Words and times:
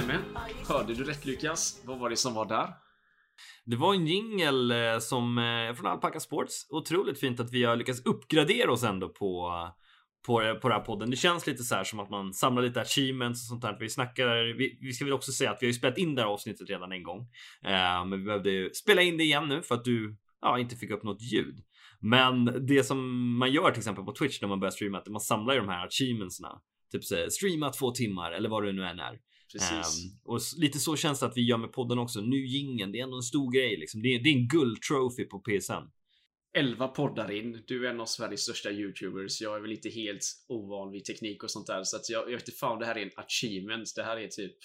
Nämen, 0.00 0.22
hörde 0.68 0.94
du 0.94 1.04
rätt 1.04 1.24
Lukas? 1.24 1.82
Vad 1.84 1.98
var 1.98 2.10
det 2.10 2.16
som 2.16 2.34
var 2.34 2.46
där? 2.46 2.68
Det 3.64 3.76
var 3.76 3.94
en 3.94 4.06
jingel 4.06 4.70
eh, 4.70 4.98
som 4.98 5.38
eh, 5.38 5.74
från 5.74 5.86
Alpaca 5.86 6.20
Sports. 6.20 6.70
Otroligt 6.70 7.20
fint 7.20 7.40
att 7.40 7.52
vi 7.52 7.64
har 7.64 7.76
lyckats 7.76 8.04
uppgradera 8.04 8.72
oss 8.72 8.82
ändå 8.82 9.08
på 9.08 9.52
på, 10.26 10.58
på 10.62 10.68
den 10.68 10.78
här 10.78 10.84
podden. 10.84 11.10
Det 11.10 11.16
känns 11.16 11.46
lite 11.46 11.62
så 11.62 11.74
här 11.74 11.84
som 11.84 12.00
att 12.00 12.10
man 12.10 12.32
samlar 12.32 12.62
lite 12.62 12.80
achievements 12.80 13.42
och 13.42 13.48
sånt 13.48 13.62
där. 13.62 13.76
Vi 13.80 13.88
snackar. 13.88 14.56
Vi, 14.58 14.78
vi 14.80 14.92
ska 14.92 15.04
väl 15.04 15.14
också 15.14 15.32
säga 15.32 15.50
att 15.50 15.58
vi 15.62 15.66
har 15.66 15.70
ju 15.70 15.78
spelat 15.78 15.98
in 15.98 16.14
det 16.14 16.22
här 16.22 16.28
avsnittet 16.28 16.70
redan 16.70 16.92
en 16.92 17.02
gång, 17.02 17.20
eh, 17.64 18.04
men 18.06 18.10
vi 18.10 18.24
behövde 18.24 18.50
ju 18.50 18.70
spela 18.70 19.02
in 19.02 19.16
det 19.16 19.24
igen 19.24 19.48
nu 19.48 19.62
för 19.62 19.74
att 19.74 19.84
du 19.84 20.16
ja, 20.40 20.58
inte 20.58 20.76
fick 20.76 20.90
upp 20.90 21.02
något 21.02 21.22
ljud. 21.22 21.64
Men 22.00 22.66
det 22.66 22.84
som 22.84 23.30
man 23.38 23.52
gör 23.52 23.70
till 23.70 23.80
exempel 23.80 24.04
på 24.04 24.12
Twitch 24.12 24.40
när 24.40 24.48
man 24.48 24.60
börjar 24.60 24.72
streama, 24.72 24.98
att 24.98 25.08
man 25.08 25.20
samlar 25.20 25.54
ju 25.54 25.60
de 25.60 25.68
här 25.68 25.86
achievementsna. 25.86 26.60
Typ 26.92 27.04
så, 27.04 27.30
streama 27.30 27.70
två 27.70 27.90
timmar 27.90 28.32
eller 28.32 28.48
vad 28.48 28.64
det 28.64 28.72
nu 28.72 28.84
än 28.84 29.00
är. 29.00 29.18
Precis. 29.58 30.04
Um, 30.04 30.32
och 30.32 30.40
lite 30.56 30.78
så 30.78 30.96
känns 30.96 31.20
det 31.20 31.26
att 31.26 31.36
vi 31.36 31.42
gör 31.48 31.58
med 31.58 31.72
podden 31.72 31.98
också. 31.98 32.20
Nu 32.20 32.46
gingen, 32.46 32.92
det 32.92 32.98
är 32.98 33.02
ändå 33.02 33.16
en 33.16 33.22
stor 33.22 33.52
grej 33.52 33.76
liksom. 33.76 34.02
Det 34.02 34.08
är, 34.08 34.22
det 34.22 34.28
är 34.28 34.32
en 34.32 34.48
guldtrophy 34.48 35.24
på 35.24 35.38
PSN. 35.38 35.72
11 36.58 36.88
poddar 36.88 37.30
in. 37.30 37.62
Du 37.66 37.86
är 37.86 37.90
en 37.90 38.00
av 38.00 38.06
Sveriges 38.06 38.40
största 38.40 38.70
YouTubers. 38.70 39.40
Jag 39.40 39.56
är 39.56 39.60
väl 39.60 39.72
inte 39.72 39.88
helt 39.88 40.24
ovan 40.48 40.92
vid 40.92 41.04
teknik 41.04 41.42
och 41.42 41.50
sånt 41.50 41.66
där. 41.66 41.84
Så 41.84 41.96
att 41.96 42.08
jag, 42.10 42.22
jag 42.22 42.32
vet 42.32 42.48
inte 42.48 42.58
fan 42.58 42.78
det 42.78 42.86
här 42.86 42.98
är 42.98 43.02
en 43.02 43.10
achievement. 43.16 43.92
Det 43.96 44.02
här 44.02 44.16
är 44.16 44.28
typ 44.28 44.56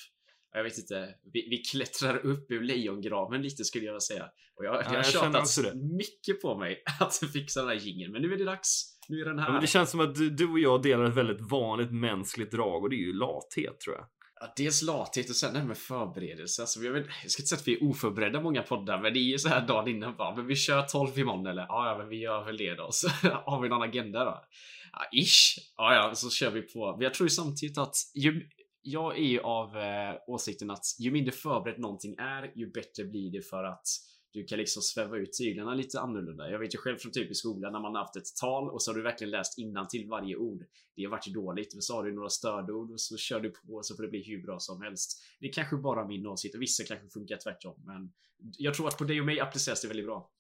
jag 0.54 0.64
vet 0.64 0.78
inte. 0.78 1.16
Vi, 1.34 1.48
vi 1.50 1.58
klättrar 1.58 2.26
upp 2.26 2.52
ur 2.52 2.62
lejongraven 2.62 3.42
lite 3.42 3.64
skulle 3.64 3.86
jag 3.86 4.04
säga. 4.04 4.26
Och 4.56 4.66
jag, 4.66 4.76
ja, 4.76 4.84
jag 4.86 4.96
har 4.96 5.04
tjatat 5.04 5.76
mycket 5.76 6.42
på 6.42 6.58
mig 6.58 6.84
att 7.00 7.18
fixa 7.34 7.60
den 7.60 7.70
här 7.70 7.76
jingeln. 7.76 8.12
Men 8.12 8.22
nu 8.22 8.34
är 8.34 8.38
det 8.38 8.46
dags. 8.46 8.98
Nu 9.10 9.22
är 9.22 9.26
den 9.26 9.40
här. 9.40 9.46
Ja, 9.48 9.52
men 9.52 9.62
det 9.62 9.68
känns 9.68 9.90
som 9.90 10.00
att 10.00 10.16
du, 10.16 10.30
du 10.30 10.48
och 10.48 10.60
jag 10.60 10.82
delar 10.82 11.04
ett 11.04 11.16
väldigt 11.16 11.52
vanligt 11.52 11.92
mänskligt 11.92 12.52
drag 12.52 12.84
och 12.84 12.90
det 12.90 12.96
är 12.96 13.06
ju 13.06 13.14
lathet 13.14 13.80
tror 13.80 13.96
jag. 13.96 14.06
Ja, 14.42 14.54
dels 14.56 14.82
lathet 14.82 15.30
och 15.30 15.36
sen 15.36 15.54
det 15.54 15.60
här 15.60 15.68
med 15.68 15.78
förberedelse. 15.78 16.62
Alltså, 16.62 16.80
jag, 16.80 16.92
vet, 16.92 17.06
jag 17.22 17.32
ska 17.32 17.42
inte 17.42 17.48
säga 17.50 17.60
att 17.60 17.68
vi 17.68 17.74
är 17.74 17.90
oförberedda 17.90 18.42
många 18.42 18.62
poddar, 18.62 19.02
men 19.02 19.14
det 19.14 19.20
är 19.20 19.32
ju 19.32 19.40
så 19.40 19.50
här 19.50 19.68
dagen 19.68 19.88
innan 19.88 20.18
bara, 20.18 20.36
men 20.36 20.48
vi 20.48 20.56
kör 20.56 20.82
12 20.82 21.20
imorgon 21.20 21.46
eller? 21.46 21.62
Ja, 21.62 21.90
ja, 21.90 21.98
men 21.98 22.10
vi 22.10 22.18
gör 22.18 22.46
väl 22.46 22.58
det 22.58 22.76
då. 22.76 22.88
Så 22.92 23.08
har 23.46 23.62
vi 23.62 23.70
någon 23.70 23.82
agenda 23.82 24.26
då? 24.26 24.44
Ja, 24.92 25.20
ish. 25.20 25.60
Ja, 25.78 25.94
ja, 25.96 26.16
så 26.16 26.30
kör 26.30 26.52
vi 26.52 26.62
på. 26.62 26.92
Men 26.92 27.02
jag 27.02 27.14
tror 27.14 27.26
ju 27.26 27.30
samtidigt 27.30 27.78
att 27.78 27.96
ju, 28.16 28.50
jag 28.82 29.18
är 29.18 29.24
ju 29.24 29.40
av 29.40 29.78
eh, 29.78 30.16
åsikten 30.28 30.72
att 30.72 30.86
ju 31.00 31.12
mindre 31.12 31.32
förberett 31.32 31.78
någonting 31.78 32.16
är, 32.18 32.52
ju 32.56 32.72
bättre 32.72 33.04
blir 33.04 33.32
det 33.32 33.42
för 33.42 33.64
att 33.64 33.88
du 34.34 34.44
kan 34.44 34.58
liksom 34.58 34.82
sväva 34.82 35.18
ut 35.18 35.34
tyglarna 35.34 35.74
lite 35.74 36.00
annorlunda. 36.00 36.50
Jag 36.50 36.60
vet 36.60 36.74
ju 36.74 36.78
själv 36.78 36.98
från 36.98 37.12
typ 37.12 37.32
i 37.32 37.36
skolan 37.36 37.72
när 37.72 37.80
man 37.80 37.96
har 37.96 38.02
haft 38.02 38.16
ett 38.16 38.36
tal 38.42 38.70
och 38.70 38.82
så 38.82 38.92
har 38.92 38.96
du 38.96 39.04
verkligen 39.04 39.32
läst 39.32 39.58
innan 39.58 39.88
till 39.88 40.08
varje 40.08 40.36
ord. 40.36 40.66
Det 40.96 41.04
har 41.04 41.12
varit 41.12 41.34
dåligt, 41.34 41.74
men 41.74 41.82
så 41.82 41.96
har 41.96 42.04
du 42.04 42.14
några 42.14 42.30
stödord 42.30 42.92
och 42.92 43.02
så 43.02 43.18
kör 43.18 43.40
du 43.40 43.50
på 43.50 43.74
och 43.74 43.86
så 43.86 43.96
får 43.96 44.04
det 44.04 44.10
bli 44.10 44.24
hur 44.24 44.42
bra 44.44 44.60
som 44.60 44.82
helst. 44.82 45.22
Det 45.40 45.48
är 45.48 45.54
kanske 45.54 45.78
bara 45.78 46.08
min 46.08 46.28
åsikt 46.28 46.56
och 46.56 46.62
vissa 46.62 46.84
kanske 46.84 47.10
funkar 47.10 47.38
tvärtom, 47.38 47.76
men 47.86 48.12
jag 48.58 48.74
tror 48.74 48.88
att 48.88 48.98
på 48.98 49.04
dig 49.04 49.20
och 49.20 49.26
mig 49.26 49.40
appliceras 49.40 49.82
det 49.82 49.88
väldigt 49.88 50.06
bra. 50.06 50.32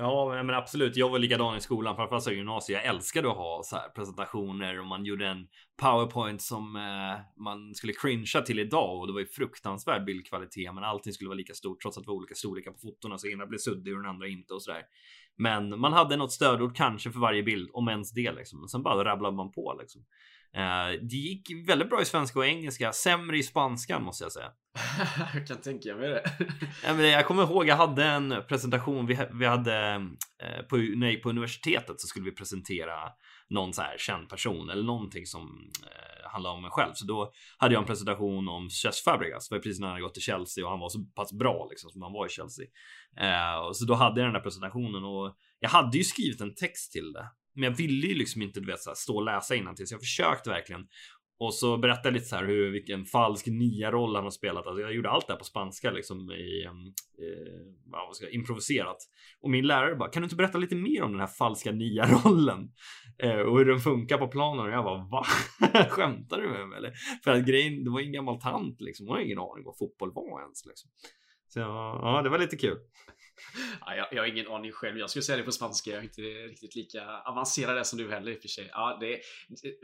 Ja, 0.00 0.42
men 0.42 0.54
absolut. 0.54 0.96
Jag 0.96 1.08
var 1.08 1.18
likadan 1.18 1.56
i 1.56 1.60
skolan, 1.60 1.96
framförallt 1.96 2.28
i 2.28 2.34
gymnasiet. 2.34 2.84
Jag 2.84 2.94
älskade 2.94 3.30
att 3.30 3.36
ha 3.36 3.62
så 3.64 3.76
här 3.76 3.88
presentationer 3.88 4.80
och 4.80 4.86
man 4.86 5.04
gjorde 5.04 5.26
en 5.26 5.46
powerpoint 5.82 6.42
som 6.42 6.76
eh, 6.76 7.42
man 7.44 7.74
skulle 7.74 7.92
cringea 7.92 8.42
till 8.42 8.58
idag 8.58 8.98
och 8.98 9.06
det 9.06 9.12
var 9.12 9.20
ju 9.20 9.26
fruktansvärd 9.26 10.04
bildkvalitet, 10.04 10.74
men 10.74 10.84
allting 10.84 11.12
skulle 11.12 11.28
vara 11.28 11.36
lika 11.36 11.54
stort 11.54 11.82
trots 11.82 11.98
att 11.98 12.04
det 12.04 12.08
var 12.08 12.14
olika 12.14 12.34
storlekar 12.34 12.70
på 12.70 12.78
fotona 12.78 13.18
så 13.18 13.28
ena 13.28 13.46
blev 13.46 13.58
suddig 13.58 13.94
och 13.94 14.02
den 14.02 14.10
andra 14.10 14.26
inte 14.26 14.54
och 14.54 14.62
så 14.62 14.70
där. 14.72 14.82
Men 15.36 15.80
man 15.80 15.92
hade 15.92 16.16
något 16.16 16.32
stödord 16.32 16.76
kanske 16.76 17.10
för 17.10 17.20
varje 17.20 17.42
bild, 17.42 17.70
om 17.72 17.88
ens 17.88 18.12
det 18.12 18.32
liksom. 18.32 18.68
Sen 18.68 18.82
bara 18.82 19.04
rabblade 19.04 19.36
man 19.36 19.52
på 19.52 19.76
liksom. 19.80 20.04
Eh, 20.54 21.00
det 21.02 21.16
gick 21.16 21.68
väldigt 21.68 21.90
bra 21.90 22.02
i 22.02 22.04
svenska 22.04 22.38
och 22.38 22.46
engelska, 22.46 22.92
sämre 22.92 23.38
i 23.38 23.42
spanska 23.42 23.98
måste 23.98 24.24
jag 24.24 24.32
säga. 24.32 24.52
jag 25.34 25.46
kan 25.46 25.60
tänka 25.60 25.96
mig 25.96 26.08
det. 26.08 26.22
jag 27.08 27.26
kommer 27.26 27.42
ihåg, 27.42 27.66
jag 27.68 27.76
hade 27.76 28.04
en 28.04 28.34
presentation. 28.48 29.06
Vi, 29.06 29.18
vi 29.32 29.46
hade 29.46 29.94
eh, 30.42 30.62
på, 30.68 30.76
nej, 30.76 31.20
på 31.20 31.30
universitetet 31.30 32.00
så 32.00 32.06
skulle 32.06 32.24
vi 32.24 32.32
presentera 32.32 32.94
någon 33.50 33.72
så 33.72 33.82
här 33.82 33.98
känd 33.98 34.28
person 34.28 34.70
eller 34.70 34.82
någonting 34.82 35.26
som 35.26 35.70
eh, 35.82 36.30
handlar 36.30 36.50
om 36.50 36.62
mig 36.62 36.70
själv. 36.70 36.92
Så 36.94 37.06
då 37.06 37.32
hade 37.58 37.74
jag 37.74 37.80
en 37.80 37.86
presentation 37.86 38.48
om 38.48 38.70
Cesc 38.70 39.04
Fabregas. 39.04 39.48
Det 39.48 39.54
var 39.54 39.62
precis 39.62 39.80
när 39.80 39.86
han 39.86 39.94
hade 39.94 40.02
gått 40.02 40.14
till 40.14 40.22
Chelsea 40.22 40.64
och 40.64 40.70
han 40.70 40.80
var 40.80 40.88
så 40.88 40.98
pass 41.16 41.32
bra 41.32 41.66
liksom 41.70 41.90
som 41.90 42.02
han 42.02 42.12
var 42.12 42.26
i 42.26 42.30
Chelsea. 42.30 42.66
Eh, 43.20 43.58
och 43.58 43.76
så 43.76 43.84
då 43.84 43.94
hade 43.94 44.20
jag 44.20 44.26
den 44.26 44.34
där 44.34 44.40
presentationen 44.40 45.04
och 45.04 45.36
jag 45.60 45.68
hade 45.70 45.98
ju 45.98 46.04
skrivit 46.04 46.40
en 46.40 46.54
text 46.54 46.92
till 46.92 47.12
det. 47.12 47.30
Men 47.54 47.64
jag 47.64 47.76
ville 47.76 48.06
ju 48.06 48.14
liksom 48.14 48.42
inte 48.42 48.60
du 48.60 48.66
vet, 48.66 48.80
så 48.80 48.90
här, 48.90 48.94
stå 48.94 49.16
och 49.16 49.24
läsa 49.24 49.54
innantill 49.54 49.86
så 49.86 49.94
jag 49.94 50.00
försökte 50.00 50.50
verkligen. 50.50 50.86
Och 51.40 51.54
så 51.54 51.76
berättade 51.76 52.08
jag 52.08 52.14
lite 52.14 52.26
så 52.26 52.36
här 52.36 52.44
hur 52.44 52.70
vilken 52.70 53.04
falsk 53.04 53.46
nia-roll 53.46 54.14
han 54.14 54.24
har 54.24 54.30
spelat. 54.30 54.66
Alltså 54.66 54.80
jag 54.80 54.94
gjorde 54.94 55.10
allt 55.10 55.26
det 55.26 55.32
här 55.32 55.38
på 55.38 55.44
spanska 55.44 55.90
liksom 55.90 56.30
i 56.30 56.64
ehm, 56.64 56.86
eh, 57.18 58.02
vad 58.06 58.16
ska 58.16 58.24
jag, 58.24 58.34
improviserat. 58.34 58.96
Och 59.40 59.50
min 59.50 59.66
lärare 59.66 59.96
bara 59.96 60.10
kan 60.10 60.22
du 60.22 60.24
inte 60.24 60.36
berätta 60.36 60.58
lite 60.58 60.74
mer 60.74 61.02
om 61.02 61.10
den 61.10 61.20
här 61.20 61.26
falska 61.26 61.72
nia-rollen 61.72 62.70
eh, 63.22 63.40
och 63.40 63.58
hur 63.58 63.64
den 63.64 63.78
funkar 63.80 64.18
på 64.18 64.28
planen? 64.28 64.66
Och 64.66 64.72
jag 64.72 64.84
bara 64.84 65.04
va? 65.04 65.24
Skämtar 65.88 66.40
du 66.40 66.48
med 66.48 66.68
mig 66.68 66.78
eller? 66.78 66.92
För 67.24 67.30
att 67.30 67.46
grejen, 67.46 67.84
det 67.84 67.90
var 67.90 68.00
en 68.00 68.12
gammal 68.12 68.40
tant 68.40 68.80
liksom. 68.80 69.06
Hon 69.06 69.16
har 69.16 69.22
ingen 69.22 69.38
aning 69.38 69.64
vad 69.64 69.78
fotboll 69.78 70.12
var 70.12 70.42
ens 70.42 70.66
liksom. 70.66 70.90
Så 71.48 71.60
ja, 71.60 72.20
det 72.24 72.30
var 72.30 72.38
lite 72.38 72.56
kul. 72.56 72.78
Ja, 73.80 73.96
jag, 73.96 74.06
jag, 74.12 74.22
har 74.22 74.26
ingen 74.26 74.48
aning 74.48 74.72
själv. 74.72 74.98
Jag 74.98 75.10
skulle 75.10 75.22
säga 75.22 75.36
det 75.38 75.42
på 75.42 75.52
spanska. 75.52 75.90
Jag 75.90 75.98
är 75.98 76.02
inte 76.02 76.22
riktigt 76.22 76.74
lika 76.74 77.20
avancerad 77.26 77.76
där 77.76 77.82
som 77.82 77.98
du 77.98 78.10
heller 78.10 78.32
i 78.32 78.36
och 78.36 78.40
för 78.40 78.48
sig. 78.48 78.68
Ja, 78.72 78.98
det, 79.00 79.20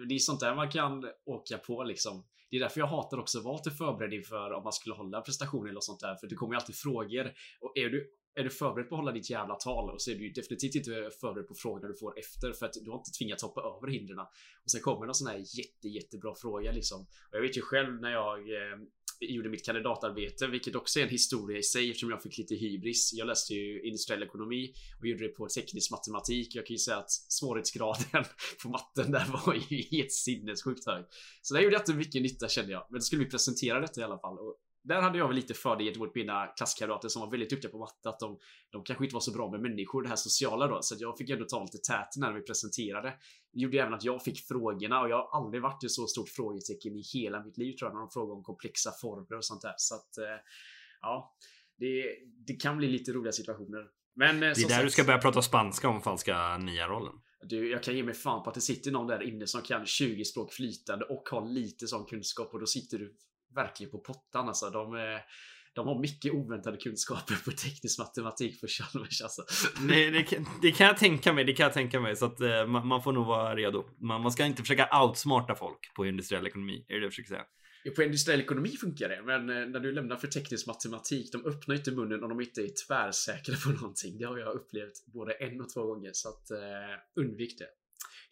det 0.09 0.15
är 0.15 0.19
sånt 0.19 0.41
där 0.41 0.55
man 0.55 0.71
kan 0.71 1.05
åka 1.25 1.59
på 1.59 1.85
liksom. 1.85 2.25
Det 2.51 2.57
är 2.57 2.61
därför 2.61 2.81
jag 2.81 2.87
hatar 2.87 3.19
också 3.19 3.39
att 3.39 3.45
vara 3.45 3.59
till 3.59 3.73
förberedd 3.73 4.13
inför 4.13 4.53
om 4.53 4.63
man 4.63 4.73
skulle 4.73 4.95
hålla 4.95 5.21
prestationer 5.21 5.71
eller 5.71 5.81
sånt 5.81 6.01
där. 6.01 6.15
För 6.15 6.27
det 6.27 6.35
kommer 6.35 6.55
ju 6.55 6.61
alltid 6.61 6.77
frågor. 6.77 7.33
Och 7.61 7.73
är 7.75 7.89
du 7.89 8.11
är 8.35 8.45
du 8.45 8.51
förberedd 8.51 8.89
på 8.89 8.95
att 8.95 8.99
hålla 8.99 9.13
ditt 9.13 9.31
jävla 9.31 9.55
tal 9.55 9.91
och 9.91 10.03
så 10.03 10.11
är 10.11 10.15
du 10.15 10.27
ju 10.27 10.33
definitivt 10.33 10.75
inte 10.75 11.11
förberedd 11.21 11.49
på 11.49 11.55
frågorna 11.55 11.89
du 11.89 11.95
får 11.95 12.19
efter 12.19 12.53
för 12.53 12.67
att 12.67 12.73
du 12.73 12.91
har 12.91 12.99
inte 12.99 13.11
tvingats 13.19 13.43
hoppa 13.43 13.61
över 13.61 13.89
hindren. 13.93 14.19
Och 14.65 14.71
sen 14.71 14.81
kommer 14.81 15.07
någon 15.07 15.15
sån 15.15 15.29
här 15.29 15.39
jätte, 15.59 15.89
jättebra 15.89 16.35
fråga 16.35 16.73
liksom. 16.73 17.01
Och 17.01 17.37
jag 17.37 17.43
vet 17.43 17.57
ju 17.57 17.63
själv 17.63 18.01
när 18.01 18.13
jag 18.13 18.39
eh, 18.39 18.79
gjorde 19.21 19.49
mitt 19.49 19.65
kandidatarbete, 19.65 20.47
vilket 20.47 20.75
också 20.75 21.01
är 21.01 21.05
en 21.05 21.09
historia 21.09 21.59
i 21.59 21.63
sig 21.63 21.91
eftersom 21.91 22.11
jag 22.11 22.23
fick 22.23 22.39
lite 22.39 22.55
hybris. 22.55 23.13
Jag 23.13 23.27
läste 23.27 23.55
ju 23.55 23.83
industriell 23.83 24.23
ekonomi 24.23 24.75
och 25.01 25.07
gjorde 25.07 25.25
det 25.25 25.29
på 25.29 25.49
teknisk 25.49 25.91
matematik. 25.91 26.55
Jag 26.55 26.67
kan 26.67 26.75
ju 26.75 26.79
säga 26.79 26.97
att 26.97 27.11
svårighetsgraden 27.11 28.25
på 28.63 28.69
matten 28.69 29.13
där 29.13 29.27
var 29.47 29.55
ju 29.55 29.83
helt 29.83 30.13
sinnessjukt 30.13 30.87
hög. 30.87 31.05
Så 31.43 31.55
där 31.55 31.61
gjorde 31.61 31.75
jag 31.75 31.83
inte 31.83 31.95
mycket 31.95 32.23
nytta 32.23 32.49
kände 32.49 32.73
jag. 32.73 32.87
Men 32.91 32.99
då 32.99 33.03
skulle 33.03 33.25
vi 33.25 33.31
presentera 33.31 33.81
detta 33.81 34.01
i 34.01 34.05
alla 34.05 34.19
fall. 34.19 34.39
Och 34.39 34.57
där 34.85 35.03
hade 35.03 35.19
jag 35.19 35.29
väl 35.29 35.37
lite 35.37 35.55
fördel 35.55 35.87
gentemot 35.87 36.15
mina 36.15 36.47
klasskamrater 36.47 37.09
som 37.09 37.23
var 37.23 37.31
väldigt 37.31 37.51
duktiga 37.51 37.71
på 37.71 37.79
matte. 37.79 38.09
Att 38.09 38.21
de, 38.21 38.39
de 38.71 38.85
kanske 38.85 39.05
inte 39.05 39.15
var 39.15 39.21
så 39.21 39.33
bra 39.33 39.51
med 39.51 39.61
människor, 39.61 40.03
det 40.03 40.09
här 40.09 40.17
sociala 40.17 40.67
då. 40.67 40.83
Så 40.83 40.97
jag 40.99 41.19
fick 41.19 41.31
ändå 41.31 41.45
ta 41.45 41.63
lite 41.63 41.79
täten 41.79 42.21
när 42.21 42.33
vi 42.33 42.41
presenterade. 42.41 43.09
Det 43.53 43.61
gjorde 43.61 43.79
även 43.79 43.95
att 43.95 44.05
jag 44.05 44.23
fick 44.23 44.41
frågorna 44.41 45.01
och 45.01 45.09
jag 45.09 45.17
har 45.17 45.39
aldrig 45.39 45.63
varit 45.63 45.85
ett 45.85 45.91
så 45.91 46.07
stort 46.07 46.29
frågetecken 46.29 46.97
i 46.97 47.03
hela 47.15 47.45
mitt 47.45 47.59
liv 47.59 47.73
tror 47.73 47.91
jag. 47.91 47.95
När 47.95 48.01
de 48.01 48.11
frågar 48.11 48.35
om 48.35 48.43
komplexa 48.43 48.91
formler 49.01 49.37
och 49.37 49.45
sånt 49.45 49.63
där. 49.63 49.75
Så 49.77 49.95
att 49.95 50.19
eh, 50.19 50.41
ja, 51.01 51.35
det, 51.79 52.17
det 52.47 52.55
kan 52.55 52.77
bli 52.77 52.89
lite 52.89 53.13
roliga 53.13 53.33
situationer. 53.33 53.87
Men, 54.17 54.37
eh, 54.37 54.41
det 54.41 54.47
är 54.47 54.55
där 54.55 54.69
sagt, 54.69 54.85
du 54.85 54.91
ska 54.91 55.05
börja 55.05 55.19
prata 55.19 55.43
spanska 55.43 55.89
om 55.89 56.03
falska 56.03 56.59
nia-rollen. 56.59 57.15
Du, 57.43 57.71
jag 57.71 57.83
kan 57.83 57.97
ge 57.97 58.03
mig 58.03 58.15
fan 58.15 58.43
på 58.43 58.49
att 58.49 58.55
det 58.55 58.61
sitter 58.61 58.91
någon 58.91 59.07
där 59.07 59.23
inne 59.23 59.47
som 59.47 59.63
kan 59.63 59.87
20 59.87 60.25
språk 60.25 60.53
flytande 60.53 61.05
och 61.05 61.29
har 61.31 61.49
lite 61.49 61.87
sån 61.87 62.07
kunskap 62.07 62.55
och 62.55 62.61
då 62.61 62.67
sitter 62.67 62.99
du 62.99 63.17
verkligen 63.55 63.91
på 63.91 63.99
pottan 63.99 64.49
alltså. 64.49 64.71
De, 64.71 65.19
de 65.75 65.87
har 65.87 66.01
mycket 66.01 66.35
oväntade 66.35 66.77
kunskaper 66.77 67.35
på 67.45 67.51
teknisk 67.51 67.99
matematik 67.99 68.61
på 68.61 68.67
Chalmers 68.67 69.23
alltså. 69.23 69.43
Det, 69.89 70.11
det, 70.11 70.23
kan, 70.23 70.47
det, 70.63 70.73
kan 70.73 70.87
jag 70.87 70.97
tänka 70.97 71.33
mig, 71.33 71.45
det 71.45 71.53
kan 71.53 71.65
jag 71.65 71.73
tänka 71.73 72.01
mig. 72.01 72.17
Så 72.17 72.27
att 72.27 72.41
uh, 72.41 72.67
man, 72.67 72.87
man, 72.87 73.03
får 73.03 73.13
nog 73.13 73.27
vara 73.27 73.57
redo. 73.57 73.85
Man, 74.01 74.23
man 74.23 74.33
ska 74.33 74.47
inte 74.47 74.63
försöka 74.63 75.03
outsmarta 75.03 75.55
folk 75.55 75.95
på 75.97 76.07
industriell 76.07 76.47
ekonomi, 76.47 76.85
är 76.89 76.95
det 76.95 77.01
det 77.01 77.05
jag 77.05 77.13
försöker 77.13 77.29
säga. 77.29 77.45
På 77.97 78.03
industriell 78.03 78.41
ekonomi 78.41 78.69
funkar 78.69 79.09
det, 79.09 79.23
men 79.23 79.51
eh, 79.51 79.67
när 79.69 79.81
du 79.81 79.93
lämnar 79.93 80.17
för 80.17 80.29
teknisk 80.29 80.67
matematik, 80.67 81.33
de 81.33 81.47
öppnar 81.47 81.75
inte 81.75 81.91
munnen 81.91 82.23
om 82.23 82.29
de 82.29 82.41
inte 82.41 82.61
är 82.61 82.87
tvärsäkra 82.87 83.55
på 83.65 83.71
någonting. 83.71 84.19
Det 84.19 84.25
har 84.25 84.39
jag 84.39 84.55
upplevt 84.55 85.07
både 85.07 85.33
en 85.33 85.61
och 85.61 85.73
två 85.75 85.83
gånger, 85.87 86.11
så 86.13 86.29
att 86.29 86.51
uh, 86.51 87.25
undvik 87.25 87.59
det. 87.59 87.69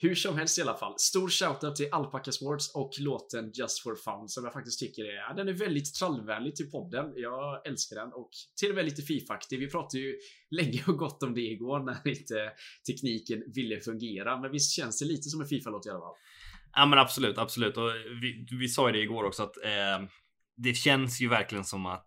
Hur 0.02 0.14
som 0.14 0.38
helst 0.38 0.58
i 0.58 0.62
alla 0.62 0.74
fall. 0.74 0.94
Stor 0.98 1.28
shoutout 1.28 1.76
till 1.76 1.88
Alpaca 1.92 2.32
Sports 2.32 2.74
och 2.74 2.90
låten 2.98 3.50
Just 3.54 3.82
for 3.82 3.96
Fun 3.96 4.28
som 4.28 4.44
jag 4.44 4.52
faktiskt 4.52 4.80
tycker 4.80 5.02
är, 5.04 5.34
den 5.34 5.48
är 5.48 5.52
väldigt 5.52 5.94
trallvänlig 5.94 6.56
till 6.56 6.70
podden. 6.70 7.12
Jag 7.16 7.66
älskar 7.66 7.96
den 7.96 8.12
och 8.12 8.30
till 8.60 8.70
och 8.70 8.74
med 8.74 8.84
lite 8.84 9.02
Fifa-aktig. 9.02 9.58
Vi 9.58 9.70
pratade 9.70 10.02
ju 10.02 10.18
länge 10.50 10.84
och 10.86 10.98
gott 10.98 11.22
om 11.22 11.34
det 11.34 11.40
igår 11.40 11.80
när 11.80 12.08
inte 12.08 12.52
tekniken 12.86 13.42
ville 13.54 13.80
fungera. 13.80 14.40
Men 14.40 14.52
visst 14.52 14.72
känns 14.72 14.98
det 14.98 15.04
lite 15.04 15.28
som 15.28 15.40
en 15.40 15.46
Fifa-låt 15.46 15.86
i 15.86 15.90
alla 15.90 16.00
fall? 16.00 16.16
Ja 16.72 16.86
men 16.86 16.98
absolut, 16.98 17.38
absolut. 17.38 17.76
Och 17.76 17.90
vi, 18.22 18.46
vi 18.60 18.68
sa 18.68 18.88
ju 18.88 18.92
det 18.92 19.02
igår 19.02 19.24
också 19.24 19.42
att 19.42 19.56
eh, 19.64 20.08
det 20.56 20.74
känns 20.74 21.20
ju 21.20 21.28
verkligen 21.28 21.64
som 21.64 21.86
att 21.86 22.06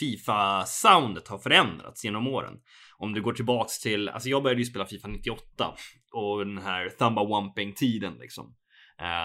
Fifa-soundet 0.00 1.28
har 1.28 1.38
förändrats 1.38 2.04
genom 2.04 2.26
åren. 2.26 2.54
Om 2.98 3.14
du 3.14 3.22
går 3.22 3.32
tillbaks 3.32 3.80
till, 3.80 4.08
alltså 4.08 4.28
jag 4.28 4.42
började 4.42 4.60
ju 4.60 4.66
spela 4.66 4.86
Fifa 4.86 5.08
98 5.08 5.74
och 6.12 6.46
den 6.46 6.58
här 6.58 6.88
Thumba 6.88 7.24
Wumping 7.24 7.74
tiden 7.74 8.14
liksom. 8.20 8.56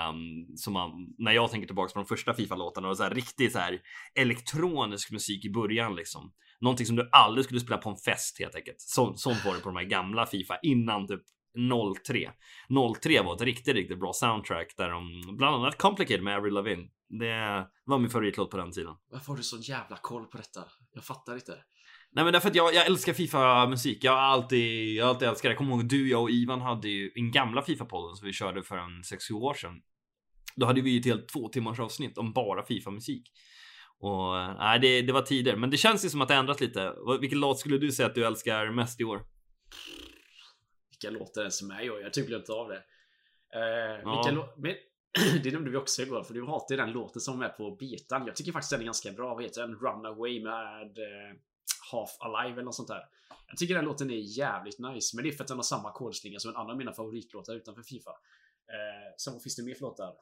Um, 0.10 0.58
som 0.58 0.74
man, 0.74 0.92
när 1.18 1.32
jag 1.32 1.52
tänker 1.52 1.68
tillbaka 1.68 1.94
på 1.94 2.00
de 2.00 2.06
första 2.06 2.34
Fifa-låtarna 2.34 2.88
och 2.90 2.98
så 2.98 3.04
här 3.04 3.10
riktigt 3.10 3.52
så 3.52 3.60
här 3.60 3.82
elektronisk 4.16 5.12
musik 5.12 5.46
i 5.46 5.50
början 5.50 5.96
liksom. 5.96 6.34
Någonting 6.60 6.86
som 6.86 6.96
du 6.96 7.10
aldrig 7.12 7.46
skulle 7.46 7.60
spela 7.60 7.78
på 7.78 7.90
en 7.90 7.98
fest 7.98 8.40
helt 8.40 8.56
enkelt. 8.56 8.82
Så, 8.82 9.14
sånt 9.16 9.46
var 9.46 9.56
det 9.56 9.62
på 9.62 9.70
de 9.70 9.76
här 9.76 9.84
gamla 9.84 10.26
Fifa 10.26 10.60
innan 10.62 11.08
typ 11.08 11.22
03. 12.06 12.32
03 13.02 13.22
var 13.22 13.36
ett 13.36 13.42
riktigt, 13.42 13.76
riktigt 13.76 14.00
bra 14.00 14.14
soundtrack 14.14 14.74
där 14.78 14.90
de 14.90 15.22
bland 15.38 15.56
annat 15.56 15.78
Complicated 15.78 16.24
med 16.24 16.38
Avril 16.38 16.54
Lavigne. 16.54 16.88
Det 17.10 17.68
var 17.86 18.00
min 18.00 18.10
favoritlåt 18.10 18.52
på 18.52 18.58
den 18.58 18.72
tiden. 18.72 18.96
Varför 19.10 19.28
har 19.28 19.38
du 19.38 19.44
så 19.44 19.58
jävla 19.58 19.98
koll 19.98 20.26
på 20.26 20.38
detta? 20.38 20.64
Jag 20.94 21.04
fattar 21.04 21.36
inte. 21.36 21.58
Nej 22.16 22.24
men 22.24 22.34
därför 22.34 22.50
att 22.50 22.56
jag, 22.56 22.74
jag 22.74 22.86
älskar 22.86 23.14
Fifa-musik. 23.14 24.04
Jag 24.04 24.12
har 24.12 24.20
alltid, 24.20 24.96
jag 24.96 25.06
har 25.06 25.10
alltid 25.10 25.28
älskat 25.28 25.44
det. 25.44 25.50
Jag 25.50 25.58
kommer 25.58 25.72
ihåg 25.72 25.90
du, 25.90 26.10
jag 26.10 26.22
och 26.22 26.30
Ivan 26.30 26.62
hade 26.62 26.88
ju 26.88 27.12
en 27.16 27.32
gamla 27.32 27.62
Fifa-podden 27.62 28.16
som 28.16 28.28
vi 28.28 28.34
körde 28.34 28.64
för 28.64 28.78
en 28.78 29.02
6-7 29.02 29.34
år 29.34 29.54
sedan. 29.54 29.82
Då 30.56 30.66
hade 30.66 30.82
vi 30.82 30.90
ju 30.90 31.00
ett 31.00 31.06
helt 31.06 31.28
två 31.28 31.50
timmars 31.50 31.80
avsnitt 31.80 32.18
om 32.18 32.34
bara 32.34 32.66
Fifa-musik. 32.66 33.32
Och 34.00 34.34
nej, 34.58 34.80
det, 34.80 35.02
det 35.02 35.14
var 35.14 35.22
tider. 35.22 35.56
Men 35.56 35.70
det 35.70 35.78
känns 35.78 36.06
ju 36.06 36.10
som 36.10 36.22
att 36.22 36.28
det 36.28 36.36
ändrat 36.36 36.62
lite. 36.62 36.94
Vilken 37.22 37.40
låt 37.40 37.60
skulle 37.60 37.78
du 37.78 37.92
säga 37.92 38.08
att 38.08 38.16
du 38.16 38.26
älskar 38.26 38.72
mest 38.72 39.02
i 39.02 39.04
år? 39.04 39.22
Vilka 40.90 41.20
låtar 41.20 41.44
det 41.44 41.52
som 41.52 41.72
är 41.72 41.84
i 41.84 41.90
år? 41.90 42.02
Jag 42.02 42.14
tycker 42.14 42.36
inte 42.36 42.52
av 42.52 42.68
det. 42.68 42.84
Eh, 43.56 44.02
ja. 44.04 44.24
vilka 44.24 44.48
men, 44.58 44.76
det 45.44 45.52
nämnde 45.52 45.72
vi 45.72 45.78
också 45.78 46.02
igår, 46.02 46.24
för 46.24 46.34
du 46.34 46.46
hatar 46.46 46.76
ju 46.76 46.82
den 46.82 46.92
låten 46.92 47.22
som 47.22 47.42
är 47.42 47.50
på 47.50 47.72
betan. 47.72 48.26
Jag 48.26 48.36
tycker 48.36 48.52
faktiskt 48.52 48.72
den 48.72 48.82
är 48.82 48.86
ganska 48.86 49.12
bra. 49.12 49.34
Vad 49.34 49.44
heter 49.44 49.62
den? 49.62 49.76
Runaway 49.76 50.44
med 50.44 50.98
eh, 50.98 51.38
Half 51.92 52.10
Alive 52.20 52.54
eller 52.54 52.64
något 52.64 52.76
sånt 52.76 52.88
där. 52.88 53.04
Jag 53.48 53.58
tycker 53.58 53.76
den 53.76 53.86
låten 53.86 54.10
är 54.10 54.38
jävligt 54.38 54.80
nice, 54.80 55.16
men 55.16 55.24
det 55.24 55.30
är 55.30 55.32
för 55.32 55.44
att 55.44 55.48
den 55.48 55.58
har 55.58 55.64
samma 55.64 55.92
kodslinga 55.92 56.40
som 56.40 56.50
en 56.50 56.56
annan 56.56 56.72
av 56.72 56.78
mina 56.78 56.94
favoritlåtar 56.94 57.56
utanför 57.56 57.82
Fifa. 57.82 58.10
Eh, 58.10 59.16
sen 59.18 59.34
vad 59.34 59.44
finns 59.44 59.56
det 59.56 59.64
mer 59.64 59.74
för 59.76 59.82
låtar? 59.82 60.14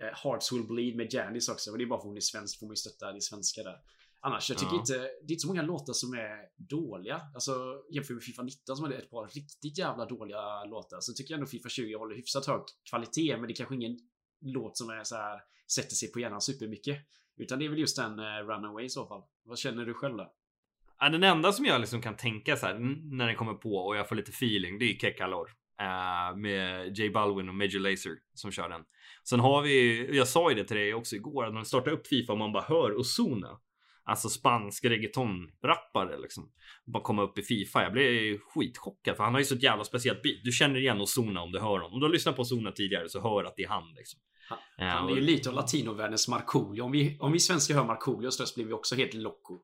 Eh, 0.00 0.18
Hearts 0.24 0.52
Will 0.52 0.66
Bleed 0.66 0.96
med 0.96 1.14
Janice 1.14 1.52
också, 1.52 1.70
och 1.70 1.78
det 1.78 1.84
är 1.84 1.86
bara 1.86 1.98
för 1.98 2.02
att 2.02 2.08
hon 2.08 2.16
är 2.16 2.20
svensk, 2.20 2.58
får 2.58 2.66
man 2.66 2.72
ju 2.72 2.76
stötta 2.76 3.12
det 3.12 3.20
svenska 3.20 3.62
där. 3.62 3.80
Annars, 4.22 4.50
jag 4.50 4.58
tycker 4.58 4.74
ja. 4.74 4.80
inte, 4.80 4.98
det 4.98 5.02
är 5.02 5.32
inte 5.32 5.40
så 5.40 5.48
många 5.48 5.62
låtar 5.62 5.92
som 5.92 6.12
är 6.12 6.48
dåliga. 6.56 7.20
Alltså 7.34 7.82
jämfört 7.90 8.14
med 8.14 8.22
Fifa 8.22 8.42
19 8.42 8.76
som 8.76 8.84
hade 8.84 8.96
ett 8.96 9.10
par 9.10 9.26
riktigt 9.26 9.78
jävla 9.78 10.06
dåliga 10.06 10.64
låtar. 10.64 11.00
Så 11.00 11.12
tycker 11.12 11.34
jag 11.34 11.38
ändå 11.38 11.46
Fifa 11.46 11.68
20 11.68 11.94
håller 11.94 12.16
hyfsat 12.16 12.46
hög 12.46 12.60
kvalitet, 12.90 13.36
men 13.36 13.46
det 13.46 13.52
är 13.52 13.54
kanske 13.56 13.74
ingen 13.74 13.98
låt 14.40 14.78
som 14.78 14.90
är 14.90 15.04
så 15.04 15.16
här 15.16 15.40
sätter 15.72 15.94
sig 15.94 16.12
på 16.12 16.20
hjärnan 16.20 16.40
supermycket. 16.40 16.98
Utan 17.36 17.58
det 17.58 17.64
är 17.64 17.68
väl 17.68 17.78
just 17.78 17.96
den 17.96 18.18
uh, 18.18 18.24
Runaway 18.24 18.84
i 18.84 18.90
så 18.90 19.06
fall. 19.06 19.22
Vad 19.42 19.58
känner 19.58 19.84
du 19.84 19.94
själv 19.94 20.16
då? 20.16 20.32
Ja, 21.00 21.08
den 21.08 21.22
enda 21.22 21.52
som 21.52 21.64
jag 21.64 21.80
liksom 21.80 22.02
kan 22.02 22.16
tänka 22.16 22.56
så 22.56 22.66
här 22.66 22.78
när 23.16 23.26
den 23.26 23.36
kommer 23.36 23.54
på 23.54 23.76
och 23.76 23.96
jag 23.96 24.08
får 24.08 24.16
lite 24.16 24.30
feeling, 24.30 24.78
det 24.78 24.84
är 24.84 24.98
Kekalor. 24.98 25.50
Uh, 25.82 26.36
med 26.36 26.98
J 26.98 27.10
Balwin 27.10 27.48
och 27.48 27.54
Major 27.54 27.80
Lazer 27.80 28.12
som 28.34 28.50
kör 28.50 28.68
den. 28.68 28.80
Sen 29.28 29.40
har 29.40 29.62
vi, 29.62 30.08
jag 30.16 30.28
sa 30.28 30.50
ju 30.50 30.56
det 30.56 30.64
till 30.64 30.76
dig 30.76 30.94
också 30.94 31.16
igår, 31.16 31.44
att 31.44 31.50
när 31.50 31.54
man 31.54 31.64
startar 31.64 31.90
upp 31.90 32.06
Fifa 32.06 32.32
och 32.32 32.38
man 32.38 32.52
bara 32.52 32.62
hör 32.62 32.98
Ozuna. 32.98 33.58
Alltså 34.04 34.28
spansk 34.28 34.84
reggaeton-rappare 34.84 36.18
liksom. 36.18 36.50
Bara 36.86 37.02
komma 37.02 37.22
upp 37.22 37.38
i 37.38 37.42
Fifa. 37.42 37.82
Jag 37.82 37.92
blev 37.92 38.38
skitchockad 38.38 39.16
för 39.16 39.24
han 39.24 39.32
har 39.32 39.40
ju 39.40 39.44
så 39.44 39.54
ett 39.54 39.62
jävla 39.62 39.84
speciellt 39.84 40.22
beat. 40.22 40.38
Du 40.44 40.52
känner 40.52 40.80
igen 40.80 41.00
Ozuna 41.00 41.42
om 41.42 41.52
du 41.52 41.58
hör 41.58 41.66
honom. 41.66 41.92
Om 41.92 42.00
du 42.00 42.06
har 42.06 42.12
lyssnat 42.12 42.36
på 42.36 42.42
Ozuna 42.42 42.72
tidigare 42.72 43.08
så 43.08 43.20
hör 43.20 43.44
att 43.44 43.56
det 43.56 43.62
är 43.62 43.68
han 43.68 43.94
liksom. 43.96 44.20
Han, 44.48 44.88
han 44.88 45.10
är 45.10 45.14
ju 45.14 45.20
lite 45.20 45.48
av 45.48 45.54
latinovärldens 45.54 46.28
Markoolio. 46.28 46.82
Om 46.82 46.92
vi, 46.92 47.16
om 47.20 47.32
vi 47.32 47.38
svenskar 47.38 47.74
hör 47.74 47.84
Markoolios 47.84 48.40
röst 48.40 48.54
blir 48.54 48.64
vi 48.64 48.72
också 48.72 48.94
helt 48.94 49.14
loco. 49.14 49.60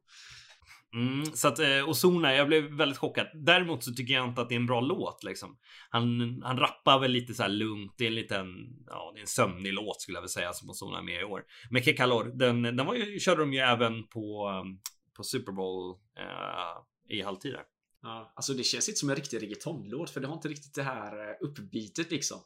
Mm, 0.97 1.25
så 1.25 1.49
att 1.49 1.59
eh, 1.59 1.89
Ozona, 1.89 2.35
jag 2.35 2.47
blev 2.47 2.65
väldigt 2.65 2.99
chockad. 2.99 3.27
Däremot 3.35 3.85
så 3.85 3.93
tycker 3.93 4.15
jag 4.15 4.29
inte 4.29 4.41
att 4.41 4.49
det 4.49 4.55
är 4.55 4.61
en 4.61 4.67
bra 4.67 4.81
låt 4.81 5.25
liksom. 5.25 5.59
Han, 5.91 6.43
han 6.45 6.59
rappar 6.59 6.99
väl 6.99 7.11
lite 7.11 7.35
så 7.35 7.43
här 7.43 7.51
lugnt. 7.51 7.95
Det 7.99 8.05
är 8.05 8.09
en 8.09 8.15
liten, 8.15 8.47
ja, 8.87 9.11
det 9.15 9.19
är 9.19 9.21
en 9.21 9.27
sömnig 9.27 9.73
låt 9.73 10.01
skulle 10.01 10.17
jag 10.17 10.23
vilja 10.23 10.29
säga 10.29 10.53
som 10.53 10.71
Ozona 10.71 10.99
är 10.99 11.03
med 11.03 11.21
i 11.21 11.25
år. 11.25 11.45
Men 11.71 11.83
Kekalor, 11.83 12.25
den, 12.25 12.63
den 12.63 12.87
var 12.87 12.95
ju, 12.95 13.19
körde 13.19 13.41
de 13.41 13.53
ju 13.53 13.59
även 13.59 14.07
på, 14.07 14.49
um, 14.49 14.81
på 15.17 15.23
Super 15.23 15.53
Bowl 15.53 15.97
eh, 16.19 17.17
i 17.17 17.23
halvtid 17.23 17.53
där. 17.53 17.65
Ja, 18.03 18.33
alltså 18.37 18.53
det 18.53 18.63
känns 18.63 18.89
inte 18.89 18.99
som 18.99 19.11
en 19.11 19.17
riktig 19.17 19.43
reggaetonlåt 19.43 20.11
för 20.11 20.21
det 20.21 20.27
har 20.27 20.35
inte 20.35 20.49
riktigt 20.49 20.75
det 20.75 20.83
här 20.83 21.29
eh, 21.29 21.35
uppbitet 21.41 22.11
liksom. 22.11 22.39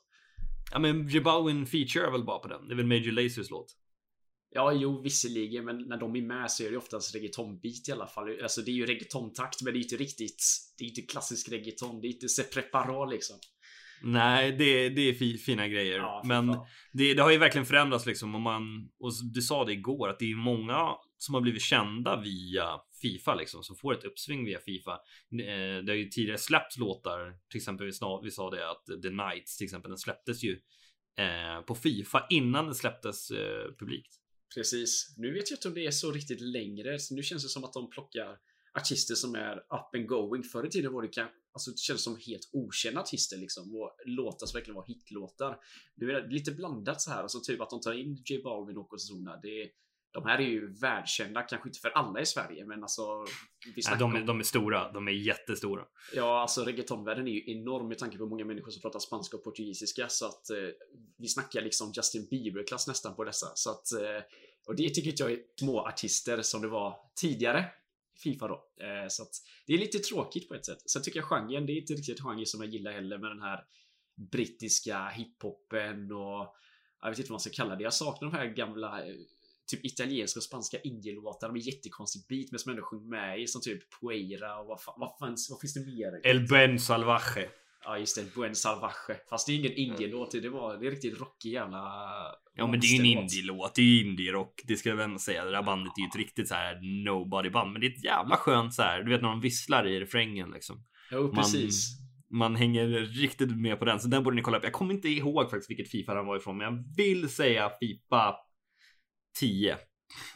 Ja 0.72 0.78
men 0.78 1.08
Jabawin 1.08 1.66
feature 1.66 2.06
är 2.06 2.10
väl 2.10 2.24
bara 2.24 2.38
på 2.38 2.48
den. 2.48 2.68
Det 2.68 2.74
är 2.74 2.76
väl 2.76 2.86
Major 2.86 3.12
Lasers 3.12 3.50
låt. 3.50 3.76
Ja, 4.52 4.72
jo, 4.72 5.02
visserligen, 5.02 5.64
men 5.64 5.78
när 5.78 5.96
de 5.96 6.16
är 6.16 6.22
med 6.22 6.50
så 6.50 6.64
är 6.64 6.70
det 6.70 6.76
oftast 6.76 7.14
reggaetonbit 7.14 7.88
i 7.88 7.92
alla 7.92 8.06
fall. 8.06 8.42
Alltså 8.42 8.62
det 8.62 8.70
är 8.70 8.74
ju 8.74 8.86
reggaetontakt, 8.86 9.62
men 9.62 9.72
det 9.72 9.78
är 9.78 9.82
inte 9.82 9.96
riktigt. 9.96 10.44
Det 10.78 10.84
är 10.84 10.88
inte 10.88 11.02
klassisk 11.02 11.48
reggaeton. 11.52 12.00
Det 12.00 12.06
är 12.06 12.12
inte 12.12 12.28
se 12.28 12.42
preparat 12.42 13.10
liksom. 13.10 13.36
Nej, 14.02 14.52
det, 14.52 14.88
det 14.88 15.00
är 15.00 15.38
fina 15.38 15.68
grejer. 15.68 15.98
Ja, 15.98 16.22
men 16.24 16.46
det, 16.92 17.14
det, 17.14 17.22
har 17.22 17.30
ju 17.30 17.38
verkligen 17.38 17.66
förändrats 17.66 18.06
liksom. 18.06 18.34
Om 18.34 18.42
man, 18.42 18.90
och 19.00 19.12
du 19.34 19.42
sa 19.42 19.64
det 19.64 19.72
igår, 19.72 20.08
att 20.08 20.18
det 20.18 20.30
är 20.30 20.36
många 20.36 20.94
som 21.18 21.34
har 21.34 21.40
blivit 21.40 21.62
kända 21.62 22.20
via 22.20 22.80
Fifa 23.02 23.34
liksom, 23.34 23.62
som 23.62 23.76
får 23.76 23.94
ett 23.94 24.04
uppsving 24.04 24.44
via 24.44 24.58
Fifa. 24.58 24.92
Eh, 24.92 25.84
det 25.84 25.92
har 25.92 25.96
ju 25.96 26.04
tidigare 26.04 26.38
släppts 26.38 26.78
låtar, 26.78 27.36
till 27.50 27.58
exempel 27.58 27.86
vi 27.86 27.92
sa, 27.92 28.20
vi 28.24 28.30
sa 28.30 28.50
det 28.50 28.70
att 28.70 29.02
The 29.02 29.08
Knights 29.08 29.56
till 29.56 29.64
exempel, 29.64 29.90
den 29.90 29.98
släpptes 29.98 30.44
ju 30.44 30.60
eh, 31.18 31.64
på 31.66 31.74
Fifa 31.74 32.26
innan 32.30 32.64
den 32.64 32.74
släpptes 32.74 33.30
eh, 33.30 33.72
publikt. 33.78 34.19
Precis. 34.54 35.14
Nu 35.16 35.32
vet 35.32 35.50
jag 35.50 35.56
inte 35.56 35.68
om 35.68 35.74
det 35.74 35.86
är 35.86 35.90
så 35.90 36.12
riktigt 36.12 36.40
längre. 36.40 36.98
Så 36.98 37.14
nu 37.14 37.22
känns 37.22 37.42
det 37.42 37.48
som 37.48 37.64
att 37.64 37.72
de 37.72 37.90
plockar 37.90 38.38
artister 38.74 39.14
som 39.14 39.34
är 39.34 39.56
up 39.56 39.94
and 39.94 40.08
going. 40.08 40.42
Förr 40.42 40.66
i 40.66 40.70
tiden 40.70 40.92
var 40.92 41.02
det 41.02 41.08
kanske 41.08 41.40
Alltså 41.52 41.70
det 41.70 41.78
känns 41.78 42.02
som 42.02 42.16
helt 42.26 42.50
okända 42.52 43.00
artister 43.00 43.36
liksom 43.36 43.76
och 43.76 43.96
låtar 44.06 44.46
som 44.46 44.58
verkligen 44.58 44.76
var 44.76 44.86
hitlåtar. 44.86 45.58
Nu 45.94 46.10
är 46.10 46.22
det 46.22 46.28
lite 46.28 46.52
blandat 46.52 47.00
så 47.00 47.10
här, 47.10 47.22
alltså 47.22 47.40
typ 47.40 47.60
att 47.60 47.70
de 47.70 47.80
tar 47.80 47.92
in 47.92 48.22
J 48.26 48.42
Balvin 48.42 48.76
och 48.76 48.92
Ozona. 48.92 49.40
Det 49.42 49.70
de 50.12 50.26
här 50.26 50.38
är 50.38 50.46
ju 50.46 50.72
världskända, 50.72 51.42
kanske 51.42 51.68
inte 51.68 51.80
för 51.80 51.90
alla 51.90 52.20
i 52.20 52.26
Sverige, 52.26 52.66
men 52.66 52.82
alltså. 52.82 53.24
Vi 53.76 53.82
Nej, 53.88 53.98
de, 53.98 54.14
är, 54.14 54.20
de 54.20 54.40
är 54.40 54.44
stora, 54.44 54.92
de 54.92 55.08
är 55.08 55.12
jättestora. 55.12 55.84
Ja, 56.14 56.40
alltså 56.40 56.64
reggaetonvärlden 56.64 57.28
är 57.28 57.32
ju 57.32 57.52
enorm 57.52 57.88
med 57.88 57.98
tanke 57.98 58.18
på 58.18 58.26
många 58.26 58.44
människor 58.44 58.70
som 58.70 58.82
pratar 58.82 58.98
spanska 58.98 59.36
och 59.36 59.44
portugisiska, 59.44 60.08
så 60.08 60.26
att 60.26 60.50
eh, 60.50 60.56
vi 61.18 61.28
snackar 61.28 61.62
liksom 61.62 61.92
Justin 61.96 62.28
Bieber-klass 62.30 62.88
nästan 62.88 63.16
på 63.16 63.24
dessa. 63.24 63.46
Så 63.54 63.70
att, 63.70 63.92
eh, 63.92 64.22
och 64.66 64.76
det 64.76 64.94
tycker 64.94 65.14
jag 65.16 65.32
är 65.32 65.38
små 65.60 65.80
artister 65.80 66.42
som 66.42 66.62
det 66.62 66.68
var 66.68 66.96
tidigare. 67.20 67.64
Fifa 68.22 68.48
då. 68.48 68.54
Eh, 68.54 69.08
så 69.08 69.22
att 69.22 69.32
det 69.66 69.74
är 69.74 69.78
lite 69.78 69.98
tråkigt 69.98 70.48
på 70.48 70.54
ett 70.54 70.66
sätt. 70.66 70.90
Sen 70.90 71.02
tycker 71.02 71.18
jag 71.18 71.28
genren, 71.28 71.66
det 71.66 71.72
är 71.72 71.80
inte 71.80 71.92
riktigt 71.92 72.20
genre 72.20 72.46
som 72.46 72.60
jag 72.60 72.70
gillar 72.70 72.92
heller 72.92 73.18
med 73.18 73.30
den 73.30 73.42
här 73.42 73.64
brittiska 74.30 75.08
hiphopen 75.08 76.12
och 76.12 76.56
jag 77.02 77.10
vet 77.10 77.18
inte 77.18 77.30
vad 77.30 77.34
man 77.34 77.40
ska 77.40 77.50
kalla 77.50 77.76
det. 77.76 77.82
Jag 77.82 77.94
saknar 77.94 78.30
de 78.30 78.36
här 78.36 78.46
gamla 78.46 79.06
eh, 79.06 79.14
typ 79.70 79.84
italienska 79.84 80.38
och 80.38 80.44
spanska 80.44 80.78
indielåtar 80.80 81.52
med 81.52 81.60
jättekonstigt 81.60 82.28
beat 82.28 82.50
med 82.50 82.60
som 82.60 82.70
ändå 82.70 82.82
sjunger 82.82 83.08
med 83.08 83.40
i 83.40 83.46
som 83.46 83.60
typ 83.60 84.00
Poeira 84.00 84.60
och 84.60 84.66
vad, 84.66 84.82
fan, 84.82 84.94
vad, 84.98 85.18
fanns, 85.18 85.50
vad 85.50 85.60
finns 85.60 85.74
det 85.74 85.86
mer? 85.86 86.20
El 86.26 86.46
Buen 86.48 86.78
Salvaje. 86.78 87.48
Ja 87.84 87.98
just 87.98 88.16
det, 88.16 88.34
Buen 88.34 88.54
Salvaje. 88.54 89.16
Fast 89.30 89.46
det 89.46 89.52
är 89.52 89.56
ingen 89.56 89.72
indielåt, 89.72 90.30
det 90.30 90.48
var 90.48 90.76
det 90.76 90.86
är 90.86 90.90
riktigt 90.90 91.20
rockig 91.20 91.52
jävla... 91.52 91.82
Ja 92.54 92.66
men 92.66 92.80
det 92.80 92.86
är 92.86 92.88
ju 92.88 92.98
en 92.98 93.18
indielåt, 93.18 93.74
det 93.74 93.82
är 93.82 93.86
ju 93.86 94.00
indie-rock. 94.00 94.62
Det 94.64 94.76
ska 94.76 94.88
jag 94.88 94.96
väl 94.96 95.18
säga. 95.18 95.44
Det 95.44 95.50
där 95.50 95.62
bandet 95.62 95.92
är 95.96 96.00
ju 96.00 96.08
ett 96.08 96.16
riktigt 96.16 96.48
så 96.48 96.54
här 96.54 97.04
nobody 97.04 97.50
band. 97.50 97.72
Men 97.72 97.80
det 97.80 97.86
är 97.86 97.90
ett 97.90 98.04
jävla 98.04 98.36
skönt 98.36 98.74
så 98.74 98.82
här. 98.82 99.02
Du 99.02 99.10
vet 99.10 99.22
när 99.22 99.28
de 99.28 99.40
visslar 99.40 99.86
i 99.86 100.00
refrängen 100.00 100.50
liksom. 100.50 100.84
Jo 101.12 101.32
precis. 101.32 102.00
Man, 102.30 102.38
man 102.38 102.56
hänger 102.56 102.86
riktigt 103.20 103.56
med 103.56 103.78
på 103.78 103.84
den. 103.84 104.00
Så 104.00 104.08
den 104.08 104.24
borde 104.24 104.36
ni 104.36 104.42
kolla 104.42 104.58
upp. 104.58 104.64
Jag 104.64 104.72
kommer 104.72 104.94
inte 104.94 105.08
ihåg 105.08 105.50
faktiskt 105.50 105.70
vilket 105.70 105.90
Fifa 105.90 106.14
den 106.14 106.26
var 106.26 106.36
ifrån. 106.36 106.56
Men 106.58 106.64
jag 106.64 106.84
vill 106.96 107.28
säga 107.28 107.70
Fifa 107.80 108.36
10. 109.38 109.78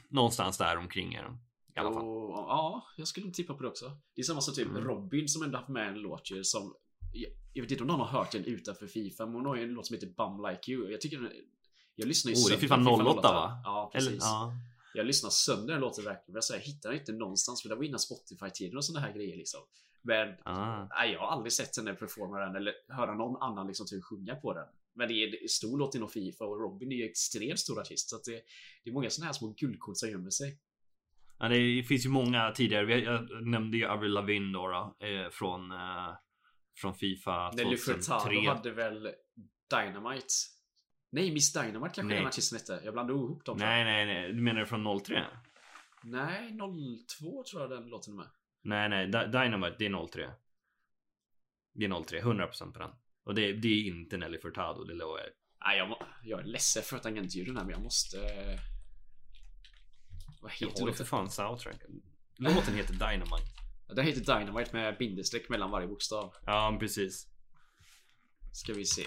Någonstans 0.09 0.59
där 0.59 0.77
omkring 0.77 1.15
är 1.15 1.23
de. 1.23 1.39
I 1.77 1.81
alla 1.81 1.93
fall. 1.93 2.05
Och, 2.05 2.31
ja, 2.31 2.87
jag 2.97 3.09
skulle 3.09 3.31
tippa 3.31 3.55
på 3.55 3.63
det 3.63 3.69
också. 3.69 3.97
Det 4.15 4.21
är 4.21 4.25
samma 4.25 4.41
som 4.41 4.55
typ 4.55 4.69
mm. 4.69 4.85
Robin 4.85 5.29
som 5.29 5.43
ändå 5.43 5.59
haft 5.59 5.69
med 5.69 5.89
en 5.89 5.99
låt 5.99 6.31
ju 6.31 6.45
som 6.45 6.75
jag, 7.53 7.63
vet 7.63 7.71
inte 7.71 7.83
om 7.83 7.89
någon 7.89 8.01
har 8.01 8.07
hört 8.07 8.33
den 8.33 8.45
utanför 8.45 8.87
Fifa, 8.87 9.27
men 9.27 9.35
hon 9.35 9.47
har 9.47 9.57
ju 9.57 9.63
en 9.63 9.69
låt 9.69 9.87
som 9.87 9.95
heter 9.95 10.07
Bum 10.07 10.47
Like 10.51 10.73
You. 10.73 10.91
Jag 10.91 11.01
tycker 11.01 11.19
den, 11.19 11.31
Jag 11.95 12.09
lyssnar 12.09 12.33
ju 12.33 12.37
oh, 12.37 12.53
är 12.53 12.57
Fifa 12.57 12.77
08 12.77 13.33
va? 13.33 13.63
Ja, 13.65 13.91
precis. 13.93 14.09
Eller, 14.09 14.19
ja. 14.21 14.53
Jag 14.95 15.07
lyssnar 15.07 15.31
sönder 15.31 15.73
den 15.73 15.81
låten 15.81 16.05
verkligen. 16.05 16.35
Jag, 16.35 16.45
säger, 16.45 16.61
jag 16.61 16.67
hittar 16.67 16.91
den 16.91 16.99
inte 16.99 17.13
någonstans, 17.13 17.63
för 17.63 17.69
det 17.69 17.75
var 17.75 17.83
innan 17.83 18.01
Spotify-tiden 18.01 18.77
och 18.77 18.85
sådana 18.85 19.07
här 19.07 19.13
grejer 19.13 19.37
liksom. 19.37 19.61
Men 20.07 20.35
ah. 20.45 20.87
nej, 20.91 21.13
jag 21.13 21.21
har 21.21 21.27
aldrig 21.27 21.53
sett 21.53 21.77
henne 21.77 21.95
performa 21.95 22.39
den 22.39 22.57
eller 22.57 22.75
höra 22.89 23.15
någon 23.15 23.43
annan 23.43 23.67
liksom 23.67 23.87
typ 23.87 24.05
sjunga 24.05 24.35
på 24.35 24.55
den. 24.55 24.67
Men 24.95 25.09
det 25.09 25.15
är, 25.15 25.49
stor 25.49 25.79
låt 25.79 25.95
inom 25.95 26.09
Fifa 26.09 26.45
och 26.45 26.61
Robin 26.61 26.93
är 26.93 26.97
ju 26.97 27.05
extremt 27.05 27.59
stor 27.59 27.81
artist. 27.81 28.11
Så 28.11 28.17
det, 28.17 28.43
det 28.85 28.91
är 28.91 28.95
många 28.95 29.11
sådana 29.11 29.27
här 29.27 29.33
små 29.33 29.55
guldkorn 29.59 29.95
som 29.95 30.11
gömmer 30.11 30.31
sig. 30.31 30.59
Ja, 31.39 31.49
det 31.49 31.83
finns 31.83 32.05
ju 32.05 32.09
många 32.09 32.53
tidigare. 32.53 33.01
Jag 33.01 33.47
nämnde 33.47 33.77
ju 33.77 33.87
Avril 33.87 34.13
Lavigne 34.13 34.53
då, 34.53 34.69
då 34.69 35.07
eh, 35.07 35.31
från, 35.31 35.71
eh, 35.71 36.15
från 36.77 36.95
Fifa 36.95 37.51
2003. 37.51 37.65
Nelly 37.65 37.77
Furtado 37.77 38.49
hade 38.49 38.71
väl 38.71 39.09
Dynamite? 39.71 40.35
Nej, 41.11 41.33
Miss 41.33 41.53
Dynamite 41.53 41.95
kanske 41.95 42.17
den 42.17 42.27
artisten 42.27 42.59
hette. 42.59 42.81
Jag 42.85 42.95
blandade 42.95 43.19
ihop 43.19 43.45
dem. 43.45 43.59
Nej, 43.59 43.85
nej, 43.85 44.07
nej. 44.07 44.33
Du 44.33 44.41
menar 44.43 44.65
från 44.65 45.01
03? 45.01 45.25
Nej, 46.03 46.59
02 47.21 47.45
tror 47.51 47.63
jag 47.63 47.71
den 47.71 47.89
låten 47.89 48.13
är 48.13 48.17
med. 48.17 48.29
Nej, 48.65 48.89
nej. 48.89 49.07
Dynamite, 49.07 49.77
det 49.79 49.87
är 49.87 50.07
03. 50.07 50.31
Det 51.75 51.85
är 51.85 52.05
03. 52.05 52.21
100% 52.21 52.73
på 52.73 52.79
den. 52.79 52.91
Och 53.25 53.35
det, 53.35 53.53
det 53.53 53.69
är 53.69 53.87
inte 53.87 54.17
Nelly 54.17 54.39
Furtado, 54.39 54.85
det 54.85 54.95
lovar 54.95 55.19
jag. 55.19 55.29
Nej, 55.67 55.79
jag, 55.79 55.97
jag 56.23 56.41
är 56.41 56.45
ledsen 56.45 56.83
för 56.83 56.99
tangentljuden 56.99 57.57
här 57.57 57.65
men 57.65 57.73
jag 57.73 57.83
måste... 57.83 58.17
Vad 60.41 60.51
Jag 60.61 60.67
heter 60.69 60.81
har 60.81 60.89
ju 60.89 60.95
för 60.95 61.05
låten? 61.05 61.07
fan 61.07 61.31
soundtracken. 61.31 62.03
Låten 62.37 62.75
heter 62.75 62.93
Dynamite. 62.93 63.47
Den 63.87 64.05
heter 64.07 64.39
Dynamite 64.39 64.77
med 64.77 64.99
bindestreck 64.99 65.49
mellan 65.49 65.71
varje 65.71 65.87
bokstav. 65.87 66.35
Ja, 66.47 66.77
precis. 66.81 67.27
Ska 68.53 68.73
vi 68.73 68.85
se. 68.85 69.05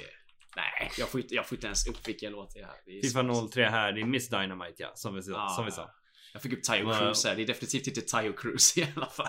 Nej, 0.56 0.92
jag 0.98 1.10
får 1.10 1.22
inte, 1.22 1.36
jag 1.36 1.48
får 1.48 1.56
inte 1.56 1.68
ens 1.68 1.88
upp 1.88 2.08
vilken 2.08 2.32
låt 2.32 2.54
det 2.54 2.60
är 2.60 2.66
här. 2.66 2.76
Det 2.86 2.92
är 2.98 3.02
Fifa 3.02 3.34
så- 3.34 3.48
03 3.48 3.66
här, 3.70 3.92
det 3.94 4.02
är 4.02 4.06
Miss 4.06 4.30
Dynamite 4.30 4.84
ja, 4.84 4.92
som 4.96 5.16
vi, 5.16 5.22
Ah, 5.36 5.50
som 5.50 5.66
vi 5.66 5.72
sa. 5.72 5.92
Jag 6.34 6.42
fick 6.42 6.54
upp 6.54 6.64
Tayo. 6.64 6.94
Cruz 6.94 7.26
här. 7.26 7.36
Det 7.36 7.42
är 7.42 7.48
definitivt 7.48 7.88
inte 7.88 8.02
Tayo 8.02 8.34
Cruz 8.34 8.78
i 8.78 8.88
alla 8.96 9.06
fall. 9.06 9.28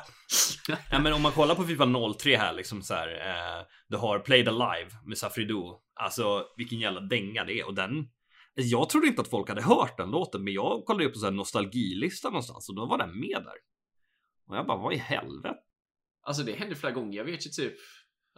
Ja 0.91 0.99
men 0.99 1.13
om 1.13 1.23
man 1.23 1.33
kollar 1.33 1.55
på 1.55 1.65
Fifa 1.65 2.15
03 2.19 2.37
här 2.37 2.53
liksom 2.53 2.83
så 2.83 2.95
här. 2.95 3.09
Eh, 3.09 3.67
du 3.89 3.97
har 3.97 4.19
Played 4.19 4.49
Alive 4.49 4.91
med 5.07 5.19
Safridou. 5.19 5.81
Alltså 5.95 6.47
vilken 6.57 6.79
jävla 6.79 7.01
dänga 7.01 7.45
det 7.45 7.61
är 7.61 7.67
och 7.67 7.75
den. 7.75 8.09
Jag 8.55 8.91
trodde 8.91 9.07
inte 9.07 9.21
att 9.21 9.31
folk 9.31 9.49
hade 9.49 9.63
hört 9.63 9.97
den 9.97 10.11
låten, 10.11 10.45
men 10.45 10.53
jag 10.53 10.85
kollade 10.85 11.05
upp 11.05 11.13
på 11.13 11.19
så 11.19 11.27
här 11.27 11.33
nostalgilista 11.33 12.29
någonstans 12.29 12.69
och 12.69 12.75
då 12.75 12.87
var 12.87 12.99
den 12.99 13.21
med 13.21 13.43
där. 13.45 13.57
Och 14.49 14.57
jag 14.57 14.67
bara, 14.67 14.79
vad 14.79 14.95
i 14.95 14.97
helvete? 14.97 15.55
Alltså 16.23 16.43
det 16.43 16.53
händer 16.53 16.77
flera 16.77 16.93
gånger. 16.93 17.19
Jag 17.19 17.25
vet 17.25 17.47
ju 17.47 17.51
typ. 17.51 17.75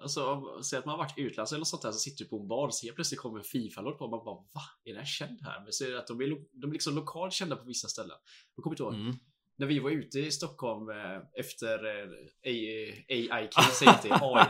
Alltså 0.03 0.43
säg 0.63 0.79
att 0.79 0.85
man 0.87 0.93
har 0.93 0.99
varit 1.05 1.19
utomlands 1.19 1.53
eller 1.53 1.59
något 1.59 1.69
sånt 1.69 1.83
där 1.83 1.93
så 1.93 1.99
sitter 1.99 2.25
du 2.25 2.29
på 2.31 2.39
en 2.41 2.49
bar 2.49 2.67
och 2.67 2.73
helt 2.83 2.95
plötsligt 2.95 3.21
kommer 3.21 3.39
en 3.39 3.45
Fifa-låt 3.45 3.99
på 3.99 4.05
och 4.05 4.11
man 4.11 4.25
bara 4.25 4.35
va? 4.35 4.63
Är 4.85 4.95
den 4.95 5.07
känd 5.07 5.39
här? 5.43 5.61
Men 5.65 5.73
så 5.73 5.85
är 5.85 5.91
det 5.91 5.99
att 5.99 6.07
de 6.07 6.21
är, 6.21 6.27
lo- 6.27 6.49
de 6.53 6.71
är 6.71 6.73
liksom 6.73 6.95
lokalt 6.95 7.33
kända 7.33 7.57
på 7.57 7.65
vissa 7.65 7.89
ställen. 7.89 8.17
Jag 8.57 8.63
kommer 8.63 8.75
inte 8.75 8.83
ihåg. 8.83 8.95
Mm. 8.95 9.15
När 9.59 9.67
vi 9.67 9.79
var 9.79 9.91
ute 9.91 10.19
i 10.19 10.31
Stockholm 10.31 10.89
eh, 10.91 11.41
efter 11.41 11.79
AIK, 12.47 13.31
AIK 13.33 13.55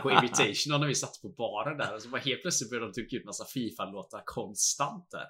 Invitation 0.23 0.79
när 0.81 0.87
vi 0.87 0.95
satt 0.95 1.21
på 1.21 1.29
baren 1.29 1.77
där 1.77 1.99
så 1.99 2.09
bara 2.09 2.21
helt 2.21 2.41
plötsligt 2.41 2.69
började 2.69 2.87
de 2.87 2.93
trycka 2.93 3.15
ut 3.15 3.25
massa 3.25 3.45
Fifa-låtar 3.45 4.21
konstant 4.25 5.07
där. 5.11 5.25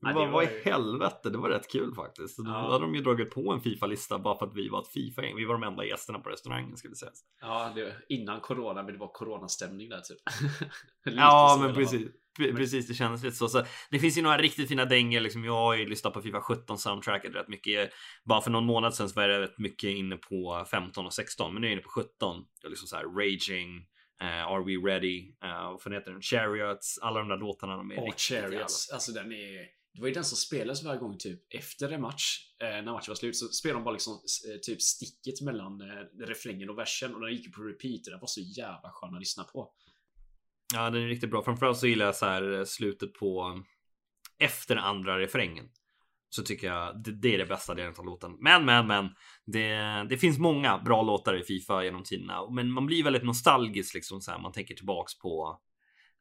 Vad, 0.00 0.14
var 0.14 0.26
vad 0.28 0.44
i 0.44 0.48
helvete? 0.64 1.30
Det 1.30 1.38
var 1.38 1.48
rätt 1.48 1.70
kul 1.72 1.94
faktiskt. 1.94 2.38
Då 2.38 2.44
Ja. 2.50 2.72
hade 2.72 2.84
de 2.84 2.94
ju 2.94 3.02
dragit 3.02 3.30
på 3.30 3.52
en 3.52 3.60
Fifa-lista 3.60 4.18
bara 4.18 4.38
för 4.38 4.46
att 4.46 4.54
vi 4.56 4.68
var 4.68 4.80
ett 4.80 4.88
Fifa-gäng. 4.88 5.36
Vi 5.36 5.44
var 5.44 5.54
de 5.54 5.62
enda 5.62 5.84
gästerna 5.84 6.18
på 6.18 6.30
restaurangen 6.30 6.76
skulle 6.76 6.94
sägas. 6.94 7.24
Ja, 7.40 7.72
det, 7.74 7.96
innan 8.08 8.40
corona, 8.40 8.82
men 8.82 8.92
det 8.92 8.98
var 9.00 9.08
coronastämning 9.12 9.88
där 9.88 10.00
typ. 10.00 10.18
Ja, 11.04 11.58
men 11.60 11.74
precis. 11.74 12.08
Pre- 12.38 12.56
Precis, 12.56 12.86
det 12.88 12.94
kändes 12.94 13.22
lite 13.22 13.36
så. 13.36 13.48
så. 13.48 13.64
Det 13.90 13.98
finns 13.98 14.18
ju 14.18 14.22
några 14.22 14.38
riktigt 14.38 14.68
fina 14.68 14.84
dängor. 14.84 15.20
Liksom. 15.20 15.44
Jag 15.44 15.52
har 15.52 15.74
ju 15.74 15.86
lyssnat 15.88 16.12
på 16.12 16.22
Fifa 16.22 16.40
17 16.40 16.78
soundtracket 16.78 17.34
rätt 17.34 17.48
mycket. 17.48 17.90
Bara 18.24 18.40
för 18.40 18.50
någon 18.50 18.64
månad 18.64 18.94
sedan 18.94 19.08
så 19.08 19.14
var 19.20 19.28
jag 19.28 19.40
rätt 19.40 19.58
mycket 19.58 19.90
inne 19.90 20.16
på 20.16 20.64
15 20.70 21.06
och 21.06 21.12
16, 21.12 21.52
men 21.54 21.60
nu 21.60 21.66
är 21.66 21.70
jag 21.70 21.74
inne 21.74 21.82
på 21.82 21.88
17. 21.90 22.44
Jag 22.62 22.70
liksom 22.70 22.88
så 22.88 22.96
här 22.96 23.04
Raging, 23.04 23.76
eh, 24.22 24.46
Are 24.46 24.64
We 24.64 24.72
Ready, 24.90 25.28
uh, 25.44 25.70
vad 25.70 25.82
fan 25.82 25.92
heter 25.92 26.10
den? 26.12 26.22
Chariots, 26.22 26.98
alla 27.02 27.18
de 27.18 27.28
där 27.28 27.36
låtarna. 27.36 27.76
De 27.76 27.90
är 27.90 27.98
Och 27.98 28.04
riktigt 28.06 28.30
jävla- 28.30 28.48
Chariots, 28.48 28.90
alltså 28.92 29.12
den 29.12 29.32
är... 29.32 29.81
Det 29.94 30.00
var 30.00 30.08
ju 30.08 30.14
den 30.14 30.24
som 30.24 30.36
spelades 30.36 30.84
varje 30.84 31.00
gång 31.00 31.18
typ 31.18 31.54
efter 31.54 31.92
en 31.92 32.00
match. 32.00 32.38
Eh, 32.62 32.66
när 32.68 32.92
matchen 32.92 33.10
var 33.10 33.14
slut 33.14 33.36
så 33.36 33.46
spelade 33.48 33.80
de 33.80 33.84
bara 33.84 33.92
liksom 33.92 34.12
eh, 34.12 34.58
typ 34.62 34.82
sticket 34.82 35.40
mellan 35.40 35.80
eh, 35.80 36.26
refrängen 36.26 36.70
och 36.70 36.78
versen 36.78 37.14
och 37.14 37.20
den 37.20 37.32
gick 37.32 37.54
på 37.54 37.62
repeat. 37.62 38.06
och 38.06 38.10
Den 38.10 38.20
var 38.20 38.26
så 38.26 38.40
jävla 38.40 38.90
skön 38.92 39.14
att 39.14 39.20
lyssna 39.20 39.44
på. 39.44 39.72
Ja, 40.74 40.90
den 40.90 41.02
är 41.02 41.06
riktigt 41.06 41.30
bra. 41.30 41.42
Framförallt 41.42 41.78
så 41.78 41.86
gillar 41.86 42.06
jag 42.06 42.16
så 42.16 42.26
här 42.26 42.58
eh, 42.58 42.64
slutet 42.64 43.12
på 43.12 43.62
efter 44.38 44.76
andra 44.76 45.18
refrängen. 45.18 45.68
Så 46.28 46.42
tycker 46.42 46.66
jag 46.66 47.02
det, 47.02 47.12
det 47.12 47.34
är 47.34 47.38
det 47.38 47.46
bästa 47.46 47.74
delen 47.74 47.94
av 47.98 48.04
låten. 48.04 48.36
Men, 48.40 48.64
men, 48.64 48.86
men. 48.86 49.08
Det, 49.46 50.06
det 50.08 50.18
finns 50.18 50.38
många 50.38 50.78
bra 50.78 51.02
låtar 51.02 51.40
i 51.40 51.42
Fifa 51.42 51.84
genom 51.84 52.04
tiderna. 52.04 52.50
Men 52.50 52.72
man 52.72 52.86
blir 52.86 53.04
väldigt 53.04 53.24
nostalgisk 53.24 53.94
liksom 53.94 54.20
så 54.20 54.30
här. 54.30 54.38
Man 54.38 54.52
tänker 54.52 54.74
tillbaks 54.74 55.18
på 55.18 55.60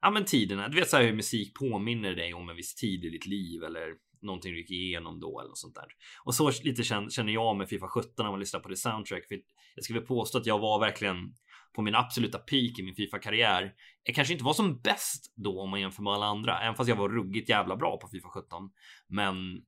ja, 0.01 0.09
men 0.09 0.25
tiderna. 0.25 0.67
Du 0.67 0.79
vet 0.79 0.89
så 0.89 0.97
här 0.97 1.03
hur 1.03 1.13
musik 1.13 1.53
påminner 1.53 2.15
dig 2.15 2.33
om 2.33 2.49
en 2.49 2.55
viss 2.55 2.75
tid 2.75 3.05
i 3.05 3.09
ditt 3.09 3.25
liv 3.25 3.63
eller 3.63 3.93
någonting 4.21 4.51
du 4.51 4.59
gick 4.59 4.71
igenom 4.71 5.19
då 5.19 5.39
eller 5.39 5.49
något 5.49 5.57
sånt 5.57 5.75
där. 5.75 5.87
Och 6.23 6.35
så 6.35 6.51
lite 6.63 6.83
känner, 6.83 7.31
jag 7.31 7.57
med 7.57 7.69
Fifa 7.69 7.87
17 7.87 8.11
när 8.17 8.31
man 8.31 8.39
lyssnar 8.39 8.59
på 8.59 8.69
det 8.69 8.77
soundtrack. 8.77 9.27
För 9.27 9.37
jag 9.75 9.83
skulle 9.83 10.01
påstå 10.01 10.37
att 10.37 10.45
jag 10.45 10.59
var 10.59 10.79
verkligen 10.79 11.35
på 11.75 11.81
min 11.81 11.95
absoluta 11.95 12.37
peak 12.37 12.79
i 12.79 12.83
min 12.83 12.95
Fifa-karriär. 12.95 13.73
Jag 14.03 14.15
kanske 14.15 14.33
inte 14.33 14.45
var 14.45 14.53
som 14.53 14.81
bäst 14.81 15.33
då 15.35 15.61
om 15.61 15.69
man 15.69 15.81
jämför 15.81 16.03
med 16.03 16.13
alla 16.13 16.25
andra, 16.25 16.61
även 16.61 16.75
fast 16.75 16.89
jag 16.89 16.95
var 16.95 17.09
ruggigt 17.09 17.49
jävla 17.49 17.75
bra 17.75 17.97
på 17.97 18.07
Fifa 18.07 18.29
17. 18.29 18.71
Men 19.07 19.61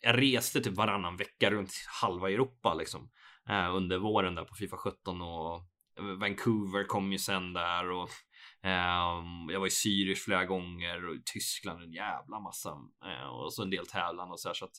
jag 0.00 0.22
reste 0.22 0.60
typ 0.60 0.76
varannan 0.76 1.16
vecka 1.16 1.50
runt 1.50 1.70
halva 2.02 2.30
Europa 2.30 2.74
liksom 2.74 3.10
eh, 3.48 3.74
under 3.74 3.98
våren 3.98 4.34
där 4.34 4.44
på 4.44 4.54
Fifa 4.54 4.76
17 4.76 5.22
och 5.22 5.62
Vancouver 6.20 6.84
kom 6.84 7.12
ju 7.12 7.18
sen 7.18 7.52
där 7.52 7.90
och 7.90 8.10
jag 9.52 9.60
var 9.60 9.66
i 9.66 9.70
Zürich 9.70 10.24
flera 10.24 10.44
gånger 10.44 11.08
och 11.08 11.14
i 11.14 11.22
Tyskland 11.24 11.82
en 11.82 11.92
jävla 11.92 12.40
massa 12.40 12.68
eh, 13.04 13.28
och 13.28 13.54
så 13.54 13.62
en 13.62 13.70
del 13.70 13.86
tävlan 13.86 14.30
och 14.30 14.40
så 14.40 14.48
här 14.48 14.54
så 14.54 14.64
att 14.64 14.76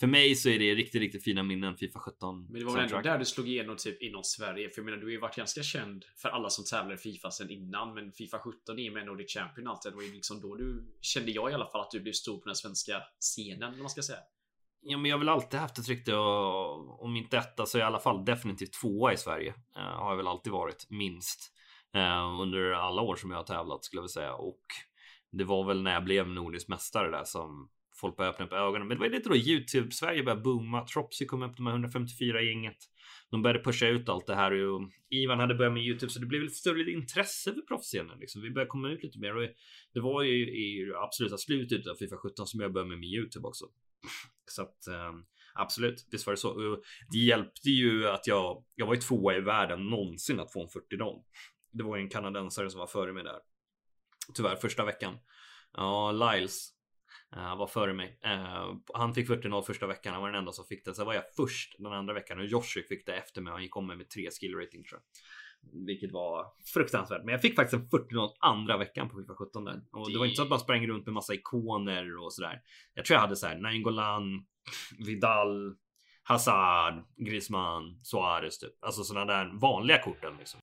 för 0.00 0.06
mig 0.06 0.34
så 0.34 0.48
är 0.48 0.58
det 0.58 0.74
riktigt, 0.74 1.00
riktigt 1.00 1.24
fina 1.24 1.42
minnen 1.42 1.76
Fifa 1.76 1.98
17. 1.98 2.46
Men 2.46 2.60
det 2.60 2.66
var 2.66 2.72
väl 2.72 2.84
ändå 2.84 3.00
där 3.00 3.18
du 3.18 3.24
slog 3.24 3.48
igenom 3.48 3.76
typ 3.76 4.02
inom 4.02 4.24
Sverige. 4.24 4.70
För 4.70 4.80
jag 4.80 4.84
menar, 4.84 4.98
du 4.98 5.06
har 5.06 5.10
ju 5.10 5.20
varit 5.20 5.36
ganska 5.36 5.62
känd 5.62 6.04
för 6.22 6.28
alla 6.28 6.50
som 6.50 6.64
tävlar 6.64 6.94
i 6.94 6.98
Fifa 6.98 7.30
sen 7.30 7.50
innan. 7.50 7.94
Men 7.94 8.12
Fifa 8.12 8.38
17 8.38 8.78
är 8.78 8.90
med 8.90 9.06
Nordic 9.06 9.34
Champion 9.34 9.68
alltid. 9.68 9.92
Det 9.92 9.96
var 9.96 10.02
ju 10.02 10.12
liksom 10.12 10.40
då 10.40 10.56
du, 10.56 10.94
kände 11.00 11.30
jag 11.30 11.50
i 11.50 11.54
alla 11.54 11.66
fall, 11.66 11.80
att 11.80 11.90
du 11.90 12.00
blev 12.00 12.12
stor 12.12 12.38
på 12.38 12.46
den 12.46 12.56
svenska 12.56 13.02
scenen, 13.20 13.72
eller 13.72 13.82
man 13.82 13.90
ska 13.90 14.02
säga. 14.02 14.18
Ja, 14.80 14.98
men 14.98 15.10
jag 15.10 15.16
har 15.16 15.18
väl 15.18 15.28
alltid 15.28 15.60
haft 15.60 15.78
ett 15.78 15.88
rykte 15.88 16.14
och 16.14 17.04
om 17.04 17.16
inte 17.16 17.36
etta 17.36 17.66
så 17.66 17.78
i 17.78 17.82
alla 17.82 18.00
fall 18.00 18.24
definitivt 18.24 18.72
tvåa 18.72 19.12
i 19.12 19.16
Sverige. 19.16 19.54
Uh, 19.76 19.82
har 19.82 20.10
jag 20.10 20.16
väl 20.16 20.26
alltid 20.26 20.52
varit 20.52 20.86
minst 20.90 21.53
eh, 21.94 22.40
under 22.40 22.72
alla 22.72 23.02
år 23.02 23.16
som 23.16 23.30
jag 23.30 23.38
har 23.38 23.44
tävlat 23.44 23.84
skulle 23.84 23.98
jag 23.98 24.02
vilja 24.02 24.12
säga 24.12 24.34
och 24.34 24.62
det 25.32 25.44
var 25.44 25.64
väl 25.66 25.82
när 25.82 25.92
jag 25.92 26.04
blev 26.04 26.28
nordisk 26.28 26.68
mästare 26.68 27.10
där 27.10 27.24
som 27.24 27.68
folk 28.00 28.16
började 28.16 28.34
öppna 28.34 28.46
upp 28.46 28.52
ögonen. 28.52 28.88
Men 28.88 28.96
det 28.96 29.00
var 29.00 29.10
lite 29.10 29.28
då 29.28 29.36
Youtube 29.36 29.90
Sverige 29.90 30.22
började 30.22 30.42
booma. 30.42 30.86
Tropsy 30.86 31.26
kom 31.26 31.42
upp 31.42 31.56
de 31.56 31.66
här 31.66 31.72
154 31.72 32.42
gänget. 32.42 32.76
De 33.30 33.42
började 33.42 33.64
pusha 33.64 33.86
ut 33.86 34.08
allt 34.08 34.26
det 34.26 34.34
här 34.34 34.52
och 34.52 34.90
Ivan 35.10 35.40
hade 35.40 35.54
börjat 35.54 35.72
med 35.72 35.82
Youtube 35.82 36.12
så 36.12 36.20
det 36.20 36.26
blev 36.26 36.42
lite 36.42 36.54
större 36.54 36.90
intresse 36.90 37.54
för 37.54 37.60
proffsscenen. 37.60 38.18
Liksom. 38.18 38.42
Vi 38.42 38.50
började 38.50 38.68
komma 38.68 38.88
ut 38.88 39.02
lite 39.02 39.18
mer 39.18 39.36
och 39.36 39.48
det 39.94 40.00
var 40.00 40.22
ju 40.22 40.34
i 40.34 40.92
absoluta 40.96 41.38
slutet 41.38 41.86
av 41.86 41.94
Fifa 41.94 42.16
17 42.16 42.46
som 42.46 42.60
jag 42.60 42.72
började 42.72 42.88
med, 42.88 42.98
med 42.98 43.08
Youtube 43.08 43.48
också. 43.48 43.64
Så 44.50 44.62
att 44.62 44.86
eh, 44.86 45.12
absolut, 45.54 46.08
visst 46.10 46.26
var 46.26 46.32
det 46.32 46.40
så. 46.40 46.78
Det 47.12 47.18
hjälpte 47.18 47.70
ju 47.70 48.08
att 48.08 48.26
jag, 48.26 48.64
jag 48.74 48.86
var 48.86 48.94
ju 48.94 49.00
tvåa 49.00 49.36
i 49.36 49.40
världen 49.40 49.86
någonsin 49.86 50.40
att 50.40 50.52
få 50.52 50.62
en 50.62 50.68
40-0. 50.98 51.22
Det 51.74 51.84
var 51.84 51.96
ju 51.96 52.02
en 52.02 52.08
kanadensare 52.08 52.70
som 52.70 52.80
var 52.80 52.86
före 52.86 53.12
mig 53.12 53.24
där. 53.24 53.38
Tyvärr 54.34 54.56
första 54.56 54.84
veckan. 54.84 55.18
Ja, 55.72 56.12
Lyles 56.12 56.70
uh, 57.36 57.56
var 57.56 57.66
före 57.66 57.92
mig. 57.92 58.20
Uh, 58.26 58.74
han 58.94 59.14
fick 59.14 59.28
40-0 59.28 59.62
första 59.62 59.86
veckan. 59.86 60.12
Han 60.12 60.22
var 60.22 60.30
den 60.30 60.38
enda 60.38 60.52
som 60.52 60.64
fick 60.64 60.84
det. 60.84 60.94
Sen 60.94 61.06
var 61.06 61.14
jag 61.14 61.24
först 61.36 61.74
den 61.78 61.92
andra 61.92 62.14
veckan 62.14 62.38
och 62.38 62.46
Joshik 62.46 62.88
fick 62.88 63.06
det 63.06 63.16
efter 63.16 63.40
mig. 63.40 63.52
Han 63.52 63.62
gick 63.62 63.76
om 63.76 63.86
mig 63.86 63.96
med 63.96 64.10
tre 64.10 64.30
skill 64.30 64.54
rating 64.54 64.84
tror 64.84 65.00
jag. 65.00 65.06
Vilket 65.86 66.12
var 66.12 66.46
fruktansvärt. 66.74 67.24
Men 67.24 67.32
jag 67.32 67.42
fick 67.42 67.56
faktiskt 67.56 67.82
en 67.82 67.88
40-0 67.88 68.30
andra 68.40 68.76
veckan 68.76 69.08
på 69.08 69.16
Fifa 69.16 69.34
17 69.34 69.64
där. 69.64 69.82
Och 69.92 70.12
det 70.12 70.18
var 70.18 70.24
inte 70.24 70.36
så 70.36 70.42
att 70.42 70.48
man 70.48 70.60
sprang 70.60 70.86
runt 70.86 71.06
med 71.06 71.12
massa 71.12 71.34
ikoner 71.34 72.18
och 72.18 72.32
sådär. 72.32 72.60
Jag 72.94 73.04
tror 73.04 73.14
jag 73.14 73.20
hade 73.20 73.36
så 73.36 73.46
här 73.46 73.58
Nainggolan, 73.58 74.46
Vidal, 75.06 75.76
Hazard, 76.22 77.04
Griezmann, 77.16 78.00
Suarez 78.02 78.58
typ. 78.58 78.84
Alltså 78.84 79.04
sådana 79.04 79.32
där 79.32 79.60
vanliga 79.60 80.02
korten 80.02 80.36
liksom. 80.38 80.60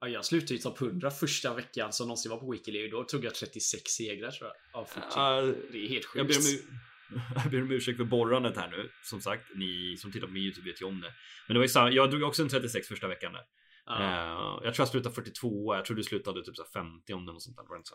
Ja, 0.00 0.08
jag 0.08 0.24
slutade 0.24 0.54
ju 0.54 0.58
topp 0.58 0.80
100 0.80 1.10
första 1.10 1.54
veckan 1.54 1.92
som 1.92 2.06
någonsin 2.06 2.30
var 2.30 2.38
på 2.38 2.50
Wikileaks. 2.50 2.90
Då 2.90 3.04
tog 3.04 3.24
jag 3.24 3.34
36 3.34 3.90
segrar 3.90 4.30
tror 4.30 4.50
jag. 4.50 4.80
Av 4.80 4.84
40. 4.84 5.00
Uh, 5.06 5.72
det 5.72 5.78
är 5.78 5.88
helt 5.88 6.06
jag, 6.14 6.26
ber 6.26 6.34
sjukt. 6.34 6.64
om, 6.68 7.20
jag 7.42 7.50
ber 7.50 7.62
om 7.62 7.70
ursäkt 7.70 7.96
för 7.96 8.04
borrandet 8.04 8.56
här 8.56 8.68
nu. 8.68 8.90
Som 9.02 9.20
sagt, 9.20 9.42
ni 9.54 9.96
som 9.98 10.12
tittar 10.12 10.26
på 10.26 10.32
min 10.32 10.42
YouTube 10.42 10.70
vet 10.70 10.80
ju 10.80 10.86
om 10.86 11.00
det. 11.00 11.12
Men 11.46 11.54
det 11.54 11.58
var 11.58 11.64
ju 11.64 11.68
samma, 11.68 11.90
jag 11.90 12.10
drog 12.10 12.22
också 12.22 12.42
en 12.42 12.48
36 12.48 12.88
första 12.88 13.08
veckan 13.08 13.32
där. 13.32 13.44
Eh, 13.90 14.60
jag 14.64 14.74
tror 14.74 14.78
jag 14.78 14.88
slutade 14.88 15.14
42, 15.14 15.74
jag 15.74 15.84
tror 15.84 15.96
du 15.96 16.02
slutade 16.02 16.44
typ 16.44 16.56
så 16.56 16.62
här 16.62 16.82
50 16.82 17.12
om 17.12 17.26
det 17.26 17.32
och 17.32 17.42
sånt 17.42 17.56
där. 17.56 17.64
Var 17.68 17.78
det 17.78 17.86
så? 17.86 17.94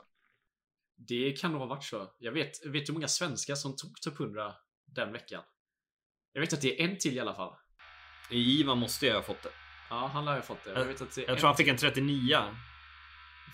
Det 1.07 1.31
kan 1.31 1.51
nog 1.51 1.61
ha 1.61 1.67
varit 1.67 1.83
så. 1.83 2.15
Jag 2.19 2.31
vet, 2.31 2.65
vet 2.65 2.89
hur 2.89 2.93
många 2.93 3.07
svenskar 3.07 3.55
som 3.55 3.75
tog 3.75 4.01
topp 4.01 4.19
100 4.19 4.53
den 4.95 5.11
veckan? 5.11 5.43
Jag 6.33 6.41
vet 6.41 6.53
att 6.53 6.61
det 6.61 6.81
är 6.81 6.89
en 6.89 6.97
till 6.97 7.13
i 7.13 7.19
alla 7.19 7.35
fall. 7.35 7.55
I 8.31 8.59
Ivan 8.59 8.77
måste 8.77 9.05
jag 9.05 9.15
ha 9.15 9.23
fått 9.23 9.43
det. 9.43 9.49
Ja, 9.93 10.09
han 10.13 10.27
har 10.27 10.35
ju 10.35 10.41
fått 10.41 10.63
det. 10.63 10.71
Jag, 10.71 10.85
vet 10.85 11.01
att 11.01 11.15
det 11.15 11.21
Jag 11.21 11.29
en 11.29 11.37
tror 11.37 11.47
han 11.47 11.57
fick 11.57 11.67
en 11.67 11.77
39. 11.77 12.37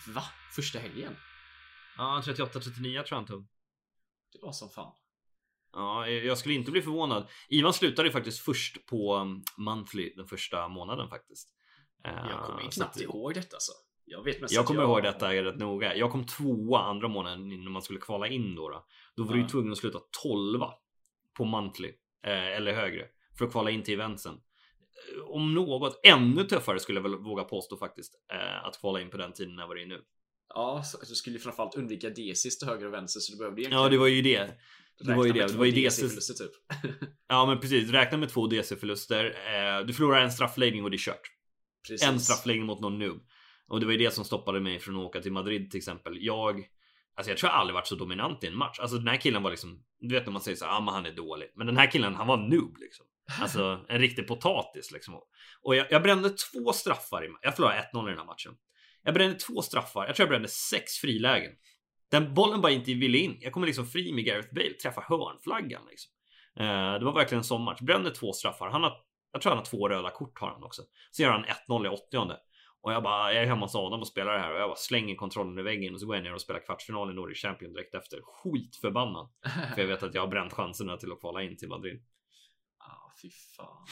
Va? 0.07 0.23
Första 0.55 0.79
helgen? 0.79 1.15
Ja, 1.97 2.21
38-39 2.25 2.33
tror 2.81 3.05
jag 3.09 3.15
han 3.15 3.25
tog. 3.25 3.47
Det 4.33 4.39
var 4.41 4.51
som 4.51 4.69
fan. 4.69 4.91
Ja, 5.73 6.07
jag 6.07 6.37
skulle 6.37 6.53
inte 6.55 6.71
bli 6.71 6.81
förvånad. 6.81 7.27
Ivan 7.49 7.73
slutade 7.73 8.07
ju 8.07 8.11
faktiskt 8.11 8.39
först 8.39 8.85
på 8.85 9.15
um, 9.15 9.43
monthly 9.57 10.13
den 10.15 10.27
första 10.27 10.67
månaden 10.67 11.09
faktiskt. 11.09 11.49
Jag 12.03 12.45
kommer 12.45 12.61
Eh, 12.63 12.69
så 12.69 12.81
knappt 12.81 12.95
att- 12.95 13.01
ihåg 13.01 13.33
detta 13.33 13.57
så. 13.59 13.73
Jag 14.05 14.23
vet 14.23 14.41
mest 14.41 14.53
Jag 14.53 14.65
kommer 14.65 14.83
ihåg 14.83 15.03
detta 15.03 15.33
rätt 15.33 15.57
noga. 15.57 15.95
Jag 15.95 16.11
kom 16.11 16.25
tvåa 16.25 16.79
andra 16.79 17.07
månaden 17.07 17.51
innan 17.51 17.71
man 17.71 17.81
skulle 17.81 17.99
kvala 17.99 18.27
in 18.27 18.55
då. 18.55 18.69
Då, 18.69 18.85
då 19.15 19.23
var 19.23 19.33
du 19.33 19.39
Ja. 19.39 19.43
ju 19.43 19.49
tvungen 19.49 19.71
att 19.71 19.77
sluta 19.77 19.99
12 20.23 20.59
på 21.37 21.45
monthly 21.45 21.87
eh, 22.23 22.31
eller 22.47 22.73
högre 22.73 23.07
för 23.37 23.45
att 23.45 23.51
kvala 23.51 23.69
in 23.71 23.83
till 23.83 23.93
eventsen. 23.93 24.41
Om 25.27 25.53
något 25.53 25.99
ännu 26.03 26.43
tuffare 26.43 26.79
skulle 26.79 26.97
jag 26.97 27.03
väl 27.03 27.15
våga 27.15 27.43
påstå 27.43 27.77
faktiskt 27.77 28.13
eh, 28.33 28.65
att 28.65 28.79
kvala 28.79 29.01
in 29.01 29.09
på 29.09 29.17
den 29.17 29.33
tiden 29.33 29.55
när 29.55 29.63
jag 29.63 29.67
var 29.67 29.81
i 29.81 29.85
nu. 29.85 30.01
Ja, 30.53 30.83
så 30.83 30.97
du 31.09 31.15
skulle 31.15 31.35
ju 31.35 31.39
framförallt 31.39 31.75
undvika 31.75 32.09
DCs 32.09 32.57
till 32.57 32.67
höger 32.67 32.85
och 32.85 32.93
vänster 32.93 33.19
så 33.19 33.31
du 33.31 33.37
behövde 33.37 33.61
egentligen 33.61 33.83
Ja, 33.83 33.89
det 33.89 33.97
var 33.97 34.07
ju 34.07 34.21
det. 34.21 34.57
Det 34.99 35.15
var 35.15 35.25
ju 35.25 35.31
det. 35.31 35.47
Det 35.47 35.57
var 35.57 35.65
ju 35.65 35.71
DC. 35.71 36.01
DC-förluster 36.01 36.33
typ. 36.33 36.51
Ja, 37.27 37.45
men 37.45 37.59
precis. 37.59 37.89
Räkna 37.89 38.17
med 38.17 38.29
två 38.29 38.47
DC-förluster. 38.47 39.25
Eh, 39.25 39.85
du 39.85 39.93
förlorar 39.93 40.21
en 40.21 40.31
straffläggning 40.31 40.83
och 40.83 40.91
det 40.91 40.95
är 40.95 40.99
kört. 40.99 41.31
Precis. 41.87 42.07
En 42.07 42.19
straffläggning 42.19 42.65
mot 42.65 42.79
någon 42.79 42.99
noob. 42.99 43.21
Och 43.67 43.79
det 43.79 43.85
var 43.85 43.93
ju 43.93 43.97
det 43.97 44.11
som 44.11 44.25
stoppade 44.25 44.59
mig 44.59 44.79
från 44.79 44.95
att 44.95 45.05
åka 45.05 45.21
till 45.21 45.31
Madrid 45.31 45.71
till 45.71 45.77
exempel. 45.77 46.17
Jag 46.19 46.67
Alltså 47.19 47.31
jag 47.31 47.37
tror 47.37 47.51
jag 47.51 47.59
aldrig 47.59 47.73
varit 47.73 47.87
så 47.87 47.95
dominant 47.95 48.43
i 48.43 48.47
en 48.47 48.55
match. 48.55 48.79
Alltså 48.79 48.97
den 48.97 49.07
här 49.07 49.17
killen 49.17 49.43
var 49.43 49.49
liksom, 49.49 49.83
du 49.99 50.15
vet 50.15 50.25
när 50.25 50.33
man 50.33 50.41
säger 50.41 50.57
så 50.57 50.65
ja 50.65 50.77
ah, 50.77 50.81
men 50.81 50.93
han 50.93 51.05
är 51.05 51.11
dålig. 51.11 51.51
Men 51.55 51.67
den 51.67 51.77
här 51.77 51.91
killen, 51.91 52.15
han 52.15 52.27
var 52.27 52.37
noob 52.37 52.77
liksom. 52.77 53.05
Alltså 53.41 53.85
en 53.89 53.99
riktig 53.99 54.27
potatis 54.27 54.91
liksom. 54.91 55.21
Och 55.61 55.75
jag, 55.75 55.87
jag 55.89 56.03
brände 56.03 56.29
två 56.29 56.73
straffar 56.73 57.25
i 57.25 57.29
Jag 57.41 57.55
förlorade 57.55 57.89
1-0 57.93 58.07
i 58.07 58.09
den 58.09 58.17
här 58.17 58.25
matchen. 58.25 58.53
Jag 59.03 59.13
brände 59.13 59.35
två 59.35 59.61
straffar. 59.61 60.07
Jag 60.07 60.15
tror 60.15 60.23
jag 60.23 60.29
brände 60.29 60.47
sex 60.47 60.93
frilägen. 60.93 61.51
Den 62.11 62.33
bollen 62.33 62.61
bara 62.61 62.71
inte 62.71 62.93
ville 62.93 63.17
in. 63.17 63.37
Jag 63.39 63.53
kommer 63.53 63.67
liksom 63.67 63.85
fri 63.85 64.13
med 64.13 64.25
Gareth 64.25 64.53
Bale, 64.53 64.73
träffa 64.73 65.01
hörnflaggan 65.01 65.81
liksom. 65.89 66.11
Eh, 66.59 66.99
det 66.99 67.05
var 67.05 67.13
verkligen 67.13 67.39
en 67.39 67.43
sån 67.43 67.63
match. 67.63 67.81
Brände 67.81 68.11
två 68.11 68.33
straffar. 68.33 68.69
Han 68.69 68.83
har, 68.83 68.93
jag 69.31 69.41
tror 69.41 69.49
han 69.49 69.57
har 69.57 69.65
två 69.65 69.89
röda 69.89 70.09
kort 70.09 70.39
har 70.39 70.49
han 70.49 70.63
också. 70.63 70.81
Så 71.11 71.21
gör 71.21 71.31
han 71.31 71.45
1-0 71.45 71.85
i 71.85 71.89
80 71.89 72.17
och 72.81 72.93
jag 72.93 73.03
bara, 73.03 73.33
jag 73.33 73.43
är 73.43 73.47
hemma 73.47 73.65
hos 73.65 73.75
Adam 73.75 73.99
och 73.99 74.07
spelar 74.07 74.33
det 74.33 74.39
här 74.39 74.53
och 74.53 74.59
jag 74.59 74.69
bara 74.69 74.75
slänger 74.75 75.15
kontrollen 75.15 75.59
i 75.59 75.61
väggen 75.61 75.93
och 75.93 75.99
så 75.99 76.05
går 76.05 76.15
jag 76.15 76.23
ner 76.23 76.33
och 76.33 76.41
spelar 76.41 76.59
kvartsfinal 76.59 77.11
i 77.11 77.13
Nordic 77.13 77.37
Champion 77.37 77.73
direkt 77.73 77.95
efter. 77.95 78.19
Skitförbannad. 78.21 79.29
För 79.75 79.81
jag 79.81 79.87
vet 79.87 80.03
att 80.03 80.13
jag 80.13 80.21
har 80.21 80.27
bränt 80.27 80.53
chanserna 80.53 80.97
till 80.97 81.11
att 81.11 81.19
kvala 81.19 81.43
in 81.43 81.57
till 81.57 81.69
Madrid. 81.69 82.03
Ah, 82.89 83.13
fy 83.21 83.29
fan. 83.29 83.87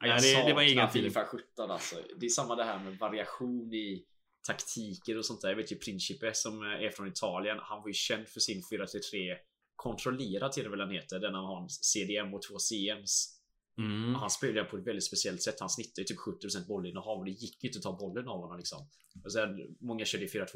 Ja, 0.00 0.06
jag 0.06 0.22
det, 0.22 0.48
det 0.48 0.54
var 0.54 0.62
ingen 0.62 0.90
Fifa 0.90 1.24
17 1.24 1.70
alltså. 1.70 1.96
Det 2.16 2.26
är 2.26 2.30
samma 2.30 2.56
det 2.56 2.64
här 2.64 2.78
med 2.78 2.98
variation 2.98 3.74
i 3.74 4.04
taktiker 4.46 5.18
och 5.18 5.26
sånt 5.26 5.40
där. 5.40 5.48
Jag 5.48 5.56
vet 5.56 5.72
ju 5.72 5.76
Principe 5.76 6.34
som 6.34 6.62
är 6.62 6.90
från 6.90 7.08
Italien. 7.08 7.58
Han 7.60 7.80
var 7.80 7.88
ju 7.88 7.94
känd 7.94 8.28
för 8.28 8.40
sin 8.40 8.62
4-3 8.62 9.36
kontrollerat 9.76 10.52
till 10.52 10.62
det 10.64 10.70
väl 10.70 10.80
han 10.80 10.90
heter. 10.90 11.20
Den 11.20 11.34
han 11.34 11.44
har 11.44 11.62
en 11.62 11.68
CDM 11.68 12.34
och 12.34 12.42
två 12.42 12.58
CMs. 12.58 13.38
Mm. 13.78 14.14
Han 14.14 14.30
spelar 14.30 14.64
på 14.64 14.76
ett 14.76 14.86
väldigt 14.86 15.04
speciellt 15.04 15.42
sätt. 15.42 15.60
Han 15.60 15.70
snittar 15.70 16.02
ju 16.02 16.04
typ 16.04 16.18
70% 16.18 16.66
bollinnehav 16.66 17.18
och 17.18 17.24
det 17.24 17.30
gick 17.30 17.64
ju 17.64 17.68
inte 17.68 17.78
att 17.78 17.82
ta 17.82 17.96
bollen 17.96 18.28
av 18.28 18.40
honom 18.40 18.58
liksom. 18.58 18.88
Och 19.24 19.32
sen, 19.32 19.76
många 19.80 20.04
körde 20.04 20.26
4-2-3-1. 20.26 20.46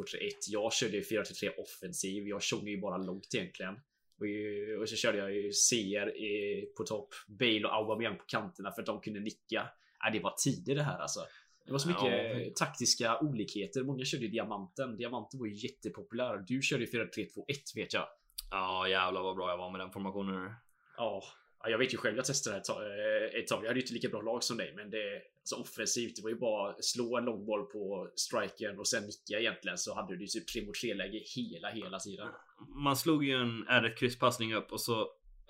Jag 0.49 0.73
körde 0.73 1.01
4-3 1.01 1.49
offensiv. 1.59 2.29
Jag 2.29 2.43
tjongade 2.43 2.71
ju 2.71 2.81
bara 2.81 2.97
långt 2.97 3.35
egentligen. 3.35 3.75
Och, 4.21 4.81
och 4.83 4.89
så 4.89 4.97
körde 4.97 5.19
jag 5.19 5.35
ju 5.35 5.51
CR 5.51 6.11
på 6.77 6.85
topp. 6.85 7.15
Bale 7.27 7.65
och 7.65 7.75
Aubameyang 7.75 8.17
på 8.19 8.25
kanterna 8.27 8.73
för 8.73 8.83
att 8.83 8.87
de 8.87 9.01
kunde 9.01 9.21
nicka. 9.21 9.69
Äh, 10.07 10.13
det 10.13 10.21
var 10.21 10.35
tider 10.45 10.75
det 10.75 10.83
här 10.83 10.99
alltså. 10.99 11.21
Det 11.67 11.73
var 11.73 11.79
så 11.79 11.89
mycket 11.89 12.47
ja. 12.47 12.53
taktiska 12.57 13.21
olikheter. 13.21 13.83
Många 13.83 14.05
körde 14.05 14.29
diamanten. 14.29 14.97
Diamanten 14.97 15.41
var 15.41 15.47
ju 15.47 15.55
jättepopulär. 15.55 16.45
Du 16.47 16.63
körde 16.63 16.85
4-3-2-1 16.85 17.07
vet 17.75 17.95
jag. 17.95 18.07
Ja 18.51 18.89
jävlar 18.89 19.23
vad 19.23 19.37
bra 19.37 19.51
jag 19.51 19.57
var 19.57 19.71
med 19.71 19.81
den 19.81 19.91
formationen. 19.91 20.53
Ja, 20.97 21.23
jag 21.65 21.79
vet 21.79 21.95
ju 21.95 21.99
själv, 21.99 22.17
jag 22.17 22.25
testade 22.25 22.57
ett 22.57 22.65
tag. 22.65 22.83
Eh, 22.83 23.41
ett 23.41 23.47
tag. 23.47 23.63
Jag 23.63 23.69
hade 23.69 23.81
ju 23.81 23.83
inte 23.83 23.95
lika 23.95 24.09
bra 24.09 24.21
lag 24.21 24.45
som 24.45 24.57
dig, 24.57 24.73
men 24.77 24.91
det 24.91 25.23
alltså 25.55 25.73
offensivt. 25.73 26.17
Det 26.17 26.23
var 26.23 26.31
ju 26.31 26.39
bara 26.39 26.75
slå 26.81 27.17
en 27.19 27.25
långboll 27.25 27.67
på 27.67 28.11
striken 28.15 28.79
och 28.79 28.89
sen 28.89 29.03
nicka 29.03 29.41
egentligen 29.41 29.79
så 29.79 29.95
hade 29.95 30.17
du 30.17 30.21
ju 30.21 30.27
typ 30.27 30.47
3 30.47 30.67
mot 30.67 30.75
3 30.75 30.95
läge 30.95 31.23
hela, 31.37 31.71
hela 31.71 31.99
tiden. 31.99 32.29
Man 32.85 32.97
slog 32.97 33.25
ju 33.25 33.35
en 33.35 33.65
R1 33.65 33.95
krysspassning 33.95 34.55
upp 34.55 34.73
och 34.73 34.81
så 34.81 35.01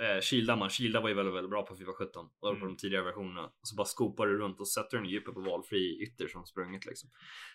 eh, 0.03 0.21
kilade 0.23 0.59
man. 0.59 0.71
Kilda 0.71 1.01
var 1.01 1.09
ju 1.09 1.15
väldigt, 1.15 1.35
väldigt 1.35 1.51
bra 1.51 1.63
på 1.63 1.75
Fifa 1.77 1.93
17 1.93 2.27
och 2.41 2.49
mm. 2.49 2.61
på 2.61 2.67
de 2.67 2.77
tidigare 2.77 3.05
versionerna. 3.05 3.45
Och 3.45 3.69
så 3.69 3.77
bara 3.77 3.87
skopar 3.87 4.27
du 4.27 4.39
runt 4.39 4.61
och 4.61 4.69
sätter 4.69 4.97
den 4.97 5.07
djupa 5.07 5.33
på 5.33 5.41
valfri 5.41 6.03
ytter 6.03 6.29
som 6.29 6.47
sprungit 6.47 6.87
liksom. 6.87 7.11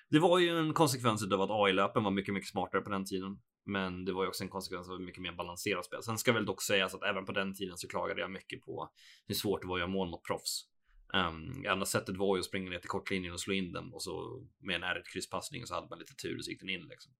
Det 0.10 0.20
var 0.20 0.40
ju 0.40 0.50
en 0.60 0.74
konsekvens 0.74 1.32
av 1.34 1.42
att 1.42 1.50
AI-löpen 1.52 2.04
var 2.04 2.12
mycket, 2.12 2.34
mycket 2.34 2.50
smartare 2.50 2.82
på 2.82 2.90
den 2.90 3.06
tiden. 3.06 3.40
Men 3.66 4.06
det 4.06 4.14
var 4.14 4.24
ju 4.24 4.30
också 4.30 4.44
en 4.44 4.50
konsekvens 4.50 4.90
av 4.90 5.02
mycket 5.02 5.22
mer 5.22 5.32
balanserat 5.32 5.86
spel. 5.86 6.04
Sen 6.04 6.18
ska 6.18 6.34
väl 6.34 6.46
dock 6.46 6.62
sägas 6.62 6.96
att 6.96 7.04
även 7.04 7.26
på 7.26 7.32
den 7.32 7.56
tiden 7.56 7.78
så 7.78 7.88
klagade 7.88 8.22
jag 8.22 8.32
mycket 8.32 8.62
på 8.62 8.90
hur 9.28 9.36
svårt 9.36 9.62
det 9.62 9.68
var 9.68 9.76
att 9.76 9.80
göra 9.80 9.90
mål 9.90 10.10
mot 10.10 10.24
proffs. 10.24 10.71
Um, 11.14 11.66
enda 11.66 11.86
sättet 11.86 12.18
var 12.18 12.36
ju 12.36 12.40
att 12.40 12.46
springa 12.46 12.70
ner 12.70 12.80
till 12.80 12.90
kortlinjen 12.90 13.34
och 13.34 13.40
slå 13.40 13.54
in 13.54 13.74
den 13.74 13.94
och 13.94 14.04
så 14.04 14.44
med 14.60 14.76
en 14.76 14.84
R1 14.84 15.04
krysspassning 15.14 15.66
så 15.66 15.74
hade 15.74 15.88
man 15.90 16.00
lite 16.00 16.16
tur 16.16 16.38
och 16.38 16.46
så 16.46 16.52
gick 16.52 16.60
den 16.60 16.70
in 16.70 16.88
liksom. 16.90 17.12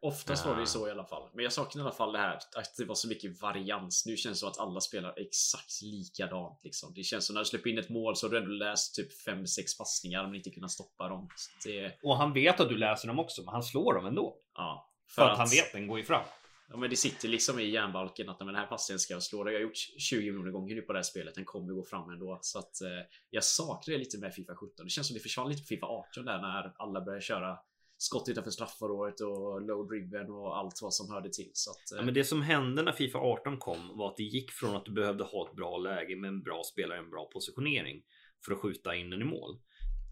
Oftast 0.00 0.46
var 0.46 0.54
det 0.54 0.60
ju 0.60 0.66
så 0.66 0.88
i 0.88 0.90
alla 0.90 1.04
fall. 1.04 1.28
Men 1.34 1.44
jag 1.44 1.52
saknar 1.52 1.82
i 1.82 1.86
alla 1.86 1.94
fall 1.94 2.12
det 2.12 2.18
här 2.18 2.34
att 2.36 2.76
det 2.76 2.84
var 2.84 2.94
så 2.94 3.08
mycket 3.08 3.42
varians. 3.42 4.06
Nu 4.06 4.16
känns 4.16 4.36
det 4.36 4.40
som 4.40 4.48
att 4.48 4.58
alla 4.58 4.80
spelar 4.80 5.18
exakt 5.18 5.82
likadant 5.82 6.60
liksom. 6.64 6.94
Det 6.94 7.02
känns 7.02 7.26
som 7.26 7.34
när 7.34 7.40
du 7.40 7.44
släpper 7.44 7.70
in 7.70 7.78
ett 7.78 7.88
mål 7.88 8.16
så 8.16 8.26
har 8.26 8.30
du 8.30 8.38
ändå 8.38 8.50
läst 8.50 8.94
typ 8.94 9.26
5-6 9.26 9.78
passningar 9.78 10.24
men 10.24 10.34
inte 10.34 10.50
kunnat 10.50 10.70
stoppa 10.70 11.08
dem. 11.08 11.28
Det... 11.64 11.98
Och 12.02 12.16
han 12.16 12.32
vet 12.32 12.60
att 12.60 12.68
du 12.68 12.76
läser 12.76 13.08
dem 13.08 13.18
också, 13.18 13.42
men 13.42 13.52
han 13.52 13.62
slår 13.62 13.94
dem 13.94 14.06
ändå. 14.06 14.36
Ja. 14.54 14.90
För, 15.08 15.14
för 15.14 15.22
att, 15.22 15.32
att, 15.32 15.38
han 15.38 15.48
vet 15.48 15.72
den 15.72 15.86
går 15.86 15.98
ju 15.98 16.04
fram. 16.04 16.24
Ja 16.68 16.76
men 16.76 16.90
det 16.90 16.96
sitter 16.96 17.28
liksom 17.28 17.58
i 17.58 17.70
järnbalken 17.70 18.28
att 18.28 18.38
den 18.38 18.54
här 18.54 18.66
passningen 18.66 18.98
ska 18.98 19.14
jag 19.14 19.22
slå. 19.22 19.44
Det 19.44 19.50
har 19.50 19.52
jag 19.52 19.62
gjort 19.62 19.76
20 19.98 20.16
miljoner 20.16 20.50
gånger 20.50 20.74
nu 20.74 20.82
på 20.82 20.92
det 20.92 20.98
här 20.98 21.02
spelet. 21.02 21.34
Den 21.34 21.44
kommer 21.44 21.74
gå 21.74 21.84
fram 21.84 22.10
ändå. 22.10 22.38
Så 22.42 22.58
att 22.58 22.80
eh, 22.80 22.88
jag 23.30 23.44
saknar 23.44 23.92
det 23.92 23.98
lite 23.98 24.18
med 24.18 24.34
Fifa 24.34 24.54
17. 24.54 24.86
Det 24.86 24.90
känns 24.90 25.06
som 25.06 25.14
det 25.14 25.20
försvann 25.20 25.48
lite 25.48 25.62
på 25.62 25.66
Fifa 25.66 25.86
18 25.86 26.24
där 26.24 26.40
när 26.40 26.72
alla 26.76 27.00
började 27.00 27.22
köra 27.22 27.58
skott 27.98 28.28
utanför 28.28 28.50
straffområdet 28.50 29.20
och 29.20 29.62
low 29.62 29.88
driven 29.88 30.30
och 30.30 30.58
allt 30.58 30.82
vad 30.82 30.94
som 30.94 31.10
hörde 31.10 31.30
till. 31.30 31.50
Så 31.52 31.70
att, 31.70 31.92
eh... 31.92 31.96
ja, 31.98 32.02
men 32.04 32.14
det 32.14 32.24
som 32.24 32.42
hände 32.42 32.82
när 32.82 32.92
Fifa 32.92 33.18
18 33.18 33.58
kom 33.58 33.98
var 33.98 34.08
att 34.08 34.16
det 34.16 34.22
gick 34.22 34.50
från 34.50 34.76
att 34.76 34.84
du 34.84 34.92
behövde 34.92 35.24
ha 35.24 35.48
ett 35.48 35.56
bra 35.56 35.78
läge 35.78 36.16
med 36.16 36.28
en 36.28 36.42
bra 36.42 36.62
spelare, 36.72 36.98
en 36.98 37.10
bra 37.10 37.30
positionering 37.32 38.02
för 38.44 38.52
att 38.52 38.58
skjuta 38.58 38.96
in 38.96 39.10
den 39.10 39.22
i 39.22 39.24
mål. 39.24 39.58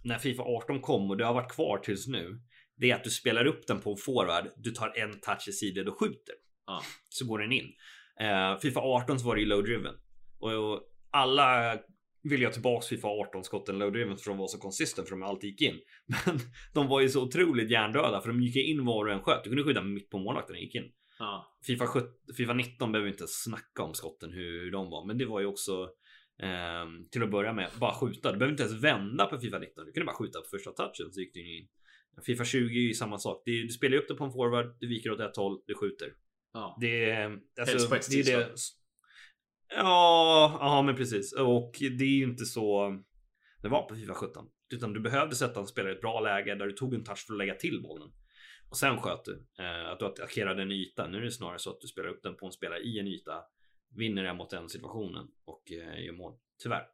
När 0.04 0.18
Fifa 0.18 0.42
18 0.42 0.80
kom 0.80 1.10
och 1.10 1.16
det 1.16 1.24
har 1.24 1.34
varit 1.34 1.52
kvar 1.52 1.78
tills 1.78 2.06
nu 2.06 2.40
det 2.76 2.90
är 2.90 2.94
att 2.94 3.04
du 3.04 3.10
spelar 3.10 3.46
upp 3.46 3.66
den 3.66 3.80
på 3.80 3.90
en 3.90 3.96
forward. 3.96 4.50
Du 4.56 4.70
tar 4.70 4.98
en 4.98 5.20
touch 5.20 5.48
i 5.48 5.52
sidled 5.52 5.88
och 5.88 5.98
skjuter. 5.98 6.34
Ja. 6.66 6.82
Så 7.08 7.26
går 7.26 7.38
den 7.38 7.52
in. 7.52 7.72
Uh, 8.20 8.60
Fifa 8.60 8.80
18 8.80 9.18
så 9.18 9.26
var 9.26 9.34
det 9.34 9.40
ju 9.40 9.46
low 9.46 9.62
driven. 9.62 9.94
Och, 10.38 10.52
och 10.52 10.82
alla 11.10 11.78
vill 12.22 12.42
jag 12.42 12.52
tillbaks 12.52 12.86
Fifa 12.86 13.08
18 13.08 13.44
skotten 13.44 13.78
low 13.78 13.92
driven 13.92 14.16
för 14.16 14.30
de 14.30 14.38
var 14.38 14.48
så 14.48 14.58
konsistent 14.58 15.08
för 15.08 15.16
de 15.16 15.22
alltid 15.22 15.50
gick 15.50 15.62
in. 15.62 15.80
Men 16.26 16.38
de 16.74 16.88
var 16.88 17.00
ju 17.00 17.08
så 17.08 17.22
otroligt 17.22 17.70
hjärndöda 17.70 18.20
för 18.20 18.28
de 18.28 18.42
gick 18.42 18.56
in 18.56 18.84
var 18.84 19.06
och 19.06 19.12
en 19.12 19.22
sköt. 19.22 19.44
Du 19.44 19.50
kunde 19.50 19.64
skjuta 19.64 19.82
mitt 19.82 20.10
på 20.10 20.18
målvakten 20.18 20.56
och 20.56 20.62
gick 20.62 20.74
in. 20.74 20.92
Ja. 21.18 21.58
FIFA, 21.66 21.86
17, 21.86 22.08
FIFA 22.36 22.52
19 22.52 22.92
behöver 22.92 23.04
vi 23.04 23.12
inte 23.12 23.26
snacka 23.28 23.82
om 23.82 23.94
skotten 23.94 24.32
hur 24.32 24.70
de 24.70 24.90
var, 24.90 25.06
men 25.06 25.18
det 25.18 25.26
var 25.26 25.40
ju 25.40 25.46
också 25.46 25.88
eh, 26.42 26.86
till 27.10 27.22
att 27.22 27.30
börja 27.30 27.52
med 27.52 27.70
bara 27.80 27.94
skjuta. 27.94 28.32
Du 28.32 28.38
behöver 28.38 28.52
inte 28.52 28.62
ens 28.62 28.84
vända 28.84 29.26
på 29.26 29.38
Fifa 29.38 29.58
19. 29.58 29.86
Du 29.86 29.92
kunde 29.92 30.06
bara 30.06 30.16
skjuta 30.16 30.40
på 30.40 30.46
första 30.50 30.70
touchen 30.70 31.12
så 31.12 31.20
gick 31.20 31.34
det 31.34 31.40
in. 31.40 31.68
Fifa 32.22 32.44
20 32.44 32.78
är 32.78 32.82
ju 32.82 32.94
samma 32.94 33.18
sak. 33.18 33.42
Du, 33.46 33.68
spelar 33.68 33.96
upp 33.96 34.08
det 34.08 34.14
på 34.14 34.24
en 34.24 34.32
forward, 34.32 34.76
du 34.80 34.88
viker 34.88 35.10
åt 35.10 35.20
ett 35.20 35.36
håll, 35.36 35.62
du 35.66 35.74
skjuter. 35.74 36.12
Ja. 36.52 36.76
Det 36.80 37.10
är... 37.10 37.38
Alltså, 37.60 37.88
det, 38.10 38.20
är 38.20 38.38
det. 38.38 38.54
Ja, 39.68 40.58
ja, 40.60 40.82
men 40.82 40.96
precis. 40.96 41.32
Och 41.32 41.76
det 41.80 42.04
är 42.04 42.16
ju 42.16 42.24
inte 42.24 42.44
så 42.44 42.98
det 43.64 43.70
var 43.70 43.82
på 43.82 43.94
Fifa 43.94 44.14
17. 44.14 44.46
Utan 44.74 44.92
du 44.92 45.00
behövde 45.00 45.36
sätta 45.36 45.60
en 45.60 45.66
spelare 45.66 45.92
i 45.92 45.94
ett 45.94 46.00
bra 46.00 46.20
läge 46.20 46.54
där 46.54 46.66
du 46.66 46.72
tog 46.72 46.94
en 46.94 47.04
touch 47.04 47.26
för 47.26 47.34
att 47.34 47.38
lägga 47.38 47.54
till 47.54 47.82
bollen. 47.82 48.12
Och 48.70 48.76
sen 48.76 49.00
sköt 49.00 49.24
du. 49.24 49.46
Eh, 49.58 49.90
att 49.90 49.98
du 49.98 50.06
attackerade 50.06 50.62
en 50.62 50.72
yta. 50.72 51.08
Nu 51.08 51.18
är 51.18 51.22
det 51.22 51.30
snarare 51.30 51.58
så 51.58 51.70
att 51.70 51.80
du 51.80 51.86
spelar 51.86 52.08
upp 52.08 52.22
den 52.22 52.36
på 52.36 52.46
en 52.46 52.52
spelare 52.52 52.80
i 52.80 52.98
en 52.98 53.06
yta. 53.06 53.42
Vinner 53.96 54.24
jag 54.24 54.36
mot 54.36 54.50
den 54.50 54.68
situationen 54.68 55.26
och 55.44 55.72
eh, 55.72 56.04
gör 56.04 56.12
mål. 56.12 56.34
Tyvärr. 56.62 56.86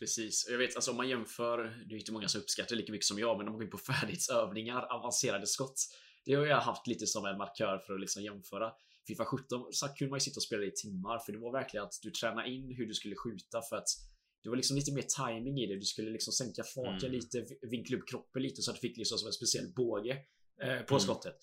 Precis. 0.00 0.46
Jag 0.50 0.58
vet, 0.58 0.76
alltså 0.76 0.90
om 0.90 0.96
man 0.96 1.08
jämför, 1.08 1.58
det 1.88 1.94
är 1.94 1.98
inte 1.98 2.12
många 2.12 2.28
som 2.28 2.40
uppskattar 2.40 2.76
lika 2.76 2.92
mycket 2.92 3.06
som 3.06 3.18
jag, 3.18 3.38
men 3.38 3.46
om 3.46 3.52
man 3.52 3.58
går 3.58 3.64
in 3.64 3.70
på 3.70 3.78
färdighetsövningar, 3.92 4.82
avancerade 4.82 5.46
skott. 5.46 5.80
Det 6.24 6.34
har 6.34 6.46
jag 6.46 6.60
haft 6.60 6.86
lite 6.86 7.06
som 7.06 7.26
en 7.26 7.38
markör 7.38 7.78
för 7.78 7.94
att 7.94 8.00
liksom 8.00 8.22
jämföra. 8.22 8.72
Fifa 9.06 9.24
17 9.24 9.66
så 9.72 9.88
kunde 9.88 10.10
man 10.10 10.16
ju 10.16 10.20
sitta 10.20 10.38
och 10.38 10.42
spela 10.42 10.64
i 10.64 10.70
timmar, 10.70 11.18
för 11.18 11.32
det 11.32 11.38
var 11.38 11.52
verkligen 11.52 11.84
att 11.86 11.94
du 12.02 12.10
tränade 12.10 12.48
in 12.50 12.74
hur 12.76 12.86
du 12.86 12.94
skulle 12.94 13.16
skjuta 13.16 13.62
för 13.62 13.76
att 13.76 13.88
det 14.42 14.48
var 14.48 14.56
liksom 14.56 14.76
lite 14.76 14.92
mer 14.92 15.02
timing 15.02 15.60
i 15.60 15.66
det. 15.66 15.76
Du 15.76 15.84
skulle 15.84 16.10
liksom 16.10 16.32
sänka 16.32 16.62
farten 16.64 17.08
mm. 17.08 17.12
lite, 17.12 17.46
vinkla 17.62 17.96
upp 17.98 18.08
kroppen 18.08 18.42
lite 18.42 18.62
så 18.62 18.70
att 18.70 18.76
du 18.76 18.80
fick 18.80 18.96
liksom 18.96 19.18
som 19.18 19.26
en 19.26 19.32
speciell 19.32 19.72
båge 19.76 20.18
eh, 20.62 20.80
på 20.82 20.94
mm. 20.94 21.00
skottet. 21.00 21.34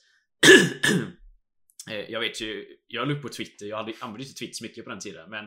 eh, 1.91 2.12
jag 2.12 2.20
vet 2.20 2.41
ju, 2.41 2.78
jag 2.88 3.08
la 3.08 3.13
upp 3.13 3.22
på 3.22 3.30
Twitter, 3.30 3.65
jag 3.65 3.78
hade, 3.78 3.93
använde 4.00 4.24
inte 4.24 4.39
Twitter 4.39 4.54
så 4.54 4.63
mycket 4.63 4.84
på 4.84 4.89
den 4.89 5.00
tiden, 5.00 5.30
men 5.30 5.46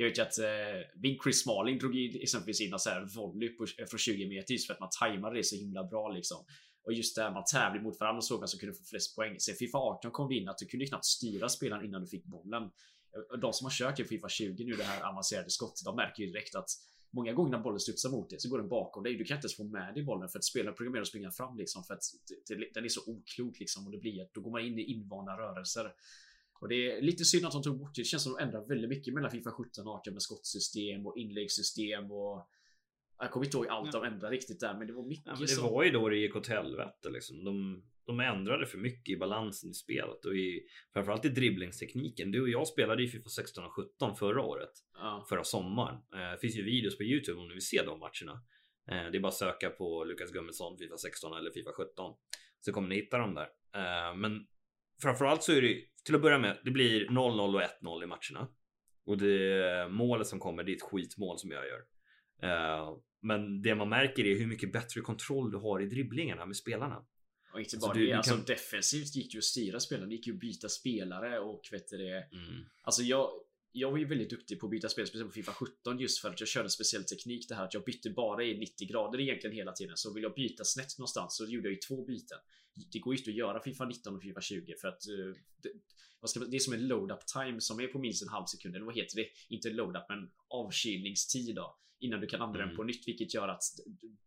jag 0.00 0.08
vet 0.08 0.18
ju 0.18 0.22
att 0.22 0.38
eh, 0.38 1.18
Chris 1.22 1.42
Smalling 1.42 1.78
drog 1.78 1.96
in 1.96 2.20
exempelvis 2.22 2.60
in 2.60 2.72
en 2.72 3.08
volley 3.08 3.48
på, 3.48 3.66
eh, 3.78 3.86
från 3.86 3.98
20 3.98 4.28
meter 4.28 4.52
just 4.52 4.66
för 4.66 4.74
att 4.74 4.80
man 4.80 4.88
tajmade 5.00 5.36
det 5.36 5.44
så 5.44 5.56
himla 5.56 5.84
bra 5.84 6.08
liksom. 6.08 6.44
Och 6.84 6.92
just 6.92 7.16
det 7.16 7.22
här 7.22 7.32
man 7.32 7.44
tävlade 7.44 7.84
mot 7.84 8.00
varandra 8.00 8.16
och 8.16 8.24
såg 8.24 8.40
vem 8.40 8.48
som 8.48 8.60
kunde 8.60 8.74
få 8.74 8.84
flest 8.84 9.16
poäng. 9.16 9.40
Sen 9.40 9.54
Fifa 9.54 9.78
18 9.78 10.10
kom 10.10 10.28
det 10.28 10.34
in 10.34 10.48
att 10.48 10.58
du 10.58 10.66
kunde 10.66 10.86
knappt 10.86 11.04
styra 11.04 11.48
spelaren 11.48 11.84
innan 11.84 12.00
du 12.00 12.06
fick 12.06 12.24
bollen. 12.24 12.70
De 13.40 13.52
som 13.52 13.64
har 13.64 13.70
kört 13.70 14.00
i 14.00 14.04
Fifa 14.04 14.28
20 14.28 14.64
nu 14.64 14.72
det 14.72 14.84
här 14.84 15.08
avancerade 15.10 15.50
skottet, 15.50 15.84
de 15.84 15.96
märker 15.96 16.22
ju 16.22 16.30
direkt 16.30 16.54
att 16.54 16.68
Många 17.12 17.32
gånger 17.32 17.50
när 17.50 17.58
bollen 17.58 17.80
studsar 17.80 18.10
mot 18.10 18.30
dig 18.30 18.40
så 18.40 18.48
går 18.48 18.58
den 18.58 18.68
bakom 18.68 19.02
dig. 19.02 19.16
Du 19.16 19.24
kan 19.24 19.36
inte 19.36 19.44
ens 19.44 19.56
få 19.56 19.64
med 19.64 19.94
dig 19.94 20.02
bollen 20.02 20.28
för 20.28 20.38
att 20.38 20.44
spelaren 20.44 20.74
programmerar 20.74 21.02
att 21.02 21.08
springa 21.08 21.30
fram 21.30 21.56
liksom 21.56 21.84
för 21.84 21.94
att 21.94 22.02
den 22.74 22.84
är 22.84 22.88
så 22.88 23.00
oklok 23.06 23.60
liksom 23.60 23.86
och 23.86 23.92
det 23.92 23.98
blir 23.98 24.22
att 24.22 24.34
då 24.34 24.40
går 24.40 24.50
man 24.50 24.60
in 24.60 24.78
i 24.78 24.82
invanda 24.82 25.32
rörelser. 25.32 25.92
Och 26.60 26.68
det 26.68 26.92
är 26.92 27.02
lite 27.02 27.24
synd 27.24 27.46
att 27.46 27.52
de 27.52 27.62
tog 27.62 27.78
bort 27.78 27.94
det. 27.94 28.00
Det 28.00 28.04
känns 28.06 28.22
som 28.22 28.32
att 28.32 28.38
de 28.38 28.44
ändrar 28.44 28.68
väldigt 28.68 28.90
mycket 28.90 29.14
mellan 29.14 29.30
Fifa 29.30 29.50
17 29.50 29.86
och 29.86 29.94
18 29.94 30.12
med 30.12 30.22
skottsystem 30.22 31.06
och 31.06 31.16
inläggssystem 31.16 32.10
och 32.12 32.48
jag 33.18 33.30
kommer 33.30 33.46
inte 33.46 33.56
ihåg 33.56 33.66
allt 33.68 33.92
de 33.92 34.04
ändrade 34.04 34.36
riktigt 34.36 34.60
där, 34.60 34.74
men 34.78 34.86
det 34.86 34.92
var 34.92 35.02
mycket 35.02 35.26
ja, 35.26 35.36
Det 35.40 35.48
som... 35.48 35.72
var 35.72 35.84
ju 35.84 35.90
då 35.90 36.08
det 36.08 36.16
gick 36.16 36.36
åt 36.36 36.46
helvete 36.46 37.10
liksom. 37.10 37.44
De, 37.44 37.82
de 38.06 38.20
ändrade 38.20 38.66
för 38.66 38.78
mycket 38.78 39.12
i 39.12 39.16
balansen 39.16 39.70
i 39.70 39.74
spelet 39.74 40.24
och 40.24 40.36
i 40.36 40.62
framförallt 40.92 41.24
i 41.24 41.28
dribblingstekniken. 41.28 42.30
Du 42.30 42.40
och 42.42 42.48
jag 42.48 42.68
spelade 42.68 43.02
i 43.02 43.08
Fifa 43.08 43.28
16 43.28 43.64
och 43.64 43.72
17 43.72 44.16
förra 44.16 44.42
året, 44.42 44.70
Ja. 44.94 45.26
förra 45.28 45.44
sommaren. 45.44 45.94
Eh, 45.94 46.18
Det 46.32 46.38
finns 46.40 46.56
ju 46.56 46.62
videos 46.62 46.96
på 46.96 47.02
Youtube 47.04 47.40
om 47.40 47.48
ni 47.48 47.54
vill 47.54 47.66
se 47.66 47.82
de 47.86 47.98
matcherna. 48.00 48.42
Eh, 48.90 49.10
Det 49.10 49.18
är 49.18 49.20
bara 49.20 49.28
att 49.28 49.34
söka 49.34 49.70
på 49.70 50.04
Lukas 50.04 50.30
Gummesson 50.30 50.78
Fifa 50.78 50.96
16 50.96 51.38
eller 51.38 51.50
Fifa 51.50 51.70
17 51.72 52.14
så 52.60 52.72
kommer 52.72 52.88
ni 52.88 52.94
hitta 52.94 53.18
dem 53.18 53.34
där. 53.34 53.48
Eh, 53.74 54.16
Men 54.16 54.46
framförallt 55.02 55.42
så 55.42 55.52
är 55.52 55.62
det 55.62 55.82
till 56.04 56.14
att 56.14 56.22
börja 56.22 56.38
med. 56.38 56.58
Det 56.64 56.70
blir 56.70 57.06
0-0 57.08 57.54
och 57.54 57.62
1-0 57.62 58.02
i 58.04 58.06
matcherna 58.06 58.48
och 59.06 59.18
det 59.18 59.88
målet 59.90 60.26
som 60.26 60.38
kommer. 60.40 60.62
Det 60.64 60.72
är 60.72 60.76
ett 60.76 60.82
skitmål 60.82 61.38
som 61.38 61.50
jag 61.50 61.64
gör. 61.66 61.80
Eh, 62.42 62.96
Men 63.22 63.62
det 63.62 63.74
man 63.74 63.88
märker 63.88 64.24
är 64.26 64.38
hur 64.38 64.46
mycket 64.46 64.72
bättre 64.72 65.00
kontroll 65.00 65.50
du 65.50 65.56
har 65.58 65.80
i 65.82 65.86
dribblingarna 65.86 66.46
med 66.46 66.56
spelarna. 66.56 66.96
Och 67.52 67.60
inte 67.60 67.76
Alltså, 67.76 67.88
bara 67.88 67.94
du- 67.94 68.00
det, 68.00 68.06
du 68.06 68.16
alltså 68.16 68.34
kan- 68.34 68.44
defensivt 68.44 69.14
gick 69.16 69.34
ju 69.34 69.38
att 69.38 69.44
styra 69.44 69.80
spelare. 69.80 70.06
Det 70.06 70.14
gick 70.14 70.26
ju 70.26 70.32
att 70.32 70.38
byta 70.40 70.68
spelare 70.68 71.38
och 71.38 71.60
vet 71.72 71.88
du 71.88 71.96
det. 71.96 72.16
Mm. 72.32 72.64
Alltså 72.82 73.02
jag, 73.02 73.30
jag 73.72 73.90
var 73.90 73.98
ju 73.98 74.04
väldigt 74.04 74.30
duktig 74.30 74.60
på 74.60 74.66
att 74.66 74.70
byta 74.70 74.88
spel, 74.88 75.06
speciellt 75.06 75.28
på 75.30 75.34
Fifa 75.34 75.52
17 75.52 75.98
just 75.98 76.18
för 76.20 76.30
att 76.30 76.40
jag 76.40 76.48
körde 76.48 76.66
en 76.66 76.70
speciell 76.70 77.04
teknik. 77.04 77.48
Det 77.48 77.54
här 77.54 77.64
att 77.64 77.74
jag 77.74 77.84
bytte 77.84 78.10
bara 78.10 78.44
i 78.44 78.58
90 78.58 78.88
grader 78.88 79.20
egentligen 79.20 79.56
hela 79.56 79.72
tiden. 79.72 79.96
Så 79.96 80.12
vill 80.14 80.22
jag 80.22 80.34
byta 80.34 80.64
snett 80.64 80.98
någonstans 80.98 81.36
så 81.36 81.46
gjorde 81.46 81.68
jag 81.68 81.72
ju 81.72 81.78
två 81.78 82.04
byten. 82.04 82.38
Det 82.92 82.98
går 82.98 83.14
ju 83.14 83.18
inte 83.18 83.30
att 83.30 83.36
göra 83.36 83.62
Fifa 83.62 83.84
19 83.84 84.16
och 84.16 84.22
Fifa 84.22 84.40
20 84.40 84.74
för 84.80 84.88
att 84.88 85.02
uh, 85.08 85.34
det, 85.62 85.70
vad 86.20 86.30
ska, 86.30 86.40
man- 86.40 86.50
det 86.50 86.56
är 86.56 86.58
som 86.58 86.72
en 86.72 86.86
load-up 86.88 87.26
time 87.26 87.60
som 87.60 87.80
är 87.80 87.86
på 87.86 87.98
minst 87.98 88.22
en 88.22 88.28
halv 88.28 88.46
sekund. 88.46 88.76
Eller 88.76 88.86
vad 88.86 88.96
heter 88.96 89.16
det? 89.16 89.26
Inte 89.48 89.70
load-up 89.70 90.04
men 90.08 90.30
avkylningstid 90.48 91.54
då. 91.54 91.76
Innan 92.00 92.20
du 92.20 92.26
kan 92.26 92.42
använda 92.42 92.58
Mm. 92.64 92.68
den 92.68 92.76
på 92.76 92.84
nytt 92.84 93.08
vilket 93.08 93.34
gör 93.34 93.48
att 93.48 93.62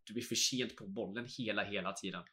du, 0.03 0.13
blir 0.13 0.23
för 0.23 0.35
sent 0.35 0.75
på 0.75 0.87
bollen 0.87 1.25
hela, 1.37 1.63
hela 1.63 1.93
tiden. 1.93 2.23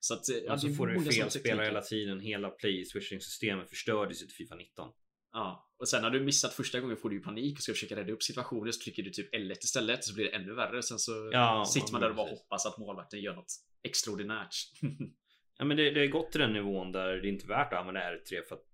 Så 0.00 0.14
att... 0.14 0.28
eh, 0.28 0.52
Och 0.52 0.60
så 0.60 0.68
får 0.74 0.86
du 0.86 0.92
fel 1.12 1.30
spelare 1.30 1.66
hela 1.66 1.80
tiden. 1.82 2.20
Hela 2.20 2.50
play 2.50 2.84
switching 2.84 3.20
systemet 3.20 3.68
förstördes 3.70 4.22
i 4.22 4.26
Fifa 4.28 4.54
19. 4.54 4.92
Ja, 5.32 5.68
och 5.78 5.88
sen 5.88 6.02
när 6.02 6.10
du 6.10 6.20
missat 6.20 6.52
första 6.52 6.80
gången 6.80 6.96
får 6.96 7.10
du 7.10 7.16
ju 7.16 7.22
panik 7.22 7.58
och 7.58 7.62
ska 7.62 7.72
försöka 7.72 7.96
rädda 7.96 8.12
upp 8.12 8.22
situationen 8.22 8.72
så 8.72 8.80
trycker 8.84 9.02
du 9.02 9.10
typ 9.10 9.34
L1 9.34 9.52
istället 9.52 10.04
så 10.04 10.14
blir 10.14 10.24
det 10.24 10.30
ännu 10.30 10.54
värre. 10.54 10.82
Sen 10.82 10.98
så 10.98 11.30
Ja, 11.32 11.64
sitter 11.68 11.92
man 11.92 12.00
där 12.00 12.10
och 12.10 12.16
bara 12.16 12.30
hoppas 12.30 12.66
att 12.66 12.78
målvakten 12.78 13.20
gör 13.20 13.34
något 13.34 13.52
extraordinärt. 13.82 14.54
Ja, 15.58 15.64
men 15.64 15.76
det, 15.76 15.90
det 15.90 16.00
är 16.00 16.08
gått 16.08 16.32
till 16.32 16.40
den 16.40 16.52
nivån 16.52 16.92
där 16.92 17.08
det 17.08 17.28
är 17.28 17.32
inte 17.32 17.46
värt 17.46 17.72
att 17.72 17.78
använda 17.78 18.00
R3 18.00 18.42
för 18.48 18.54
att 18.54 18.66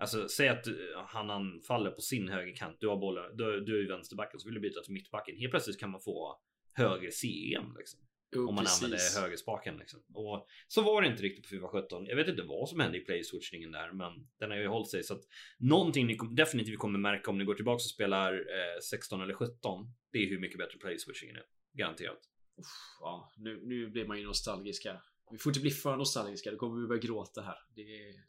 Alltså 0.00 0.28
säg 0.28 0.48
att 0.48 0.66
han 1.06 1.30
anfaller 1.30 1.90
på 1.90 2.00
sin 2.00 2.28
högerkant. 2.28 2.76
Du 2.80 2.88
har 2.88 2.96
bollen. 2.96 3.36
Du, 3.36 3.60
du 3.60 3.84
är 3.84 3.88
vänsterbacken 3.88 4.40
så 4.40 4.48
vill 4.48 4.54
du 4.54 4.60
byta 4.60 4.80
till 4.80 4.92
mittbacken. 4.92 5.36
Helt 5.36 5.50
plötsligt 5.50 5.80
kan 5.80 5.90
man 5.90 6.00
få 6.00 6.40
högre 6.72 7.10
CEM 7.10 7.74
liksom. 7.78 8.00
Jo, 8.32 8.48
om 8.48 8.54
man 8.54 8.64
precis. 8.64 8.82
använder 8.84 9.20
högerspaken 9.20 9.76
liksom. 9.76 10.00
Och 10.14 10.46
så 10.68 10.82
var 10.82 11.02
det 11.02 11.08
inte 11.08 11.22
riktigt 11.22 11.44
på 11.44 11.48
Fifa 11.48 11.68
17. 11.68 12.06
Jag 12.06 12.16
vet 12.16 12.28
inte 12.28 12.42
vad 12.42 12.68
som 12.68 12.80
hände 12.80 12.98
i 12.98 13.00
play 13.00 13.24
switchingen 13.24 13.72
där, 13.72 13.92
men 13.92 14.12
den 14.38 14.50
har 14.50 14.58
ju 14.58 14.66
hållit 14.66 14.90
sig 14.90 15.02
så 15.02 15.14
att 15.14 15.22
någonting 15.58 16.06
ni 16.06 16.16
kom, 16.16 16.34
definitivt 16.34 16.78
kommer 16.78 16.98
märka 16.98 17.30
om 17.30 17.38
ni 17.38 17.44
går 17.44 17.54
tillbaka 17.54 17.74
och 17.74 17.82
spelar 17.82 18.32
eh, 18.32 18.80
16 18.90 19.20
eller 19.20 19.34
17. 19.34 19.86
Det 20.12 20.18
är 20.18 20.28
hur 20.28 20.40
mycket 20.40 20.58
bättre 20.58 20.78
play 20.78 20.98
switchingen 20.98 21.36
är. 21.36 21.44
Garanterat. 21.72 22.18
Uff, 22.58 22.66
ja, 23.00 23.32
nu, 23.36 23.60
nu 23.64 23.90
blir 23.90 24.06
man 24.06 24.18
ju 24.18 24.24
nostalgisk 24.24 24.84
här. 24.84 25.00
Vi 25.30 25.38
får 25.38 25.50
inte 25.50 25.60
bli 25.60 25.70
för 25.70 25.96
nostalgiska, 25.96 26.50
då 26.50 26.56
kommer 26.56 26.80
vi 26.80 26.86
börja 26.86 27.00
gråta 27.00 27.42
här. 27.42 27.58
Det, 27.74 27.82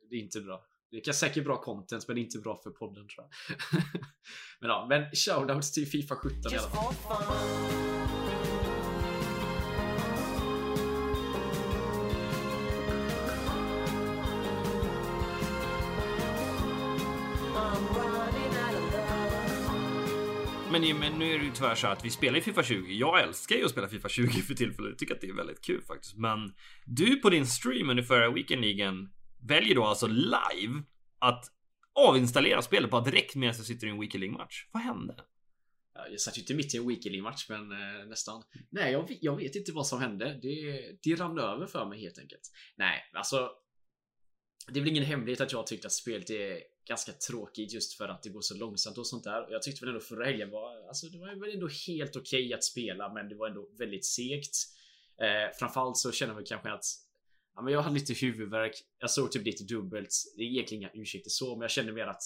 det 0.10 0.16
är 0.16 0.20
inte 0.20 0.42
bra. 0.42 0.66
Det 0.92 1.08
är 1.08 1.12
säkert 1.12 1.44
bra 1.44 1.62
content, 1.62 2.08
men 2.08 2.16
det 2.16 2.22
är 2.22 2.24
inte 2.24 2.40
bra 2.40 2.60
för 2.64 2.70
podden 2.70 3.08
tror 3.08 3.28
jag. 3.28 3.82
men 4.60 4.70
ja, 4.70 4.86
men 4.90 5.06
shoutouts 5.16 5.72
till 5.72 5.88
Fifa 5.88 6.16
17 6.16 6.32
i 6.32 6.42
alla 6.46 6.54
Just 6.54 6.70
fall. 6.70 8.09
Men, 20.80 21.00
men 21.00 21.20
nu 21.20 21.34
är 21.34 21.40
det 21.40 21.46
ju 21.46 21.52
tyvärr 21.52 21.76
så 21.76 21.88
att 21.88 22.06
vi 22.06 22.10
spelar 22.10 22.38
i 22.38 22.42
Fifa 22.42 22.64
20. 22.64 22.94
Jag 22.94 23.22
älskar 23.24 23.56
ju 23.56 23.66
att 23.66 23.72
spela 23.72 23.88
Fifa 23.88 24.10
20 24.10 24.28
för 24.30 24.54
tillfället. 24.54 24.90
Jag 24.90 24.98
tycker 24.98 25.16
att 25.16 25.22
det 25.22 25.28
är 25.28 25.34
väldigt 25.34 25.62
kul 25.62 25.82
faktiskt. 25.82 26.18
Men 26.18 26.54
du 26.86 27.16
på 27.16 27.30
din 27.30 27.48
stream 27.48 27.90
under 27.90 28.04
förra 28.04 28.32
weekendligan 28.32 29.10
väljer 29.48 29.76
då 29.76 29.84
alltså 29.86 30.08
live 30.08 30.84
att 31.20 31.46
avinstallera 31.94 32.62
spelet 32.62 32.92
bara 32.92 33.02
direkt 33.02 33.36
medan 33.36 33.56
jag 33.56 33.66
sitter 33.66 33.88
i 33.88 33.90
en 33.90 34.00
weekendlig 34.00 34.32
match. 34.32 34.68
Vad 34.72 34.84
hände? 34.84 35.16
Jag 36.12 36.20
satt 36.20 36.38
ju 36.38 36.42
inte 36.42 36.54
mitt 36.56 36.74
i 36.76 36.78
en 36.78 36.88
weekendlig 36.88 37.24
match 37.24 37.46
men 37.50 37.72
eh, 37.72 38.08
nästan. 38.10 38.44
Nej, 38.70 38.92
jag, 38.92 39.08
vet- 39.08 39.24
jag 39.24 39.36
vet 39.36 39.56
inte 39.56 39.72
vad 39.72 39.88
som 39.88 40.00
hände. 40.02 40.40
Det, 40.42 40.82
det 41.04 41.16
rann 41.16 41.40
över 41.40 41.66
för 41.68 41.86
mig 41.86 42.02
helt 42.02 42.20
enkelt. 42.20 42.42
Nej, 42.78 43.02
alltså. 43.14 43.50
Det 44.72 44.80
är 44.80 44.82
väl 44.82 44.90
ingen 44.92 45.04
hemlighet 45.04 45.42
att 45.42 45.52
jag 45.52 45.68
tyckte 45.68 45.88
att 45.88 45.94
spelet 45.94 46.30
är 46.30 46.58
ganska 46.90 47.12
tråkigt 47.12 47.74
just 47.74 47.94
för 47.94 48.08
att 48.08 48.24
det 48.24 48.30
går 48.30 48.42
så 48.42 48.58
långsamt 48.58 48.98
och 48.98 49.08
sånt 49.08 49.24
där. 49.24 49.46
Och 49.46 49.52
Jag 49.52 49.62
tyckte 49.62 49.86
väl 49.86 49.90
ändå 49.90 50.06
förra 50.06 50.26
helgen 50.26 50.50
var, 50.50 50.88
alltså 50.88 51.08
det 51.08 51.20
var 51.20 51.36
väl 51.36 51.54
ändå 51.54 51.68
helt 51.88 52.16
okej 52.16 52.54
att 52.54 52.64
spela, 52.64 53.14
men 53.14 53.30
det 53.30 53.36
var 53.36 53.48
ändå 53.48 53.70
väldigt 53.80 54.06
segt. 54.06 54.56
Eh, 55.22 55.58
framförallt 55.60 55.98
så 55.98 56.12
känner 56.12 56.34
jag 56.34 56.46
kanske 56.46 56.72
att 56.72 56.86
Ja, 57.56 57.64
men 57.64 57.74
jag 57.74 57.82
hade 57.82 57.96
lite 57.96 58.14
huvudvärk. 58.14 58.84
Jag 59.00 59.12
såg 59.12 59.32
typ 59.32 59.46
lite 59.46 59.64
dubbelt. 59.64 60.10
Det 60.36 60.44
är 60.44 60.48
egentligen 60.48 60.84
inga 60.84 60.92
ursäkter 60.94 61.30
så, 61.30 61.56
men 61.56 61.62
jag 61.62 61.72
känner 61.72 61.92
mer 61.92 62.08
att 62.08 62.22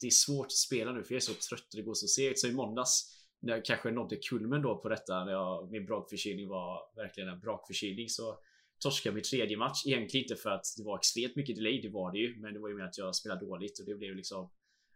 det 0.00 0.06
är 0.06 0.10
svårt 0.10 0.46
att 0.46 0.52
spela 0.52 0.92
nu 0.92 1.04
för 1.04 1.14
jag 1.14 1.16
är 1.16 1.24
så 1.26 1.34
trött 1.34 1.74
och 1.74 1.76
det 1.76 1.82
går 1.82 1.94
så 1.94 2.06
segt. 2.06 2.38
Så 2.38 2.46
i 2.46 2.52
måndags 2.52 3.22
när 3.40 3.52
jag 3.52 3.64
kanske 3.64 3.90
nådde 3.90 4.16
kulmen 4.16 4.62
då 4.62 4.78
på 4.78 4.88
detta 4.88 5.24
när 5.24 5.32
jag, 5.32 5.70
min 5.70 5.86
brakförkylning 5.86 6.48
var 6.48 6.96
verkligen 6.96 7.28
en 7.28 7.40
brakförkylning 7.40 8.08
så 8.08 8.38
torskade 8.82 9.14
min 9.14 9.24
tredje 9.24 9.56
match. 9.56 9.86
Egentligen 9.86 10.24
inte 10.24 10.42
för 10.42 10.50
att 10.50 10.64
det 10.76 10.84
var 10.84 10.98
extremt 10.98 11.36
mycket 11.36 11.56
delay, 11.56 11.80
det 11.82 11.88
var 11.88 12.12
det 12.12 12.18
ju, 12.18 12.40
men 12.40 12.54
det 12.54 12.60
var 12.60 12.68
ju 12.68 12.74
mer 12.74 12.84
att 12.84 12.98
jag 12.98 13.14
spelade 13.14 13.46
dåligt 13.46 13.78
och 13.80 13.86
det 13.86 13.94
blev 13.94 14.16
liksom 14.16 14.50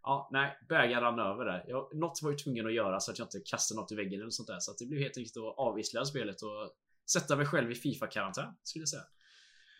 Ja, 0.07 0.29
nej, 0.33 0.59
bägaren 0.69 1.03
rann 1.03 1.19
över 1.19 1.45
där. 1.45 1.65
Jag, 1.69 1.95
något 1.95 2.19
var 2.23 2.31
ju 2.31 2.37
tvungen 2.37 2.67
att 2.67 2.73
göra 2.73 3.01
så 3.01 3.11
att 3.11 3.19
jag 3.19 3.27
inte 3.27 3.41
kastade 3.51 3.81
något 3.81 3.93
i 3.93 3.95
väggen 3.95 4.21
eller 4.21 4.31
sånt 4.31 4.49
där. 4.49 4.59
Så 4.61 4.71
att 4.71 4.79
det 4.79 4.87
blev 4.87 5.01
helt 5.01 5.17
enkelt 5.17 5.37
att 5.37 5.59
avinstallera 5.59 6.05
spelet 6.05 6.43
och 6.43 6.71
sätta 7.11 7.37
mig 7.37 7.47
själv 7.47 7.71
i 7.71 7.75
Fifa-karantän, 7.75 8.55
skulle 8.63 8.83
jag 8.83 8.89
säga. 8.89 9.03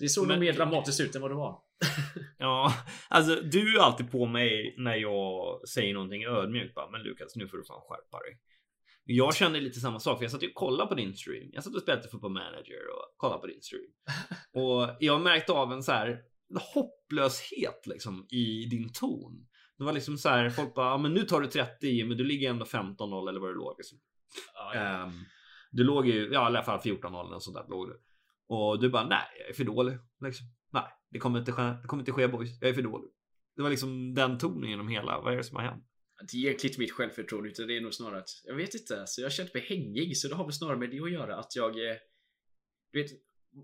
Det 0.01 0.09
såg 0.09 0.29
nog 0.29 0.39
mer 0.39 0.53
dramatiskt 0.53 1.01
ut 1.01 1.15
än 1.15 1.23
vad 1.23 1.31
det 1.31 1.35
var. 1.35 1.59
Ja, 2.39 2.73
alltså 3.09 3.35
du 3.35 3.77
är 3.77 3.81
alltid 3.81 4.11
på 4.11 4.27
mig 4.27 4.75
när 4.79 4.97
jag 4.97 5.61
säger 5.69 5.95
någonting 5.95 6.25
ödmjukt. 6.25 6.77
Men 6.93 7.03
Lukas, 7.03 7.37
nu 7.37 7.49
får 7.49 7.57
du 7.57 7.65
fan 7.65 7.81
skärpa 7.81 8.19
dig. 8.19 8.39
Jag 9.09 9.35
kände 9.35 9.61
lite 9.61 9.81
samma 9.81 10.01
sak, 10.01 10.19
för 10.19 10.25
jag 10.25 10.33
satt 10.33 10.43
ju 10.43 10.49
och 10.49 10.55
kollade 10.55 10.89
på 10.89 10.95
din 10.95 11.15
stream. 11.15 11.51
Jag 11.53 11.65
satt 11.65 11.75
och 11.75 11.83
spelade 11.83 12.09
Football 12.09 12.33
Manager 12.33 12.81
och 12.95 13.17
kollade 13.17 13.41
på 13.41 13.47
din 13.47 13.63
stream. 13.63 13.91
Och 14.65 14.97
jag 15.01 15.21
märkte 15.21 15.53
av 15.53 15.73
en 15.73 15.83
så 15.83 15.93
här 15.93 16.23
hopplöshet 16.75 17.87
liksom 17.87 18.27
i 18.31 18.65
din 18.71 18.93
ton. 18.93 19.47
Det 19.79 19.85
var 19.85 19.93
liksom 19.93 20.19
så 20.19 20.29
här, 20.29 20.51
folk 20.51 20.75
bara, 20.75 20.91
"Ja, 20.91 20.99
men 20.99 21.15
nu 21.15 21.23
tar 21.23 21.41
du 21.41 21.47
30 21.47 22.05
men 22.05 22.17
du 22.17 22.25
ligger 22.25 22.51
ändå 22.51 22.65
15-0 22.65 23.29
eller 23.29 23.41
vad 23.41 23.51
det 23.51 23.55
låg. 23.55 23.75
Liksom. 23.79 23.99
Ja, 24.55 24.75
ja. 24.75 24.81
Ehm, 24.81 25.13
du 25.71 25.85
låg 25.85 26.07
ju, 26.07 26.25
ja 26.33 26.43
i 26.43 26.47
alla 26.47 26.63
fall 26.63 26.81
14-0 26.81 27.27
eller 27.27 27.39
sånt 27.39 27.57
där 27.57 27.67
låg 27.69 27.89
du. 27.89 28.01
Och 28.49 28.81
du 28.81 28.91
bara, 28.91 29.07
nej 29.09 29.27
jag 29.39 29.49
är 29.49 29.55
för 29.55 29.65
dålig. 29.65 29.99
Liksom. 30.21 30.47
Nej, 30.73 30.85
det 31.11 31.19
kommer, 31.19 31.39
inte 31.39 31.53
ske, 31.53 31.63
det 31.63 31.87
kommer 31.89 32.01
inte 32.03 32.13
ske 32.13 32.29
boys. 32.29 32.59
Jag 32.61 32.71
är 32.71 32.75
för 32.75 32.83
dålig. 32.83 33.11
Det 33.57 33.63
var 33.63 33.71
liksom 33.71 34.15
den 34.15 34.39
tonen 34.39 34.71
genom 34.71 34.89
hela, 34.89 35.21
vad 35.21 35.33
är 35.33 35.37
det 35.37 35.45
som 35.45 35.57
har 35.57 35.63
hänt? 35.65 35.85
Det 36.21 36.39
ger 36.39 36.65
inte 36.65 36.81
mitt 36.81 36.93
självförtroende 36.93 37.49
utan 37.49 37.67
det 37.67 37.77
är 37.77 37.81
nog 37.81 37.95
snarare 37.95 38.19
att 38.19 38.31
jag 38.45 38.55
vet 38.55 38.75
inte, 38.75 39.07
så 39.07 39.21
jag 39.21 39.27
har 39.27 39.31
känt 39.31 39.55
mig 39.55 39.63
hängig 39.63 40.17
så 40.17 40.29
det 40.29 40.35
har 40.35 40.45
väl 40.45 40.53
snarare 40.53 40.77
med 40.79 40.91
det 40.91 41.01
att 41.01 41.13
göra 41.13 41.37
att 41.37 41.57
jag 41.57 41.91
eh, 41.91 41.97
Du 42.93 43.03
vet, 43.03 43.11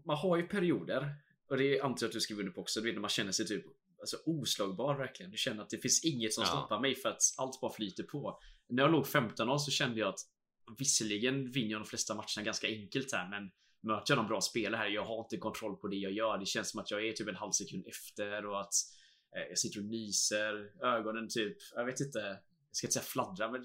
man 0.05 0.17
har 0.17 0.37
ju 0.37 0.43
perioder 0.43 1.15
och 1.49 1.57
det 1.59 1.81
antar 1.81 2.05
jag 2.05 2.09
att 2.09 2.13
du 2.13 2.21
skriver 2.21 2.43
under 2.43 2.53
på 2.53 2.61
också, 2.61 2.81
du 2.81 2.87
vet 2.87 2.95
när 2.95 3.01
man 3.01 3.11
känner 3.11 3.33
sig 3.33 3.47
typ 3.47 3.65
alltså, 4.01 4.17
oslagbar 4.27 4.95
verkligen. 4.99 5.31
Du 5.31 5.39
känner 5.39 5.63
att 5.63 5.71
det 5.71 5.79
finns 5.79 6.05
inget 6.05 6.35
som 6.35 6.43
Ja. 6.43 6.49
stoppar 6.49 6.81
mig 6.81 6.95
för 6.95 7.09
att 7.09 7.23
allt 7.39 7.61
bara 7.61 7.73
flyter 7.73 8.03
på. 8.03 8.41
När 8.69 8.83
jag 8.83 8.93
låg 8.93 9.07
15 9.07 9.61
så 9.61 9.71
kände 9.71 10.01
jag 10.01 10.09
att 10.09 10.21
visserligen 10.79 11.51
vinner 11.51 11.71
jag 11.71 11.81
de 11.81 11.87
flesta 11.87 12.15
matcherna 12.15 12.45
ganska 12.45 12.67
enkelt 12.67 13.13
här 13.13 13.29
men 13.29 13.51
möter 13.81 14.13
jag 14.13 14.17
någon 14.17 14.29
bra 14.29 14.41
spelare 14.41 14.79
här, 14.79 14.89
jag 14.89 15.05
har 15.05 15.21
inte 15.21 15.37
kontroll 15.37 15.77
på 15.77 15.89
det 15.89 15.97
jag 15.97 16.13
gör. 16.13 16.39
Det 16.39 16.47
känns 16.47 16.71
som 16.71 16.81
att 16.81 16.91
jag 16.91 17.07
är 17.07 17.13
typ 17.13 17.29
en 17.29 17.37
halv 17.37 17.53
sekund 17.53 17.87
efter 17.87 18.47
och 18.47 18.61
att 18.61 18.75
Eh, 19.37 19.43
jag 19.49 19.59
sitter 19.59 19.81
och 19.81 19.87
nyser, 19.87 20.85
ögonen 20.85 21.29
typ, 21.29 21.57
jag 21.75 21.85
vet 21.85 22.01
inte, 22.01 22.19
jag 22.19 22.77
ska 22.77 22.87
inte 22.87 22.95
säga 22.95 23.05
fladdra 23.05 23.51
men 23.51 23.65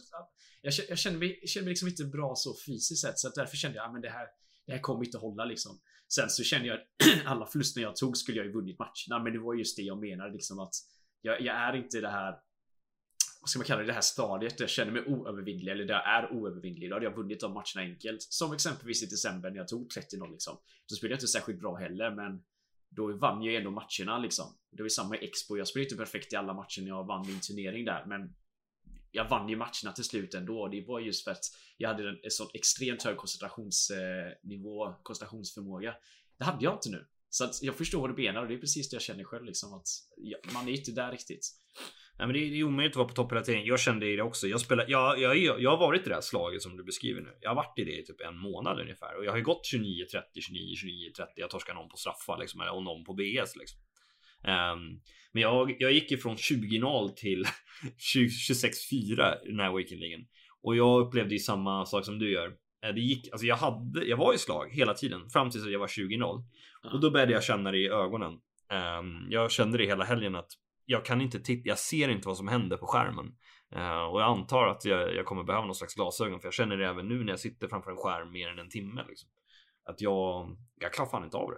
jag, 0.61 0.73
jag 0.89 0.97
känner 0.97 1.17
mig, 1.17 1.39
jag 1.41 1.49
känner 1.49 1.65
mig 1.65 1.71
liksom 1.71 1.87
inte 1.87 2.03
bra 2.03 2.35
så 2.35 2.55
fysiskt 2.65 3.01
sett 3.01 3.19
så 3.19 3.27
att 3.27 3.35
därför 3.35 3.57
kände 3.57 3.77
jag 3.77 3.85
att 3.85 3.93
men 3.93 4.01
det 4.01 4.09
här, 4.09 4.27
det 4.65 4.71
här 4.71 4.79
kommer 4.79 5.05
inte 5.05 5.17
hålla 5.17 5.45
liksom. 5.45 5.79
Sen 6.07 6.29
så 6.29 6.43
kände 6.43 6.67
jag 6.67 6.77
att 6.77 6.87
alla 7.25 7.45
förluster 7.45 7.81
jag 7.81 7.95
tog 7.95 8.17
skulle 8.17 8.37
jag 8.37 8.45
ju 8.45 8.53
vunnit 8.53 8.79
matcherna 8.79 9.23
men 9.23 9.33
det 9.33 9.39
var 9.39 9.55
just 9.55 9.77
det 9.77 9.83
jag 9.83 9.99
menade 9.99 10.33
liksom 10.33 10.59
att 10.59 10.73
jag, 11.21 11.41
jag 11.41 11.55
är 11.55 11.75
inte 11.75 12.01
det 12.01 12.09
här 12.09 12.35
vad 13.41 13.49
ska 13.49 13.59
man 13.59 13.65
kalla 13.65 13.81
det, 13.81 13.87
det 13.87 13.93
här 13.93 14.01
stadiet 14.01 14.57
där 14.57 14.63
jag 14.63 14.69
känner 14.69 14.91
mig 14.91 15.05
oövervinnlig 15.05 15.71
eller 15.71 15.85
där 15.85 15.93
jag 15.93 16.07
är 16.07 16.31
oövervinnlig. 16.31 16.89
Då 16.89 16.95
hade 16.95 17.05
jag 17.05 17.15
vunnit 17.15 17.39
de 17.39 17.53
matcherna 17.53 17.81
enkelt. 17.91 18.21
Som 18.21 18.53
exempelvis 18.53 19.03
i 19.03 19.05
december 19.05 19.49
när 19.49 19.57
jag 19.57 19.67
tog 19.67 19.87
30-0 19.91 20.31
liksom. 20.31 20.57
Då 20.89 20.95
spelade 20.95 21.13
jag 21.13 21.17
inte 21.17 21.27
särskilt 21.27 21.59
bra 21.59 21.75
heller 21.75 22.15
men 22.15 22.43
då 22.97 23.13
vann 23.13 23.43
jag 23.43 23.51
ju 23.51 23.57
ändå 23.57 23.71
matcherna 23.71 24.19
liksom. 24.19 24.45
Det 24.71 24.81
var 24.81 24.85
ju 24.85 24.89
samma 24.89 25.17
i 25.17 25.25
Expo. 25.25 25.57
Jag 25.57 25.67
spelade 25.67 25.85
inte 25.85 25.97
perfekt 25.97 26.33
i 26.33 26.35
alla 26.35 26.53
matcher 26.53 26.81
när 26.81 26.87
jag 26.87 27.07
vann 27.07 27.27
min 27.27 27.41
turnering 27.41 27.85
där 27.85 28.05
men 28.05 28.35
jag 29.11 29.29
vann 29.29 29.49
ju 29.49 29.55
matcherna 29.55 29.91
till 29.95 30.03
slut 30.03 30.33
ändå 30.33 30.67
det 30.67 30.85
var 30.87 30.99
just 30.99 31.23
för 31.23 31.31
att 31.31 31.43
jag 31.77 31.89
hade 31.89 32.09
en, 32.09 32.19
en 32.23 32.31
sån 32.31 32.47
extremt 32.53 33.03
hög 33.03 33.17
koncentrationsnivå, 33.17 34.87
eh, 34.87 34.95
koncentrationsförmåga. 35.03 35.95
Det 36.37 36.45
hade 36.45 36.63
jag 36.63 36.73
inte 36.73 36.89
nu. 36.89 37.05
Så 37.29 37.43
att 37.43 37.63
jag 37.63 37.75
förstår 37.75 38.01
vad 38.01 38.09
du 38.15 38.23
menar 38.23 38.41
och 38.41 38.47
det 38.47 38.53
är 38.53 38.59
precis 38.59 38.89
det 38.89 38.95
jag 38.95 39.01
känner 39.01 39.23
själv 39.23 39.45
liksom 39.45 39.73
att 39.73 39.87
ja, 40.17 40.37
man 40.53 40.67
är 40.67 40.71
inte 40.71 40.91
där 40.91 41.11
riktigt. 41.11 41.47
Nej, 42.17 42.27
men 42.27 42.33
det 42.33 42.39
är, 42.39 42.51
det 42.51 42.59
är 42.59 42.63
omöjligt 42.63 42.93
att 42.93 42.97
vara 42.97 43.07
på 43.07 43.13
topp 43.13 43.31
hela 43.31 43.41
tiden. 43.41 43.65
Jag 43.65 43.79
kände 43.79 44.15
det 44.15 44.21
också. 44.21 44.47
Jag, 44.47 44.61
spelar, 44.61 44.85
jag, 44.87 45.19
jag, 45.19 45.37
jag, 45.37 45.61
jag 45.61 45.69
har 45.69 45.77
varit 45.77 46.05
i 46.05 46.09
det 46.09 46.15
här 46.15 46.21
slaget 46.21 46.61
som 46.61 46.77
du 46.77 46.83
beskriver 46.83 47.21
nu. 47.21 47.37
Jag 47.41 47.49
har 47.49 47.55
varit 47.55 47.79
i 47.79 47.83
det 47.83 47.99
i 47.99 48.05
typ 48.05 48.21
en 48.21 48.37
månad 48.37 48.79
ungefär 48.79 49.17
och 49.17 49.25
jag 49.25 49.31
har 49.31 49.37
ju 49.37 49.43
gått 49.43 49.65
29, 49.65 50.05
30, 50.11 50.41
29, 50.41 50.75
29, 50.75 51.11
30. 51.17 51.31
Jag 51.35 51.49
torskar 51.49 51.73
någon 51.73 51.89
på 51.89 51.97
straffar 51.97 52.37
liksom 52.39 52.61
och 52.61 52.83
någon 52.83 53.03
på 53.03 53.13
BS 53.13 53.55
liksom. 53.55 53.79
Um, 54.43 55.01
men 55.31 55.41
jag, 55.41 55.75
jag 55.79 55.91
gick 55.91 56.11
ifrån 56.11 56.35
20-0 56.35 57.13
till 57.13 57.45
26-4 58.15 59.45
i 59.45 59.49
den 59.49 59.59
här 59.59 59.77
weekendligen 59.77 60.25
och 60.63 60.75
jag 60.75 61.07
upplevde 61.07 61.33
ju 61.33 61.39
samma 61.39 61.85
sak 61.85 62.05
som 62.05 62.19
du 62.19 62.31
gör. 62.31 62.53
Eh, 62.87 62.93
Det 62.93 63.01
gick, 63.01 63.31
alltså 63.31 63.45
jag 63.47 63.55
hade, 63.55 64.05
jag 64.05 64.17
var 64.17 64.33
i 64.33 64.37
slag 64.37 64.69
hela 64.71 64.93
tiden 64.93 65.29
fram 65.29 65.49
tills 65.49 65.65
jag 65.65 65.79
var 65.79 65.87
20-0 65.87 66.43
och 66.93 67.01
då 67.01 67.11
började 67.11 67.31
jag 67.31 67.43
känna 67.43 67.71
det 67.71 67.77
i 67.77 67.87
ögonen. 67.87 68.31
Um, 68.99 69.27
jag 69.29 69.51
kände 69.51 69.77
det 69.77 69.85
hela 69.85 70.03
helgen 70.03 70.35
att 70.35 70.51
jag 70.85 71.05
kan 71.05 71.21
inte 71.21 71.39
titta, 71.39 71.69
jag 71.69 71.79
ser 71.79 72.09
inte 72.09 72.27
vad 72.27 72.37
som 72.37 72.47
händer 72.47 72.77
på 72.77 72.87
skärmen. 72.87 73.35
Eh, 73.75 74.03
och 74.03 74.21
jag 74.21 74.37
antar 74.37 74.67
att 74.67 74.85
jag, 74.85 75.15
jag 75.15 75.25
kommer 75.25 75.43
behöva 75.43 75.65
någon 75.65 75.75
slags 75.75 75.95
glasögon 75.95 76.39
för 76.39 76.47
jag 76.47 76.53
känner 76.53 76.77
det 76.77 76.87
även 76.87 77.07
nu 77.07 77.23
när 77.23 77.31
jag 77.33 77.39
sitter 77.39 77.67
framför 77.67 77.91
en 77.91 77.97
skärm 77.97 78.31
mer 78.31 78.47
än 78.47 78.59
en 78.59 78.69
timme. 78.69 79.05
Liksom. 79.07 79.29
Att 79.83 80.01
jag, 80.01 80.57
jag 80.79 80.93
klarar 80.93 81.09
fan 81.09 81.23
inte 81.23 81.37
av 81.37 81.51
det. 81.51 81.57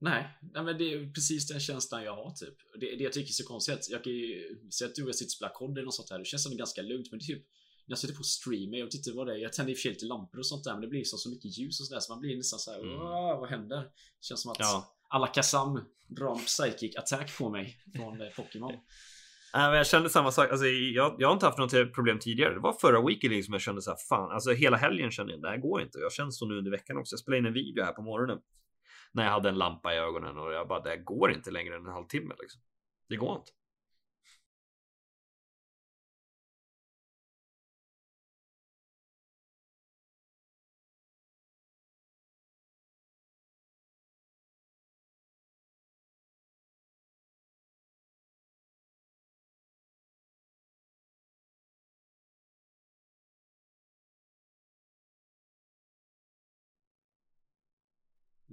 Nej, 0.00 0.28
nej 0.40 0.62
men 0.62 0.78
det 0.78 0.92
är 0.92 1.12
precis 1.12 1.48
den 1.48 1.60
känslan 1.60 2.04
jag 2.04 2.16
har 2.16 2.30
typ. 2.30 2.54
Det, 2.80 2.96
det 2.96 3.04
jag 3.04 3.12
tycker 3.12 3.28
är 3.28 3.32
så 3.42 3.48
konstigt, 3.48 3.86
jag 3.90 4.04
kan 4.04 4.12
ju 4.12 4.58
säga 4.70 4.88
att 4.88 4.94
du 4.94 5.02
och 5.02 5.08
jag 5.08 5.14
sitter 5.14 5.28
och 5.28 5.30
spelar 5.30 5.52
kod 5.52 5.78
eller 5.78 5.84
något 5.84 5.94
sånt 5.94 6.10
här. 6.10 6.18
Det 6.18 6.24
känns 6.24 6.42
som 6.42 6.50
det 6.50 6.56
är 6.56 6.58
ganska 6.58 6.82
lugnt, 6.82 7.10
men 7.10 7.18
det 7.18 7.24
är 7.24 7.34
typ 7.34 7.46
jag 7.88 7.98
sitter 7.98 8.14
på 8.14 8.22
streamer, 8.22 8.78
jag 8.78 8.84
vet 8.84 8.94
inte 8.94 9.12
vad 9.12 9.26
det 9.26 9.32
är. 9.32 9.36
Jag 9.38 9.52
tänder 9.52 9.72
i 9.72 9.74
och 9.74 9.78
för 9.78 9.82
sig 9.82 9.90
lite 9.92 10.06
lampor 10.06 10.38
och 10.38 10.46
sånt 10.46 10.64
där, 10.64 10.72
men 10.72 10.80
det 10.80 10.88
blir 10.88 11.04
så, 11.04 11.16
så 11.16 11.30
mycket 11.30 11.58
ljus 11.58 11.80
och 11.80 11.86
sådär 11.86 12.00
så 12.00 12.12
man 12.12 12.20
blir 12.20 12.36
nästan 12.36 12.58
så 12.58 12.72
här, 12.72 12.78
Mm. 12.80 12.94
"Åh, 13.00 13.40
vad 13.40 13.48
händer? 13.48 13.76
Det 13.76 13.90
känns 14.20 14.42
som 14.42 14.50
att 14.52 14.58
Ja. 14.60 14.94
alla 15.08 15.26
Kazam 15.26 15.80
drar 16.08 16.32
en 16.32 16.38
psychic 16.44 16.96
attack 16.96 17.38
på 17.38 17.50
mig 17.50 17.76
från 17.96 18.20
eh, 18.20 18.28
Pokémon. 18.36 18.72
Nej, 19.54 19.68
men 19.68 19.76
jag 19.76 19.86
kände 19.86 20.10
samma 20.10 20.32
sak. 20.32 20.50
Alltså, 20.50 20.66
jag, 20.66 21.16
jag 21.18 21.28
har 21.28 21.32
inte 21.34 21.46
haft 21.46 21.58
något 21.58 21.94
problem 21.94 22.18
tidigare. 22.18 22.54
Det 22.54 22.60
var 22.60 22.72
förra 22.72 23.06
weekenden 23.06 23.42
som 23.42 23.52
jag 23.54 23.60
kände 23.60 23.82
så 23.82 23.90
här, 23.90 23.98
fan, 24.08 24.30
alltså 24.30 24.50
hela 24.52 24.76
helgen 24.76 25.10
kände 25.10 25.32
jag 25.32 25.42
det 25.42 25.48
här 25.48 25.56
går 25.56 25.82
inte. 25.82 25.98
Jag 25.98 26.12
känner 26.12 26.30
så 26.30 26.46
nu 26.46 26.58
under 26.58 26.70
veckan 26.70 26.96
också. 26.96 27.12
Jag 27.14 27.20
spelade 27.20 27.38
in 27.38 27.46
en 27.46 27.52
video 27.52 27.84
här 27.84 27.92
på 27.92 28.02
morgonen 28.02 28.38
när 29.12 29.24
jag 29.24 29.30
hade 29.30 29.48
en 29.48 29.58
lampa 29.58 29.94
i 29.94 29.96
ögonen 29.98 30.38
och 30.38 30.52
jag 30.52 30.68
bara, 30.68 30.80
det 30.80 30.88
här 30.90 30.96
går 31.04 31.32
inte 31.32 31.50
längre 31.50 31.76
än 31.76 31.86
en 31.86 31.92
halvtimme 31.92 32.34
liksom. 32.40 32.60
Det 33.08 33.16
går 33.16 33.36
inte. 33.36 33.50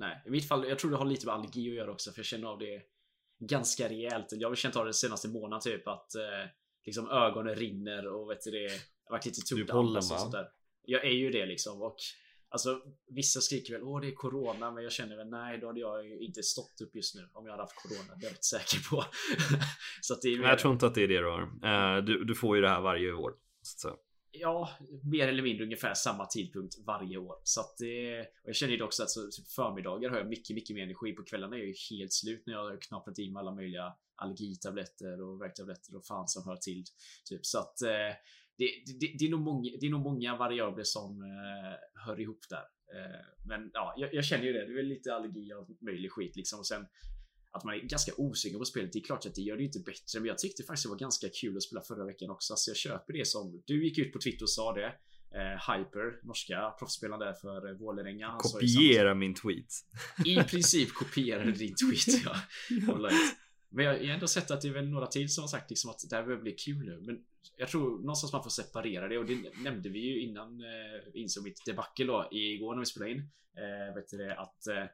Nej, 0.05 0.21
i 0.25 0.29
mitt 0.29 0.47
fall, 0.47 0.69
jag 0.69 0.79
tror 0.79 0.91
det 0.91 0.97
har 0.97 1.05
lite 1.05 1.25
med 1.25 1.35
allergi 1.35 1.69
att 1.69 1.75
göra 1.75 1.91
också, 1.91 2.11
för 2.11 2.19
jag 2.19 2.25
känner 2.25 2.47
av 2.47 2.59
det 2.59 2.81
ganska 3.39 3.89
rejält. 3.89 4.27
Jag 4.31 4.49
har 4.49 4.55
känt 4.55 4.75
av 4.75 4.85
det 4.85 4.93
senaste 4.93 5.27
månaden 5.27 5.61
typ 5.61 5.87
att 5.87 6.15
eh, 6.15 6.49
liksom 6.85 7.09
ögonen 7.09 7.55
rinner 7.55 8.07
och 8.07 8.29
vet 8.29 8.43
du 8.43 8.51
det, 8.51 8.63
jag 9.05 9.11
varit 9.11 9.25
lite 9.25 9.73
andas 9.73 10.11
och 10.11 10.19
sånt 10.19 10.31
där. 10.31 10.47
Jag 10.81 11.05
är 11.05 11.11
ju 11.11 11.31
det 11.31 11.45
liksom 11.45 11.81
och 11.81 11.97
alltså 12.49 12.81
vissa 13.07 13.41
skriker 13.41 13.73
väl 13.73 13.83
åh 13.83 14.01
det 14.01 14.07
är 14.07 14.15
corona, 14.15 14.71
men 14.71 14.83
jag 14.83 14.91
känner 14.91 15.17
väl 15.17 15.29
nej, 15.29 15.57
då 15.59 15.67
hade 15.67 15.79
jag 15.79 16.07
ju 16.07 16.19
inte 16.19 16.43
stått 16.43 16.81
upp 16.81 16.95
just 16.95 17.15
nu 17.15 17.29
om 17.33 17.45
jag 17.45 17.51
hade 17.51 17.63
haft 17.63 17.75
corona. 17.75 18.15
Det 18.19 18.25
är 18.25 18.29
jag 18.29 18.33
rätt 18.33 18.43
säker 18.43 18.89
på. 18.89 19.05
så 20.01 20.13
att 20.13 20.21
det 20.21 20.27
är 20.27 20.39
Men 20.39 20.49
jag 20.49 20.59
tror 20.59 20.73
inte 20.73 20.87
att 20.87 20.95
det 20.95 21.03
är 21.03 21.07
det 21.07 21.19
du 21.19 21.29
har. 21.29 21.41
Eh, 21.41 22.03
du, 22.03 22.23
du 22.23 22.35
får 22.35 22.55
ju 22.55 22.61
det 22.61 22.69
här 22.69 22.81
varje 22.81 23.13
år. 23.13 23.33
Så. 23.61 23.95
Ja, 24.39 24.69
mer 25.03 25.27
eller 25.27 25.43
mindre 25.43 25.63
ungefär 25.63 25.93
samma 25.93 26.25
tidpunkt 26.25 26.75
varje 26.85 27.17
år. 27.17 27.35
Så 27.43 27.61
att 27.61 27.77
det... 27.77 28.21
Och 28.21 28.49
jag 28.49 28.55
känner 28.55 28.73
ju 28.73 28.83
också 28.83 29.03
att 29.03 29.09
så, 29.09 29.29
typ 29.31 29.47
förmiddagar 29.47 30.09
har 30.09 30.17
jag 30.17 30.27
mycket, 30.27 30.55
mycket 30.55 30.75
mer 30.75 30.83
energi. 30.83 31.13
På 31.13 31.23
kvällarna 31.23 31.55
är 31.55 31.59
jag 31.59 31.67
ju 31.67 31.97
helt 31.97 32.13
slut 32.13 32.43
när 32.45 32.53
jag 32.53 32.63
har 32.63 32.81
knaprat 32.81 33.19
i 33.19 33.31
mig 33.31 33.39
alla 33.39 33.51
möjliga 33.51 33.93
allergitabletter 34.15 35.21
och 35.21 35.41
värktabletter 35.41 35.95
och 35.95 36.05
fan 36.05 36.27
som 36.27 36.43
hör 36.45 36.55
till. 36.55 36.83
Typ. 37.25 37.45
Så 37.45 37.59
att 37.59 37.81
eh, 37.81 38.15
det, 38.57 38.69
det, 38.99 39.15
det, 39.19 39.25
är 39.25 39.29
nog 39.29 39.41
många, 39.41 39.71
det 39.79 39.85
är 39.85 39.91
nog 39.91 40.03
många 40.03 40.35
variabler 40.35 40.83
som 40.83 41.21
eh, 41.21 42.05
hör 42.05 42.19
ihop 42.19 42.45
där. 42.49 42.65
Eh, 42.95 43.25
men 43.45 43.69
ja, 43.73 43.93
jag, 43.97 44.13
jag 44.13 44.25
känner 44.25 44.43
ju 44.43 44.53
det. 44.53 44.65
Det 44.65 44.71
är 44.71 44.75
väl 44.75 44.85
lite 44.85 45.15
allergi 45.15 45.53
av 45.53 45.75
möjlig 45.79 46.11
skit 46.11 46.35
liksom. 46.35 46.59
Och 46.59 46.67
sen 46.67 46.85
att 47.55 47.63
man 47.63 47.75
är 47.75 47.79
ganska 47.79 48.11
osäker 48.17 48.57
på 48.57 48.65
spelet. 48.65 48.93
Det 48.93 48.99
är 48.99 49.03
klart 49.03 49.25
att 49.25 49.35
det 49.35 49.41
gör 49.41 49.57
det 49.57 49.63
inte 49.63 49.79
bättre, 49.79 50.19
men 50.19 50.25
jag 50.25 50.37
tyckte 50.37 50.63
faktiskt 50.63 50.83
det 50.85 50.89
var 50.89 50.97
ganska 50.97 51.29
kul 51.29 51.57
att 51.57 51.63
spela 51.63 51.81
förra 51.81 52.05
veckan 52.05 52.29
också. 52.29 52.55
Så 52.55 52.69
jag 52.69 52.77
köper 52.77 53.13
det 53.13 53.27
som 53.27 53.63
du 53.65 53.85
gick 53.85 53.97
ut 53.97 54.13
på 54.13 54.19
Twitter 54.19 54.43
och 54.43 54.49
sa 54.49 54.73
det. 54.73 54.93
Eh, 55.35 55.73
Hyper, 55.73 56.27
norska 56.27 56.75
proffsspelaren 56.79 57.19
där 57.19 57.33
för 57.33 57.69
eh, 57.69 57.77
Vålerenga. 57.77 58.37
Kopiera 58.39 59.13
min 59.13 59.35
tweet. 59.35 59.71
I 60.25 60.35
princip 60.35 60.93
kopierade 60.93 61.51
din 61.65 61.75
tweet. 61.75 62.23
Ja. 62.25 62.35
Men 63.69 63.85
jag 63.85 63.93
har 63.93 63.99
ändå 63.99 64.27
sett 64.27 64.51
att 64.51 64.61
det 64.61 64.67
är 64.67 64.73
väl 64.73 64.89
några 64.89 65.07
till 65.07 65.33
som 65.33 65.41
har 65.41 65.47
sagt 65.47 65.69
liksom 65.69 65.89
att 65.89 66.09
det 66.09 66.15
här 66.15 66.23
behöver 66.23 66.43
bli 66.43 66.51
kul 66.51 66.85
nu. 66.85 67.01
Men 67.05 67.19
jag 67.57 67.69
tror 67.69 67.99
någonstans 67.99 68.33
man 68.33 68.43
får 68.43 68.49
separera 68.49 69.07
det 69.07 69.17
och 69.17 69.25
det 69.25 69.57
nämnde 69.63 69.89
vi 69.89 69.99
ju 69.99 70.21
innan 70.21 70.61
eh, 70.61 71.21
insåg 71.21 71.43
mitt 71.43 71.65
debacle 71.65 72.05
då 72.05 72.27
igår 72.31 72.73
när 72.73 72.79
vi 72.79 72.85
spelade 72.85 73.11
in. 73.11 73.19
Eh, 73.57 73.95
vet 73.95 74.09
du 74.09 74.17
det, 74.17 74.35
att 74.39 74.67
eh, 74.67 74.85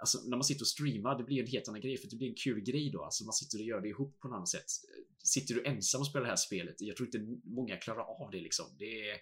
Alltså 0.00 0.18
när 0.24 0.36
man 0.36 0.44
sitter 0.44 0.62
och 0.62 0.68
streamar, 0.68 1.18
det 1.18 1.24
blir 1.24 1.40
en 1.40 1.46
helt 1.46 1.68
annan 1.68 1.80
grej 1.80 1.96
för 1.96 2.08
det 2.08 2.16
blir 2.16 2.28
en 2.28 2.34
kul 2.34 2.60
grej 2.60 2.90
då. 2.90 3.04
Alltså 3.04 3.24
man 3.24 3.32
sitter 3.32 3.58
och 3.58 3.64
gör 3.64 3.80
det 3.80 3.88
ihop 3.88 4.20
på 4.20 4.28
något 4.28 4.36
annat 4.36 4.48
sätt. 4.48 4.70
Sitter 5.24 5.54
du 5.54 5.64
ensam 5.64 6.00
och 6.00 6.06
spelar 6.06 6.24
det 6.24 6.30
här 6.30 6.36
spelet, 6.36 6.76
jag 6.78 6.96
tror 6.96 7.06
inte 7.06 7.40
många 7.44 7.76
klarar 7.76 8.24
av 8.24 8.30
det 8.30 8.40
liksom. 8.40 8.66
Det 8.78 9.10
är, 9.10 9.16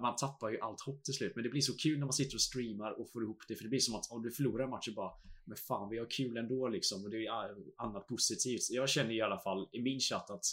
man 0.00 0.16
tappar 0.16 0.50
ju 0.50 0.60
allt 0.60 0.80
hopp 0.80 1.04
till 1.04 1.14
slut, 1.14 1.32
men 1.34 1.44
det 1.44 1.50
blir 1.50 1.60
så 1.60 1.76
kul 1.76 1.98
när 1.98 2.06
man 2.06 2.12
sitter 2.12 2.36
och 2.36 2.40
streamar 2.40 3.00
och 3.00 3.10
får 3.10 3.22
ihop 3.22 3.42
det. 3.48 3.56
För 3.56 3.62
det 3.62 3.68
blir 3.70 3.80
som 3.80 3.94
att 3.94 4.10
om 4.10 4.22
du 4.22 4.30
förlorar 4.30 4.64
en 4.64 4.70
match 4.70 4.88
bara 4.96 5.12
Men 5.44 5.56
fan 5.56 5.90
vi 5.90 5.98
har 5.98 6.10
kul 6.10 6.36
ändå 6.36 6.68
liksom 6.68 7.04
och 7.04 7.10
det 7.10 7.26
är 7.26 7.56
annat 7.76 8.06
positivt. 8.06 8.70
Jag 8.70 8.88
känner 8.88 9.14
i 9.14 9.20
alla 9.20 9.38
fall 9.38 9.68
i 9.72 9.82
min 9.82 10.00
chatt 10.00 10.30
att 10.30 10.44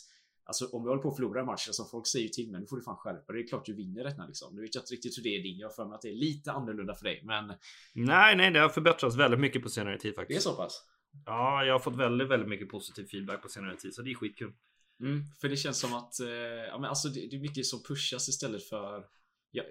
Alltså 0.47 0.65
om 0.65 0.83
vi 0.83 0.89
håller 0.89 1.01
på 1.01 1.09
att 1.09 1.15
förlora 1.15 1.39
en 1.39 1.45
match, 1.45 1.67
alltså 1.67 1.85
folk 1.85 2.07
säger 2.07 2.23
ju 2.25 2.29
till 2.29 2.51
mig 2.51 2.61
nu 2.61 2.67
får 2.67 2.77
du 2.77 2.83
fan 2.83 2.95
skärpa 2.97 3.33
dig. 3.33 3.41
Det 3.41 3.47
är 3.47 3.49
klart 3.49 3.65
du 3.65 3.73
vinner 3.73 4.03
detta 4.03 4.25
liksom. 4.25 4.55
Nu 4.55 4.61
vet 4.61 4.75
jag 4.75 4.81
inte 4.81 4.93
riktigt 4.93 5.17
hur 5.17 5.23
det 5.23 5.29
är 5.29 5.43
din. 5.43 5.57
Jag 5.57 5.67
har 5.67 5.73
för 5.73 5.85
mig 5.85 5.95
att 5.95 6.01
det 6.01 6.09
är 6.09 6.15
lite 6.15 6.51
annorlunda 6.51 6.95
för 6.95 7.03
dig, 7.03 7.21
men 7.23 7.53
Nej, 7.93 8.35
nej, 8.35 8.51
det 8.51 8.59
har 8.59 8.69
förbättrats 8.69 9.15
väldigt 9.15 9.39
mycket 9.39 9.63
på 9.63 9.69
senare 9.69 9.97
tid 9.97 10.11
det 10.11 10.15
är 10.15 10.21
faktiskt. 10.21 10.41
så 10.43 10.55
pass. 10.55 10.83
Ja, 11.25 11.65
jag 11.65 11.73
har 11.73 11.79
fått 11.79 11.95
väldigt, 11.95 12.27
väldigt 12.27 12.49
mycket 12.49 12.69
positiv 12.69 13.05
feedback 13.05 13.41
på 13.41 13.49
senare 13.49 13.75
tid, 13.75 13.93
så 13.93 14.01
det 14.01 14.11
är 14.11 14.15
skitkul. 14.15 14.53
Mm, 14.99 15.23
för 15.41 15.49
det 15.49 15.57
känns 15.57 15.79
som 15.79 15.93
att 15.93 16.19
eh, 16.19 16.27
ja, 16.69 16.77
men 16.77 16.89
alltså 16.89 17.07
det, 17.07 17.27
det 17.29 17.35
är 17.35 17.39
mycket 17.39 17.65
som 17.65 17.83
pushas 17.83 18.29
istället 18.29 18.63
för 18.63 19.05
jag, 19.51 19.65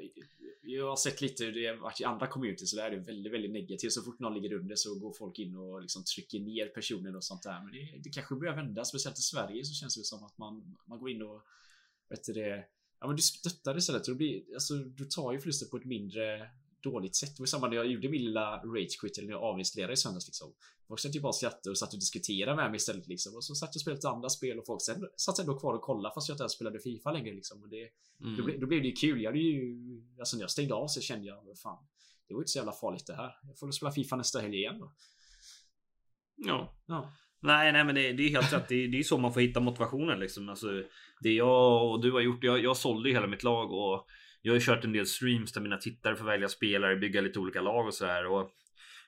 jag 0.66 0.88
har 0.88 0.96
sett 0.96 1.20
lite 1.20 1.44
hur 1.44 1.52
det 1.52 1.66
har 1.66 1.76
varit 1.76 2.00
i 2.00 2.04
andra 2.04 2.26
communities 2.26 2.70
så 2.70 2.76
där 2.76 2.84
är 2.84 2.90
det 2.90 2.96
väldigt, 2.96 3.32
väldigt 3.32 3.52
negativt. 3.52 3.92
Så 3.92 4.02
fort 4.02 4.18
någon 4.18 4.34
ligger 4.34 4.52
under 4.52 4.76
så 4.76 4.98
går 4.98 5.12
folk 5.12 5.38
in 5.38 5.56
och 5.56 5.82
liksom 5.82 6.04
trycker 6.04 6.40
ner 6.40 6.66
personen 6.66 7.16
och 7.16 7.24
sånt 7.24 7.42
där. 7.42 7.62
Men 7.64 7.72
det, 7.72 7.98
det 8.02 8.10
kanske 8.10 8.34
börjar 8.34 8.56
vända, 8.56 8.84
speciellt 8.84 9.18
i 9.18 9.22
Sverige 9.22 9.64
så 9.64 9.74
känns 9.74 9.96
det 9.96 10.04
som 10.04 10.24
att 10.24 10.38
man, 10.38 10.76
man 10.84 10.98
går 10.98 11.10
in 11.10 11.22
och 11.22 11.42
vet 12.08 12.24
du 12.24 12.32
det, 12.32 12.64
ja 13.00 13.06
men 13.06 13.16
du 13.16 13.22
stöttar 13.22 13.76
istället. 13.76 14.08
Och 14.08 14.14
det 14.14 14.18
blir, 14.18 14.54
alltså, 14.54 14.74
du 14.74 15.04
tar 15.04 15.32
ju 15.32 15.40
förluster 15.40 15.66
på 15.66 15.76
ett 15.76 15.84
mindre 15.84 16.50
dåligt 16.90 17.16
sätt. 17.16 17.36
Det 17.36 17.40
var 17.42 17.46
samma 17.46 17.68
när 17.68 17.76
jag 17.76 17.86
gjorde 17.86 18.08
min 18.08 18.24
lilla 18.24 18.56
rage 18.74 18.96
quit 19.00 19.18
eller 19.18 19.28
när 19.28 19.34
jag 19.34 19.44
avinstallerade 19.44 19.92
i 19.92 19.96
söndags 19.96 20.26
liksom. 20.28 20.48
Folk 20.88 21.00
satt 21.00 21.16
ju 21.16 21.20
bara 21.20 21.28
och 21.28 21.34
skrattade 21.34 21.70
och 21.70 21.78
satt 21.78 21.92
och 21.92 21.98
diskuterade 22.00 22.56
med 22.56 22.70
mig 22.70 22.76
istället 22.76 23.06
liksom. 23.06 23.34
Och 23.36 23.44
så 23.44 23.54
satt 23.54 23.68
jag 23.74 23.76
och 23.76 23.80
spelade 23.80 24.08
andra 24.16 24.28
spel 24.28 24.58
och 24.58 24.66
folk 24.66 24.82
sen, 24.82 25.08
satt 25.16 25.38
ändå 25.38 25.58
kvar 25.58 25.74
och 25.74 25.82
kollade 25.82 26.14
fast 26.14 26.28
jag 26.28 26.34
inte 26.34 26.42
ens 26.42 26.52
spelade 26.52 26.78
Fifa 26.80 27.12
längre 27.12 27.34
liksom. 27.34 27.62
Och 27.62 27.68
det, 27.68 27.88
Mm. 28.20 28.36
då, 28.36 28.42
ble, 28.44 28.56
då 28.56 28.66
blev 28.66 28.82
det 28.82 28.88
ju 28.88 28.94
kul. 28.94 29.22
Jag 29.22 29.30
hade 29.30 29.38
ju, 29.42 29.76
alltså 30.18 30.36
när 30.36 30.42
jag 30.42 30.50
stängde 30.50 30.74
av 30.74 30.86
så 30.88 31.00
kände 31.00 31.26
jag, 31.26 31.58
fan. 31.62 31.84
Det 32.28 32.34
var 32.34 32.40
inte 32.40 32.50
så 32.50 32.58
jävla 32.58 32.72
farligt 32.72 33.06
det 33.06 33.14
här. 33.16 33.30
Jag 33.42 33.58
får 33.58 33.66
väl 33.66 33.72
spela 33.72 33.92
Fifa 33.92 34.16
nästa 34.16 34.40
helg 34.40 34.56
igen 34.56 34.78
då. 34.78 34.92
Ja. 36.36 36.74
Ja. 36.86 37.12
Nej, 37.40 37.72
nej, 37.72 37.84
men 37.84 37.94
det, 37.94 38.12
det 38.12 38.22
är 38.22 38.30
helt 38.30 38.52
rätt. 38.52 38.68
Det, 38.68 38.74
är- 38.84 38.88
det 38.88 38.98
är 38.98 39.02
så 39.02 39.18
man 39.18 39.32
får 39.32 39.40
hitta 39.40 39.60
motivationen 39.60 40.18
liksom. 40.20 40.48
Alltså, 40.48 40.66
det 41.20 41.32
jag 41.32 41.90
och 41.90 42.02
du 42.02 42.12
har 42.12 42.20
gjort, 42.20 42.44
jag, 42.44 42.64
jag 42.64 42.76
sålde 42.76 43.08
ju 43.08 43.14
hela 43.14 43.26
mitt 43.26 43.42
lag 43.42 43.72
och 43.72 44.06
jag 44.46 44.52
har 44.52 44.56
ju 44.56 44.64
kört 44.64 44.84
en 44.84 44.92
del 44.92 45.06
streams 45.06 45.52
där 45.52 45.60
mina 45.60 45.76
tittare 45.76 46.16
får 46.16 46.24
välja 46.24 46.48
spelare, 46.48 46.96
bygga 46.96 47.20
lite 47.20 47.38
olika 47.38 47.60
lag 47.60 47.86
och 47.86 47.94
så 47.94 48.06
här. 48.06 48.26
Och 48.26 48.50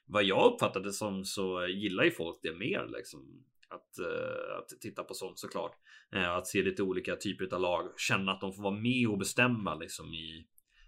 vad 0.06 0.24
jag 0.24 0.52
uppfattade 0.52 0.92
som 0.92 1.24
så 1.24 1.66
gillar 1.66 2.04
ju 2.04 2.10
folk 2.10 2.38
det 2.42 2.54
mer 2.54 2.86
liksom. 2.96 3.44
Att, 3.68 3.98
eh, 3.98 4.58
att 4.58 4.80
titta 4.80 5.04
på 5.04 5.14
sånt 5.14 5.38
såklart. 5.38 5.72
Eh, 6.14 6.30
att 6.30 6.46
se 6.46 6.62
lite 6.62 6.82
olika 6.82 7.16
typer 7.16 7.54
av 7.54 7.60
lag, 7.60 7.92
känna 7.96 8.32
att 8.32 8.40
de 8.40 8.52
får 8.52 8.62
vara 8.62 8.74
med 8.74 9.08
och 9.08 9.18
bestämma 9.18 9.74
liksom 9.74 10.14
i 10.14 10.46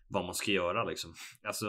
vad 0.09 0.25
man 0.25 0.35
ska 0.35 0.51
göra 0.51 0.85
liksom. 0.85 1.15
Alltså, 1.43 1.69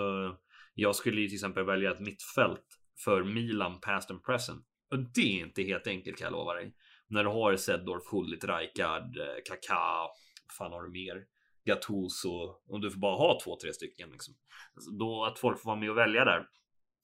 jag 0.74 0.96
skulle 0.96 1.22
ju 1.22 1.28
till 1.28 1.36
exempel 1.36 1.64
välja 1.64 1.92
ett 1.92 2.00
mittfält 2.00 2.66
för 3.04 3.24
Milan 3.24 3.80
past 3.82 4.12
and 4.12 4.24
present. 4.24 4.66
Och 4.92 5.00
det 5.00 5.40
är 5.40 5.46
inte 5.46 5.64
helt 5.64 5.88
enkelt 5.88 6.18
kan 6.18 6.26
jag 6.26 6.34
lova 6.34 6.54
dig. 6.54 6.76
När 7.08 7.24
du 7.24 7.30
har 7.30 7.56
Sedorf, 7.56 8.12
Hullit, 8.12 8.44
Rijkaard, 8.44 9.18
eh, 9.18 9.36
Kaká, 9.46 10.08
vad 10.48 10.56
fan 10.58 10.72
har 10.72 10.84
du 10.84 10.90
mer? 10.90 11.26
Gattuso 11.66 12.56
och 12.68 12.82
du 12.82 12.92
får 12.92 13.00
bara 13.00 13.16
ha 13.16 13.40
två, 13.44 13.58
tre 13.62 13.74
stycken 13.74 14.10
liksom. 14.12 14.34
Alltså, 14.76 14.92
Då 14.92 15.26
att 15.26 15.40
folk 15.40 15.60
får 15.60 15.70
vara 15.70 15.80
med 15.80 15.90
och 15.90 15.98
välja 15.98 16.26
där. 16.26 16.48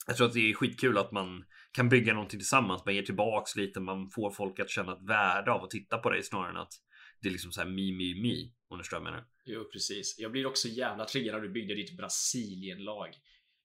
Jag 0.07 0.17
tror 0.17 0.27
att 0.27 0.33
det 0.33 0.49
är 0.49 0.53
skitkul 0.53 0.97
att 0.97 1.11
man 1.11 1.45
kan 1.71 1.89
bygga 1.89 2.13
någonting 2.13 2.39
tillsammans. 2.39 2.85
Man 2.85 2.95
ger 2.95 3.03
tillbaks 3.03 3.55
lite. 3.55 3.79
Man 3.79 4.09
får 4.09 4.31
folk 4.31 4.59
att 4.59 4.69
känna 4.69 4.93
ett 4.93 5.09
värde 5.09 5.51
av 5.51 5.63
att 5.63 5.69
titta 5.69 5.97
på 5.97 6.09
dig 6.09 6.23
snarare 6.23 6.49
än 6.49 6.57
att 6.57 6.73
det 7.21 7.27
är 7.27 7.31
liksom 7.31 7.51
så 7.51 7.61
här 7.61 7.67
mi, 7.67 7.91
mi, 7.91 8.21
mi. 8.21 8.53
Om 8.69 8.77
du 8.77 8.83
förstår 8.83 8.97
vad 8.97 9.07
jag 9.07 9.11
menar. 9.11 9.27
Jo, 9.45 9.69
precis. 9.73 10.15
Jag 10.19 10.31
blir 10.31 10.45
också 10.45 10.67
jävla 10.67 11.05
triggad 11.05 11.35
när 11.35 11.41
du 11.41 11.49
byggde 11.49 11.75
ditt 11.75 11.97
Brasilien-lag. 11.97 13.09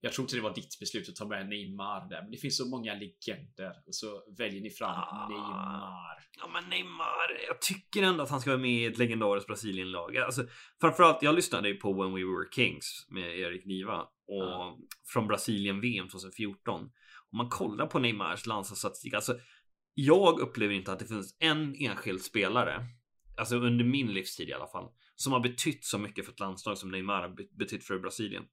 Jag 0.04 0.12
tror 0.12 0.24
inte 0.24 0.36
det 0.36 0.42
var 0.42 0.54
ditt 0.54 0.78
beslut 0.80 1.08
att 1.08 1.16
ta 1.16 1.26
med 1.26 1.48
Neymar 1.48 2.08
där, 2.08 2.22
men 2.22 2.30
det 2.30 2.36
finns 2.36 2.56
så 2.56 2.68
många 2.68 2.94
legender 2.94 3.72
och 3.86 3.94
så 3.94 4.34
väljer 4.38 4.60
ni 4.62 4.70
fram 4.70 4.90
Ah. 4.90 5.28
Neymar. 5.28 6.18
Ja 6.38 6.48
men 6.52 6.70
Neymar, 6.70 7.28
jag 7.48 7.60
tycker 7.60 8.02
ändå 8.02 8.22
att 8.22 8.30
han 8.30 8.40
ska 8.40 8.50
vara 8.50 8.60
med 8.60 8.70
i 8.70 8.84
ett 8.84 8.98
legendariskt 8.98 9.46
Brasilien-lag. 9.46 10.16
Alltså, 10.16 10.46
framförallt, 10.80 11.22
jag 11.22 11.34
lyssnade 11.34 11.68
ju 11.68 11.74
på 11.76 11.92
When 11.92 12.14
We 12.14 12.20
Were 12.20 12.48
Kings 12.52 13.06
med 13.10 13.38
Erik 13.38 13.66
Niva 13.66 14.00
och 14.00 14.08
Ja. 14.42 14.78
från 15.12 15.26
Brasilien 15.26 15.80
VM 15.80 16.08
2014. 16.08 16.80
Om 17.30 17.36
man 17.36 17.48
kollar 17.48 17.86
på 17.86 17.98
Neymars 17.98 18.46
landslagsstatistik, 18.46 19.14
alltså 19.14 19.38
jag 19.94 20.40
upplever 20.40 20.74
inte 20.74 20.92
att 20.92 20.98
det 20.98 21.06
finns 21.06 21.36
en 21.40 21.74
enskild 21.74 22.22
spelare, 22.22 22.86
alltså 23.38 23.56
under 23.56 23.84
min 23.84 24.12
livstid 24.12 24.48
i 24.48 24.52
alla 24.52 24.66
fall, 24.66 24.88
som 25.14 25.32
har 25.32 25.40
betytt 25.40 25.84
så 25.84 25.98
mycket 25.98 26.24
för 26.24 26.32
ett 26.32 26.40
landslag 26.40 26.78
som 26.78 26.90
Neymar 26.90 27.34
betytt 27.58 27.84
för 27.84 27.98
Brasilien. 27.98 28.44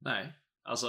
Nej, 0.00 0.32
alltså 0.68 0.86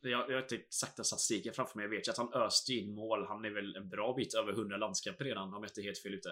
jag, 0.00 0.30
jag 0.30 0.34
har 0.34 0.42
inte 0.42 0.56
exakta 0.56 1.04
statistiken 1.04 1.54
framför 1.54 1.76
mig. 1.76 1.84
Jag 1.84 1.90
vet 1.90 2.08
ju 2.08 2.10
att 2.10 2.18
han 2.18 2.32
öste 2.32 2.72
in 2.72 2.94
mål. 2.94 3.26
Han 3.26 3.44
är 3.44 3.50
väl 3.50 3.76
en 3.76 3.88
bra 3.88 4.14
bit 4.14 4.34
över 4.34 4.52
100 4.52 4.76
landskamper 4.76 5.24
redan 5.24 5.54
om 5.54 5.62
jag 5.62 5.70
inte 5.70 5.82
helt 5.82 5.98
fel 5.98 6.14
ute. 6.14 6.30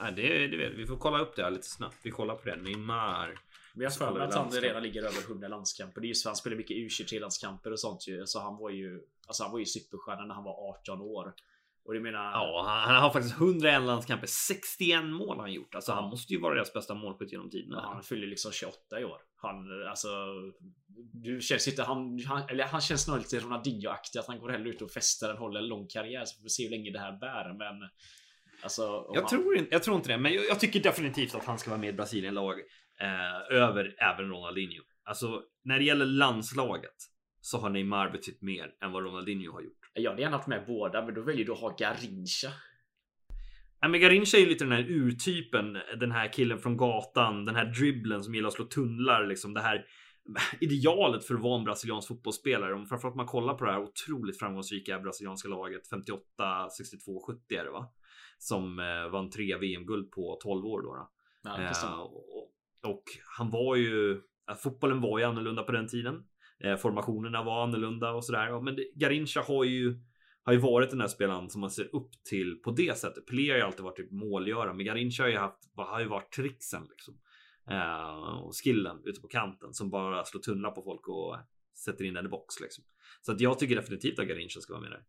Nej, 0.00 0.12
det, 0.12 0.46
det 0.46 0.68
vi. 0.68 0.86
Får 0.86 0.96
kolla 0.96 1.18
upp 1.18 1.36
det 1.36 1.42
här 1.42 1.50
lite 1.50 1.68
snabbt. 1.68 1.96
Vi 2.02 2.10
kollar 2.10 2.34
på 2.34 2.48
det. 2.48 2.56
Neymar. 2.56 3.38
Men 3.74 3.82
jag 3.82 3.90
har 3.90 4.06
att 4.06 4.34
han 4.34 4.42
landskamp. 4.42 4.64
redan 4.64 4.82
ligger 4.82 5.02
över 5.02 5.22
100 5.30 5.48
landskamper. 5.48 6.00
Det 6.00 6.06
är 6.06 6.08
just 6.08 6.22
för 6.22 6.30
han 6.30 6.36
spelar 6.36 6.56
mycket 6.56 6.76
U23-landskamper 6.76 7.72
och 7.72 7.80
sånt 7.80 8.08
ju. 8.08 8.26
Så 8.26 8.40
han 8.40 8.56
var 8.56 8.70
ju, 8.70 9.00
alltså 9.26 9.42
han 9.42 9.52
var 9.52 9.58
ju 9.58 9.66
superstjärna 9.66 10.24
när 10.24 10.34
han 10.34 10.44
var 10.44 10.70
18 10.70 11.00
år. 11.00 11.34
Och 11.84 11.94
det 11.94 12.00
menar... 12.00 12.32
Ja, 12.32 12.64
han, 12.66 12.94
han 12.94 13.02
har 13.02 13.10
faktiskt 13.10 13.36
101 13.36 13.82
landskamper. 13.82 14.26
61 14.26 15.04
mål 15.04 15.36
har 15.36 15.42
han 15.42 15.52
gjort. 15.52 15.74
Alltså 15.74 15.92
han 15.92 16.10
måste 16.10 16.32
ju 16.32 16.40
vara 16.40 16.54
deras 16.54 16.72
bästa 16.72 16.94
målskytt 16.94 17.32
genom 17.32 17.50
tiderna. 17.50 17.80
Han 17.80 18.02
fyller 18.02 18.26
liksom 18.26 18.52
28 18.52 19.00
i 19.00 19.04
år. 19.04 19.20
Han, 19.42 19.88
alltså... 19.88 20.08
Du 21.12 21.40
känns 21.40 21.68
inte... 21.68 21.82
Han, 21.82 22.20
han, 22.26 22.42
eller 22.48 22.64
han 22.64 22.80
känns 22.80 23.08
nog 23.08 23.18
lite 23.18 23.38
Ronaldinho-aktig. 23.38 24.18
Att 24.18 24.26
han 24.26 24.38
går 24.38 24.50
hellre 24.50 24.68
ut 24.68 24.82
och 24.82 24.90
festar 24.90 25.30
än 25.30 25.36
håller 25.36 25.60
en 25.60 25.68
lång 25.68 25.86
karriär. 25.86 26.24
Så 26.24 26.36
får 26.36 26.42
vi 26.42 26.48
se 26.48 26.62
hur 26.62 26.70
länge 26.70 26.90
det 26.90 26.98
här 26.98 27.18
bär. 27.18 27.54
Men... 27.58 27.88
Alltså... 28.62 28.82
Jag 29.14 29.20
han, 29.20 29.30
tror, 29.30 29.56
inte, 29.56 29.74
jag 29.74 29.82
tror 29.82 29.96
inte 29.96 30.08
det, 30.08 30.18
men 30.18 30.32
jag, 30.32 30.44
jag 30.44 30.60
tycker 30.60 30.82
definitivt 30.82 31.34
att 31.34 31.44
han 31.44 31.58
ska 31.58 31.70
vara 31.70 31.80
med 31.80 31.88
i 31.88 31.92
Brasilien-lag 31.92 32.54
eh, 33.00 33.56
över 33.56 33.94
även 33.98 34.28
Ronaldinho. 34.28 34.82
Alltså 35.04 35.42
när 35.64 35.78
det 35.78 35.84
gäller 35.84 36.06
landslaget 36.06 36.96
så 37.40 37.58
har 37.58 37.70
Neymar 37.70 38.10
betytt 38.10 38.42
mer 38.42 38.74
än 38.84 38.92
vad 38.92 39.04
Ronaldinho 39.04 39.52
har 39.52 39.60
gjort. 39.60 39.90
Jag 39.94 40.10
hade 40.10 40.22
gärna 40.22 40.36
haft 40.36 40.48
med 40.48 40.64
båda, 40.66 41.04
men 41.04 41.14
då 41.14 41.22
väljer 41.22 41.46
du 41.46 41.52
att 41.52 41.60
ha 41.60 41.76
Garincha. 41.76 42.52
Garincha 43.88 44.36
är 44.36 44.40
ju 44.40 44.48
lite 44.48 44.64
den 44.64 44.72
här 44.72 44.90
urtypen, 44.90 45.78
den 46.00 46.12
här 46.12 46.32
killen 46.32 46.58
från 46.58 46.76
gatan, 46.76 47.44
den 47.44 47.56
här 47.56 47.64
dribblen 47.64 48.24
som 48.24 48.34
gillar 48.34 48.48
att 48.48 48.54
slå 48.54 48.64
tunnlar, 48.64 49.26
liksom 49.26 49.54
det 49.54 49.60
här 49.60 49.84
idealet 50.60 51.24
för 51.24 51.34
att 51.34 51.40
vara 51.40 51.58
en 51.58 51.64
brasiliansk 51.64 52.08
fotbollsspelare. 52.08 52.74
Om 52.74 52.86
framförallt 52.86 53.16
man 53.16 53.26
kollar 53.26 53.54
på 53.54 53.64
det 53.64 53.72
här 53.72 53.82
otroligt 53.82 54.38
framgångsrika 54.38 54.98
brasilianska 54.98 55.48
laget 55.48 55.88
58, 55.88 56.68
62, 56.78 57.22
70 57.26 57.54
är 57.54 57.64
det 57.64 57.70
va? 57.70 57.92
Som 58.38 58.78
eh, 58.78 59.08
vann 59.12 59.30
tre 59.30 59.56
VM-guld 59.56 60.10
på 60.10 60.38
12 60.42 60.66
år 60.66 60.82
då. 60.82 60.94
då. 60.94 61.10
Ja, 61.42 61.58
Eh, 61.60 62.00
och, 62.00 62.46
och 62.84 63.02
han 63.36 63.50
var 63.50 63.76
ju, 63.76 64.20
fotbollen 64.62 65.00
var 65.00 65.18
ju 65.18 65.24
annorlunda 65.24 65.62
på 65.62 65.72
den 65.72 65.88
tiden. 65.88 66.22
Eh, 66.60 66.76
formationerna 66.76 67.42
var 67.42 67.62
annorlunda 67.62 68.10
och 68.10 68.24
sådär. 68.24 68.60
Men 68.60 68.76
det, 68.76 68.84
Garincha 68.94 69.40
har 69.40 69.64
ju, 69.64 70.00
har 70.44 70.52
ju 70.52 70.58
varit 70.58 70.90
den 70.90 71.00
här 71.00 71.08
spelaren 71.08 71.50
som 71.50 71.60
man 71.60 71.70
ser 71.70 71.96
upp 71.96 72.10
till 72.24 72.56
på 72.64 72.70
det 72.70 72.98
sättet. 72.98 73.26
Pelé 73.26 73.50
har 73.50 73.56
ju 73.56 73.62
alltid 73.62 73.84
varit 73.84 73.96
typ 73.96 74.10
målgörare, 74.10 74.74
men 74.74 74.86
Garincha 74.86 75.22
har 75.22 75.30
ju 75.30 75.36
haft, 75.36 75.58
har 75.76 76.00
ju 76.00 76.06
varit 76.06 76.32
tricksen 76.32 76.86
liksom. 76.90 77.18
Eh, 77.70 78.42
och 78.44 78.52
skillen 78.64 79.02
ute 79.04 79.20
på 79.20 79.28
kanten 79.28 79.74
som 79.74 79.90
bara 79.90 80.24
slår 80.24 80.40
tunnlar 80.40 80.70
på 80.70 80.82
folk 80.82 81.08
och 81.08 81.36
sätter 81.84 82.04
in 82.04 82.14
den 82.14 82.26
i 82.26 82.28
box 82.28 82.60
liksom. 82.60 82.84
Så 83.22 83.32
att 83.32 83.40
jag 83.40 83.58
tycker 83.58 83.76
definitivt 83.76 84.18
att 84.18 84.28
Garincha 84.28 84.60
ska 84.60 84.72
vara 84.72 84.82
med 84.82 84.90
där. 84.90 85.04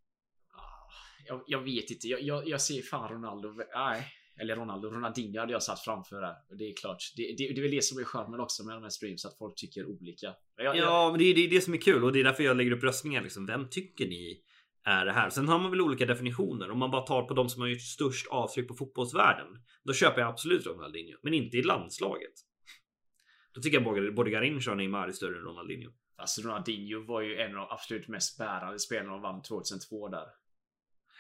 Ah, 0.54 0.90
Jag, 1.28 1.44
jag 1.48 1.60
vet 1.62 1.92
inte. 1.92 2.08
Jag, 2.08 2.22
jag, 2.22 2.48
jag 2.48 2.62
ser 2.62 2.82
fan 2.82 3.10
Ronaldo. 3.10 3.54
Nej. 3.76 4.08
Eller 4.42 4.56
Ronaldo. 4.56 4.90
Ronaldinho 4.90 5.40
hade 5.40 5.52
jag 5.52 5.64
satt 5.64 5.80
framför 5.80 6.22
där. 6.22 6.36
Det 6.58 6.64
är 6.64 6.76
klart. 6.76 6.98
Det, 7.18 7.24
det, 7.24 7.54
det 7.54 7.60
är 7.60 7.62
väl 7.62 7.72
det 7.72 7.84
som 7.84 7.98
är 8.00 8.04
charmen 8.04 8.40
också 8.40 8.66
med 8.66 8.76
de 8.76 8.84
här 8.84 8.90
streams. 8.90 9.26
Att 9.26 9.38
folk 9.38 9.56
tycker 9.56 9.86
olika. 9.86 10.34
Jag, 10.56 10.66
jag, 10.66 10.78
Ja, 10.78 11.10
men 11.12 11.20
det 11.20 11.26
är 11.26 11.36
det, 11.36 11.46
är 11.46 11.50
det 11.50 11.62
som 11.62 11.74
är 11.74 11.78
kul 11.78 12.04
och 12.04 12.14
det 12.14 12.20
är 12.20 12.24
därför 12.24 12.44
jag 12.44 12.58
lägger 12.58 12.72
upp 12.72 12.84
röstningar. 12.84 13.22
Liksom. 13.22 13.46
Vem 13.46 13.70
tycker 13.70 14.08
ni 14.08 14.44
är 14.86 15.06
det 15.06 15.12
här? 15.12 15.30
Sen 15.30 15.48
har 15.48 15.60
man 15.60 15.72
väl 15.72 15.82
olika 15.82 16.06
definitioner. 16.06 16.72
Om 16.72 16.80
man 16.80 16.92
bara 16.92 17.02
tar 17.02 17.22
på 17.24 17.34
de 17.34 17.50
som 17.50 17.62
har 17.62 17.68
gjort 17.70 17.82
störst 17.82 18.28
avtryck 18.28 18.68
på 18.68 18.74
fotbollsvärlden. 18.74 19.48
Då 19.84 19.94
köper 19.94 20.22
jag 20.22 20.30
absolut 20.30 20.66
Ronaldinho, 20.66 21.18
men 21.24 21.34
inte 21.34 21.58
i 21.58 21.64
landslaget. 21.64 22.34
Då 23.54 23.62
tycker 23.62 23.82
jag 23.82 24.16
både, 24.16 24.30
Garincha 24.30 24.72
och 24.72 24.78
Neymar 24.78 25.08
är 25.08 25.12
större 25.12 25.38
än 25.38 25.44
Ronaldinho. 25.44 25.92
Alltså 26.16 26.42
Ronaldinho 26.42 27.06
var 27.06 27.22
ju 27.22 27.38
en 27.38 27.52
av 27.58 27.68
de 27.68 27.74
absolut 27.74 28.08
mest 28.08 28.38
bärande 28.38 28.80
spelarna 28.80 29.14
och 29.16 29.22
vann 29.22 29.42
2002 29.42 30.08
där. 30.08 30.26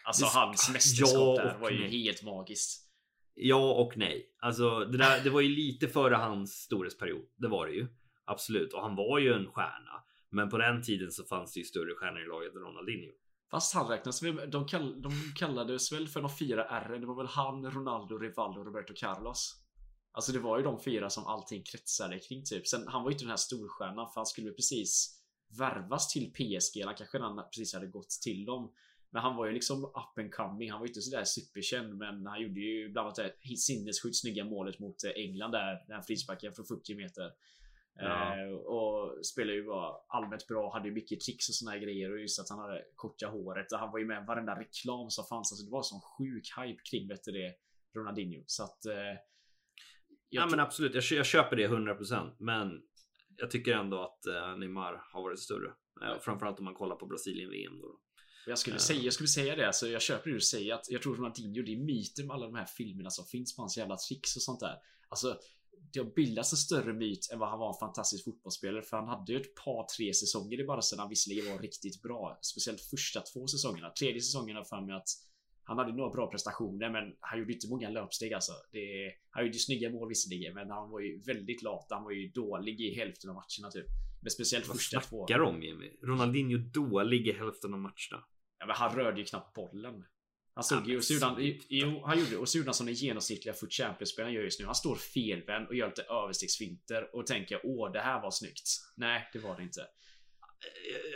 Alltså 0.05 0.25
Det- 0.25 0.31
hans 0.39 0.65
ja 0.67 0.73
mästerskap 0.73 1.37
där 1.37 1.55
och 1.55 1.61
var 1.61 1.69
ju 1.71 1.79
nej. 1.79 1.89
helt 2.03 2.23
magiskt. 2.23 2.89
Ja 3.35 3.73
och 3.73 3.97
nej. 3.97 4.35
Alltså 4.39 4.79
det, 4.79 4.97
där, 4.97 5.23
det 5.23 5.29
var 5.29 5.41
ju 5.41 5.49
lite 5.49 5.87
före 5.87 6.15
hans 6.15 6.51
storhetsperiod. 6.53 7.25
Det 7.35 7.47
var 7.47 7.67
det 7.67 7.73
ju. 7.73 7.87
Absolut. 8.25 8.73
Och 8.73 8.81
han 8.81 8.95
var 8.95 9.19
ju 9.19 9.33
en 9.33 9.47
stjärna. 9.51 10.03
Men 10.29 10.49
på 10.49 10.57
den 10.57 10.81
tiden 10.81 11.11
så 11.11 11.23
fanns 11.25 11.53
det 11.53 11.59
ju 11.59 11.63
större 11.63 11.95
stjärnor 11.95 12.21
i 12.21 12.27
laget 12.27 12.55
än 12.55 12.61
Ronaldinho. 12.61 13.11
Fast 13.53 13.73
han 13.73 13.87
räknas 13.87 14.23
väl, 14.23 14.51
de, 14.51 14.67
kall, 14.67 15.01
de 15.01 15.11
kallades 15.35 15.91
väl 15.91 16.07
för 16.07 16.21
de 16.21 16.29
fyra 16.29 16.65
R. 16.65 16.97
Det 16.99 17.05
var 17.05 17.15
väl 17.15 17.27
han, 17.27 17.71
Ronaldo, 17.71 18.17
Rivaldo 18.17 18.59
och 18.59 18.65
Roberto 18.65 18.93
Carlos. 18.95 19.55
Alltså 20.11 20.31
det 20.31 20.39
var 20.39 20.57
ju 20.57 20.63
de 20.63 20.83
fyra 20.83 21.09
som 21.09 21.27
allting 21.27 21.63
kretsade 21.63 22.19
kring 22.19 22.43
typ. 22.43 22.67
Sen 22.67 22.87
han 22.87 23.03
var 23.03 23.09
ju 23.09 23.13
inte 23.13 23.23
den 23.23 23.29
här 23.29 23.37
storstjärnan 23.37 24.07
för 24.07 24.15
han 24.15 24.25
skulle 24.25 24.51
precis 24.51 25.19
värvas 25.57 26.07
till 26.07 26.31
PSG. 26.31 26.81
Eller 26.81 26.97
kanske 26.97 27.19
han 27.19 27.35
precis 27.35 27.73
hade 27.73 27.87
gått 27.87 28.09
till 28.09 28.45
dem. 28.45 28.73
Men 29.09 29.21
han 29.21 29.35
var 29.35 29.45
ju 29.45 29.51
liksom 29.51 29.85
up 29.85 30.17
and 30.17 30.33
coming. 30.33 30.71
Han 30.71 30.79
var 30.79 30.87
ju 30.87 30.89
inte 30.89 31.01
sådär 31.01 31.23
superkänd 31.23 31.97
men 31.97 32.25
han 32.25 32.41
gjorde 32.41 32.59
ju 32.59 32.89
bland 32.89 33.05
annat 33.05 33.15
det 33.15 33.57
sinnessjukt 33.57 34.15
snygga 34.15 34.45
målet 34.45 34.79
mot 34.79 35.03
England 35.15 35.51
där. 35.51 35.83
Den 35.87 35.95
här 35.95 36.01
frisparken 36.01 36.53
från 36.53 36.65
40 36.65 36.95
meter. 36.95 37.31
Ja. 37.95 38.39
Eh, 38.39 38.53
och 38.53 39.25
spelade 39.25 39.53
ju 39.57 39.63
bara 39.65 39.95
allmänt 40.07 40.47
bra, 40.47 40.73
hade 40.73 40.87
ju 40.87 40.93
mycket 40.93 41.19
tricks 41.19 41.49
och 41.49 41.55
såna 41.55 41.71
här 41.71 41.79
grejer 41.79 42.11
och 42.11 42.19
just 42.19 42.39
att 42.39 42.49
han 42.49 42.59
hade 42.59 42.83
korta 42.95 43.27
håret. 43.27 43.71
Och 43.71 43.79
han 43.79 43.91
var 43.91 43.99
ju 43.99 44.05
med 44.05 44.23
i 44.23 44.25
varenda 44.27 44.59
reklam 44.59 45.09
som 45.09 45.25
fanns. 45.25 45.51
Alltså 45.51 45.65
det 45.65 45.71
var 45.71 45.83
sån 45.83 46.01
sjuk 46.01 46.53
hype 46.57 46.81
kring 46.91 47.07
vet 47.07 47.23
du 47.23 47.31
det, 47.31 47.53
Ronaldinho. 47.95 48.43
Så 48.45 48.63
att... 48.63 48.85
Eh, 48.85 49.17
Ja 50.29 50.45
men 50.47 50.59
absolut, 50.59 50.93
jag, 50.95 51.03
jag 51.17 51.25
köper 51.25 51.55
det 51.55 51.67
100% 51.67 52.31
men 52.39 52.81
jag 53.37 53.51
tycker 53.51 53.73
ändå 53.73 54.01
att 54.03 54.25
eh, 54.25 54.57
Neymar 54.57 55.03
har 55.13 55.21
varit 55.21 55.39
större. 55.39 55.67
Eh, 56.01 56.19
framförallt 56.19 56.59
om 56.59 56.65
man 56.65 56.73
kollar 56.73 56.95
på 56.95 57.05
Brasilien 57.05 57.49
VM 57.49 57.79
då. 57.81 57.99
Jag 58.45 58.57
skulle, 58.57 58.75
Ja. 58.75 58.79
säga, 58.79 59.01
jag 59.01 59.13
skulle 59.13 59.27
säga 59.27 59.55
det, 59.55 59.67
alltså 59.67 59.87
jag 59.87 60.01
köper 60.01 60.29
det 60.29 60.35
du 60.35 60.41
säger 60.41 60.73
att 60.73 60.89
jag 60.89 61.01
tror 61.01 61.15
Ronaldinho, 61.15 61.61
det 61.63 61.73
är 61.73 61.77
myten 61.85 62.27
med 62.27 62.33
alla 62.33 62.45
de 62.45 62.55
här 62.55 62.65
filmerna 62.65 63.09
som 63.09 63.25
finns 63.25 63.55
på 63.55 63.61
hans 63.61 63.77
jävla 63.77 63.97
tricks 63.97 64.35
och 64.35 64.41
sånt 64.41 64.59
där. 64.59 64.75
Alltså, 65.09 65.37
det 65.93 65.99
har 65.99 66.05
bildats 66.05 66.53
en 66.53 66.57
större 66.57 66.93
myt 66.93 67.29
än 67.33 67.39
vad 67.39 67.49
han 67.49 67.59
var 67.59 67.67
en 67.67 67.79
fantastisk 67.79 68.25
fotbollsspelare 68.25 68.81
för 68.81 68.97
han 68.97 69.07
hade 69.07 69.33
ju 69.33 69.41
ett 69.41 69.55
par, 69.55 69.87
tre 69.97 70.13
säsonger 70.13 70.59
i 70.59 70.65
Barca 70.65 70.95
han 70.97 71.09
visserligen 71.09 71.51
var 71.51 71.59
riktigt 71.61 72.01
bra. 72.01 72.39
Speciellt 72.41 72.81
första 72.81 73.21
två 73.21 73.47
säsongerna. 73.47 73.89
Tredje 73.89 74.21
säsongen 74.21 74.55
har 74.55 74.63
för 74.63 74.81
mig 74.81 74.95
att 74.95 75.09
han 75.63 75.77
hade 75.77 75.93
några 75.93 76.09
bra 76.09 76.31
prestationer 76.31 76.89
men 76.89 77.15
han 77.19 77.39
gjorde 77.39 77.53
inte 77.53 77.69
många 77.69 77.89
löpsteg 77.89 78.33
alltså. 78.33 78.53
Det, 78.71 79.13
han 79.29 79.45
gjorde 79.45 79.57
snygga 79.59 79.89
mål 79.89 80.09
visserligen 80.09 80.53
men 80.53 80.69
han 80.69 80.89
var 80.89 80.99
ju 80.99 81.21
väldigt 81.21 81.61
lat. 81.63 81.87
Han 81.89 82.03
var 82.03 82.11
ju 82.11 82.27
dålig 82.29 82.81
i 82.81 82.95
hälften 82.95 83.29
av 83.29 83.35
matcherna 83.35 83.71
typ. 83.71 83.85
Men 84.21 84.31
speciellt 84.31 84.67
Vad 84.67 84.77
första 84.77 84.99
två. 84.99 85.27
snackar 85.27 85.39
du 85.39 85.45
om 85.45 85.63
Jimmy? 85.63 85.91
Ronaldinho 86.01 86.57
dålig 86.57 87.27
i 87.27 87.31
hälften 87.31 87.73
av 87.73 87.79
matcherna. 87.79 88.23
Ja, 88.59 88.65
men 88.65 88.75
han 88.75 88.95
rörde 88.95 89.19
ju 89.19 89.25
knappt 89.25 89.53
bollen. 89.53 90.05
Han 90.55 90.63
stod 90.63 90.79
Ja, 90.79 90.87
ju 90.87 90.97
och 90.97 91.03
sluta. 91.03 91.35
jo, 91.69 92.03
han 92.05 92.19
gjorde, 92.19 92.37
och 92.37 92.47
han 92.65 92.73
som 92.73 92.85
den 92.85 92.95
genomsnittliga 92.95 93.53
Foot 93.53 93.73
Champions-spelaren 93.73 94.33
gör 94.33 94.41
just 94.43 94.59
nu. 94.59 94.65
Han 94.65 94.75
står 94.75 94.95
felvänd 94.95 95.67
och 95.67 95.75
gör 95.75 95.87
lite 95.87 96.03
överstegsfinter 96.03 97.15
och 97.15 97.25
tänker 97.27 97.59
åh, 97.63 97.91
det 97.91 97.99
här 97.99 98.21
var 98.21 98.31
snyggt. 98.31 98.69
Nej, 98.97 99.29
det 99.33 99.39
var 99.39 99.57
det 99.57 99.63
inte. 99.63 99.81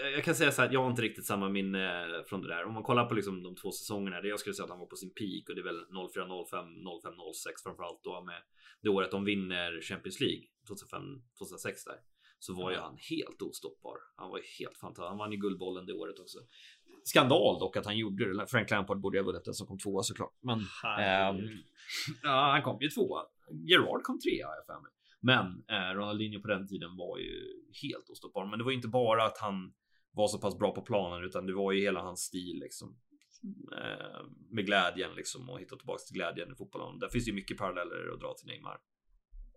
Jag- 0.01 0.11
Jag 0.11 0.23
kan 0.23 0.35
säga 0.35 0.51
så 0.51 0.61
här 0.61 0.69
jag 0.73 0.83
har 0.83 0.89
inte 0.89 1.01
riktigt 1.01 1.25
samma 1.25 1.49
minne 1.49 2.07
från 2.29 2.41
det 2.41 2.47
där. 2.47 2.63
Om 2.65 2.73
man 2.73 2.83
kollar 2.83 3.05
på 3.05 3.13
liksom 3.13 3.43
de 3.43 3.55
två 3.55 3.71
säsongerna, 3.71 4.21
det 4.21 4.27
jag 4.27 4.39
skulle 4.39 4.53
säga 4.53 4.63
att 4.63 4.69
han 4.69 4.79
var 4.79 4.85
på 4.85 4.95
sin 4.95 5.13
peak 5.13 5.49
och 5.49 5.55
det 5.55 5.61
är 5.61 5.63
väl 5.63 5.85
04, 6.13 6.27
05, 6.51 6.65
05, 7.03 7.13
06 7.33 7.63
framförallt 7.63 8.03
då 8.03 8.23
med 8.23 8.41
det 8.81 8.89
året 8.89 9.11
de 9.11 9.25
vinner 9.25 9.81
Champions 9.81 10.19
League 10.19 10.43
2005, 10.67 11.01
2006 11.39 11.83
där. 11.83 11.99
Så 12.39 12.53
var 12.53 12.71
ju 12.71 12.77
han 12.77 12.97
helt 13.09 13.41
ostoppbar. 13.41 13.97
Han 14.15 14.29
var 14.29 14.41
helt 14.59 14.77
fantastisk. 14.77 15.09
Han 15.09 15.17
vann 15.17 15.31
ju 15.31 15.37
Guldbollen 15.37 15.85
det 15.85 15.93
året 15.93 16.19
också. 16.19 16.37
Skandal 17.03 17.59
dock 17.59 17.77
att 17.77 17.85
han 17.85 17.97
gjorde 17.97 18.33
det. 18.33 18.47
Frank 18.47 18.69
Lampard 18.69 19.01
borde 19.01 19.19
ha 19.19 19.25
vunnit 19.25 19.45
den 19.45 19.53
som 19.53 19.67
kom 19.67 19.79
tvåa 19.79 20.03
såklart. 20.03 20.37
Men. 20.41 20.59
Ehm, 20.99 21.37
ja, 22.23 22.51
han 22.51 22.61
kom 22.61 22.81
ju 22.81 22.89
tvåa. 22.89 23.21
Gerard 23.69 24.03
kom 24.03 24.19
trea 24.19 24.47
har 24.47 24.55
jag 24.55 24.65
för 24.65 24.81
mig. 24.81 24.91
Men 25.19 25.45
eh, 25.67 25.95
Ronaldinho 25.95 26.41
på 26.41 26.47
den 26.47 26.67
tiden 26.67 26.97
var 26.97 27.17
ju 27.17 27.33
helt 27.83 28.09
ostoppbar. 28.09 28.45
Men 28.45 28.59
det 28.59 28.65
var 28.65 28.71
inte 28.71 28.87
bara 28.87 29.23
att 29.23 29.37
han 29.37 29.73
var 30.11 30.27
så 30.27 30.39
pass 30.39 30.57
bra 30.57 30.71
på 30.73 30.81
planen 30.81 31.23
utan 31.23 31.45
det 31.45 31.53
var 31.53 31.71
ju 31.71 31.81
hela 31.81 32.01
hans 32.01 32.19
stil 32.19 32.59
liksom. 32.59 32.97
Eh, 33.81 34.25
med 34.49 34.65
glädjen 34.65 35.15
liksom 35.15 35.49
och 35.49 35.59
hitta 35.59 35.75
tillbaka 35.75 35.99
till 36.07 36.15
glädjen 36.15 36.51
i 36.51 36.55
fotbollen. 36.55 36.99
Där 36.99 37.09
finns 37.09 37.27
ju 37.27 37.33
mycket 37.33 37.57
paralleller 37.57 38.13
att 38.13 38.19
dra 38.19 38.33
till 38.33 38.47
Neymar. 38.47 38.77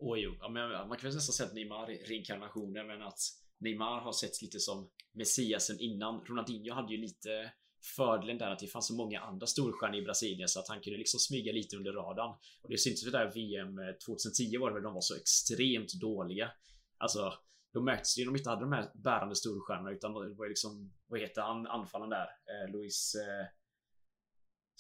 Och 0.01 0.19
jo, 0.19 0.35
ja, 0.41 0.49
men 0.49 0.71
man 0.71 0.99
kan 0.99 1.09
väl 1.09 1.15
nästan 1.15 1.33
säga 1.33 1.47
att 1.47 1.55
Neymar 1.55 1.91
är 1.91 2.07
reinkarnationen, 2.09 2.87
men 2.87 3.03
att 3.03 3.19
Neymar 3.59 4.01
har 4.01 4.13
setts 4.13 4.43
lite 4.43 4.61
som 4.61 4.91
Messiasen 5.13 5.81
innan. 5.81 6.25
Ronaldinho 6.25 6.75
hade 6.75 6.95
ju 6.95 7.01
lite 7.01 7.53
fördelen 7.97 8.39
där 8.39 8.51
att 8.51 8.59
det 8.59 8.67
fanns 8.67 8.87
så 8.87 8.95
många 8.95 9.21
andra 9.21 9.47
storstjärnor 9.47 9.97
i 9.97 10.03
Brasilien 10.03 10.49
så 10.49 10.61
att 10.61 10.69
han 10.69 10.81
kunde 10.81 10.99
liksom 10.99 11.21
smyga 11.21 11.53
lite 11.53 11.77
under 11.77 11.93
radarn. 11.93 12.35
Och 12.63 12.71
det 12.71 12.79
syntes 12.79 13.07
ju 13.07 13.11
där 13.11 13.33
VM 13.35 13.77
2010 14.07 14.55
eh, 14.55 14.61
var 14.61 14.69
det 14.69 14.75
väl 14.75 14.83
de 14.83 14.95
var 14.95 15.01
så 15.01 15.17
extremt 15.17 15.93
dåliga. 15.93 16.51
Alltså, 16.99 17.33
då 17.73 17.83
märktes 17.83 18.19
ju 18.19 18.25
de 18.25 18.37
inte 18.37 18.51
hade 18.51 18.63
de 18.63 18.73
här 18.73 18.91
bärande 18.95 19.37
storstjärnorna 19.37 19.91
utan 19.91 20.13
det 20.13 20.35
var 20.35 20.45
ju 20.45 20.49
liksom, 20.49 20.93
vad 21.07 21.21
heter 21.21 21.43
han, 21.43 21.67
anfallaren 21.67 22.11
där? 22.11 22.29
Eh, 22.51 22.73
Luis 22.73 23.15
eh, 23.15 23.47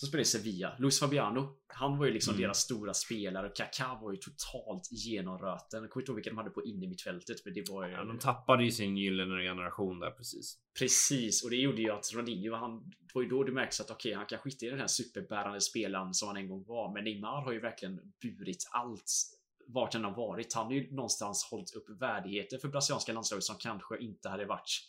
som 0.01 0.09
spelade 0.09 0.23
i 0.23 0.25
Sevilla. 0.25 0.77
Luis 0.79 1.01
Fabiano. 1.01 1.57
Han 1.67 1.99
var 1.99 2.07
ju 2.07 2.13
liksom 2.13 2.35
Mm. 2.35 2.43
deras 2.43 2.59
stora 2.59 2.95
spelare. 2.95 3.49
Kaká 3.49 3.99
var 4.03 4.13
ju 4.13 4.17
totalt 4.17 4.89
genomröten. 4.93 5.83
Jag 5.83 5.91
kommer 5.91 6.03
inte 6.03 6.11
ihåg 6.11 6.17
vilka 6.17 6.31
de 6.31 6.37
hade 6.37 6.51
på 6.51 6.65
innermittfältet. 6.65 7.37
Men 7.45 7.55
det 7.55 7.71
var 7.71 7.87
ju... 7.87 7.93
Ja, 7.93 8.05
de 8.05 8.19
tappade 8.19 8.65
ju 8.65 8.71
sin 8.71 8.97
gyllene 8.97 9.43
generation 9.43 10.01
där 10.01 10.11
precis. 10.11 10.59
Precis, 10.79 11.45
och 11.45 11.51
det 11.51 11.57
gjorde 11.57 11.83
ju 11.83 11.91
att 11.91 12.13
Ronaldinho, 12.15 12.57
han, 12.57 12.93
var 13.15 13.23
ju 13.23 13.29
då 13.29 13.45
det 13.45 13.53
märks 13.53 13.81
att 13.81 13.91
okej, 13.91 14.13
han 14.15 14.27
kanske 14.27 14.51
inte 14.51 14.67
är 14.67 14.71
den 14.71 14.81
här 14.81 14.87
superbärande 14.87 15.61
spelaren 15.61 16.15
som 16.15 16.29
han 16.29 16.37
en 16.37 16.49
gång 16.49 16.65
var. 16.67 16.95
Men 16.95 17.05
Neymar 17.05 17.43
har 17.43 17.53
ju 17.53 17.61
verkligen 17.61 18.01
burit 18.23 18.69
allt 18.71 19.13
vart 19.67 19.95
han 19.95 20.05
har 20.05 20.17
varit. 20.17 20.55
Han 20.55 20.67
har 20.67 20.73
ju 20.73 20.95
någonstans 20.95 21.49
hållit 21.51 21.75
upp 21.75 22.01
värdigheten 22.01 22.61
för 22.61 22.69
brasilianska 22.69 23.13
landslaget 23.13 23.45
som 23.45 23.57
kanske 23.57 23.99
inte 23.99 24.29
hade 24.29 24.45
varit 24.45 24.69
så 24.69 24.83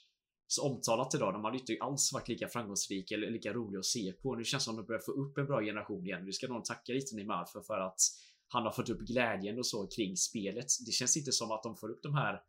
omtalat 0.58 1.16
idag. 1.16 1.34
De 1.34 1.44
hade 1.44 1.58
inte 1.58 1.78
alls 1.82 2.14
varit 2.14 2.28
lika 2.28 2.48
framgångsrika 2.48 3.16
eller 3.16 3.32
lika 3.32 3.54
roliga 3.54 3.80
att 3.80 3.86
se 3.86 4.12
på. 4.12 4.36
Nu 4.36 4.44
känns 4.44 4.64
det 4.64 4.66
som 4.66 4.80
att 4.80 4.86
de 4.86 4.88
börjar 4.88 5.02
få 5.02 5.12
upp 5.12 5.38
en 5.38 5.46
bra 5.46 5.62
generation 5.62 6.06
igen. 6.06 6.26
Nu 6.26 6.32
ska 6.32 6.48
någon 6.48 6.64
tacka 6.64 6.94
lite 6.94 7.16
Neymar 7.16 7.46
för, 7.46 7.62
för 7.62 7.80
att 7.80 8.00
han 8.48 8.64
har 8.64 8.72
fått 8.72 8.90
upp 8.90 9.00
glädjen 9.00 9.58
och 9.58 9.66
så 9.66 9.88
kring 9.88 10.18
spelet. 10.18 10.68
Det 10.86 10.92
känns 10.92 11.18
inte 11.18 11.32
som 11.32 11.52
att 11.52 11.64
de 11.64 11.76
får 11.76 11.90
upp 11.90 12.04
de 12.04 12.16
här 12.16 12.42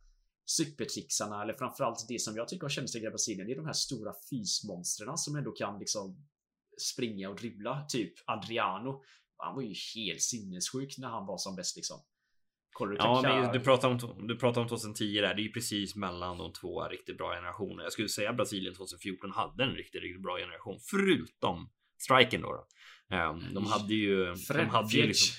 supertrixarna 0.47 1.43
eller 1.43 1.53
framförallt 1.53 2.09
det 2.09 2.21
som 2.21 2.37
jag 2.37 2.49
tycker 2.49 2.63
har 2.63 2.69
kännetecknat 2.69 3.13
Brasilien. 3.13 3.47
Det 3.47 3.53
är 3.53 3.57
de 3.57 3.67
här 3.67 3.73
stora 3.73 4.13
fysmonstren 4.31 5.19
som 5.19 5.37
ändå 5.37 5.53
kan 5.53 5.79
liksom 5.79 6.27
springa 6.93 7.31
och 7.31 7.37
dribbla. 7.37 7.87
Typ 7.89 8.13
Adriano. 8.27 9.03
Han 9.37 9.55
var 9.55 9.63
ju 9.63 9.75
helt 9.95 10.23
sinnessjuk 10.23 10.99
när 10.99 11.09
han 11.09 11.27
var 11.27 11.39
som 11.39 11.57
bäst 11.57 11.77
liksom. 11.77 12.01
Ja, 12.99 13.23
men 13.23 13.53
du 13.53 13.61
pratar, 13.61 13.89
om, 13.89 14.27
du 14.29 14.37
pratar 14.37 14.61
om 14.61 14.69
2010 14.69 15.21
där. 15.21 15.35
Det 15.35 15.43
är 15.43 15.45
ju 15.45 15.53
precis 15.53 15.97
mellan 15.97 16.39
de 16.39 16.53
två 16.53 16.89
riktigt 16.89 17.19
bra 17.19 17.35
generationerna. 17.35 17.83
Jag 17.83 17.93
skulle 17.93 18.09
säga 18.09 18.33
Brasilien 18.33 18.75
2014 18.75 19.31
hade 19.31 19.65
en 19.65 19.71
riktigt, 19.71 20.03
riktigt 20.03 20.23
bra 20.23 20.39
generation. 20.39 20.79
Förutom 20.91 21.71
striken 21.99 22.41
då. 22.41 22.53
då. 22.53 22.67
De 23.55 23.67
hade 23.67 23.95
ju... 23.95 24.35
De 24.49 24.69
hade 24.69 24.93
ju 24.93 25.07
liksom... 25.07 25.37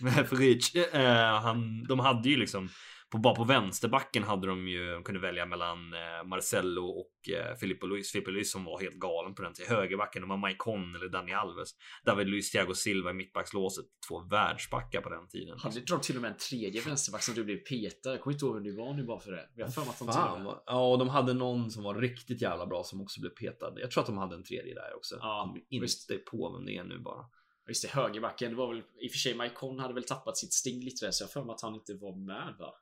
Fric, 0.30 0.74
eh, 0.74 1.40
han, 1.40 1.84
de 1.84 1.98
hade 1.98 2.28
ju 2.28 2.36
liksom 2.36 2.68
på, 3.12 3.18
bara 3.18 3.34
på 3.34 3.44
vänsterbacken 3.44 4.22
hade 4.22 4.46
de 4.46 4.68
ju 4.68 4.92
de 4.92 5.02
kunde 5.04 5.20
välja 5.20 5.46
mellan 5.46 5.92
eh, 5.92 6.24
Marcelo 6.24 6.86
och 6.86 7.30
eh, 7.30 7.56
Filippo 7.56 7.86
Luis. 7.86 8.12
Filippo 8.12 8.30
Luis 8.30 8.52
som 8.52 8.64
var 8.64 8.80
helt 8.80 8.94
galen 8.94 9.34
på 9.34 9.42
den 9.42 9.52
tiden. 9.52 9.76
Högerbacken, 9.76 10.22
de 10.22 10.28
var 10.28 10.36
Maicon 10.36 10.94
eller 10.94 11.08
Dani 11.08 11.32
Alves. 11.32 11.70
David 12.04 12.28
Luis 12.28 12.50
Thiago 12.50 12.74
Silva 12.74 13.10
i 13.10 13.14
mittbackslåset. 13.14 13.84
Två 14.08 14.20
världsbackar 14.20 15.00
på 15.00 15.08
den 15.08 15.28
tiden. 15.28 15.58
Hade 15.58 15.80
de 15.80 16.00
till 16.00 16.16
och 16.16 16.22
med 16.22 16.30
en 16.30 16.36
tredje 16.36 16.80
vänsterback 16.80 17.22
som 17.22 17.34
du 17.34 17.44
blev 17.44 17.56
petad? 17.56 18.10
Jag 18.10 18.20
kommer 18.20 18.34
inte 18.34 18.46
ihåg 18.46 18.54
vem 18.54 18.64
det 18.64 18.72
var 18.72 18.94
nu 18.94 19.04
bara 19.04 19.20
för 19.20 19.32
det. 19.32 19.48
Vi 19.54 19.62
har 19.62 19.70
för 19.70 19.80
mig 19.80 19.90
att 19.90 19.98
de 19.98 20.04
till 20.04 20.14
Fan, 20.14 20.58
ja, 20.66 20.92
och 20.92 20.98
de 20.98 21.08
hade 21.08 21.34
någon 21.34 21.70
som 21.70 21.82
var 21.82 21.94
riktigt 21.94 22.42
jävla 22.42 22.66
bra 22.66 22.84
som 22.84 23.00
också 23.00 23.20
blev 23.20 23.30
petad. 23.30 23.74
Jag 23.76 23.90
tror 23.90 24.00
att 24.00 24.06
de 24.06 24.18
hade 24.18 24.34
en 24.34 24.44
tredje 24.44 24.74
där 24.74 24.96
också. 24.96 25.16
Ja, 25.20 25.56
inte 25.70 25.82
visst. 25.82 26.24
på 26.30 26.52
vem 26.52 26.66
det 26.66 26.76
är 26.76 26.84
nu 26.84 26.98
bara. 26.98 27.24
Just 27.68 27.82
det, 27.82 27.88
högerbacken. 27.88 28.50
Det 28.50 28.56
var 28.56 28.68
väl 28.68 28.78
i 28.78 29.08
och 29.08 29.12
för 29.12 29.18
sig 29.18 29.34
Maicon 29.34 29.78
hade 29.78 29.94
väl 29.94 30.04
tappat 30.04 30.36
sitt 30.36 30.52
sting 30.52 30.84
lite 30.84 31.06
där 31.06 31.10
så 31.10 31.22
jag 31.22 31.28
har 31.28 31.32
för 31.32 31.44
mig 31.44 31.52
att 31.54 31.62
han 31.62 31.74
inte 31.74 31.94
var 31.94 32.16
med 32.26 32.54
va? 32.58 32.74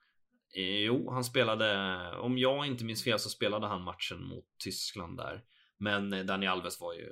Eh, 0.57 0.81
jo, 0.81 1.11
han 1.11 1.25
spelade, 1.25 1.99
om 2.19 2.39
jag 2.39 2.67
inte 2.67 2.85
minns 2.85 3.05
fel 3.05 3.19
så 3.19 3.29
spelade 3.29 3.67
han 3.67 3.83
matchen 3.83 4.25
mot 4.25 4.45
Tyskland 4.59 5.17
där. 5.17 5.43
Men 5.79 6.13
eh, 6.13 6.25
Dani 6.25 6.47
Alves 6.47 6.81
var 6.81 6.95
ju 6.95 7.09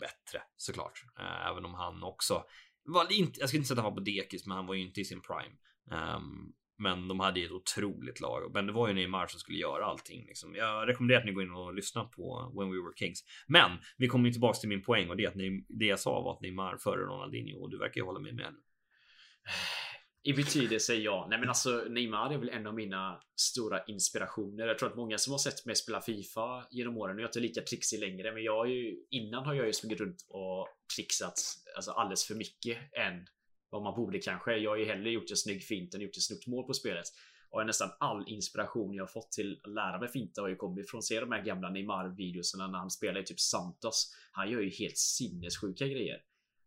bättre 0.00 0.42
såklart. 0.56 1.04
Eh, 1.18 1.46
även 1.46 1.64
om 1.64 1.74
han 1.74 2.02
också 2.02 2.44
var 2.84 3.12
inte, 3.12 3.40
jag 3.40 3.48
ska 3.48 3.58
inte 3.58 3.68
säga 3.68 3.78
att 3.78 3.84
han 3.84 3.92
var 3.92 4.00
på 4.00 4.04
dekis, 4.04 4.46
men 4.46 4.56
han 4.56 4.66
var 4.66 4.74
ju 4.74 4.82
inte 4.82 5.00
i 5.00 5.04
sin 5.04 5.20
prime. 5.20 5.56
Ehm, 5.90 6.52
men 6.78 7.08
de 7.08 7.20
hade 7.20 7.40
ju 7.40 7.46
ett 7.46 7.52
otroligt 7.52 8.20
lag. 8.20 8.50
Men 8.54 8.66
det 8.66 8.72
var 8.72 8.88
ju 8.88 8.94
Neymar 8.94 9.26
som 9.26 9.40
skulle 9.40 9.58
göra 9.58 9.84
allting. 9.84 10.26
Liksom. 10.26 10.54
Jag 10.54 10.88
rekommenderar 10.88 11.20
att 11.20 11.26
ni 11.26 11.32
går 11.32 11.42
in 11.42 11.52
och 11.52 11.74
lyssnar 11.74 12.04
på 12.04 12.52
When 12.58 12.70
We 12.70 12.76
Were 12.76 12.96
Kings. 12.96 13.24
Men 13.46 13.70
vi 13.96 14.08
kommer 14.08 14.26
ju 14.26 14.32
tillbaka 14.32 14.58
till 14.58 14.68
min 14.68 14.82
poäng 14.82 15.10
och 15.10 15.16
det, 15.16 15.24
är 15.24 15.28
att 15.28 15.34
ni, 15.34 15.64
det 15.68 15.86
jag 15.86 16.00
sa 16.00 16.20
var 16.20 16.32
att 16.32 16.40
Neymar 16.40 16.76
före 16.76 17.00
Ronaldinho 17.00 17.58
och 17.58 17.70
du 17.70 17.78
verkar 17.78 18.00
ju 18.00 18.04
hålla 18.04 18.20
med 18.20 18.34
mig 18.34 18.44
nu. 18.44 18.58
I 20.24 20.32
betydelse 20.32 20.94
ja. 20.94 21.26
Nej 21.30 21.38
men 21.38 21.48
alltså 21.48 21.84
Neymar 21.88 22.32
är 22.32 22.38
väl 22.38 22.48
en 22.48 22.66
av 22.66 22.74
mina 22.74 23.20
stora 23.36 23.84
inspirationer. 23.84 24.66
Jag 24.66 24.78
tror 24.78 24.88
att 24.88 24.96
många 24.96 25.18
som 25.18 25.30
har 25.30 25.38
sett 25.38 25.66
mig 25.66 25.76
spela 25.76 26.00
FIFA 26.00 26.66
genom 26.70 26.96
åren, 26.98 27.16
och 27.16 27.20
jag 27.20 27.24
är 27.24 27.28
inte 27.28 27.40
lika 27.40 27.62
trixig 27.62 28.00
längre, 28.00 28.32
men 28.32 28.42
jag 28.42 28.56
har 28.56 28.66
ju 28.66 28.96
innan 29.10 29.44
har 29.44 29.54
jag 29.54 29.66
ju 29.66 29.72
sprungit 29.72 30.00
runt 30.00 30.26
och 30.28 30.68
trixat 30.96 31.34
alltså 31.76 31.90
alldeles 31.90 32.24
för 32.24 32.34
mycket 32.34 32.78
än 32.92 33.26
vad 33.70 33.82
man 33.82 33.94
borde 33.94 34.18
kanske. 34.18 34.56
Jag 34.56 34.70
har 34.70 34.76
ju 34.76 34.84
hellre 34.84 35.10
gjort 35.10 35.30
en 35.30 35.36
snygg 35.36 35.62
fint 35.62 35.94
än 35.94 36.00
gjort 36.00 36.16
ett 36.16 36.22
snyggt 36.22 36.46
mål 36.46 36.66
på 36.66 36.74
spelet. 36.74 37.06
Och 37.50 37.66
nästan 37.66 37.90
all 38.00 38.28
inspiration 38.28 38.94
jag 38.94 39.02
har 39.02 39.08
fått 39.08 39.32
till 39.32 39.60
att 39.62 39.70
lära 39.70 40.00
mig 40.00 40.08
finta 40.08 40.40
har 40.40 40.48
ju 40.48 40.56
kommit 40.56 40.90
från 40.90 40.98
att 40.98 41.04
se 41.04 41.20
de 41.20 41.32
här 41.32 41.42
gamla 41.42 41.70
Neymar-videorna 41.70 42.66
när 42.66 42.78
han 42.78 42.90
spelar 42.90 43.20
i 43.20 43.24
typ 43.24 43.40
Santos. 43.40 44.14
Han 44.32 44.50
gör 44.50 44.60
ju 44.60 44.70
helt 44.70 44.98
sinnessjuka 44.98 45.86
grejer. 45.86 46.20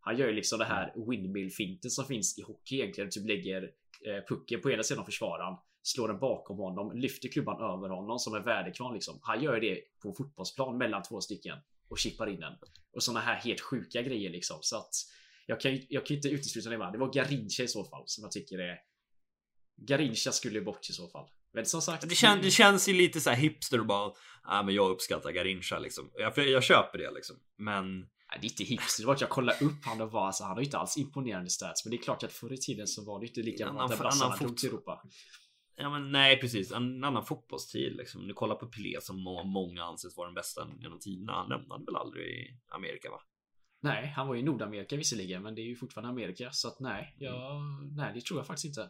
Han 0.06 0.18
gör 0.18 0.28
ju 0.28 0.34
liksom 0.34 0.60
det 0.60 0.66
här 0.66 0.94
windmill-finten 1.10 1.92
som 1.92 2.06
finns 2.06 2.40
i 2.40 2.42
hockey 2.42 2.76
egentligen. 2.76 3.10
Typ 3.10 3.26
lägger 3.28 3.64
eh, 4.08 4.24
pucken 4.30 4.62
på 4.62 4.72
ena 4.72 4.84
sidan 4.84 5.02
av 5.02 5.06
försvararen, 5.06 5.58
slår 5.84 6.08
den 6.08 6.20
bakom 6.20 6.58
honom, 6.58 6.98
lyfter 6.98 7.30
klubban 7.30 7.62
över 7.62 7.90
honom 7.96 8.20
som 8.20 8.36
en 8.36 8.44
väderkvarn 8.44 8.94
liksom. 8.94 9.20
Han 9.22 9.44
gör 9.44 9.60
det 9.60 9.80
på 10.04 10.14
fotbollsplan 10.14 10.78
mellan 10.78 11.04
två 11.04 11.22
stycken 11.22 11.58
och 11.90 11.98
chippar 11.98 12.28
in 12.28 12.40
den. 12.40 12.54
Och 12.94 13.04
såna 13.04 13.20
här 13.20 13.36
helt 13.36 13.62
sjuka 13.62 14.02
grejer 14.02 14.30
liksom. 14.30 14.58
Så 14.62 14.78
att 14.78 14.90
jag 15.46 15.62
kan, 15.62 15.76
ju- 15.76 15.86
jag 15.90 16.06
kan 16.06 16.16
inte 16.16 16.30
utesluta 16.30 16.70
det. 16.70 16.92
Det 16.92 16.98
var 16.98 17.14
Garincha 17.14 17.64
i 17.64 17.68
så 17.68 17.84
fall 17.84 18.04
som 18.06 18.22
jag 18.24 18.32
tycker 18.32 18.60
är... 18.60 18.78
Garincha 19.78 20.32
skulle 20.32 20.62
bort 20.62 20.90
i 20.90 20.94
så 20.94 21.08
fall. 21.08 21.28
Men 21.54 21.66
som 21.66 21.82
sagt. 21.82 22.10
Det, 22.10 22.16
kän, 22.16 22.40
det 22.42 22.52
känns 22.52 22.90
ju 22.90 22.94
lite 22.94 23.22
så 23.22 23.30
här 23.30 23.38
hipster 23.38 23.80
bara, 23.80 24.12
ja 24.44 24.64
men 24.64 24.76
jag 24.76 24.92
uppskattar 24.92 25.32
Garincha 25.32 25.80
liksom. 25.80 26.12
Jag, 26.14 26.38
jag 26.38 26.64
köper 26.64 26.98
det 26.98 27.12
liksom. 27.12 27.36
Men 27.58 28.10
det 28.42 28.48
är 28.48 28.52
inte 28.52 28.64
hipster. 28.64 29.04
Det 29.04 29.08
var 29.08 29.14
att 29.14 29.22
jag 29.22 29.30
kollade 29.30 29.66
upp 29.66 29.84
han 29.86 30.02
och 30.02 30.12
var 30.12 30.26
alltså, 30.28 30.44
han 30.44 30.52
har 30.54 30.60
ju 30.60 30.66
inte 30.66 30.78
alls 30.78 30.98
imponerande 30.98 31.50
stats. 31.50 31.86
Men 31.86 31.92
det 31.92 31.98
är 31.98 32.02
klart 32.02 32.24
att 32.24 32.32
förr 32.34 32.54
i 32.54 32.58
tiden 32.58 32.88
så 32.88 33.06
var 33.06 33.20
det 33.20 33.28
inte 33.28 33.42
lika 33.42 33.72
bra 33.74 33.84
att 33.84 34.00
brassarna 34.00 34.36
drog 34.36 34.50
fot- 34.50 34.58
till 34.58 34.70
Europa. 34.70 35.02
Ja 35.78 35.90
men 35.90 36.12
nej 36.12 36.40
precis, 36.40 36.72
en 36.72 37.04
annan 37.04 37.26
fotbollstid 37.26 37.96
liksom. 37.96 38.28
Du 38.28 38.34
kollar 38.34 38.56
på 38.56 38.66
Pelé 38.68 39.02
som 39.02 39.22
må- 39.24 39.44
många 39.44 39.84
anses 39.84 40.18
vara 40.18 40.28
den 40.28 40.36
bästa 40.36 40.68
genom 40.82 41.00
tiderna. 41.00 41.34
Han 41.34 41.50
lämnade 41.50 41.86
väl 41.86 41.96
aldrig 41.96 42.60
Amerika 42.68 43.10
va? 43.10 43.20
Nej, 43.82 44.08
han 44.16 44.28
var 44.28 44.36
i 44.36 44.44
Nordamerika 44.44 44.96
visserligen, 44.96 45.42
men 45.44 45.56
det 45.56 45.62
är 45.62 45.66
ju 45.66 45.76
fortfarande 45.76 46.10
Amerika. 46.10 46.52
Så 46.52 46.68
att 46.68 46.80
nej, 46.80 47.16
jag, 47.20 47.62
nej, 47.96 48.12
det 48.14 48.22
tror 48.22 48.40
jag 48.40 48.48
faktiskt 48.48 48.66
inte. 48.66 48.90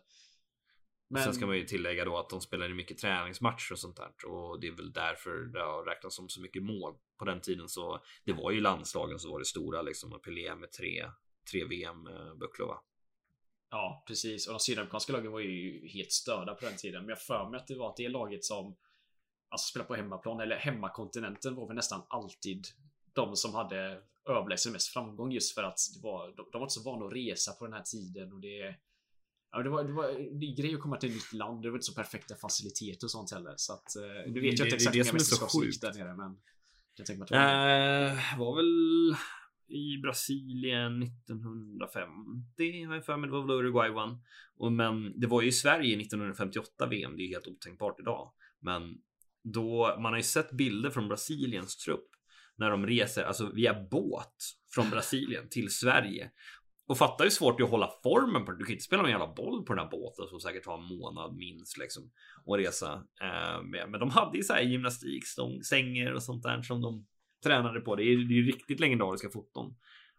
Men 1.08 1.24
Sen 1.24 1.34
ska 1.34 1.45
man 1.45 1.58
ju 1.58 1.66
tillägga 1.66 2.06
då 2.06 2.18
att 2.18 2.30
de 2.30 2.41
spelade 2.41 2.74
mycket 2.74 2.97
träningsmatcher 2.97 3.72
och 3.72 3.80
sånt 3.80 3.97
där. 3.97 4.30
Och 4.30 4.60
det 4.60 4.68
är 4.68 4.72
väl 4.72 4.93
därför 4.93 5.32
det 5.32 5.62
har 5.62 5.86
räknats 5.86 6.16
som 6.16 6.30
så 6.30 6.41
mycket 6.41 6.64
mål. 6.64 6.95
På 7.18 7.26
den 7.26 7.41
tiden 7.41 7.70
så 7.70 8.03
det 8.24 8.34
var 8.34 8.51
ju 8.51 8.62
landslagen 8.62 9.20
som 9.20 9.32
var 9.32 9.39
det 9.39 9.45
stora 9.45 9.82
liksom. 9.82 10.14
Och 10.14 10.24
Pelé 10.24 10.56
med 10.56 10.72
tre, 10.72 11.06
tre 11.51 11.66
VM-bucklor 11.66 12.68
va? 12.68 12.84
Ja, 13.70 14.03
precis. 14.08 14.47
Och 14.47 14.53
de 14.53 14.60
sydamerikanska 14.60 15.14
lagen 15.14 15.32
var 15.32 15.39
ju 15.39 15.88
helt 15.88 16.12
störda 16.12 16.56
på 16.56 16.66
den 16.66 16.76
tiden. 16.78 17.01
Men 17.01 17.10
jag 17.10 17.22
för 17.22 17.49
mig 17.49 17.60
att 17.60 17.68
det 17.68 17.76
var 17.76 17.89
att 17.89 17.97
det 17.97 18.10
laget 18.10 18.45
som 18.45 18.76
alltså 19.49 19.70
spelade 19.70 19.88
på 19.88 19.95
hemmaplan 19.95 20.39
eller 20.39 20.56
hemmakontinenten 20.56 21.56
var 21.56 21.68
väl 21.68 21.76
nästan 21.76 22.01
alltid 22.10 22.68
de 23.14 23.36
som 23.36 23.56
hade 23.56 24.01
överlägsen 24.30 24.72
mest 24.72 24.93
framgång 24.93 25.32
just 25.32 25.56
för 25.56 25.64
att 25.64 25.78
det 25.95 26.03
var, 26.03 26.28
de, 26.28 26.49
de 26.51 26.60
var 26.60 26.66
inte 26.66 26.74
så 26.74 26.84
vana 26.84 27.06
att 27.06 27.14
resa 27.14 27.53
på 27.53 27.66
den 27.66 27.74
här 27.74 27.84
tiden 27.84 28.34
och 28.34 28.39
det 28.39 28.76
Ja, 29.56 29.64
det 29.64 29.70
var, 29.70 29.84
det 29.84 29.93
var 29.93 30.08
det 30.39 30.45
är 30.45 30.56
grej 30.56 30.76
att 30.76 30.82
komma 30.82 30.97
till 30.97 31.10
ett 31.10 31.16
nytt 31.16 31.34
land. 31.34 31.62
Det 31.62 31.70
var 31.70 31.78
inte 31.78 31.86
så 31.86 31.93
perfekta 31.93 32.36
faciliteter 32.36 33.08
och 33.08 33.12
sånt 33.12 33.32
heller. 33.32 33.53
Så 33.58 33.74
att, 33.74 33.95
eh, 33.95 34.32
nu 34.32 34.41
vet 34.41 34.60
jag 34.60 34.68
inte 34.68 34.76
exakt 34.76 34.95
hur 34.95 35.03
så 35.03 35.14
mästerskap 35.14 35.51
som 35.51 35.64
gick 35.64 35.82
där 35.82 35.93
nere, 35.93 36.16
men 36.16 36.38
jag 36.95 37.08
tänker 37.08 37.20
mig 37.20 37.24
att 37.24 37.30
det 37.30 37.36
var. 37.36 38.34
Eh, 38.34 38.39
var 38.39 38.56
väl 38.56 39.16
i 39.68 39.97
Brasilien 39.97 41.03
1950 41.03 42.84
har 42.84 42.95
jag 42.95 43.06
för 43.06 43.18
mig. 43.18 43.28
Det 43.28 43.34
var 43.34 43.41
väl 43.41 43.56
Uruguay 43.56 43.89
vann. 43.89 44.18
Och, 44.58 44.72
men 44.72 45.20
det 45.20 45.28
var 45.28 45.41
ju 45.41 45.47
i 45.47 45.51
Sverige 45.51 46.01
1958 46.01 46.88
VM. 46.88 47.18
Det 47.18 47.24
är 47.24 47.28
helt 47.28 47.47
otänkbart 47.47 47.99
idag. 47.99 48.32
Men 48.60 48.97
då 49.43 49.97
man 49.99 50.14
har 50.14 50.18
ju 50.18 50.24
sett 50.24 50.51
bilder 50.51 50.89
från 50.89 51.08
Brasiliens 51.08 51.78
trupp 51.78 52.10
när 52.58 52.70
de 52.70 52.88
reser, 52.88 53.24
alltså 53.24 53.51
via 53.51 53.74
båt 53.91 54.36
från 54.74 54.89
Brasilien 54.89 55.49
till 55.49 55.70
Sverige. 55.70 56.32
Och 56.88 56.98
fatta 56.98 57.24
hur 57.24 57.32
svårt 57.32 57.58
det 57.58 57.62
är 57.62 57.66
att 57.66 57.72
hålla 57.72 57.92
formen 58.04 58.46
på 58.46 58.52
Du 58.52 58.66
kan 58.66 58.74
inte 58.74 58.84
spela 58.84 59.02
med 59.02 59.10
en 59.14 59.20
jävla 59.20 59.34
boll 59.34 59.66
på 59.66 59.74
den 59.74 59.84
här 59.84 59.92
båten 59.92 60.28
som 60.28 60.40
säkert 60.40 60.64
tar 60.64 60.78
en 60.78 60.98
månad 60.98 61.36
minst 61.36 61.78
liksom. 61.78 62.12
Och 62.46 62.58
resa. 62.58 63.04
Eh, 63.22 63.62
med. 63.64 63.90
Men 63.90 64.00
de 64.00 64.10
hade 64.10 64.38
ju 64.38 64.44
så 64.44 64.54
här 64.54 64.62
gymnastik, 64.62 65.28
stång, 65.28 65.64
sänger 65.64 66.14
och 66.14 66.24
sånt 66.24 66.44
där 66.44 66.62
som 66.62 66.82
de 66.82 67.06
tränade 67.44 67.80
på. 67.80 67.96
Det 67.96 68.04
är 68.04 68.06
ju 68.06 68.46
riktigt 68.46 68.80
legendariska 68.80 69.30
foton. 69.30 69.76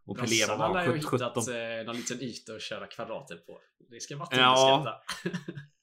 Och 0.07 0.19
Pelé 0.19 0.47
var 0.59 0.83
ju 0.83 0.89
ha 0.89 1.01
17. 1.01 1.19
hittat 1.19 1.49
eh, 1.49 1.87
någon 1.87 1.97
liten 1.97 2.21
yta 2.21 2.55
att 2.55 2.63
köra 2.63 2.87
kvadrater 2.87 3.37
på. 3.37 3.59
Det 3.91 4.01
ska 4.01 4.17
man 4.17 4.25
inte 4.25 4.37
Ja. 4.37 5.03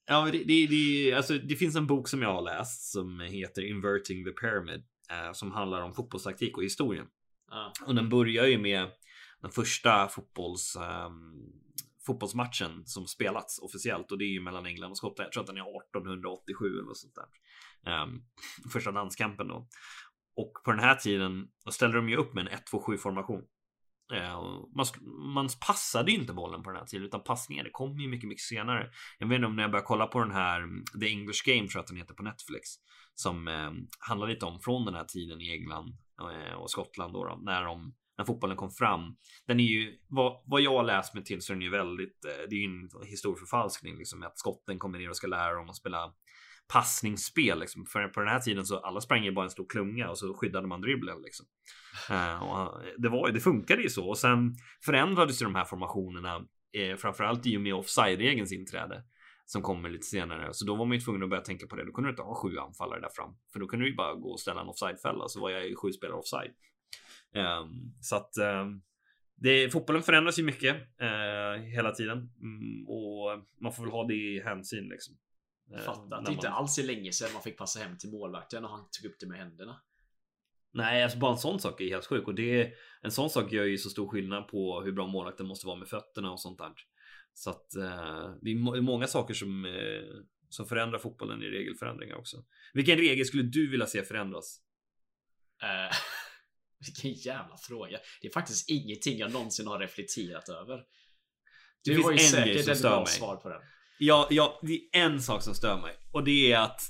Ja, 0.05 0.29
det, 0.31 0.43
det, 0.43 0.67
det, 0.67 1.13
alltså, 1.13 1.33
det 1.37 1.55
finns 1.55 1.75
en 1.75 1.87
bok 1.87 2.07
som 2.07 2.21
jag 2.21 2.33
har 2.33 2.41
läst 2.41 2.91
som 2.91 3.19
heter 3.19 3.69
Inverting 3.69 4.25
the 4.25 4.31
Pyramid. 4.31 4.83
Eh, 5.09 5.33
som 5.33 5.51
handlar 5.51 5.81
om 5.81 5.93
fotbollstaktik 5.93 6.57
och 6.57 6.63
historien. 6.63 7.05
Ja. 7.49 7.73
Och 7.85 7.95
den 7.95 8.09
börjar 8.09 8.45
ju 8.45 8.57
med 8.57 8.87
den 9.43 9.51
första 9.51 10.07
fotbolls, 10.07 10.77
um, 11.05 11.51
fotbollsmatchen 12.05 12.85
som 12.85 13.07
spelats 13.07 13.59
officiellt 13.59 14.11
och 14.11 14.17
det 14.17 14.25
är 14.25 14.33
ju 14.33 14.41
mellan 14.41 14.65
England 14.65 14.91
och 14.91 14.97
Skottland. 14.97 15.25
Jag 15.25 15.31
tror 15.31 15.43
att 15.43 15.47
den 15.47 15.57
är 15.57 15.77
1887 15.77 16.65
eller 16.65 16.83
något 16.83 16.97
sånt 16.97 17.15
där. 17.15 18.03
Um, 18.03 18.23
första 18.73 18.91
landskampen 18.91 19.47
då. 19.47 19.67
Och 20.35 20.53
på 20.65 20.71
den 20.71 20.79
här 20.79 20.95
tiden 20.95 21.47
då 21.65 21.71
ställde 21.71 21.97
de 21.97 22.09
ju 22.09 22.15
upp 22.15 22.33
med 22.33 22.47
en 22.47 22.59
1-2-7 22.59 22.97
formation. 22.97 23.43
Ehm, 24.13 24.75
man, 24.75 24.85
man 25.33 25.49
passade 25.67 26.11
ju 26.11 26.17
inte 26.17 26.33
bollen 26.33 26.63
på 26.63 26.69
den 26.69 26.79
här 26.79 26.85
tiden 26.85 27.05
utan 27.05 27.23
passningar 27.23 27.63
det 27.63 27.69
kom 27.69 27.99
ju 27.99 28.07
mycket, 28.07 28.29
mycket 28.29 28.43
senare. 28.43 28.89
Jag 29.19 29.27
vet 29.27 29.35
inte 29.35 29.47
om 29.47 29.55
när 29.55 29.63
jag 29.63 29.71
började 29.71 29.87
kolla 29.87 30.07
på 30.07 30.19
den 30.19 30.31
här 30.31 30.61
The 30.99 31.07
English 31.07 31.41
Game 31.45 31.67
tror 31.67 31.75
jag 31.75 31.81
att 31.81 31.87
den 31.87 31.97
heter 31.97 32.13
på 32.13 32.23
Netflix. 32.23 32.69
Som 33.13 33.47
eh, 33.47 33.71
handlar 33.99 34.27
lite 34.27 34.45
om 34.45 34.59
från 34.59 34.85
den 34.85 34.93
här 34.93 35.05
tiden 35.05 35.41
i 35.41 35.51
England 35.51 35.97
eh, 36.21 36.53
och 36.53 36.71
Skottland 36.71 37.13
då, 37.13 37.25
då 37.25 37.35
när 37.35 37.63
de 37.63 37.93
när 38.17 38.25
fotbollen 38.25 38.57
kom 38.57 38.71
fram. 38.71 39.15
Den 39.47 39.59
är 39.59 39.63
ju 39.63 39.99
vad, 40.07 40.43
vad 40.45 40.61
jag 40.61 40.85
läst 40.85 41.13
mig 41.13 41.23
till 41.23 41.41
så 41.41 41.53
är 41.53 41.55
den 41.55 41.61
ju 41.61 41.69
väldigt. 41.69 42.25
Eh, 42.25 42.49
det 42.49 42.55
är 42.55 42.59
ju 42.59 42.65
en 42.65 42.89
historieförfalskning 43.07 43.97
liksom 43.97 44.23
att 44.23 44.39
skotten 44.39 44.79
kommer 44.79 44.99
ner 44.99 45.09
och 45.09 45.17
ska 45.17 45.27
lära 45.27 45.53
dem 45.53 45.69
att 45.69 45.75
spela 45.75 46.13
passningsspel 46.73 47.59
liksom. 47.59 47.85
För 47.85 48.07
på 48.07 48.19
den 48.19 48.29
här 48.29 48.39
tiden 48.39 48.65
så 48.65 48.77
alla 48.77 49.01
sprang 49.01 49.23
ju 49.23 49.31
bara 49.31 49.45
en 49.45 49.51
stor 49.51 49.65
klunga 49.69 50.09
och 50.09 50.17
så 50.17 50.33
skyddade 50.33 50.67
man 50.67 50.81
dribblen 50.81 51.21
liksom. 51.21 51.45
Eh, 52.09 52.43
och 52.43 52.81
det 52.97 53.09
var 53.09 53.31
det 53.31 53.39
funkade 53.39 53.81
ju 53.81 53.89
så 53.89 54.09
och 54.09 54.17
sen 54.17 54.55
förändrades 54.85 55.41
ju 55.41 55.43
de 55.43 55.55
här 55.55 55.65
formationerna 55.65 56.35
eh, 56.73 56.95
framförallt 56.97 57.45
i 57.45 57.57
och 57.57 57.61
med 57.61 57.73
offside-regelns 57.73 58.53
inträde 58.53 59.03
som 59.45 59.61
kommer 59.61 59.89
lite 59.89 60.05
senare. 60.05 60.53
Så 60.53 60.65
då 60.65 60.75
var 60.75 60.85
man 60.85 60.97
ju 60.97 61.01
tvungen 61.01 61.23
att 61.23 61.29
börja 61.29 61.41
tänka 61.41 61.67
på 61.67 61.75
det. 61.75 61.85
Då 61.85 61.91
kunde 61.91 62.09
du 62.09 62.11
inte 62.11 62.21
ha 62.21 62.35
sju 62.35 62.57
anfallare 62.57 62.99
där 62.99 63.09
fram, 63.09 63.35
för 63.53 63.59
då 63.59 63.67
kunde 63.67 63.85
du 63.85 63.89
ju 63.89 63.95
bara 63.95 64.13
gå 64.13 64.29
och 64.29 64.39
ställa 64.39 64.61
en 64.61 64.67
offside-fälla 64.67 65.27
så 65.27 65.41
var 65.41 65.49
jag 65.49 65.67
ju 65.67 65.75
sju 65.75 65.91
spelare 65.91 66.17
offside. 66.17 66.51
Ehm, 67.33 67.93
så 68.01 68.15
att 68.15 68.37
ehm, 68.37 68.81
det, 69.35 69.69
fotbollen 69.69 70.03
förändras 70.03 70.39
ju 70.39 70.43
mycket 70.43 70.75
eh, 71.01 71.61
hela 71.61 71.91
tiden 71.91 72.17
mm, 72.17 72.87
och 72.87 73.43
man 73.61 73.73
får 73.73 73.83
väl 73.83 73.91
ha 73.91 74.07
det 74.07 74.13
i 74.13 74.41
hänsyn 74.43 74.89
liksom. 74.89 75.17
Eh, 75.73 75.79
Fatta 75.79 76.05
när 76.09 76.17
att 76.17 76.25
det 76.25 76.31
inte 76.33 76.49
alls 76.49 76.77
är 76.77 76.83
länge 76.83 77.11
sedan 77.11 77.33
man 77.33 77.41
fick 77.41 77.57
passa 77.57 77.79
hem 77.79 77.97
till 77.97 78.11
målvakten 78.11 78.65
och 78.65 78.71
han 78.71 78.85
tog 78.91 79.11
upp 79.11 79.15
det 79.19 79.27
med 79.27 79.37
händerna. 79.37 79.81
Nej, 80.71 81.03
alltså 81.03 81.17
bara 81.17 81.31
en 81.31 81.37
sån 81.37 81.59
sak 81.59 81.81
är 81.81 81.89
helt 81.89 82.05
sjuk 82.05 82.27
och 82.27 82.35
det 82.35 82.73
en 83.01 83.11
sån 83.11 83.29
sak 83.29 83.51
gör 83.51 83.65
ju 83.65 83.77
så 83.77 83.89
stor 83.89 84.09
skillnad 84.09 84.47
på 84.47 84.81
hur 84.81 84.91
bra 84.91 85.07
målvakten 85.07 85.47
måste 85.47 85.67
vara 85.67 85.77
med 85.77 85.87
fötterna 85.87 86.31
och 86.31 86.39
sånt 86.39 86.57
där. 86.57 86.71
Så 87.33 87.49
att 87.49 87.75
eh, 87.75 88.35
det 88.41 88.51
är 88.51 88.55
må- 88.55 88.81
många 88.81 89.07
saker 89.07 89.33
som 89.33 89.65
eh, 89.65 90.23
som 90.49 90.65
förändrar 90.65 90.99
fotbollen 90.99 91.43
i 91.43 91.45
regelförändringar 91.45 92.15
också. 92.15 92.37
Vilken 92.73 92.97
regel 92.97 93.25
skulle 93.25 93.43
du 93.43 93.69
vilja 93.69 93.85
se 93.85 94.03
förändras? 94.03 94.59
Vilken 96.85 97.13
jävla 97.13 97.57
fråga. 97.57 97.99
Det 98.21 98.27
är 98.27 98.31
faktiskt 98.31 98.69
ingenting 98.69 99.17
jag 99.17 99.31
någonsin 99.31 99.67
har 99.67 99.79
reflekterat 99.79 100.49
över. 100.49 100.77
Det 100.77 100.83
Du 101.83 101.93
finns 101.93 102.05
har 102.05 102.11
ju 102.11 102.17
en 102.17 102.23
säkert 102.23 102.67
ett 102.67 102.81
bra 102.81 102.97
mig. 102.99 103.07
svar 103.07 103.35
på 103.35 103.49
den. 103.49 103.61
Ja, 103.99 104.27
ja, 104.31 104.59
det 104.63 104.73
är 104.73 104.81
en 105.05 105.21
sak 105.21 105.41
som 105.43 105.53
stör 105.55 105.81
mig 105.81 105.95
och 106.11 106.23
det 106.23 106.51
är 106.51 106.59
att 106.59 106.81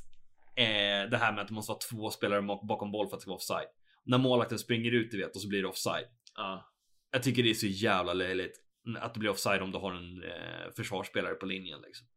eh, 0.56 1.10
det 1.12 1.18
här 1.18 1.34
med 1.34 1.41
att 1.41 1.48
det 1.48 1.54
måste 1.54 1.70
vara 1.72 1.80
två 1.80 2.10
spelare 2.12 2.41
bak- 2.41 2.68
bakom 2.68 2.91
boll 2.91 3.08
för 3.10 3.16
att 3.16 3.20
det 3.20 3.22
ska 3.22 3.30
vara 3.30 3.36
offside. 3.38 3.68
När 4.06 4.18
målvakten 4.18 4.60
springer 4.60 4.91
ut, 4.91 5.12
du 5.12 5.18
vet, 5.18 5.36
och 5.36 5.41
så 5.41 5.48
blir 5.48 5.62
det 5.62 5.68
offside. 5.68 6.06
Ja. 6.36 6.70
Jag 7.12 7.24
tycker 7.24 7.44
det 7.44 7.50
är 7.50 7.54
så 7.54 7.68
jävla 7.68 8.14
löjligt 8.14 8.60
att 9.00 9.14
det 9.14 9.20
blir 9.20 9.30
offside 9.30 9.62
om 9.62 9.72
du 9.72 9.78
har 9.78 9.94
en 9.94 10.24
eh, 10.24 10.72
försvarsspelare 10.76 11.36
på 11.36 11.46
linjen. 11.46 11.82
Liksom. 11.82 12.08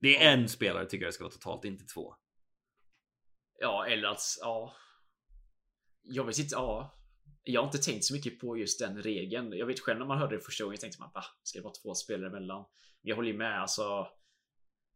Det 0.00 0.22
är 0.24 0.32
en 0.32 0.48
spelare 0.48 0.86
tycker 0.86 1.04
jag 1.04 1.08
det 1.08 1.12
ska 1.14 1.24
vara 1.24 1.32
totalt, 1.32 1.64
inte 1.64 1.84
två. 1.94 2.14
ja, 3.60 3.86
eller 3.86 4.08
att, 4.08 4.20
ja. 4.40 4.74
Jag 6.04 6.24
vet 6.24 6.38
inte, 6.38 6.54
ja. 6.54 7.00
Jag 7.42 7.60
har 7.60 7.66
inte 7.66 7.78
tänkt 7.78 8.04
så 8.04 8.14
mycket 8.14 8.40
på 8.40 8.56
just 8.56 8.78
den 8.80 9.02
regeln. 9.02 9.52
Jag 9.52 9.66
vet 9.66 9.80
själv 9.80 9.98
när 9.98 10.06
man 10.06 10.18
hörde 10.18 10.36
det 10.36 10.42
första 10.42 10.64
gången 10.64 10.78
tänkte 10.78 11.00
man, 11.00 11.10
va? 11.14 11.24
Ska 11.42 11.58
det 11.58 11.62
vara 11.62 11.74
två 11.82 11.94
spelare 11.94 12.28
emellan? 12.28 12.64
Jag 13.02 13.16
håller 13.16 13.28
ju 13.28 13.38
med, 13.38 13.60
alltså. 13.60 14.08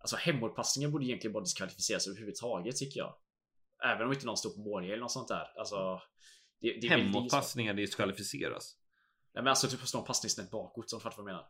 Alltså 0.01 0.17
hemåtpassningar 0.17 0.91
borde 0.91 1.05
egentligen 1.05 1.33
bara 1.33 1.45
diskvalificeras 1.45 2.07
överhuvudtaget 2.07 2.77
tycker 2.77 3.01
jag. 3.01 3.15
Även 3.85 4.07
om 4.07 4.13
inte 4.13 4.27
någon 4.27 4.37
står 4.37 4.51
på 4.51 4.61
mållinjen 4.61 4.93
eller 4.93 5.03
något 5.03 5.13
sånt 5.13 5.29
där. 5.29 5.59
Alltså. 5.59 6.01
Det, 6.61 6.79
det 6.81 6.89
Hemåtpassningar 6.89 7.75
diskvalificeras. 7.75 8.77
Nej 9.35 9.45
men 9.45 9.51
alltså 9.51 9.69
typ 9.69 9.83
att 9.83 9.89
slå 9.89 10.01
en 10.01 10.07
passning 10.07 10.31
snett 10.31 10.51
bakåt 10.51 10.93
om 10.93 10.99
du 10.99 11.03
fattar 11.03 11.17
vad 11.17 11.31
jag 11.31 11.35
menar. 11.35 11.49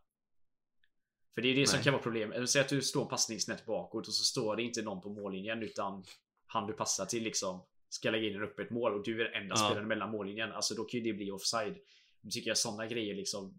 För 1.34 1.42
det 1.42 1.48
är 1.48 1.54
det 1.54 1.66
som 1.66 1.76
Nej. 1.76 1.84
kan 1.84 1.92
vara 1.92 2.02
problem. 2.02 2.32
Eller 2.32 2.46
Säg 2.46 2.60
att 2.60 2.68
du 2.68 2.82
slår 2.82 3.02
en 3.02 3.08
passning 3.08 3.40
snett 3.40 3.66
bakåt 3.66 4.08
och 4.08 4.14
så 4.14 4.24
står 4.24 4.56
det 4.56 4.62
inte 4.62 4.82
någon 4.82 5.00
på 5.00 5.08
mållinjen 5.08 5.62
utan 5.62 6.04
han 6.46 6.66
du 6.66 6.72
passar 6.72 7.06
till 7.06 7.22
liksom 7.22 7.66
ska 7.88 8.10
lägga 8.10 8.28
in 8.28 8.36
en 8.36 8.42
öppet 8.42 8.70
mål 8.70 8.94
och 8.94 9.04
du 9.04 9.20
är 9.20 9.24
den 9.24 9.42
enda 9.42 9.54
Ja. 9.58 9.64
spelaren 9.66 9.88
mellan 9.88 10.10
mållinjen. 10.10 10.52
Alltså 10.52 10.74
då 10.74 10.84
kan 10.84 11.00
ju 11.00 11.12
det 11.12 11.16
bli 11.16 11.30
offside. 11.30 11.76
Då 12.20 12.30
tycker 12.30 12.50
jag 12.50 12.58
sådana 12.58 12.86
grejer 12.86 13.14
liksom. 13.14 13.54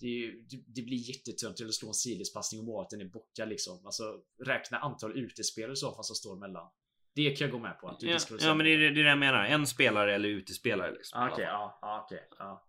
Det, 0.00 0.06
ju- 0.06 0.42
det, 0.50 0.62
det 0.66 0.82
blir 0.82 0.96
jättetunt 1.10 1.56
till 1.56 1.66
att 1.68 1.74
slå 1.74 1.88
en 1.88 1.94
sidledspassning 1.94 2.60
och 2.60 2.66
målvakten 2.66 3.00
är 3.00 3.04
borta 3.04 3.44
liksom. 3.44 3.86
Alltså 3.86 4.20
räkna 4.44 4.78
antal 4.78 5.18
utespelare 5.18 5.72
i 5.72 5.76
så 5.76 5.94
fall 5.94 6.04
som 6.04 6.16
står 6.16 6.36
emellan. 6.36 6.68
Det 7.14 7.30
kan 7.36 7.44
jag 7.44 7.52
gå 7.52 7.58
med 7.58 7.78
på. 7.80 7.88
Att 7.88 8.00
du 8.00 8.06
Ja, 8.10 8.18
ja, 8.40 8.54
men 8.54 8.66
det 8.66 8.72
är 8.72 8.90
det, 8.90 9.00
jag 9.00 9.18
menar. 9.18 9.44
En 9.44 9.66
spelare 9.66 10.14
eller 10.14 10.28
utespelare. 10.28 10.92
Liksom, 10.92 11.20
Ah, 11.22 11.28
fall. 11.30 11.40
ja, 11.42 11.78
ja, 11.82 12.04
okej. 12.06 12.28
ja. 12.38 12.64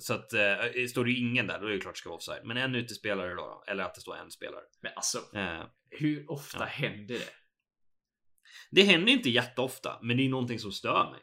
Så 0.00 0.14
att 0.14 0.32
eh, 0.32 0.86
står 0.90 1.04
det 1.04 1.12
ingen 1.12 1.46
där, 1.46 1.60
då 1.60 1.66
är 1.66 1.70
det 1.72 1.80
klart 1.80 1.94
det 1.94 1.98
ska 1.98 2.08
vara 2.08 2.16
offside. 2.16 2.44
Men 2.44 2.56
en 2.56 2.74
utespelare 2.74 3.28
då, 3.28 3.34
då 3.36 3.64
eller 3.66 3.84
att 3.84 3.94
det 3.94 4.00
står 4.00 4.16
en 4.16 4.30
spelare. 4.30 4.62
Men 4.80 4.92
alltså, 4.96 5.18
Eh, 5.36 5.62
hur 5.90 6.30
ofta 6.30 6.58
Ja. 6.58 6.64
händer 6.64 7.14
det? 7.14 7.28
Det 8.70 8.82
händer 8.82 9.12
inte 9.12 9.30
jätteofta, 9.30 9.98
men 10.02 10.16
det 10.16 10.22
är 10.22 10.28
någonting 10.28 10.58
som 10.58 10.72
stör 10.72 11.10
mig. 11.10 11.20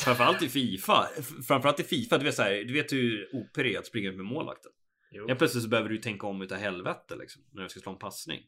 Framförallt 0.00 0.42
i 0.42 0.48
Fifa. 0.48 1.08
Framförallt 1.48 1.80
i 1.80 1.84
Fifa, 1.84 2.18
du 2.18 2.24
vet, 2.24 2.34
så 2.34 2.42
här, 2.42 2.50
du 2.64 2.72
vet 2.72 2.92
hur 2.92 3.28
OP 3.32 3.58
är 3.58 3.78
att 3.78 3.86
springa 3.86 4.08
ut 4.10 4.16
med 4.16 4.24
målvakten. 4.24 4.72
Jo. 5.12 5.24
Ja, 5.28 5.34
plötsligt 5.34 5.62
så 5.62 5.68
behöver 5.68 5.88
du 5.90 5.98
tänka 5.98 6.26
om 6.26 6.42
utav 6.42 6.58
helvete 6.58 7.16
liksom, 7.16 7.42
när 7.52 7.62
du 7.62 7.68
ska 7.68 7.80
slå 7.80 7.92
en 7.92 7.98
passning. 7.98 8.40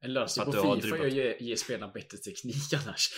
En 0.00 0.12
lösning 0.12 0.44
på 0.46 0.52
Fifa 0.52 0.68
är 0.76 0.80
dribbat. 0.80 1.00
att 1.00 1.12
ge, 1.12 1.36
ge 1.40 1.56
spelarna 1.56 1.92
bättre 1.92 2.18
teknik 2.18 2.72
annars. 2.84 3.08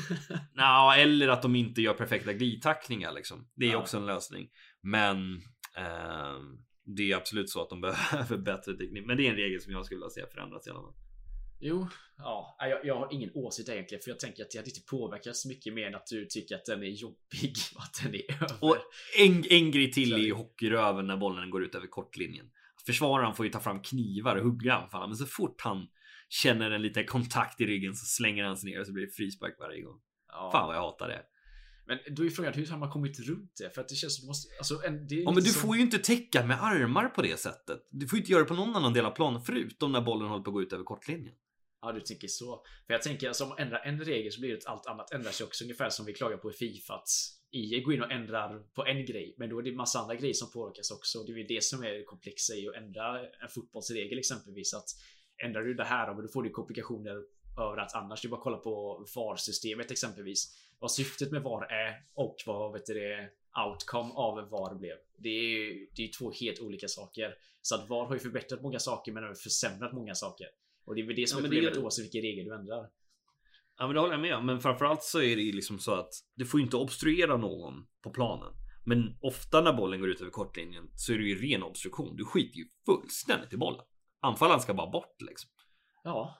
Ja, 0.54 0.96
eller 0.96 1.28
att 1.28 1.42
de 1.42 1.56
inte 1.56 1.82
gör 1.82 1.94
perfekta 1.94 2.32
glidtacklingar 2.32 3.12
liksom. 3.12 3.48
Det 3.54 3.66
är 3.66 3.70
Ja. 3.72 3.78
också 3.78 3.96
en 3.96 4.06
lösning. 4.06 4.48
Men 4.82 5.16
ehm, 5.76 6.58
det 6.96 7.12
är 7.12 7.16
absolut 7.16 7.50
så 7.50 7.62
att 7.62 7.70
de 7.70 7.80
behöver 7.80 8.36
bättre 8.36 8.76
teknik. 8.76 9.06
Men 9.06 9.16
det 9.16 9.26
är 9.26 9.30
en 9.30 9.36
regel 9.36 9.60
som 9.60 9.72
jag 9.72 9.84
skulle 9.84 9.98
vilja 9.98 10.10
se 10.10 10.26
förändras 10.34 10.66
i 10.66 10.70
alla 10.70 10.80
fall. 10.80 10.94
Jo, 11.60 11.88
ja, 12.18 12.56
jag, 12.60 12.84
jag 12.86 12.94
har 12.98 13.08
ingen 13.12 13.30
åsikt 13.34 13.68
egentligen 13.68 14.02
för 14.02 14.10
jag 14.10 14.20
tänker 14.20 14.42
att 14.42 14.50
det 14.50 14.58
hade 14.58 14.70
inte 14.70 14.80
påverkat 14.90 15.36
så 15.36 15.48
mycket 15.48 15.74
mer 15.74 15.86
än 15.86 15.94
att 15.94 16.06
du 16.06 16.26
tycker 16.26 16.54
att 16.54 16.64
den 16.64 16.82
är 16.82 16.86
jobbig 16.86 17.54
och 17.74 17.82
att 17.82 18.00
den 18.02 18.14
är 18.14 18.32
över. 18.42 18.56
Och 18.60 18.76
en, 19.18 19.44
en 19.50 19.70
grej 19.70 19.92
till 19.92 20.12
i 20.26 20.30
hockeyröven 20.30 21.06
när 21.06 21.16
bollen 21.16 21.50
går 21.50 21.64
ut 21.64 21.74
över 21.74 21.86
kortlinjen. 21.86 22.46
Försvararen 22.86 23.34
får 23.34 23.46
ju 23.46 23.52
ta 23.52 23.60
fram 23.60 23.82
knivar 23.82 24.36
och 24.36 24.44
hugga 24.44 24.74
anfallaren, 24.74 25.10
men 25.10 25.16
så 25.16 25.26
fort 25.26 25.60
han 25.60 25.86
känner 26.28 26.70
en 26.70 26.82
liten 26.82 27.06
kontakt 27.06 27.60
i 27.60 27.66
ryggen 27.66 27.94
så 27.94 28.06
slänger 28.06 28.44
han 28.44 28.56
sig 28.56 28.70
ner 28.70 28.80
och 28.80 28.86
så 28.86 28.92
blir 28.92 29.06
det 29.06 29.12
frispark 29.12 29.56
varje 29.58 29.82
gång. 29.82 30.00
ja. 30.28 30.50
Fan 30.52 30.66
vad 30.66 30.76
jag 30.76 30.80
hatar 30.80 31.08
det. 31.08 31.22
Men 31.86 31.98
då 32.16 32.24
är 32.24 32.30
frågan 32.30 32.52
hur 32.54 32.66
har 32.66 32.78
man 32.78 32.90
kommit 32.90 33.20
runt 33.20 33.52
det? 33.58 33.74
För 33.74 33.80
att 33.80 33.88
det 33.88 33.94
känns 33.94 34.16
som 34.16 34.22
du 34.24 34.26
måste, 34.26 34.48
alltså 34.58 34.82
en, 34.86 35.06
det 35.08 35.14
är 35.14 35.22
Ja, 35.22 35.30
men 35.30 35.42
du 35.44 35.50
som- 35.50 35.62
får 35.62 35.76
ju 35.76 35.82
inte 35.82 35.98
täcka 35.98 36.46
med 36.46 36.62
armar 36.62 37.08
på 37.08 37.22
det 37.22 37.40
sättet. 37.40 37.78
Du 37.90 38.08
får 38.08 38.16
ju 38.16 38.20
inte 38.22 38.32
göra 38.32 38.42
det 38.42 38.48
på 38.48 38.54
någon 38.54 38.76
annan 38.76 38.92
del 38.92 39.04
av 39.06 39.10
planen 39.10 39.40
förutom 39.40 39.92
när 39.92 40.00
bollen 40.00 40.28
håller 40.28 40.44
på 40.44 40.50
att 40.50 40.54
gå 40.54 40.62
ut 40.62 40.72
över 40.72 40.84
kortlinjen. 40.84 41.34
Ja, 41.82 41.92
du 41.92 42.00
tänker 42.00 42.28
så. 42.28 42.64
För 42.86 42.94
jag 42.94 43.02
tänker 43.02 43.28
alltså 43.28 43.44
om 43.44 43.48
man 43.48 43.58
ändrar 43.58 43.80
en 43.84 44.04
regel 44.04 44.32
så 44.32 44.40
blir 44.40 44.50
det 44.50 44.56
att 44.56 44.66
allt 44.66 44.86
annat 44.86 45.12
ändrar 45.12 45.30
sig 45.30 45.46
också. 45.46 45.64
Ungefär 45.64 45.90
som 45.90 46.06
vi 46.06 46.12
klagar 46.12 46.36
på 46.36 46.50
i 46.50 46.54
Fifa 46.54 46.94
att 46.94 47.08
EA 47.52 47.80
går 47.80 47.94
in 47.94 48.02
och 48.02 48.12
ändrar 48.12 48.62
på 48.74 48.86
en 48.86 49.06
grej. 49.06 49.34
Men 49.38 49.48
då 49.48 49.58
är 49.58 49.62
det 49.62 49.72
massa 49.72 49.98
andra 49.98 50.14
grejer 50.14 50.34
som 50.34 50.50
påverkas 50.50 50.90
också. 50.90 51.22
Det 51.22 51.32
är 51.32 51.34
väl 51.34 51.46
det 51.48 51.64
som 51.64 51.82
är 51.82 51.90
det 51.90 52.04
komplexa 52.04 52.54
i 52.54 52.68
att 52.68 52.74
ändra 52.74 53.20
en 53.20 53.48
fotbollsregel 53.48 54.18
exempelvis. 54.18 54.74
Att 54.74 54.88
ändrar 55.44 55.62
du 55.62 55.74
det 55.74 55.84
här, 55.84 56.14
men 56.14 56.22
då 56.22 56.28
får 56.28 56.42
du 56.42 56.50
komplikationer 56.50 57.22
överallt 57.58 57.94
annars. 57.94 58.22
Det 58.22 58.28
är 58.28 58.30
bara 58.30 58.36
att 58.36 58.42
kolla 58.42 58.56
på 58.56 59.06
VAR-systemet 59.16 59.90
exempelvis. 59.90 60.56
Vad 60.78 60.92
syftet 60.92 61.32
med 61.32 61.42
VAR 61.42 61.62
är 61.72 62.02
och 62.14 62.36
vad 62.46 62.72
vet 62.72 62.86
du, 62.86 62.94
det 62.94 63.30
outcome 63.66 64.12
av 64.14 64.48
VAR 64.50 64.74
blev. 64.74 64.96
Det 65.18 65.28
är 65.28 65.86
det 65.96 66.02
är 66.02 66.18
två 66.18 66.32
helt 66.40 66.60
olika 66.60 66.88
saker. 66.88 67.34
Så 67.62 67.74
att 67.74 67.88
VAR 67.88 68.06
har 68.06 68.14
ju 68.14 68.20
förbättrat 68.20 68.62
många 68.62 68.78
saker 68.78 69.12
men 69.12 69.24
även 69.24 69.36
försämrat 69.36 69.92
många 69.92 70.14
saker. 70.14 70.46
Och 70.84 70.94
det 70.94 71.00
är 71.00 71.06
väl 71.06 71.16
det 71.16 71.28
som 71.28 71.38
Ja, 71.38 71.40
är 71.40 71.42
det 71.42 71.56
problemet 71.56 71.76
gör- 71.76 71.82
oavsett 71.82 72.04
vilken 72.04 72.22
regel 72.22 72.44
du 72.44 72.54
ändrar. 72.54 72.86
Ja 73.78 73.86
men 73.86 73.94
det 73.94 74.00
håller 74.00 74.14
jag 74.14 74.20
med. 74.20 74.44
Men 74.44 74.60
framförallt 74.60 75.02
så 75.02 75.22
är 75.22 75.36
det 75.36 75.42
ju 75.42 75.52
liksom 75.52 75.78
så 75.78 75.94
att 75.94 76.10
du 76.34 76.46
får 76.46 76.60
ju 76.60 76.64
inte 76.64 76.76
obstruera 76.76 77.36
någon 77.36 77.74
på 78.02 78.10
planen. 78.10 78.52
Men 78.86 79.18
ofta 79.20 79.60
när 79.60 79.72
bollen 79.72 80.00
går 80.00 80.08
ut 80.10 80.20
över 80.20 80.30
kortlinjen 80.30 80.84
så 80.94 81.12
är 81.12 81.18
det 81.18 81.24
ju 81.24 81.34
ren 81.50 81.62
obstruktion. 81.62 82.16
Du 82.16 82.24
skiter 82.24 82.58
ju 82.58 82.64
fullständigt 82.86 83.52
i 83.52 83.56
bollen. 83.56 83.80
Anfallaren 84.20 84.60
ska 84.60 84.74
bara 84.74 84.90
bort 84.90 85.16
liksom. 85.28 85.50
Ja. 86.04 86.36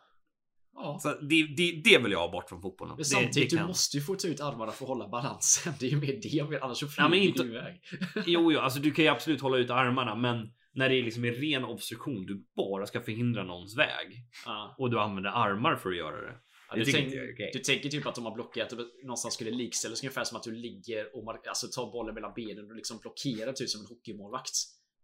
Ja. 0.72 0.98
Så 1.02 1.08
det, 1.08 1.42
det, 1.56 1.80
det 1.84 1.98
vill 1.98 2.12
jag 2.12 2.18
ha 2.18 2.30
bort 2.32 2.48
från 2.48 2.62
fotbollen. 2.62 2.90
Men 2.90 2.98
Det- 2.98 3.04
samtidigt, 3.04 3.34
det 3.50 3.56
du 3.56 3.56
kan- 3.56 3.66
måste 3.66 3.96
ju 3.96 4.02
få 4.02 4.14
ta 4.14 4.28
ut 4.28 4.40
armarna 4.40 4.72
för 4.72 4.84
att 4.84 4.88
hålla 4.88 5.08
balansen. 5.08 5.72
Det 5.80 5.86
är 5.86 5.90
ju 5.90 5.96
mer 5.96 6.06
det 6.22 6.28
jag 6.28 6.46
vill, 6.46 6.58
annars 6.62 6.78
så 6.78 6.86
flyger 6.88 7.02
Ja, 7.04 7.08
men 7.08 7.18
du 7.20 7.26
inte- 7.26 7.42
iväg. 7.42 7.80
Jo, 8.26 8.52
jo, 8.52 8.58
alltså 8.60 8.80
du 8.80 8.90
kan 8.90 9.04
ju 9.04 9.10
absolut 9.10 9.40
hålla 9.40 9.58
ut 9.58 9.70
armarna, 9.70 10.14
men 10.14 10.52
när 10.72 10.88
det 10.88 10.94
är 10.94 11.02
liksom 11.02 11.24
är 11.24 11.32
ren 11.32 11.64
obstruktion, 11.64 12.26
du 12.26 12.46
bara 12.56 12.86
ska 12.86 13.00
förhindra 13.00 13.44
någons 13.44 13.76
väg 13.76 14.24
Ja. 14.46 14.74
och 14.78 14.90
du 14.90 14.98
använder 14.98 15.30
armar 15.30 15.76
för 15.76 15.90
att 15.90 15.96
göra 15.96 16.20
det. 16.20 16.40
Ja, 16.70 16.76
du, 16.76 16.84
tänk, 16.84 17.12
du 17.52 17.58
tänker 17.58 17.88
typ 17.88 18.06
att 18.06 18.14
de 18.14 18.24
har 18.24 18.34
blockerat 18.34 18.72
någonstans 19.02 19.34
skulle 19.34 19.50
likställa 19.50 19.96
så 19.96 20.06
ungefär 20.06 20.24
som 20.24 20.36
att 20.36 20.42
du 20.42 20.52
ligger 20.52 21.16
och 21.16 21.46
alltså, 21.48 21.66
tar 21.66 21.92
bollen 21.92 22.14
mellan 22.14 22.32
benen 22.36 22.70
och 22.70 22.76
liksom 22.76 22.98
blockerar 22.98 23.52
typ 23.52 23.68
som 23.68 23.80
en 23.80 23.86
hockeymålvakt. 23.86 24.52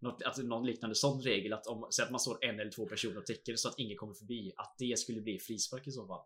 Något, 0.00 0.22
att 0.22 0.38
någon 0.38 0.66
liknande 0.66 0.94
sån 0.94 1.22
regel 1.22 1.52
att 1.52 1.66
om 1.66 1.86
så 1.90 2.02
att 2.02 2.10
man 2.10 2.20
står 2.20 2.44
en 2.44 2.60
eller 2.60 2.70
två 2.70 2.86
personer 2.86 3.18
och 3.18 3.26
täcker 3.26 3.56
så 3.56 3.68
att 3.68 3.78
ingen 3.78 3.96
kommer 3.96 4.14
förbi 4.14 4.52
att 4.56 4.74
det 4.78 4.98
skulle 4.98 5.20
bli 5.20 5.38
frispark 5.38 5.86
i 5.86 5.90
så 5.90 6.06
fall. 6.06 6.20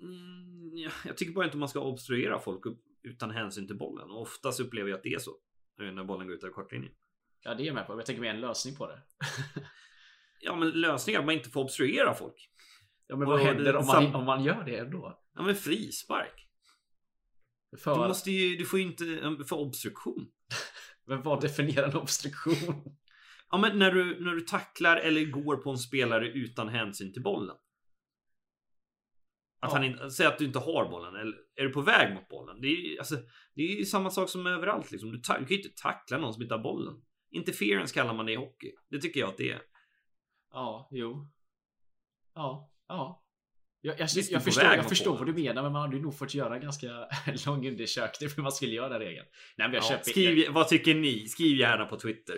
Mm, 0.00 0.78
ja, 0.78 0.90
jag 1.04 1.16
tycker 1.16 1.32
bara 1.32 1.44
inte 1.44 1.56
man 1.56 1.68
ska 1.68 1.80
obstruera 1.80 2.40
folk 2.40 2.62
utan 3.02 3.30
hänsyn 3.30 3.66
till 3.66 3.76
bollen 3.76 4.10
och 4.10 4.22
oftast 4.22 4.60
upplever 4.60 4.90
jag 4.90 4.96
att 4.96 5.02
det 5.02 5.14
är 5.14 5.18
så 5.18 5.30
när 5.78 6.04
bollen 6.04 6.26
går 6.26 6.36
ut 6.36 6.42
över 6.44 6.54
kortlinjen. 6.54 6.92
Ja, 7.46 7.54
det 7.54 7.62
är 7.62 7.66
jag 7.66 7.74
med 7.74 7.86
på. 7.86 7.92
Jag 7.98 8.06
tänker 8.06 8.20
mig 8.20 8.30
en 8.30 8.40
lösning 8.40 8.76
på 8.76 8.86
det. 8.86 9.02
Ja, 10.40 10.56
men 10.56 10.70
lösningen 10.70 11.18
är 11.18 11.22
att 11.22 11.26
man 11.26 11.34
inte 11.34 11.50
får 11.50 11.60
obstruera 11.60 12.14
folk. 12.14 12.50
Ja, 13.06 13.16
men 13.16 13.28
vad 13.28 13.40
händer 13.40 13.76
om 13.76 13.86
man, 13.86 14.14
om 14.14 14.24
man 14.24 14.44
gör 14.44 14.64
det 14.64 14.76
ändå? 14.76 15.20
Ja, 15.34 15.42
men 15.42 15.54
frispark. 15.54 16.48
För, 17.78 17.94
Du 17.94 18.08
måste 18.08 18.30
ju, 18.30 18.56
du 18.56 18.64
får 18.64 18.78
ju 18.78 18.84
inte 18.84 19.04
för 19.48 19.56
obstruktion. 19.56 20.26
Men 21.06 21.22
vad 21.22 21.40
definierar 21.40 21.88
en 21.88 21.96
obstruktion? 21.96 22.84
Ja, 23.50 23.58
men 23.58 23.78
när 23.78 23.90
du 23.92 24.24
när 24.24 24.32
du 24.32 24.40
tacklar 24.40 24.96
eller 24.96 25.24
går 25.24 25.56
på 25.56 25.70
en 25.70 25.78
spelare 25.78 26.28
utan 26.28 26.68
hänsyn 26.68 27.12
till 27.12 27.22
bollen. 27.22 27.56
Att 29.60 29.70
Ja. 29.70 29.76
han 29.76 29.84
inte, 29.84 30.10
säg 30.10 30.26
att 30.26 30.38
du 30.38 30.44
inte 30.44 30.58
har 30.58 30.88
bollen 30.90 31.16
eller 31.16 31.36
är 31.54 31.62
du 31.62 31.70
på 31.72 31.80
väg 31.80 32.14
mot 32.14 32.28
bollen. 32.28 32.60
Det 32.60 32.66
är 32.66 32.76
ju 32.76 32.98
alltså, 32.98 33.16
det 33.54 33.62
är 33.62 33.78
ju 33.78 33.84
samma 33.84 34.10
sak 34.10 34.28
som 34.28 34.46
överallt 34.46 34.90
liksom. 34.90 35.10
Du, 35.10 35.16
du 35.16 35.22
kan 35.22 35.46
ju 35.48 35.56
inte 35.56 35.82
tackla 35.82 36.18
någon 36.18 36.34
som 36.34 36.42
inte 36.42 36.54
har 36.54 36.62
bollen. 36.62 36.94
Interference 37.30 37.94
kallar 37.94 38.14
man 38.14 38.26
det 38.26 38.32
i 38.32 38.36
hockey. 38.36 38.72
Det 38.90 38.98
tycker 39.00 39.20
jag 39.20 39.28
att 39.28 39.36
det 39.36 39.50
är. 39.50 39.62
Ja, 40.52 40.88
jo. 40.92 41.28
Ja, 42.34 42.70
ja. 42.88 43.22
Jag, 43.80 44.00
jag, 44.00 44.08
jag, 44.30 44.44
förstår, 44.44 44.64
jag 44.64 44.88
förstår 44.88 45.18
vad 45.18 45.26
du 45.26 45.32
menar, 45.32 45.62
men 45.62 45.72
man 45.72 45.82
hade 45.82 45.96
ju 45.96 46.02
nog 46.02 46.18
fått 46.18 46.34
göra 46.34 46.58
ganska 46.58 46.86
lång 47.46 47.68
undersökning 47.68 48.30
för 48.30 48.42
man 48.42 48.52
skulle 48.52 48.72
göra 48.74 48.88
den 48.88 48.98
regeln. 48.98 49.26
Nej, 49.56 49.68
men 49.68 49.74
jag 49.74 49.84
Ja, 49.84 49.88
köper 49.88 50.10
skriv, 50.10 50.50
vad 50.50 50.68
tycker 50.68 50.94
ni? 50.94 51.28
Skriv 51.28 51.58
gärna 51.58 51.84
på 51.86 51.96
Twitter. 51.98 52.36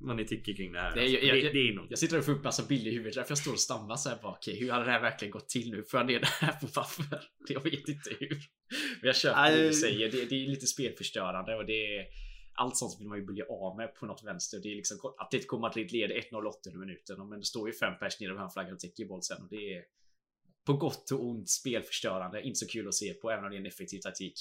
Vad 0.00 0.16
ni 0.16 0.24
tycker 0.24 0.54
kring 0.56 0.72
det 0.72 0.80
här. 0.80 0.86
Är 0.86 0.90
alltså. 0.90 1.04
ju- 1.18 1.26
jag- 1.26 1.36
det, 1.36 1.50
det 1.52 1.68
är. 1.68 1.86
Jag 1.90 1.98
sitter 1.98 2.18
och 2.18 2.24
får 2.24 2.32
upp 2.32 2.44
massa 2.44 2.66
bilder 2.68 2.90
i 2.90 2.94
huvudet 2.94 3.14
därför 3.14 3.30
jag 3.30 3.38
står 3.38 3.52
och 3.52 3.60
stammar 3.60 3.96
så 3.96 4.08
här 4.08 4.18
bara 4.22 4.32
okej, 4.32 4.60
hur 4.60 4.70
hade 4.70 4.84
det 4.84 4.90
här 4.90 5.00
verkligen 5.00 5.32
gått 5.32 5.48
till 5.48 5.70
nu? 5.70 5.82
Får 5.90 6.00
jag 6.00 6.06
ner 6.06 6.20
det 6.20 6.26
här 6.26 6.52
på 6.52 6.66
papper? 6.66 7.20
Jag 7.48 7.60
vet 7.60 7.88
inte 7.88 8.10
hur. 8.20 8.28
Men 9.00 9.06
jag 9.06 9.16
köper 9.16 9.50
det 9.50 9.66
du 9.68 9.72
säger. 9.72 10.10
Det, 10.12 10.24
det 10.24 10.44
är 10.44 10.48
lite 10.48 10.66
spelförstörande 10.66 11.54
och 11.56 11.66
det 11.66 11.96
är 11.96 12.06
allt 12.56 12.76
sånt 12.76 13.00
vill 13.00 13.08
man 13.08 13.18
ju 13.18 13.24
bli 13.24 13.42
av 13.42 13.76
med 13.76 13.94
på 13.94 14.06
något 14.06 14.24
vänster. 14.24 14.60
Det 14.62 14.72
är 14.72 14.76
liksom 14.76 14.98
att 15.18 15.30
det 15.30 15.46
kommer 15.46 15.66
att 15.66 15.76
leda 15.76 16.14
1-0 16.14 16.44
åttonde 16.44 16.78
minuten. 16.78 17.28
Men 17.28 17.38
det 17.38 17.44
står 17.44 17.68
ju 17.68 17.74
fem 17.74 17.98
pers 17.98 18.20
nere 18.20 18.44
och 18.44 18.52
flaggan 18.52 18.72
och 18.72 18.80
täcker 18.80 19.06
boll 19.06 19.22
sen. 19.22 19.42
Och 19.42 19.48
det 19.48 19.74
är 19.74 19.84
på 20.64 20.72
gott 20.72 21.10
och 21.10 21.26
ont 21.26 21.50
spelförstörande. 21.50 22.42
Inte 22.42 22.58
så 22.58 22.66
kul 22.66 22.88
att 22.88 22.94
se 22.94 23.14
på 23.14 23.30
även 23.30 23.44
om 23.44 23.50
det 23.50 23.56
är 23.56 23.60
en 23.60 23.66
effektiv 23.66 23.98
taktik. 23.98 24.38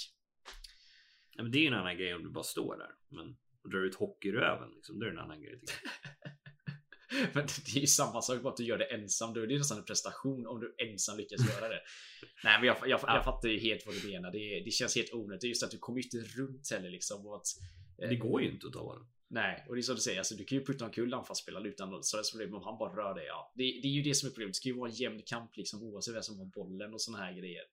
Ja, 1.36 1.44
men 1.44 1.52
det 1.52 1.58
är 1.58 1.62
ju 1.62 1.68
en 1.68 1.74
annan 1.74 1.98
grej 1.98 2.16
om 2.16 2.24
du 2.24 2.30
bara 2.30 2.44
står 2.44 2.78
där. 2.78 2.92
Men 3.10 3.38
drar 3.72 3.80
ut 3.80 3.96
hockeyröven 3.96 4.70
liksom. 4.76 5.00
Det 5.00 5.06
är 5.06 5.10
en 5.10 5.20
annan 5.20 5.42
grej. 5.42 5.62
Men 7.34 7.46
det 7.66 7.76
är 7.76 7.82
ju 7.82 7.88
samma 7.88 8.22
sak 8.22 8.42
bara 8.42 8.50
att 8.50 8.58
du 8.58 8.64
gör 8.64 8.78
det 8.78 8.86
ensam. 8.86 9.34
Då 9.34 9.42
är 9.42 9.48
det 9.48 9.58
nästan 9.58 9.78
en 9.78 9.86
prestation 9.86 10.48
om 10.48 10.60
du 10.60 10.76
ensam 10.78 11.18
lyckas 11.18 11.50
göra 11.50 11.70
det. 11.70 11.82
Nej, 12.44 12.60
men 12.60 12.68
jag, 12.68 12.78
jag, 12.82 13.00
jag 13.08 13.24
fattar 13.24 13.50
ju 13.50 13.60
helt 13.60 13.86
vad 13.86 13.96
du 13.96 14.12
menar. 14.12 14.32
Det, 14.32 14.62
det 14.66 14.72
känns 14.72 14.96
helt 14.96 15.14
onödigt. 15.14 15.42
Det 15.42 15.48
är 15.48 15.50
just 15.50 15.64
att 15.64 15.72
du 15.72 15.78
kommer 15.78 16.04
inte 16.04 16.18
runt 16.18 16.72
heller 16.72 16.90
liksom. 16.90 17.28
Och 17.28 17.36
att, 17.36 17.48
Det 17.98 18.16
går 18.16 18.42
ju 18.42 18.52
inte 18.52 18.68
att 18.68 18.74
ta 18.74 18.94
den. 18.96 19.06
Nej, 19.28 19.66
och 19.68 19.76
det 19.76 19.80
är 19.80 19.82
som 19.82 19.96
du 19.96 20.02
säger. 20.02 20.18
Alltså, 20.18 20.36
du 20.36 20.46
kan 20.46 20.58
ju 20.58 20.66
putta 20.66 20.86
omkull 20.86 21.14
anfallsspelaren 21.14 21.66
utan 21.66 22.04
större 22.04 22.24
problem 22.32 22.54
om 22.54 22.64
han 22.64 22.78
bara 22.78 22.96
rör 22.96 23.16
dig. 23.16 23.26
Ja. 23.26 23.54
Det, 23.56 23.64
det 23.64 23.88
är 23.88 23.92
ju 23.92 24.02
det 24.02 24.16
som 24.16 24.28
är 24.28 24.32
problemet. 24.32 24.54
Det 24.54 24.58
ska 24.58 24.70
ju 24.70 24.76
vara 24.76 24.90
en 24.90 24.96
jämn 24.96 25.22
kamp 25.26 25.58
liksom 25.58 25.84
oavsett 25.84 26.16
vem 26.16 26.24
som 26.24 26.40
har 26.40 26.46
bollen 26.46 26.94
och 26.94 27.02
såna 27.02 27.18
här 27.18 27.34
grejer. 27.34 27.64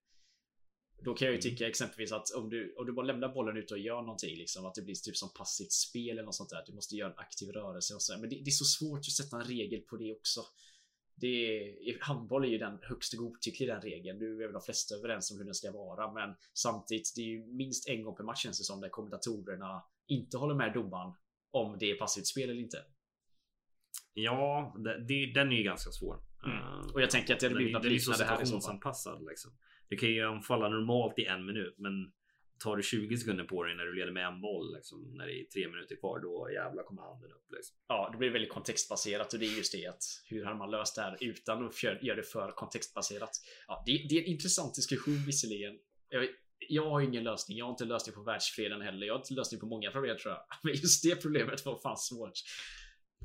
Då 1.04 1.14
kan 1.14 1.26
jag 1.26 1.32
ju 1.32 1.40
Mm. 1.40 1.50
tycka 1.50 1.68
exempelvis 1.68 2.12
att 2.12 2.30
om 2.30 2.50
du, 2.50 2.74
om 2.78 2.86
du 2.86 2.92
bara 2.92 3.06
lämnar 3.06 3.28
bollen 3.28 3.56
ute 3.56 3.74
och 3.74 3.80
gör 3.80 4.02
någonting, 4.02 4.36
liksom, 4.36 4.66
att 4.66 4.74
det 4.74 4.82
blir 4.82 4.94
typ 4.94 5.16
som 5.16 5.32
passivt 5.32 5.72
spel 5.72 6.10
eller 6.10 6.22
något 6.22 6.34
sånt 6.34 6.50
där. 6.50 6.62
Du 6.66 6.72
måste 6.72 6.96
göra 6.96 7.12
en 7.12 7.18
aktiv 7.18 7.48
rörelse 7.48 7.94
och 7.94 8.02
så. 8.02 8.18
Men 8.18 8.30
det, 8.30 8.36
det 8.36 8.48
är 8.48 8.50
så 8.50 8.64
svårt 8.64 8.98
att 8.98 9.04
sätta 9.12 9.36
en 9.36 9.44
regel 9.44 9.80
på 9.80 9.96
det 9.96 10.12
också. 10.12 10.40
Det 11.14 11.26
är, 11.26 11.98
handboll 12.00 12.44
är 12.44 12.48
ju 12.48 12.58
den 12.58 12.78
högst 12.82 13.16
godtycklig 13.16 13.68
den 13.68 13.80
regeln. 13.80 14.18
Nu 14.18 14.32
är 14.32 14.46
väl 14.46 14.52
de 14.52 14.62
flesta 14.62 14.94
överens 14.94 15.30
om 15.30 15.38
hur 15.38 15.44
den 15.44 15.54
ska 15.54 15.72
vara, 15.72 16.12
men 16.12 16.34
samtidigt, 16.54 17.12
det 17.16 17.20
är 17.20 17.26
ju 17.26 17.46
minst 17.46 17.88
en 17.88 18.02
gång 18.02 18.16
per 18.16 18.24
match 18.24 18.42
känns 18.42 18.58
det 18.58 18.64
som 18.64 18.80
där 18.80 18.88
kommentatorerna 18.88 19.82
inte 20.09 20.36
håller 20.36 20.55
med 20.55 20.72
domaren 20.74 21.14
om 21.50 21.76
det 21.78 21.90
är 21.90 21.94
passivt 21.98 22.26
spel 22.26 22.50
eller 22.50 22.61
inte. 22.61 22.78
Ja, 24.14 24.74
det, 24.84 25.05
det, 25.09 25.32
den 25.34 25.53
är 25.53 25.57
ju 25.57 25.62
ganska 25.62 25.90
svår. 25.90 26.16
Mm. 26.44 26.59
Eh, 26.59 26.86
Och 26.94 27.03
jag 27.03 27.11
tänker 27.11 27.34
att 27.34 27.40
det 27.40 27.46
hade 27.46 27.57
blivit 27.57 27.72
något 27.74 27.84
liknande 27.84 28.24
här 28.24 28.42
i 28.42 28.46
så 28.46 28.61
fall. 28.61 29.26
liksom. 29.28 29.53
Du 29.88 29.96
kan 29.96 30.09
ju 30.09 30.22
anfalla 30.26 30.68
normalt 30.68 31.18
i 31.18 31.24
en 31.24 31.46
minut, 31.46 31.74
men 31.78 32.12
tar 32.64 32.76
du 32.76 32.82
20 32.82 33.16
sekunder 33.16 33.44
på 33.44 33.62
dig 33.64 33.76
när 33.76 33.84
du 33.84 33.94
leder 33.94 34.12
med 34.12 34.26
en 34.26 34.40
boll, 34.40 34.74
liksom, 34.74 35.14
när 35.16 35.26
det 35.26 35.40
är 35.40 35.44
tre 35.44 35.68
minuter 35.68 35.96
kvar, 35.96 36.20
då 36.20 36.50
jävlar 36.53 36.82
kommer 36.82 37.03
handen 37.03 37.30
upp. 37.32 37.46
Liksom. 37.57 37.76
Ja, 37.88 38.09
det 38.12 38.18
blir 38.18 38.30
väldigt 38.30 38.53
kontextbaserat 38.53 39.32
och 39.32 39.38
det 39.40 39.46
är 39.46 39.57
just 39.57 39.72
det 39.72 39.86
att 39.86 40.03
hur 40.28 40.44
har 40.44 40.55
man 40.55 40.70
löst 40.70 40.96
det 40.96 41.03
här 41.03 41.16
utan 41.20 41.66
att 41.66 41.82
göra 41.82 42.16
det 42.16 42.22
för 42.22 42.50
kontextbaserat? 42.50 43.30
Ja, 43.66 43.82
det, 43.86 43.92
det 44.09 44.14
är 44.14 44.20
en 44.22 44.26
intressant 44.26 44.74
diskussion 44.74 45.24
visserligen. 45.26 45.78
Jag, 46.09 46.28
jag 46.68 46.90
har 46.90 47.00
ingen 47.00 47.24
lösning. 47.24 47.58
Jag 47.58 47.64
har 47.64 47.70
inte 47.70 47.84
lösning 47.84 48.14
på 48.14 48.22
världsfreden 48.22 48.80
heller. 48.80 49.06
Jag 49.06 49.14
har 49.14 49.18
inte 49.18 49.34
lösning 49.34 49.60
på 49.60 49.66
många 49.66 49.90
problem 49.90 50.16
tror 50.22 50.34
jag. 50.34 50.42
Men 50.62 50.74
just 50.74 51.02
det 51.02 51.22
problemet 51.22 51.66
var 51.66 51.78
fan 51.78 51.96
svårt. 51.96 52.32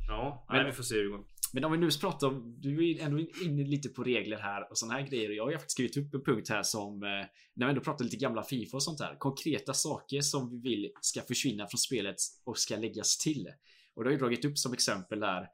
Ja, 0.08 0.46
Men- 0.50 0.66
vi 0.66 0.72
får 0.72 0.84
se 0.84 0.96
hur 0.96 1.04
det 1.04 1.10
går. 1.10 1.26
Men 1.54 1.64
om 1.64 1.72
vi 1.72 1.78
nu 1.78 1.90
pratar 2.02 2.28
om, 2.28 2.56
du 2.62 2.92
är 2.92 3.04
ändå 3.04 3.20
inne 3.44 3.64
lite 3.64 3.90
på 3.90 4.04
regler 4.04 4.38
här 4.38 4.72
och 4.72 4.78
såna 4.78 4.94
här 4.94 5.02
grejer. 5.02 5.30
Jag 5.30 5.44
har 5.44 5.52
ju 5.52 5.58
faktiskt 5.58 5.72
skrivit 5.72 5.98
upp 5.98 6.14
en 6.14 6.24
punkt 6.24 6.50
här 6.50 6.64
som, 6.64 7.04
eh, 7.04 7.10
när 7.54 7.66
vi 7.66 7.70
ändå 7.70 7.82
pratar 7.82 8.06
lite 8.06 8.18
gamla 8.18 8.44
Fifa 8.44 8.78
och 8.78 8.84
sånt 8.84 9.00
här. 9.00 9.16
Konkreta 9.20 9.74
saker 9.74 10.22
som 10.22 10.50
vi 10.50 10.70
vill 10.70 10.92
ska 11.02 11.22
försvinna 11.22 11.68
från 11.68 11.78
spelet 11.78 12.16
och 12.46 12.58
ska 12.58 12.76
läggas 12.78 13.18
till. 13.18 13.48
Och 13.96 14.04
då 14.04 14.08
har 14.08 14.12
jag 14.12 14.20
dragit 14.20 14.46
upp 14.46 14.58
som 14.58 14.74
exempel 14.74 15.24
här. 15.24 15.48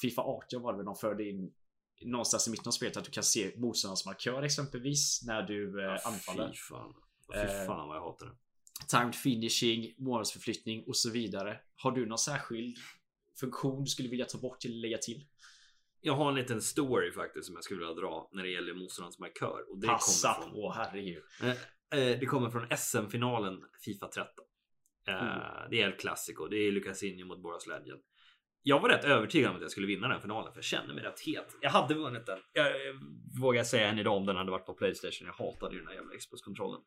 Fifa 0.00 0.22
18 0.22 0.62
var 0.62 0.72
det 0.72 0.76
väl 0.76 0.86
de 0.86 0.96
förde 0.96 1.28
in 1.28 1.52
någonstans 2.04 2.48
i 2.48 2.50
mitten 2.50 2.68
av 2.68 2.72
spelet 2.72 2.96
att 2.96 3.04
du 3.04 3.10
kan 3.10 3.22
se 3.22 3.52
motståndarens 3.56 4.06
markör 4.06 4.42
exempelvis 4.42 5.22
när 5.26 5.42
du 5.42 5.84
eh, 5.84 6.06
anfaller. 6.06 6.48
Fy 6.48 6.56
fan. 6.56 6.94
Fy 7.34 7.38
Eh, 7.38 7.66
fan 7.66 7.88
vad 7.88 7.96
jag 7.96 8.02
hatar 8.02 8.26
det. 8.26 8.32
Timed 8.88 9.14
finishing, 9.14 9.94
målsförflyttning 9.98 10.84
och 10.86 10.96
så 10.96 11.10
vidare. 11.10 11.60
Har 11.76 11.90
du 11.92 12.06
någon 12.06 12.18
särskild 12.18 12.76
funktion 13.40 13.84
du 13.84 13.90
skulle 13.90 14.08
vilja 14.08 14.24
ta 14.24 14.38
bort 14.38 14.64
eller 14.64 14.76
lägga 14.76 14.98
till? 14.98 15.26
Jag 16.00 16.12
har 16.16 16.28
en 16.28 16.34
liten 16.34 16.62
story 16.62 17.12
faktiskt 17.12 17.46
som 17.46 17.54
jag 17.54 17.64
skulle 17.64 17.78
vilja 17.78 17.94
dra 17.94 18.30
när 18.32 18.42
det 18.42 18.50
gäller 18.50 18.74
motståndarens 18.74 19.18
markör. 19.18 19.70
Och 19.70 19.78
det 19.78 19.86
Passa 19.86 20.34
kommer 20.34 20.44
från, 20.44 20.52
på, 20.52 20.72
herregud. 20.72 21.22
Eh, 21.42 21.48
eh, 22.00 22.18
det 22.20 22.26
kommer 22.26 22.50
från 22.50 22.76
SM-finalen 22.76 23.64
Fifa 23.84 24.08
13. 24.08 24.44
Eh, 25.08 25.14
Mm. 25.14 25.70
Det 25.70 25.82
är 25.82 25.86
El 25.86 25.96
Clasico. 25.98 26.46
Det 26.46 26.56
är 26.56 26.72
Lucasinho 26.72 27.26
mot 27.26 27.42
Boras 27.42 27.66
Legend. 27.66 28.02
Jag 28.68 28.80
var 28.80 28.88
rätt 28.88 29.04
övertygad 29.04 29.50
om 29.50 29.56
att 29.56 29.62
jag 29.62 29.70
skulle 29.70 29.86
vinna 29.86 30.08
den 30.08 30.20
finalen 30.20 30.52
för 30.52 30.58
jag 30.58 30.64
kände 30.64 30.94
mig 30.94 31.04
rätt 31.04 31.20
het. 31.20 31.56
Jag 31.60 31.70
hade 31.70 31.94
vunnit 31.94 32.26
den. 32.26 32.38
Jag, 32.52 32.66
jag 32.66 32.94
vågar 33.40 33.64
säga 33.64 33.88
än 33.88 33.98
idag 33.98 34.16
om 34.16 34.26
den 34.26 34.36
hade 34.36 34.50
varit 34.50 34.66
på 34.66 34.74
Playstation. 34.74 35.26
Jag 35.26 35.46
hatade 35.46 35.74
ju 35.74 35.80
den 35.80 35.88
här 35.88 35.94
jävla 35.94 36.16
Xbox-kontrollen. 36.16 36.80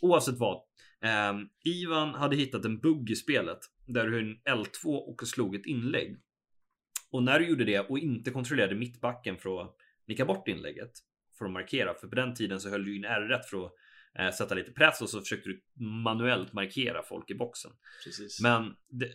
Oavsett 0.00 0.38
vad. 0.38 0.56
Eh, 1.02 1.34
Ivan 1.64 2.14
hade 2.14 2.36
hittat 2.36 2.64
en 2.64 2.78
bugg 2.78 3.10
i 3.10 3.16
spelet 3.16 3.58
där 3.86 4.06
du 4.06 4.12
höll 4.12 4.36
L2 4.58 4.96
och 4.96 5.28
slog 5.28 5.54
ett 5.54 5.66
inlägg. 5.66 6.16
Och 7.10 7.22
när 7.22 7.38
du 7.38 7.48
gjorde 7.48 7.64
det 7.64 7.80
och 7.80 7.98
inte 7.98 8.30
kontrollerade 8.30 8.74
mittbacken 8.74 9.36
för 9.36 9.62
att 9.62 9.76
nicka 10.06 10.24
bort 10.24 10.48
inlägget 10.48 10.92
för 11.38 11.44
att 11.44 11.52
markera, 11.52 11.94
för 11.94 12.08
på 12.08 12.14
den 12.14 12.34
tiden 12.34 12.60
så 12.60 12.70
höll 12.70 12.84
du 12.84 12.96
in 12.96 13.04
R1 13.04 13.42
för 13.42 13.66
att 13.66 13.72
eh, 14.18 14.30
sätta 14.30 14.54
lite 14.54 14.72
press 14.72 15.02
och 15.02 15.10
så 15.10 15.20
försökte 15.20 15.48
du 15.48 15.62
manuellt 15.84 16.52
markera 16.52 17.02
folk 17.02 17.30
i 17.30 17.34
boxen. 17.34 17.70
Precis. 18.04 18.40
Men 18.40 18.76
det, 18.88 19.10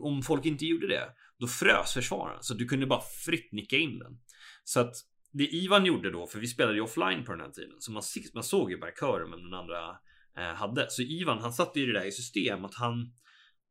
om 0.00 0.22
folk 0.22 0.46
inte 0.46 0.66
gjorde 0.66 0.88
det, 0.88 1.08
då 1.42 1.48
frös 1.48 1.92
försvararen 1.92 2.42
så 2.42 2.54
du 2.54 2.66
kunde 2.66 2.86
bara 2.86 3.00
fritt 3.24 3.52
nicka 3.52 3.76
in 3.76 3.98
den. 3.98 4.18
Så 4.64 4.80
att 4.80 4.94
det 5.32 5.46
Ivan 5.46 5.86
gjorde 5.86 6.10
då, 6.10 6.26
för 6.26 6.38
vi 6.38 6.46
spelade 6.46 6.74
ju 6.74 6.80
offline 6.80 7.24
på 7.24 7.32
den 7.32 7.40
här 7.40 7.50
tiden, 7.50 7.76
så 7.78 7.92
man, 7.92 8.02
man 8.34 8.44
såg 8.44 8.70
ju 8.70 8.78
markören 8.78 9.30
men 9.30 9.42
den 9.42 9.54
andra 9.54 9.88
eh, 10.36 10.54
hade. 10.54 10.86
Så 10.90 11.02
Ivan, 11.02 11.38
han 11.38 11.52
satte 11.52 11.80
ju 11.80 11.86
det 11.86 11.98
där 11.98 12.06
i 12.06 12.12
system 12.12 12.64
att 12.64 12.74
han 12.74 13.12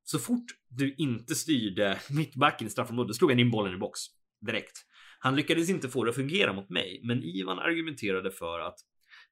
så 0.03 0.19
fort 0.19 0.45
du 0.69 0.95
inte 0.97 1.35
styrde 1.35 1.99
mittbacken 2.09 2.67
i 2.67 2.69
straffområdet, 2.69 3.15
slog 3.15 3.31
han 3.31 3.39
in 3.39 3.51
bollen 3.51 3.73
i 3.73 3.77
box 3.77 3.99
direkt. 4.41 4.77
Han 5.19 5.35
lyckades 5.35 5.69
inte 5.69 5.89
få 5.89 6.03
det 6.03 6.09
att 6.09 6.15
fungera 6.15 6.53
mot 6.53 6.69
mig, 6.69 7.01
men 7.03 7.23
Ivan 7.23 7.59
argumenterade 7.59 8.31
för 8.31 8.59
att 8.59 8.79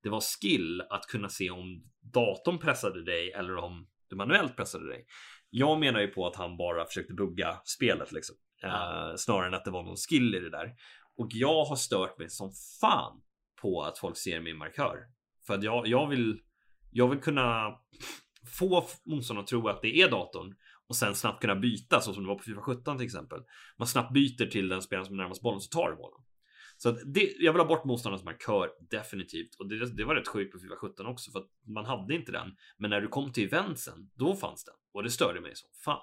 det 0.03 0.09
var 0.09 0.21
skill 0.21 0.81
att 0.81 1.07
kunna 1.07 1.29
se 1.29 1.49
om 1.49 1.83
datorn 2.13 2.57
pressade 2.57 3.05
dig 3.05 3.31
eller 3.31 3.55
om 3.55 3.87
du 4.09 4.15
manuellt 4.15 4.55
pressade 4.55 4.87
dig. 4.87 5.05
Jag 5.50 5.80
menar 5.80 6.00
ju 6.00 6.08
på 6.08 6.28
att 6.28 6.36
han 6.36 6.58
bara 6.58 6.86
försökte 6.86 7.14
bugga 7.14 7.62
spelet 7.64 8.12
liksom. 8.12 8.36
Eh, 8.64 9.16
snarare 9.18 9.47
än 9.47 9.54
att 9.54 9.66
det 9.66 9.72
var 9.72 9.84
någon 9.84 9.97
skill 9.97 10.36
i 10.36 10.39
det 10.39 10.50
där. 10.50 10.76
Och 11.18 11.28
jag 11.32 11.66
har 11.66 11.76
stört 11.76 12.18
mig 12.18 12.30
som 12.30 12.52
fan 12.82 13.22
på 13.62 13.84
att 13.84 13.97
folk 13.97 14.18
ser 14.18 14.41
min 14.41 14.58
markör. 14.58 14.97
För 15.47 15.54
att 15.54 15.64
jag, 15.64 15.88
jag 15.88 16.08
vill 16.08 16.41
jag 16.91 17.10
vill 17.10 17.20
kunna 17.20 17.76
få 18.60 18.88
motståndarna 19.06 19.43
att 19.43 19.47
tro 19.47 19.68
att 19.68 19.82
det 19.82 20.02
är 20.02 20.12
datorn 20.12 20.56
och 20.88 20.95
sen 20.95 21.16
snabbt 21.16 21.41
kunna 21.41 21.56
byta 21.56 22.02
så 22.02 22.14
som 22.14 22.24
det 22.24 22.30
var 22.30 22.36
på 22.36 22.43
Fifa 22.43 22.62
17 22.62 22.97
till 22.97 23.06
exempel. 23.06 23.39
Man 23.78 23.88
snabbt 23.88 24.14
byter 24.14 24.45
till 24.45 24.70
den 24.70 24.82
spelaren 24.82 25.06
som 25.06 25.16
är 25.16 25.24
närmast 25.24 25.41
bollen 25.41 25.62
så 25.62 25.70
tar 25.70 25.95
bollen. 25.95 26.22
Så 26.82 26.89
att 26.89 26.97
det, 27.05 27.34
jag 27.39 27.53
vill 27.53 27.59
ha 27.59 27.67
bort 27.67 27.86
motståndarnas 27.86 28.25
markör 28.25 28.69
definitivt 28.89 29.55
och 29.59 29.69
det, 29.69 29.95
det 29.97 30.03
var 30.03 30.15
rätt 30.15 30.27
sjukt 30.27 30.51
på 30.51 30.59
Fifa 30.59 30.75
17 30.75 31.05
också 31.05 31.32
för 31.32 31.39
att 31.39 31.49
man 31.67 31.86
hade 31.86 32.15
inte 32.15 32.32
den. 32.32 32.55
Men 32.77 32.89
när 32.89 33.01
du 33.01 33.07
kom 33.07 33.32
till 33.34 33.43
eventsen, 33.43 34.09
då 34.15 34.36
fanns 34.36 34.63
den 34.63 34.75
och 34.93 35.03
det 35.03 35.09
störde 35.09 35.41
mig 35.41 35.55
som 35.55 35.69
fan. 35.86 36.01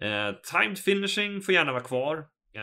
Eh, 0.00 0.34
timed 0.52 0.78
finishing 0.78 1.40
får 1.40 1.54
gärna 1.54 1.72
vara 1.72 1.82
kvar. 1.82 2.18
Eh, 2.54 2.62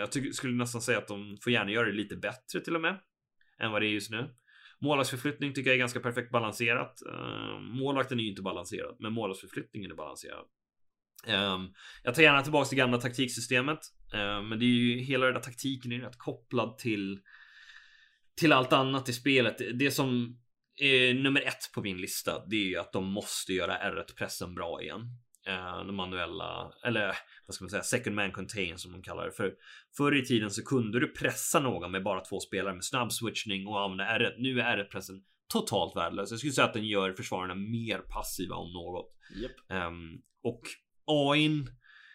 jag 0.00 0.12
tycker, 0.12 0.30
skulle 0.30 0.54
nästan 0.54 0.80
säga 0.80 0.98
att 0.98 1.08
de 1.08 1.36
får 1.44 1.52
gärna 1.52 1.70
göra 1.70 1.86
det 1.86 1.92
lite 1.92 2.16
bättre 2.16 2.60
till 2.60 2.74
och 2.74 2.80
med 2.80 3.00
än 3.58 3.72
vad 3.72 3.82
det 3.82 3.86
är 3.86 3.90
just 3.90 4.10
nu. 4.10 4.34
Målvaktsförflyttning 4.80 5.54
tycker 5.54 5.70
jag 5.70 5.74
är 5.74 5.78
ganska 5.78 6.00
perfekt 6.00 6.30
balanserat. 6.30 7.02
Eh, 7.06 7.60
målvakten 7.60 8.18
är 8.18 8.22
ju 8.22 8.30
inte 8.30 8.42
balanserad, 8.42 8.96
men 8.98 9.12
målvaktsförflyttningen 9.12 9.90
är 9.90 9.94
balanserad. 9.94 10.44
Um, 11.26 11.74
jag 12.02 12.14
tar 12.14 12.22
gärna 12.22 12.42
tillbaka 12.42 12.68
till 12.68 12.78
gamla 12.78 12.98
taktiksystemet, 12.98 13.78
uh, 14.14 14.42
men 14.42 14.58
det 14.58 14.64
är 14.64 14.68
ju 14.68 14.98
hela 14.98 15.26
den 15.26 15.34
där 15.34 15.40
taktiken 15.40 15.92
är 15.92 15.98
rätt 15.98 16.18
kopplad 16.18 16.78
till 16.78 17.20
till 18.36 18.52
allt 18.52 18.72
annat 18.72 19.08
i 19.08 19.12
spelet. 19.12 19.56
Det 19.74 19.90
som 19.90 20.38
är 20.76 21.14
nummer 21.14 21.40
ett 21.40 21.72
på 21.74 21.82
min 21.82 22.00
lista, 22.00 22.46
det 22.46 22.56
är 22.56 22.66
ju 22.68 22.76
att 22.76 22.92
de 22.92 23.06
måste 23.06 23.52
göra 23.52 23.78
R1 23.78 24.16
pressen 24.16 24.54
bra 24.54 24.82
igen. 24.82 25.00
Uh, 25.48 25.86
de 25.86 25.96
manuella, 25.96 26.72
eller 26.84 27.16
vad 27.46 27.54
ska 27.54 27.64
man 27.64 27.70
säga, 27.70 27.82
second 27.82 28.16
man 28.16 28.32
contain 28.32 28.78
som 28.78 28.92
de 28.92 29.02
kallar 29.02 29.26
det. 29.26 29.32
För 29.32 29.54
förr 29.96 30.16
i 30.16 30.24
tiden 30.24 30.50
så 30.50 30.64
kunde 30.64 31.00
du 31.00 31.08
pressa 31.08 31.60
någon 31.60 31.92
med 31.92 32.02
bara 32.02 32.20
två 32.20 32.40
spelare 32.40 32.74
med 32.74 32.84
snabb 32.84 33.12
switchning 33.12 33.66
och 33.66 33.80
använda 33.80 34.04
R1. 34.04 34.34
Nu 34.38 34.60
är 34.60 34.76
R1-pressen 34.76 35.22
totalt 35.48 35.96
värdelös. 35.96 36.30
Jag 36.30 36.38
skulle 36.38 36.52
säga 36.52 36.66
att 36.66 36.74
den 36.74 36.86
gör 36.86 37.12
försvararna 37.12 37.54
mer 37.54 37.98
passiva 37.98 38.56
om 38.56 38.72
något. 38.72 39.14
Japp. 39.42 39.86
Um, 39.86 40.22
och 40.42 40.62
AIn, 41.08 41.68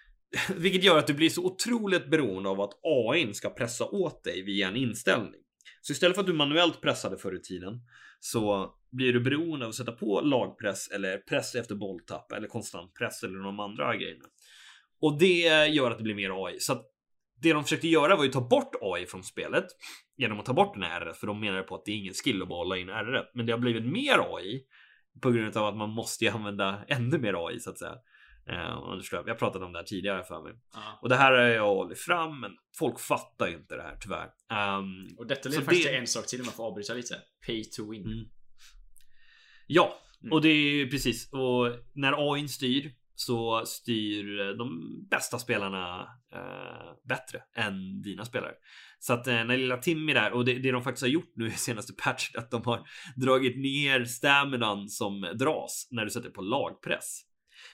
vilket 0.56 0.84
gör 0.84 0.98
att 0.98 1.08
du 1.08 1.14
blir 1.14 1.30
så 1.30 1.46
otroligt 1.46 2.10
beroende 2.10 2.50
av 2.50 2.62
att 2.62 2.80
AIn 2.84 3.34
ska 3.34 3.50
pressa 3.50 3.86
åt 3.86 4.24
dig 4.24 4.44
via 4.44 4.68
en 4.68 4.76
inställning. 4.76 5.42
Så 5.82 5.94
istället 5.94 6.16
för 6.16 6.22
att 6.22 6.28
du 6.28 6.34
manuellt 6.34 6.82
pressade 6.82 7.18
förr 7.18 7.36
i 7.36 7.42
tiden 7.42 7.82
så 8.20 8.74
blir 8.92 9.14
du 9.14 9.20
beroende 9.20 9.66
av 9.66 9.70
att 9.70 9.76
sätta 9.76 9.92
på 9.92 10.22
lagpress 10.22 10.88
eller 10.88 11.18
press 11.18 11.56
efter 11.56 11.76
bolltapp 11.76 12.32
eller 12.32 12.48
konstant 12.48 12.94
press 12.94 13.24
eller 13.24 13.40
de 13.40 13.60
andra 13.60 13.96
grejerna. 13.96 14.26
Och 15.02 15.20
det 15.20 15.68
gör 15.68 15.92
att 15.92 15.98
det 15.98 16.04
blir 16.04 16.16
mer 16.16 16.46
AI. 16.46 16.60
Så 16.60 16.74
att 16.74 16.86
det 17.42 17.54
de 17.54 17.64
försökte 17.64 17.88
göra 17.88 18.16
var 18.16 18.24
ju 18.24 18.30
att 18.30 18.34
ta 18.34 18.48
bort 18.48 18.76
AI 18.82 19.06
från 19.06 19.24
spelet 19.24 19.66
genom 20.18 20.40
att 20.40 20.46
ta 20.46 20.54
bort 20.54 20.74
den 20.74 20.84
här 20.84 21.02
R 21.02 21.14
för 21.16 21.28
de 21.28 21.40
menade 21.40 21.64
på 21.64 21.76
att 21.76 21.86
det 21.86 21.92
är 21.92 21.96
ingen 21.96 22.14
skill 22.14 22.42
att 22.42 22.48
bara 22.50 22.58
hålla 22.58 22.78
in 22.78 22.90
R 22.90 23.30
men 23.34 23.46
det 23.46 23.52
har 23.52 23.60
blivit 23.60 23.86
mer 23.86 24.36
AI 24.36 24.64
på 25.22 25.32
grund 25.32 25.58
av 25.58 25.66
att 25.66 25.78
man 25.78 25.90
måste 25.90 26.26
ju 26.26 26.32
använda 26.32 26.86
ännu 26.88 27.18
mer 27.18 27.48
AI 27.48 27.60
så 27.60 27.70
att 27.70 27.80
säga. 27.80 27.96
Eh, 28.50 28.74
och 28.74 28.98
det 28.98 29.04
tror 29.04 29.28
jag, 29.28 29.40
pratat 29.40 29.62
om 29.62 29.72
det 29.74 29.80
här 29.80 29.86
tidigare 29.86 30.24
för 30.24 30.44
mig. 30.44 30.54
Ja. 30.74 31.00
Och 31.02 31.10
det 31.10 31.16
här 31.16 31.32
har 31.32 31.40
jag 31.40 31.76
hållit 31.76 32.00
fram, 32.00 32.40
men 32.40 32.52
folk 32.80 33.00
fattar 33.00 33.48
ju 33.48 33.56
inte 33.56 33.76
det 33.76 33.82
här 33.84 33.98
tyvärr. 34.02 34.30
Um, 34.78 35.08
Och 35.18 35.28
detta 35.28 35.50
leder 35.50 35.62
faktiskt 35.64 35.84
det- 35.84 35.90
till 35.90 36.00
en 36.00 36.08
sak 36.08 36.28
till 36.28 36.40
om 36.40 36.46
jag 36.46 36.54
får 36.56 36.64
avbryta 36.68 36.94
lite. 36.94 37.16
Pay 37.48 37.64
to 37.64 37.92
win. 37.92 38.06
Mm. 38.06 38.26
Ja, 39.68 40.00
Mm. 40.22 40.34
och 40.34 40.42
det 40.42 40.50
är 40.50 40.72
ju 40.76 40.90
precis. 40.90 41.30
Och 41.32 41.72
när 41.94 42.34
AI 42.34 42.48
styr 42.48 42.92
så 43.16 43.64
styr 43.66 44.40
eh, 44.40 44.48
de 44.48 44.82
bästa 45.10 45.40
spelarna 45.40 46.08
eh, 46.34 46.94
bättre 47.10 47.42
än 47.56 48.02
dina 48.02 48.26
spelare. 48.26 48.54
Så 49.00 49.14
att 49.14 49.28
eh, 49.28 49.34
när 49.44 49.58
lilla 49.58 49.78
Timmy 49.78 50.14
där 50.14 50.32
och 50.32 50.46
det, 50.46 50.54
det 50.54 50.72
de 50.72 50.84
faktiskt 50.84 51.02
har 51.04 51.10
gjort 51.10 51.32
nu 51.36 51.48
i 51.48 51.52
senaste 51.52 51.94
patchen 51.94 52.40
att 52.40 52.52
de 52.52 52.62
har 52.66 52.88
dragit 53.16 53.58
ner 53.58 54.06
staminan 54.06 54.90
som 54.90 55.22
dras 55.22 55.88
när 55.92 56.04
du 56.06 56.12
sätter 56.12 56.30
på 56.30 56.42
lagpress. 56.42 57.22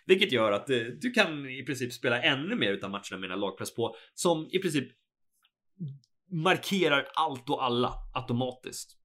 Vilket 0.05 0.31
gör 0.31 0.51
att 0.51 0.69
eh, 0.69 0.77
du 1.01 1.11
kan 1.11 1.49
i 1.49 1.63
princip 1.63 1.93
spela 1.93 2.21
ännu 2.21 2.55
mer 2.55 2.71
utan 2.71 2.91
matcherna 2.91 3.17
med 3.17 3.31
en 3.31 3.39
lagpress 3.39 3.75
på 3.75 3.95
som 4.13 4.49
i 4.51 4.59
princip 4.59 4.87
markerar 6.31 7.07
allt 7.15 7.49
och 7.49 7.63
alla 7.63 7.93
automatiskt 8.13 8.97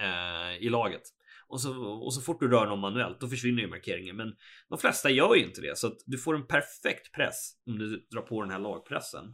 eh, 0.00 0.64
i 0.66 0.68
laget. 0.68 1.02
Och 1.48 1.60
så, 1.60 1.84
och 1.84 2.14
så 2.14 2.20
fort 2.20 2.40
du 2.40 2.48
rör 2.48 2.66
någon 2.66 2.80
manuellt 2.80 3.20
då 3.20 3.28
försvinner 3.28 3.62
ju 3.62 3.68
markeringen. 3.68 4.16
Men 4.16 4.34
de 4.68 4.78
flesta 4.78 5.10
gör 5.10 5.34
ju 5.34 5.44
inte 5.44 5.60
det 5.60 5.78
så 5.78 5.86
att 5.86 5.98
du 6.06 6.18
får 6.18 6.34
en 6.34 6.46
perfekt 6.46 7.12
press 7.12 7.52
om 7.66 7.78
du 7.78 8.06
drar 8.10 8.22
på 8.22 8.42
den 8.42 8.50
här 8.50 8.58
lagpressen. 8.58 9.24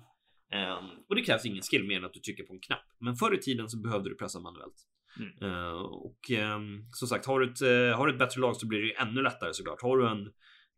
Ehm, 0.52 0.84
och 1.08 1.14
det 1.14 1.22
krävs 1.22 1.46
ingen 1.46 1.62
skill 1.62 1.84
mer 1.84 1.96
än 1.96 2.04
att 2.04 2.14
du 2.14 2.20
trycker 2.20 2.44
på 2.44 2.52
en 2.52 2.60
knapp. 2.60 2.86
Men 2.98 3.16
förr 3.16 3.34
i 3.34 3.38
tiden 3.38 3.68
så 3.68 3.78
behövde 3.78 4.08
du 4.08 4.14
pressa 4.14 4.40
manuellt. 4.40 4.86
Mm. 5.18 5.52
Eh, 5.52 5.82
och 5.82 6.30
ehm, 6.30 6.84
som 6.92 7.08
sagt, 7.08 7.26
har 7.26 7.40
du, 7.40 7.50
ett, 7.50 7.62
eh, 7.62 7.98
har 7.98 8.06
du 8.06 8.12
ett 8.12 8.18
bättre 8.18 8.40
lag 8.40 8.56
så 8.56 8.66
blir 8.66 8.80
det 8.80 8.86
ju 8.86 8.92
ännu 8.92 9.22
lättare 9.22 9.54
såklart. 9.54 9.82
Har 9.82 9.98
du 9.98 10.08
en 10.08 10.32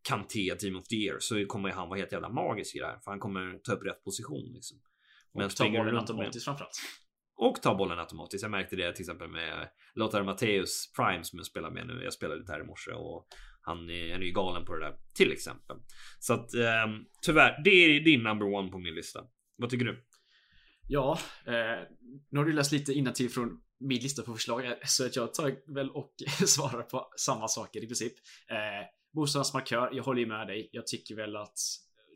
Kanté 0.09 0.55
Team 0.59 0.77
of 0.77 0.89
the 0.89 0.97
Year 0.97 1.19
så 1.21 1.47
kommer 1.47 1.71
han 1.71 1.89
vara 1.89 1.99
helt 1.99 2.13
jävla 2.13 2.29
magisk 2.29 2.77
i 2.77 2.79
det 2.79 2.87
här. 2.87 2.99
För 3.05 3.11
han 3.11 3.21
kommer 3.21 3.59
ta 3.59 3.73
upp 3.73 3.87
rätt 3.87 4.05
position 4.05 4.53
liksom. 4.55 4.79
Men 5.35 5.47
Och 5.47 5.57
ta 5.57 5.71
bollen 5.71 5.97
automatiskt 5.97 6.45
framförallt. 6.45 6.81
och 7.37 7.63
ta 7.63 7.75
bollen 7.75 7.99
automatiskt. 7.99 8.43
Jag 8.43 8.51
märkte 8.51 8.77
det 8.77 8.93
till 8.93 9.03
exempel 9.03 9.29
med 9.29 9.69
Lothar 9.95 10.23
Matthäus 10.23 10.93
Prime 10.97 11.25
som 11.25 11.39
jag 11.39 11.47
spelar 11.47 11.71
med 11.71 11.87
nu. 11.87 12.01
Jag 12.05 12.13
spelade 12.13 12.41
lite 12.41 12.53
här 12.53 12.61
i 12.61 12.65
morse 12.65 12.91
och 12.91 13.27
han 13.61 13.91
är, 13.91 14.13
han 14.13 14.23
är 14.23 14.27
ju 14.27 14.33
galen 14.33 14.65
på 14.65 14.75
det 14.75 14.85
där 14.85 14.97
till 15.15 15.33
exempel. 15.33 15.77
Så 16.19 16.35
att 16.35 16.55
ehm, 16.55 17.05
tyvärr, 17.23 17.63
det 17.65 17.71
är 17.71 18.01
din 18.01 18.23
number 18.23 18.55
one 18.55 18.71
på 18.71 18.79
min 18.79 18.95
lista. 18.95 19.25
Vad 19.57 19.71
tycker 19.71 19.85
du? 19.85 20.05
Ja, 20.89 21.19
eh, 21.47 21.89
nu 22.31 22.39
har 22.39 22.45
du 22.45 22.53
läst 22.53 22.73
lite 22.73 23.13
till 23.13 23.31
från 23.31 23.61
min 23.81 24.03
lista 24.03 24.23
på 24.23 24.33
förslag 24.33 24.67
eh, 24.67 24.73
så 24.85 25.07
att 25.07 25.17
jag 25.17 25.35
tar 25.35 25.75
väl 25.75 25.91
och 25.91 26.15
svarar 26.47 26.83
på 26.83 27.09
samma 27.17 27.49
saker 27.49 27.85
i 27.85 27.87
princip. 27.87 28.13
Eh, 28.51 28.87
Motståndarnas 29.15 29.55
markör, 29.55 29.91
jag 29.93 30.05
håller 30.05 30.21
ju 30.21 30.27
med 30.27 30.47
dig. 30.47 30.69
Jag 30.73 30.87
tycker 30.87 31.15
väl 31.15 31.37
att 31.37 31.59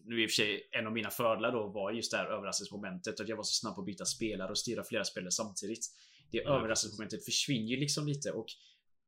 nu 0.04 0.22
i 0.22 0.26
och 0.26 0.30
för 0.30 0.34
sig 0.34 0.68
en 0.72 0.86
av 0.86 0.92
mina 0.92 1.10
fördelar 1.10 1.52
då 1.52 1.66
var 1.68 1.92
just 1.92 2.10
det 2.12 2.16
här 2.18 2.26
överraskningsmomentet 2.26 3.20
att 3.20 3.28
jag 3.28 3.36
var 3.36 3.44
så 3.44 3.52
snabb 3.60 3.74
på 3.74 3.80
att 3.80 3.86
byta 3.86 4.04
spelare 4.04 4.50
och 4.50 4.58
styra 4.58 4.84
flera 4.84 5.04
spelare 5.04 5.30
samtidigt. 5.30 5.86
Det 6.32 6.40
Mm. 6.40 6.52
överraskningsmomentet 6.52 7.24
försvinner 7.24 7.68
ju 7.68 7.76
liksom 7.76 8.06
lite 8.06 8.30
och 8.32 8.46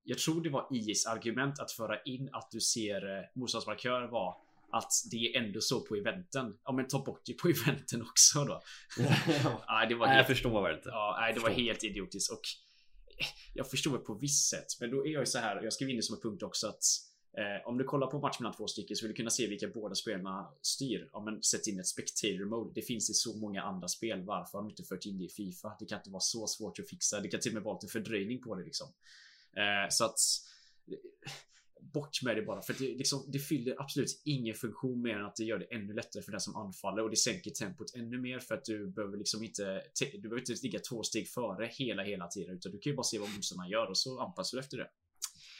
jag 0.04 0.18
tror 0.18 0.42
det 0.42 0.50
var 0.50 0.68
IS 0.70 1.06
argument 1.06 1.60
att 1.60 1.72
föra 1.72 2.02
in 2.02 2.28
att 2.32 2.50
du 2.50 2.60
ser 2.60 3.18
eh, 3.18 3.24
motståndarnas 3.34 3.66
markör 3.66 4.08
var 4.10 4.36
att 4.72 4.92
det 5.10 5.16
är 5.16 5.42
ändå 5.42 5.60
så 5.60 5.80
på 5.80 5.96
eventen. 5.96 6.58
Ja 6.64 6.72
men 6.72 6.88
ta 6.88 7.04
bort 7.04 7.22
det 7.26 7.32
på 7.32 7.48
eventen 7.66 8.02
också 8.02 8.44
då. 8.44 8.62
Nej, 9.68 9.88
det 9.88 9.94
var 9.94 10.06
Nej, 10.06 10.16
jag 10.16 10.24
helt, 10.24 10.26
förstår 10.26 10.68
det 10.68 10.74
inte. 10.74 10.88
ja, 10.88 11.16
nej, 11.20 11.34
det 11.34 11.40
var 11.40 11.50
helt 11.50 11.84
idiotiskt 11.84 12.32
och 12.32 12.42
jag 13.54 13.70
förstår 13.70 13.92
det 13.92 14.04
på 14.04 14.14
visst 14.14 14.50
sätt, 14.50 14.66
men 14.80 14.90
då 14.90 15.06
är 15.06 15.10
jag 15.10 15.22
ju 15.22 15.26
så 15.26 15.38
här. 15.38 15.62
Jag 15.62 15.72
skrev 15.72 15.90
in 15.90 15.96
det 15.96 16.02
som 16.02 16.14
en 16.16 16.20
punkt 16.22 16.42
också 16.42 16.66
att 16.68 16.82
eh, 17.32 17.68
om 17.68 17.78
du 17.78 17.84
kollar 17.84 18.06
på 18.06 18.18
match 18.18 18.40
mellan 18.40 18.54
två 18.56 18.66
stycken 18.66 18.96
så 18.96 19.04
vill 19.04 19.12
du 19.12 19.16
kunna 19.16 19.30
se 19.30 19.46
vilka 19.46 19.68
båda 19.68 19.94
spelarna 19.94 20.50
styr. 20.62 21.10
Ja, 21.12 21.20
men 21.20 21.42
sätt 21.42 21.66
in 21.66 21.80
ett 21.80 21.86
spectator 21.86 22.44
mode. 22.44 22.72
Det 22.74 22.82
finns 22.82 23.10
i 23.10 23.14
så 23.14 23.36
många 23.36 23.62
andra 23.62 23.88
spel. 23.88 24.22
Varför 24.22 24.58
har 24.58 24.62
de 24.62 24.70
inte 24.70 24.82
fört 24.82 25.06
in 25.06 25.18
det 25.18 25.24
i 25.24 25.28
Fifa? 25.28 25.76
Det 25.78 25.86
kan 25.86 25.98
inte 25.98 26.10
vara 26.10 26.20
så 26.20 26.46
svårt 26.46 26.78
att 26.78 26.88
fixa. 26.88 27.20
Det 27.20 27.28
kan 27.28 27.40
till 27.40 27.50
och 27.50 27.54
med 27.54 27.62
vara 27.62 27.74
lite 27.74 27.92
fördröjning 27.92 28.42
på 28.42 28.54
det 28.54 28.64
liksom. 28.64 28.88
Eh, 29.56 29.88
så 29.90 30.04
att 30.04 30.18
eh, 30.88 31.32
bort 31.80 32.22
med 32.22 32.36
det 32.36 32.42
bara 32.42 32.62
för 32.62 32.74
det, 32.78 32.94
liksom, 32.94 33.24
det 33.28 33.38
fyller 33.38 33.80
absolut 33.82 34.22
ingen 34.24 34.54
funktion 34.54 35.02
mer 35.02 35.16
än 35.16 35.24
att 35.24 35.36
det 35.36 35.44
gör 35.44 35.58
det 35.58 35.74
ännu 35.74 35.94
lättare 35.94 36.22
för 36.22 36.32
den 36.32 36.40
som 36.40 36.56
anfaller 36.56 37.02
och 37.02 37.10
det 37.10 37.16
sänker 37.16 37.50
tempot 37.50 37.94
ännu 37.94 38.18
mer 38.18 38.38
för 38.38 38.54
att 38.54 38.64
du 38.64 38.86
behöver 38.86 39.18
liksom 39.18 39.42
inte 39.42 39.82
du 40.12 40.20
behöver 40.28 40.38
inte 40.38 40.54
ligga 40.62 40.78
två 40.78 41.02
steg 41.02 41.28
före 41.28 41.66
hela 41.72 42.02
hela 42.02 42.26
tiden 42.26 42.54
utan 42.54 42.72
du 42.72 42.78
kan 42.78 42.90
ju 42.90 42.96
bara 42.96 43.04
se 43.04 43.18
vad 43.18 43.34
motståndaren 43.34 43.70
gör 43.70 43.86
och 43.86 43.98
så 43.98 44.20
anpassar 44.20 44.56
du 44.56 44.60
efter 44.60 44.76
det. 44.76 44.88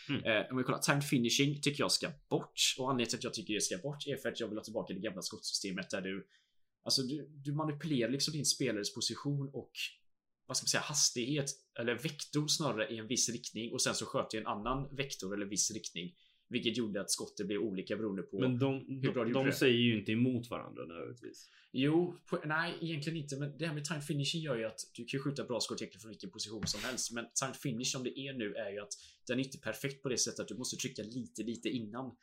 Mm. 0.08 0.24
Eh, 0.24 0.50
om 0.50 0.56
vi 0.56 0.64
kollar, 0.64 0.78
time 0.78 1.00
finishing 1.00 1.60
tycker 1.60 1.82
jag 1.82 1.92
ska 1.92 2.10
bort 2.30 2.74
och 2.78 2.90
anledningen 2.90 3.08
till 3.08 3.18
att 3.18 3.24
jag 3.24 3.34
tycker 3.34 3.54
det 3.54 3.60
ska 3.60 3.78
bort 3.78 4.06
är 4.06 4.16
för 4.16 4.28
att 4.28 4.40
jag 4.40 4.48
vill 4.48 4.58
ha 4.58 4.64
tillbaka 4.64 4.94
det 4.94 5.00
gamla 5.00 5.22
skottsystemet 5.22 5.90
där 5.90 6.00
du 6.00 6.26
Alltså 6.82 7.02
du, 7.02 7.28
du 7.44 7.52
manipulerar 7.52 8.10
liksom 8.10 8.32
din 8.32 8.44
spelares 8.44 8.94
position 8.94 9.50
och 9.52 9.72
vad 10.46 10.56
ska 10.56 10.64
man 10.64 10.68
säga, 10.68 10.80
hastighet 10.80 11.50
eller 11.78 11.94
vektor 11.94 12.48
snarare 12.48 12.88
i 12.88 12.98
en 12.98 13.06
viss 13.06 13.28
riktning 13.28 13.72
och 13.72 13.82
sen 13.82 13.94
så 13.94 14.06
sköter 14.06 14.38
jag 14.38 14.42
en 14.42 14.58
annan 14.58 14.96
vektor 14.96 15.34
eller 15.34 15.46
viss 15.46 15.70
riktning. 15.70 16.14
Vilket 16.50 16.76
gjorde 16.76 17.00
att 17.00 17.10
skottet 17.10 17.46
blev 17.46 17.60
olika 17.60 17.96
beroende 17.96 18.22
på. 18.22 18.38
Men 18.40 18.58
de, 18.58 19.00
Hur 19.02 19.12
bra 19.12 19.24
de, 19.24 19.32
de 19.32 19.52
säger 19.52 19.78
ju 19.78 19.98
inte 19.98 20.12
emot 20.12 20.50
varandra 20.50 20.84
nödvändigtvis. 20.84 21.50
Jo, 21.72 22.16
på, 22.26 22.40
nej 22.44 22.74
egentligen 22.80 23.18
inte. 23.18 23.36
Men 23.36 23.58
det 23.58 23.66
här 23.66 23.74
med 23.74 23.84
time 23.84 24.00
finishing 24.00 24.42
gör 24.42 24.56
ju 24.56 24.64
att 24.64 24.80
du 24.94 25.04
kan 25.04 25.20
skjuta 25.20 25.44
bra 25.44 25.60
skott 25.60 25.82
egentligen 25.82 26.00
från 26.00 26.08
vilken 26.08 26.30
position 26.30 26.66
som 26.66 26.80
helst. 26.80 27.12
Men 27.12 27.26
time 27.40 27.54
finish 27.54 27.92
som 27.92 28.04
det 28.04 28.18
är 28.18 28.32
nu 28.32 28.54
är 28.54 28.70
ju 28.70 28.78
att 28.78 28.92
den 29.26 29.38
är 29.40 29.44
inte 29.44 29.58
perfekt 29.58 30.02
på 30.02 30.08
det 30.08 30.18
sättet 30.18 30.40
att 30.40 30.48
du 30.48 30.54
måste 30.54 30.76
trycka 30.76 31.02
lite, 31.02 31.42
lite 31.42 31.68
innan. 31.68 32.16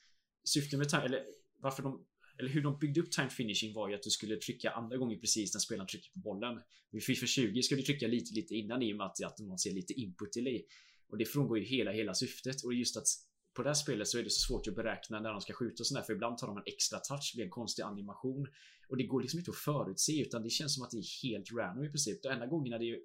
Syftet 0.44 0.80
med 0.80 0.90
time, 0.90 1.04
eller 1.04 1.24
varför 1.62 1.84
de 1.84 2.06
eller 2.40 2.50
hur 2.50 2.62
de 2.62 2.80
byggde 2.80 3.02
upp 3.02 3.12
time 3.12 3.30
finishing 3.30 3.74
var 3.74 3.90
ju 3.90 3.96
att 3.96 4.04
du 4.04 4.10
skulle 4.10 4.36
trycka 4.36 4.72
andra 4.72 4.98
gånger 4.98 5.18
precis 5.18 5.54
när 5.54 5.60
spelaren 5.60 5.88
trycker 5.88 6.12
på 6.12 6.20
bollen. 6.20 6.62
Vid 6.92 7.04
FIFA 7.04 7.26
20 7.26 7.64
ska 7.64 7.76
du 7.76 7.82
trycka 7.82 8.08
lite, 8.08 8.34
lite 8.34 8.56
innan 8.56 8.82
i 8.82 8.94
och 8.94 8.98
med 8.98 9.06
att, 9.06 9.24
att 9.24 9.40
man 9.40 9.58
ser 9.58 9.74
lite 9.74 9.94
input 9.94 10.34
delay. 10.34 10.66
Och 11.10 11.18
det 11.18 11.26
frångår 11.26 11.60
ju 11.60 11.66
hela, 11.66 11.92
hela 11.92 12.14
syftet. 12.14 12.64
Och 12.64 12.74
just 12.74 12.98
att 12.98 13.08
på 13.58 13.64
det 13.64 13.70
här 13.70 13.74
spelet 13.74 14.08
så 14.08 14.20
är 14.20 14.24
det 14.24 14.30
så 14.30 14.48
svårt 14.48 14.68
att 14.68 14.76
beräkna 14.76 15.20
när 15.20 15.32
de 15.32 15.42
ska 15.42 15.54
skjuta 15.54 15.82
och 15.82 15.88
sådär 15.88 16.02
för 16.02 16.14
ibland 16.14 16.38
tar 16.38 16.48
de 16.48 16.58
en 16.58 16.64
extra 16.66 17.00
touch, 17.00 17.32
det 17.34 17.38
blir 17.38 17.46
en 17.46 17.52
konstig 17.52 17.84
animation 17.84 18.48
och 18.90 18.98
det 18.98 19.04
går 19.04 19.22
liksom 19.22 19.40
inte 19.40 19.52
att 19.52 19.58
förutse 19.58 20.22
utan 20.22 20.44
det 20.44 20.50
känns 20.50 20.76
som 20.76 20.84
att 20.84 20.92
det 20.92 20.98
är 20.98 21.24
helt 21.24 21.52
random 21.52 21.84
i 21.84 21.90
princip. 21.90 22.24
De 22.24 22.30
enda 22.30 22.46
gångerna 22.46 22.78
det 22.78 22.86
är, 22.92 23.00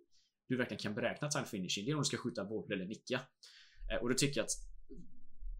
du 0.48 0.56
verkligen 0.56 0.80
kan 0.80 0.94
beräkna 0.94 1.28
time 1.28 1.44
finishing 1.44 1.84
det 1.84 1.90
är 1.90 1.94
om 1.94 2.00
du 2.00 2.04
ska 2.04 2.16
skjuta 2.16 2.44
boll 2.44 2.72
eller 2.72 2.84
nicka. 2.84 3.20
Eh, 3.92 4.02
och 4.02 4.08
då 4.08 4.14
tycker 4.14 4.40
jag 4.40 4.44
att 4.44 4.56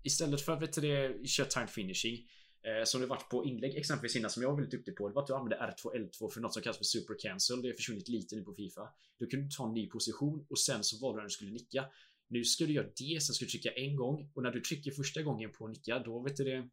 istället 0.03 0.41
för 0.41 0.53
att 0.53 0.73
det 0.73 1.25
time 1.51 1.67
finishing 1.67 2.29
eh, 2.63 2.85
som 2.85 3.01
det 3.01 3.07
varit 3.07 3.29
på 3.29 3.45
inlägg 3.45 3.77
exempelvis 3.77 4.17
innan 4.17 4.31
som 4.31 4.43
jag 4.43 4.51
var 4.51 4.57
väldigt 4.57 4.71
duktig 4.71 4.97
på. 4.97 5.09
Det 5.09 5.15
var 5.15 5.23
att 5.23 5.29
du 5.29 5.35
använde 5.35 5.57
R2 5.57 5.83
L2 5.97 6.31
för 6.31 6.41
något 6.41 6.53
som 6.53 6.63
kallas 6.63 6.79
för 6.79 6.85
super 6.85 7.15
cancel. 7.19 7.63
Det 7.63 7.69
har 7.69 7.75
försvunnit 7.75 8.09
lite 8.09 8.37
nu 8.37 8.43
på 8.43 8.55
Fifa. 8.55 8.89
Då 9.19 9.27
kunde 9.27 9.47
du 9.47 9.51
ta 9.51 9.69
en 9.69 9.75
ny 9.75 9.89
position 9.89 10.47
och 10.51 10.59
sen 10.59 10.85
så 10.85 10.99
valde 11.07 11.19
du 11.19 11.21
när 11.21 11.29
du 11.29 11.31
skulle 11.31 11.51
nicka. 11.51 11.85
Nu 12.33 12.45
ska 12.45 12.67
du 12.67 12.73
göra 12.73 12.87
det, 12.87 13.23
sen 13.23 13.35
ska 13.35 13.45
du 13.45 13.51
trycka 13.51 13.71
en 13.71 13.97
gång 13.97 14.31
och 14.35 14.43
när 14.43 14.51
du 14.51 14.61
trycker 14.61 14.91
första 14.91 15.23
gången 15.23 15.53
på 15.53 15.69
nicka 15.69 15.99
då 15.99 16.23
vet 16.23 16.37
du 16.37 16.45
det. 16.45 16.69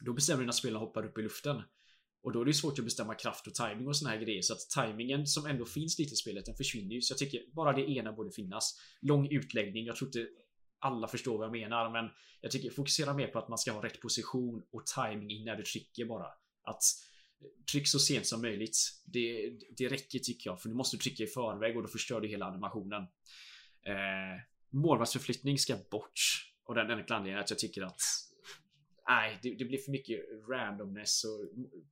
Då 0.00 0.12
bestämmer 0.12 0.40
du 0.40 0.46
när 0.46 0.52
spelarna 0.52 0.84
hoppar 0.84 1.06
upp 1.06 1.18
i 1.18 1.22
luften. 1.22 1.62
Och 2.22 2.32
då 2.32 2.40
är 2.40 2.44
det 2.44 2.54
svårt 2.54 2.78
att 2.78 2.84
bestämma 2.84 3.14
kraft 3.14 3.46
och 3.46 3.54
timing 3.54 3.88
och 3.88 3.96
såna 3.96 4.10
här 4.10 4.20
grejer 4.20 4.42
så 4.42 4.52
att 4.52 4.60
timingen 4.60 5.26
som 5.26 5.46
ändå 5.46 5.64
finns 5.64 5.98
lite 5.98 6.12
i 6.12 6.16
spelet 6.16 6.46
den 6.46 6.56
försvinner 6.56 6.94
ju 6.94 7.00
så 7.00 7.12
jag 7.12 7.18
tycker 7.18 7.42
bara 7.52 7.72
det 7.72 7.90
ena 7.90 8.12
borde 8.12 8.30
finnas. 8.30 8.80
Lång 9.00 9.32
utläggning. 9.32 9.86
Jag 9.86 9.96
tror 9.96 10.08
inte 10.08 10.28
alla 10.78 11.08
förstår 11.08 11.38
vad 11.38 11.46
jag 11.46 11.52
menar 11.52 11.90
men 11.90 12.10
jag 12.40 12.50
tycker 12.50 12.70
fokusera 12.70 13.14
mer 13.14 13.26
på 13.26 13.38
att 13.38 13.48
man 13.48 13.58
ska 13.58 13.72
ha 13.72 13.84
rätt 13.84 14.00
position 14.00 14.62
och 14.70 14.86
timing 14.86 15.44
när 15.44 15.56
du 15.56 15.62
trycker 15.62 16.04
bara. 16.04 16.26
Att 16.62 16.82
eh, 17.40 17.64
tryck 17.72 17.88
så 17.88 17.98
sent 17.98 18.26
som 18.26 18.42
möjligt. 18.42 18.76
Det, 19.04 19.52
det 19.76 19.88
räcker 19.88 20.18
tycker 20.18 20.50
jag 20.50 20.62
för 20.62 20.68
nu 20.68 20.74
måste 20.74 20.96
du 20.96 21.00
trycka 21.00 21.22
i 21.22 21.26
förväg 21.26 21.76
och 21.76 21.82
då 21.82 21.88
förstör 21.88 22.20
du 22.20 22.28
hela 22.28 22.46
animationen. 22.46 23.02
Eh, 23.86 24.51
målvaktsförflyttning 24.72 25.58
ska 25.58 25.76
bort. 25.90 26.20
Och 26.64 26.74
den 26.74 26.90
enkla 26.90 27.16
anledningen 27.16 27.40
att 27.44 27.50
jag 27.50 27.58
tycker 27.58 27.82
att 27.82 28.02
Nej, 29.08 29.38
det, 29.42 29.54
det, 29.54 29.64
blir 29.64 29.78
för 29.78 29.90
mycket 29.90 30.20
randomness 30.48 31.24
och 31.24 31.48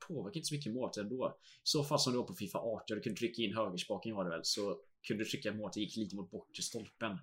påverkar 0.08 0.36
inte 0.36 0.48
så 0.48 0.54
mycket 0.54 0.72
målet 0.72 0.96
ändå. 0.96 1.38
I 1.38 1.60
så 1.62 1.84
fall 1.84 1.98
som 1.98 2.12
det 2.12 2.18
var 2.18 2.26
på 2.26 2.34
Fifa 2.34 2.58
18, 2.58 2.84
du 2.88 3.00
kunde 3.00 3.18
trycka 3.18 3.42
in 3.42 3.54
högerspaken 3.54 4.14
var 4.14 4.24
det 4.24 4.30
väl, 4.30 4.44
så 4.44 4.80
kunde 5.08 5.24
du 5.24 5.30
trycka 5.30 5.52
målet 5.52 5.76
gick 5.76 5.96
lite 5.96 6.16
mot 6.16 6.30
bort 6.30 6.54
till 6.54 6.64
stolpen. 6.64 7.18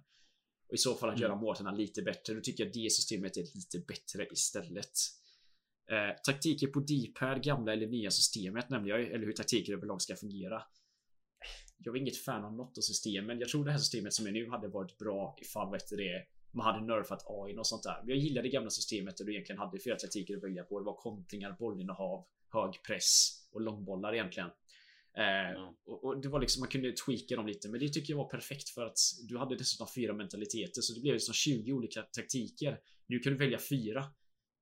Och 0.67 0.73
i 0.73 0.77
så 0.77 0.95
fall 0.95 1.09
att 1.09 1.15
Mm. 1.15 1.21
göra 1.21 1.35
målen 1.35 1.77
lite 1.77 2.01
bättre, 2.01 2.33
då 2.33 2.41
tycker 2.41 2.65
jag 2.65 2.73
det 2.73 2.91
systemet 2.91 3.37
är 3.37 3.41
lite 3.41 3.79
bättre 3.79 4.27
istället. 4.31 4.91
Eh, 5.91 6.15
taktiker 6.23 6.67
på 6.67 6.79
D-pad, 6.79 7.43
gamla 7.43 7.73
eller 7.73 7.87
nya 7.87 8.11
systemet 8.11 8.69
nämnde 8.69 8.89
jag, 8.89 9.01
eller 9.01 9.25
hur 9.25 9.33
taktiker 9.33 9.73
överlag 9.73 10.01
ska 10.01 10.15
fungera. 10.15 10.63
Jag 11.77 11.91
var 11.91 11.99
inget 11.99 12.17
fan 12.17 12.45
av 12.45 12.53
något 12.53 12.77
av 12.77 12.81
systemen. 12.81 13.39
Jag 13.39 13.49
tror 13.49 13.65
det 13.65 13.71
här 13.71 13.77
systemet 13.77 14.13
som 14.13 14.27
är 14.27 14.31
nu 14.31 14.49
hade 14.49 14.67
varit 14.67 14.97
bra 14.97 15.35
ifall 15.41 15.71
vet 15.71 15.89
det 15.89 16.25
man 16.51 16.65
hade 16.65 16.85
nerfat 16.85 17.23
AI 17.27 17.57
och 17.57 17.67
sånt 17.67 17.83
där. 17.83 17.97
Men 17.99 18.09
jag 18.09 18.17
gillar 18.17 18.43
det 18.43 18.49
gamla 18.49 18.69
systemet 18.69 19.17
där 19.17 19.25
du 19.25 19.31
egentligen 19.33 19.59
hade 19.59 19.79
flera 19.79 19.95
taktiker 19.95 20.37
att 20.37 20.43
välja 20.43 20.63
på. 20.63 20.79
Det 20.79 20.85
var 20.85 20.95
kontringar, 20.95 21.55
bollinnehav, 21.59 22.25
hög 22.53 22.83
press 22.87 23.29
och 23.51 23.61
långbollar 23.61 24.13
egentligen. 24.13 24.49
Eh, 25.17 25.51
Ja. 25.53 25.75
och, 25.85 26.03
och 26.03 26.21
det 26.21 26.27
var 26.29 26.39
liksom 26.39 26.59
man 26.59 26.69
kunde 26.69 26.91
tweaka 26.91 27.35
dem 27.35 27.47
lite, 27.47 27.69
men 27.69 27.79
det 27.79 27.89
tycker 27.89 28.13
jag 28.13 28.17
var 28.17 28.29
perfekt 28.29 28.69
för 28.69 28.85
att 28.85 28.97
du 29.29 29.37
hade 29.37 29.55
dessutom 29.55 29.87
fyra 29.95 30.13
mentaliteter 30.13 30.81
så 30.81 30.93
det 30.93 31.01
blev 31.01 31.13
liksom 31.13 31.33
20 31.33 31.73
olika 31.73 32.01
taktiker. 32.01 32.79
Nu 33.07 33.19
kan 33.19 33.33
du 33.33 33.39
välja 33.39 33.59
fyra. 33.59 34.05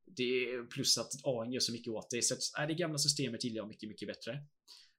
Det 0.05 0.23
är 0.23 0.63
plus 0.63 0.97
att 0.97 1.11
AI 1.23 1.49
gör 1.53 1.59
så 1.59 1.71
mycket 1.71 1.93
åt 1.93 2.09
det. 2.09 2.21
Så 2.21 2.33
att, 2.33 2.39
nej, 2.57 2.67
det 2.67 2.73
gamla 2.73 2.97
systemet 2.97 3.43
gillar 3.43 3.57
jag 3.57 3.67
mycket, 3.67 3.89
mycket 3.89 4.07
bättre. 4.07 4.43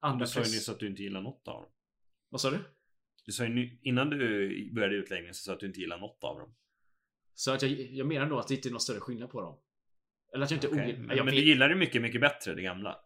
Andra 0.01 0.25
Du 0.25 0.31
sa 0.31 0.41
ju 0.41 0.47
nyss 0.47 0.69
att 0.69 0.79
du 0.79 0.87
inte 0.87 1.03
gillar 1.03 1.23
något 1.23 1.49
av 1.49 1.63
dem. 1.63 1.71
Vad 2.29 2.41
sa 2.41 2.51
du? 2.51 2.59
Du 3.25 3.33
sa 3.33 3.45
ju 3.45 3.79
innan 3.83 4.11
du 4.11 4.71
började 4.75 4.95
utläggningen 4.95 5.35
så 5.35 5.43
sa 5.43 5.51
du 5.51 5.55
att 5.55 5.61
du 5.61 5.67
inte 5.67 5.81
gillar 5.81 5.99
något 5.99 6.25
av 6.25 6.39
dem. 6.39 6.55
Så 7.35 7.51
att 7.51 7.63
jag, 7.63 7.71
jag 7.71 8.07
menar 8.07 8.27
då 8.27 8.39
att 8.39 8.49
det 8.49 8.55
inte 8.55 8.69
är 8.69 8.71
någon 8.71 8.81
större 8.81 9.01
skillnad 9.01 9.31
på 9.31 9.41
dem. 9.41 9.59
Eller 10.35 10.45
att 10.45 10.51
jag 10.51 10.57
inte 10.57 10.69
Okej, 10.69 10.83
ogillar... 10.83 10.99
Men, 10.99 11.17
jag 11.17 11.25
men 11.25 11.35
vet, 11.35 11.45
du 11.45 11.49
gillar 11.49 11.69
det 11.69 11.75
mycket, 11.75 12.03
mycket 12.03 12.21
bättre, 12.21 12.55
det 12.55 12.63
gamla. 12.63 12.97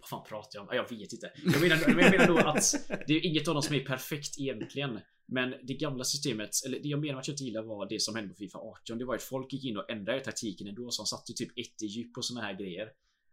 Vad 0.00 0.08
fan 0.08 0.24
pratar 0.28 0.58
jag 0.58 0.68
om? 0.68 0.76
Jag 0.76 0.98
vet 0.98 1.12
inte. 1.12 1.32
Jag 1.44 1.60
menar, 1.60 1.76
jag 1.76 1.96
menar 1.96 2.26
då 2.26 2.38
att 2.38 2.62
det 3.06 3.14
är 3.14 3.26
inget 3.26 3.48
av 3.48 3.54
dem 3.54 3.62
som 3.62 3.76
är 3.76 3.84
perfekt 3.84 4.40
egentligen. 4.40 5.00
Men 5.26 5.54
det 5.62 5.74
gamla 5.74 6.04
systemet, 6.04 6.50
eller 6.66 6.80
det 6.80 6.88
jag 6.88 7.00
menar 7.00 7.20
att 7.20 7.28
jag 7.28 7.34
inte 7.34 7.44
gillar 7.44 7.62
var 7.62 7.88
det 7.88 8.00
som 8.00 8.16
hände 8.16 8.28
på 8.28 8.34
Fifa 8.34 8.58
18. 8.58 8.98
Det 8.98 9.04
var 9.04 9.14
att 9.14 9.22
folk 9.22 9.52
gick 9.52 9.64
in 9.64 9.76
och 9.76 9.90
ändrade 9.90 10.20
taktiken 10.20 10.68
ändå. 10.68 10.90
Som 10.90 11.06
satte 11.06 11.32
typ 11.32 11.50
ett 11.58 11.82
i 11.82 11.86
djup 11.86 12.16
och 12.16 12.24
såna 12.24 12.40
här 12.40 12.54
grejer. 12.58 12.88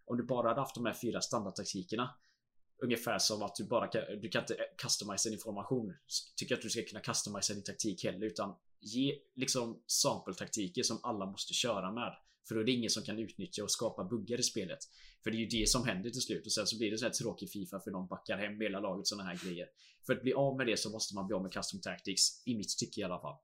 Om 0.06 0.18
du 0.18 0.24
bara 0.24 0.48
hade 0.48 0.62
haft 0.62 0.76
de 0.76 0.86
här 0.86 0.94
fyra 0.94 1.22
standardtaktikerna. 1.22 2.10
Ungefär 2.82 3.20
som 3.20 3.42
att 3.42 3.56
du 3.56 3.64
bara 3.64 3.88
kan, 3.88 4.02
du 4.22 4.30
kan 4.30 4.42
inte 4.42 4.58
customisa 4.78 5.30
din 5.30 5.38
information. 5.38 5.94
Tycker 6.36 6.56
att 6.56 6.62
du 6.62 6.70
ska 6.70 6.84
kunna 6.84 7.02
customisa 7.02 7.54
din 7.54 7.64
taktik 7.64 8.04
heller. 8.04 8.28
Utan 8.28 8.56
ge 8.82 9.20
liksom 9.36 9.84
sample-taktiker 9.88 10.84
som 10.84 11.00
alla 11.04 11.26
måste 11.26 11.54
köra 11.54 11.92
med. 11.92 12.16
För 12.48 12.56
då 12.56 12.62
är 12.62 12.66
det 12.66 12.72
ingen 12.72 12.90
som 12.90 13.04
kan 13.04 13.20
utnyttja 13.20 13.64
och 13.64 13.72
skapa 13.72 14.04
buggar 14.04 14.40
i 14.40 14.44
spelet. 14.44 14.80
För 15.24 15.32
det 15.32 15.38
är 15.38 15.40
ju 15.40 15.46
det 15.46 15.70
som 15.70 15.88
händer 15.88 16.10
till 16.10 16.22
slut 16.22 16.46
och 16.46 16.52
sen 16.52 16.68
så 16.68 16.78
blir 16.78 16.92
det 16.92 16.98
så 16.98 17.06
här 17.06 17.12
tråkig 17.12 17.52
Fifa 17.52 17.80
för 17.80 17.92
de 17.92 18.08
backar 18.08 18.38
hem 18.38 18.62
hela 18.62 18.80
laget 18.80 19.08
sådana 19.08 19.30
här 19.30 19.40
grejer. 19.46 19.68
För 20.06 20.14
att 20.14 20.22
bli 20.22 20.34
av 20.34 20.58
med 20.58 20.68
det 20.68 20.78
så 20.78 20.90
måste 20.90 21.16
man 21.16 21.28
bli 21.28 21.36
av 21.36 21.42
med 21.42 21.54
custom 21.54 21.82
tactics 21.82 22.44
i 22.46 22.56
mitt 22.56 22.78
tycke 22.78 23.02
i 23.02 23.04
alla 23.04 23.20
fall. 23.20 23.36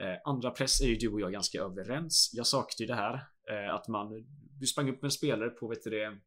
Eh, 0.00 0.16
andra 0.24 0.50
press 0.50 0.80
är 0.80 0.86
ju 0.86 0.96
du 0.96 1.08
och 1.08 1.20
jag 1.20 1.32
ganska 1.32 1.60
överens. 1.60 2.30
Jag 2.34 2.46
saknade 2.46 2.82
ju 2.82 2.86
det 2.86 2.94
här 2.94 3.14
eh, 3.50 3.74
att 3.74 3.88
man 3.88 4.24
du 4.60 4.66
sprang 4.66 4.88
upp 4.88 5.02
med 5.02 5.08
en 5.08 5.10
spelare 5.10 5.50
på 5.50 5.68
vet 5.68 5.84
du 5.84 5.90
det 5.90 6.18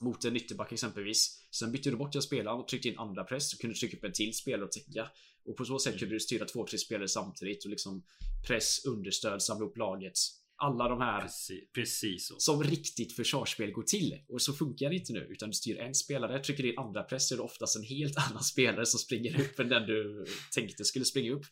mot 0.00 0.24
en 0.24 0.36
ytterback 0.36 0.72
exempelvis. 0.72 1.46
Sen 1.50 1.72
bytte 1.72 1.90
du 1.90 1.96
bort 1.96 2.12
den 2.12 2.22
spelaren 2.22 2.60
och 2.60 2.68
tryckte 2.68 2.88
in 2.88 2.98
andra 2.98 3.24
press. 3.24 3.50
Så 3.50 3.58
kunde 3.58 3.74
du 3.74 3.78
trycka 3.78 3.96
upp 3.96 4.04
en 4.04 4.12
till 4.12 4.34
spelare 4.34 4.64
och 4.64 4.72
täcka. 4.72 5.10
Och 5.44 5.56
på 5.56 5.64
så 5.64 5.78
sätt 5.78 5.98
kunde 5.98 6.14
du 6.14 6.20
styra 6.20 6.44
två, 6.44 6.66
tre 6.66 6.78
spelare 6.78 7.08
samtidigt 7.08 7.64
och 7.64 7.70
liksom 7.70 8.02
press, 8.46 8.84
understöd, 8.84 9.42
samla 9.42 9.66
upp 9.66 9.76
laget. 9.76 10.12
Alla 10.60 10.88
de 10.88 11.00
här 11.00 11.22
Precis, 11.22 11.72
precis 11.72 12.32
som 12.38 12.62
riktigt 12.62 13.16
försvarsspel 13.16 13.72
går 13.72 13.82
till. 13.82 14.18
Och 14.28 14.42
så 14.42 14.52
funkar 14.52 14.88
det 14.88 14.96
inte 14.96 15.12
nu. 15.12 15.26
Utan 15.30 15.48
du 15.48 15.54
styr 15.54 15.78
en 15.78 15.94
spelare, 15.94 16.42
trycker 16.42 16.66
in 16.66 16.78
andra 16.78 17.02
press 17.02 17.28
det 17.28 17.38
oftast 17.38 17.76
en 17.76 17.82
helt 17.82 18.16
annan 18.30 18.42
spelare 18.42 18.86
som 18.86 19.00
springer 19.00 19.40
upp 19.40 19.58
än 19.58 19.68
den 19.68 19.86
du 19.86 20.26
tänkte 20.54 20.84
skulle 20.84 21.04
springa 21.04 21.32
upp. 21.32 21.44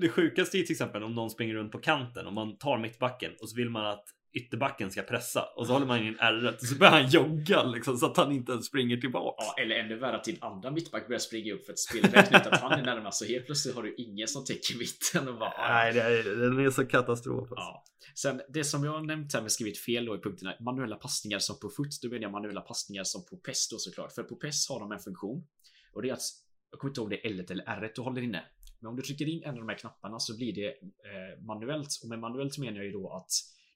Det 0.00 0.08
sjukaste 0.08 0.58
är 0.58 0.62
till 0.62 0.72
exempel 0.72 1.02
om 1.02 1.14
någon 1.14 1.30
springer 1.30 1.54
runt 1.54 1.72
på 1.72 1.78
kanten 1.78 2.26
och 2.26 2.32
man 2.32 2.58
tar 2.58 2.78
mittbacken 2.78 3.32
och 3.40 3.50
så 3.50 3.56
vill 3.56 3.70
man 3.70 3.86
att 3.86 4.04
ytterbacken 4.32 4.90
ska 4.90 5.02
pressa 5.02 5.44
och 5.56 5.66
så 5.66 5.72
håller 5.72 5.86
man 5.86 6.06
in 6.06 6.16
r 6.20 6.54
och 6.54 6.66
så 6.66 6.74
börjar 6.74 6.92
han 6.92 7.10
jogga 7.10 7.62
liksom 7.62 7.96
så 7.96 8.06
att 8.06 8.16
han 8.16 8.32
inte 8.32 8.52
ens 8.52 8.66
springer 8.66 8.96
tillbaka. 8.96 9.44
Ja, 9.44 9.62
eller 9.62 9.76
ännu 9.76 9.96
värre 9.98 10.16
att 10.16 10.24
din 10.24 10.38
andra 10.40 10.70
mittback 10.70 11.06
börjar 11.06 11.18
springa 11.18 11.54
upp 11.54 11.66
för 11.66 11.72
att 11.72 11.78
spelet 11.78 12.14
räknar 12.14 12.40
ut 12.40 12.46
att 12.46 12.60
han 12.60 12.72
är 12.72 12.82
närmast. 12.82 13.18
Så 13.18 13.24
helt 13.24 13.46
plötsligt 13.46 13.74
har 13.74 13.82
du 13.82 13.94
ingen 13.94 14.28
som 14.28 14.44
täcker 14.44 14.78
mitten 14.78 15.28
och 15.28 15.38
bara... 15.38 15.68
Nej, 15.68 15.92
det 15.92 16.00
är, 16.00 16.36
den 16.36 16.66
är 16.66 16.70
så 16.70 16.86
katastrof. 16.86 17.40
Alltså. 17.40 17.54
Ja. 17.56 17.84
Sen 18.14 18.40
det 18.48 18.64
som 18.64 18.84
jag 18.84 19.06
nämnt 19.06 19.34
här 19.34 19.42
med 19.42 19.52
skrivit 19.52 19.78
fel 19.78 20.04
då 20.04 20.16
i 20.16 20.18
punkterna. 20.18 20.54
Manuella 20.60 20.96
passningar 20.96 21.38
som 21.38 21.58
på 21.58 21.70
foot. 21.70 22.02
Då 22.02 22.08
menar 22.08 22.22
jag 22.22 22.32
manuella 22.32 22.60
passningar 22.60 23.04
som 23.04 23.24
på 23.24 23.36
PES 23.36 23.68
då 23.68 23.78
såklart. 23.78 24.12
För 24.12 24.22
på 24.22 24.36
PES 24.36 24.68
har 24.68 24.80
de 24.80 24.92
en 24.92 24.98
funktion. 24.98 25.44
Och 25.92 26.02
det 26.02 26.08
är 26.08 26.12
att 26.12 26.22
jag 26.70 26.80
kommer 26.80 26.90
inte 26.90 27.00
ihåg 27.00 27.06
om 27.06 27.10
det 27.10 27.26
är 27.26 27.30
L1 27.30 27.52
eller 27.52 27.64
R1 27.64 27.90
du 27.94 28.02
håller 28.02 28.22
inne. 28.22 28.44
Men 28.80 28.90
om 28.90 28.96
du 28.96 29.02
trycker 29.02 29.28
in 29.28 29.42
en 29.42 29.50
av 29.50 29.56
de 29.56 29.68
här 29.68 29.76
knapparna 29.76 30.18
så 30.18 30.36
blir 30.36 30.54
det 30.54 30.68
eh, 30.68 31.42
manuellt. 31.46 32.00
Och 32.02 32.08
med 32.08 32.18
manuellt 32.18 32.58
menar 32.58 32.76
jag 32.76 32.86
ju 32.86 32.92
då 32.92 33.12
att 33.12 33.30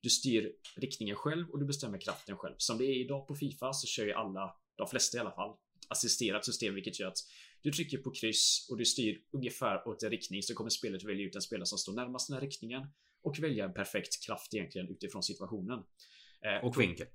du 0.04 0.10
styr 0.10 0.52
riktningen 0.76 1.16
själv 1.16 1.50
och 1.50 1.58
du 1.60 1.66
bestämmer 1.66 1.98
kraften 2.00 2.36
själv. 2.36 2.54
Som 2.58 2.78
det 2.78 2.84
är 2.84 3.00
idag 3.04 3.26
på 3.26 3.34
Fifa 3.34 3.72
så 3.72 3.86
kör 3.86 4.04
ju 4.06 4.12
alla, 4.12 4.56
de 4.76 4.88
flesta 4.88 5.16
i 5.16 5.20
alla 5.20 5.30
fall, 5.32 5.56
assisterat 5.88 6.44
system 6.44 6.74
vilket 6.74 7.00
gör 7.00 7.08
att 7.08 7.18
du 7.62 7.72
trycker 7.72 7.98
på 7.98 8.10
kryss 8.10 8.66
och 8.70 8.78
du 8.78 8.84
styr 8.84 9.20
ungefär 9.32 9.88
åt 9.88 10.02
en 10.02 10.10
riktning 10.10 10.42
så 10.42 10.54
kommer 10.54 10.70
spelet 10.70 11.04
välja 11.04 11.26
ut 11.26 11.34
en 11.34 11.42
spelare 11.42 11.66
som 11.66 11.78
står 11.78 11.92
närmast 11.92 12.28
den 12.28 12.34
här 12.34 12.40
riktningen 12.40 12.82
och 13.22 13.38
välja 13.38 13.64
en 13.64 13.74
perfekt 13.74 14.26
kraft 14.26 14.54
egentligen 14.54 14.88
utifrån 14.88 15.22
situationen. 15.22 15.78
Eh, 16.44 16.64
Och 16.66 16.80
vinkel. 16.80 17.06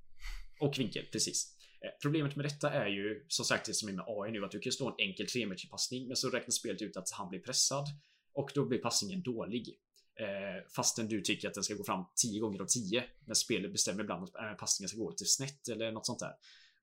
och 0.59 0.79
vinkel, 0.79 1.05
precis. 1.11 1.55
Eh, 1.81 1.89
Problemet 2.01 2.35
med 2.35 2.45
detta 2.45 2.71
är 2.73 2.87
ju 2.87 3.25
som 3.27 3.45
sagt 3.45 3.65
det 3.65 3.73
som 3.73 3.89
är 3.89 3.93
med 3.93 4.05
AI 4.07 4.31
nu 4.31 4.45
att 4.45 4.51
du 4.51 4.59
kan 4.59 4.71
slå 4.71 4.87
en 4.87 4.95
enkel 5.07 5.27
tremeterspassning 5.27 6.07
men 6.07 6.15
så 6.15 6.29
räknar 6.29 6.51
spelet 6.51 6.81
ut 6.81 6.97
att 6.97 7.11
han 7.11 7.29
blir 7.29 7.39
pressad 7.39 7.85
och 8.33 8.51
då 8.55 8.65
blir 8.65 8.79
passningen 8.79 9.21
dålig. 9.21 9.79
Eh, 10.19 10.63
fastän 10.75 11.07
du 11.07 11.21
tycker 11.21 11.47
att 11.47 11.53
den 11.53 11.63
ska 11.63 11.73
gå 11.73 11.83
fram 11.83 12.05
10 12.15 12.39
gånger 12.39 12.61
av 12.61 12.65
10 12.65 13.03
men 13.25 13.35
spelet 13.35 13.71
bestämmer 13.71 14.03
ibland 14.03 14.23
att 14.23 14.35
eh, 14.35 14.53
passningen 14.59 14.89
ska 14.89 14.97
gå 14.97 15.09
lite 15.09 15.25
snett 15.25 15.67
eller 15.67 15.91
något 15.91 16.05
sånt 16.05 16.19
där. 16.19 16.33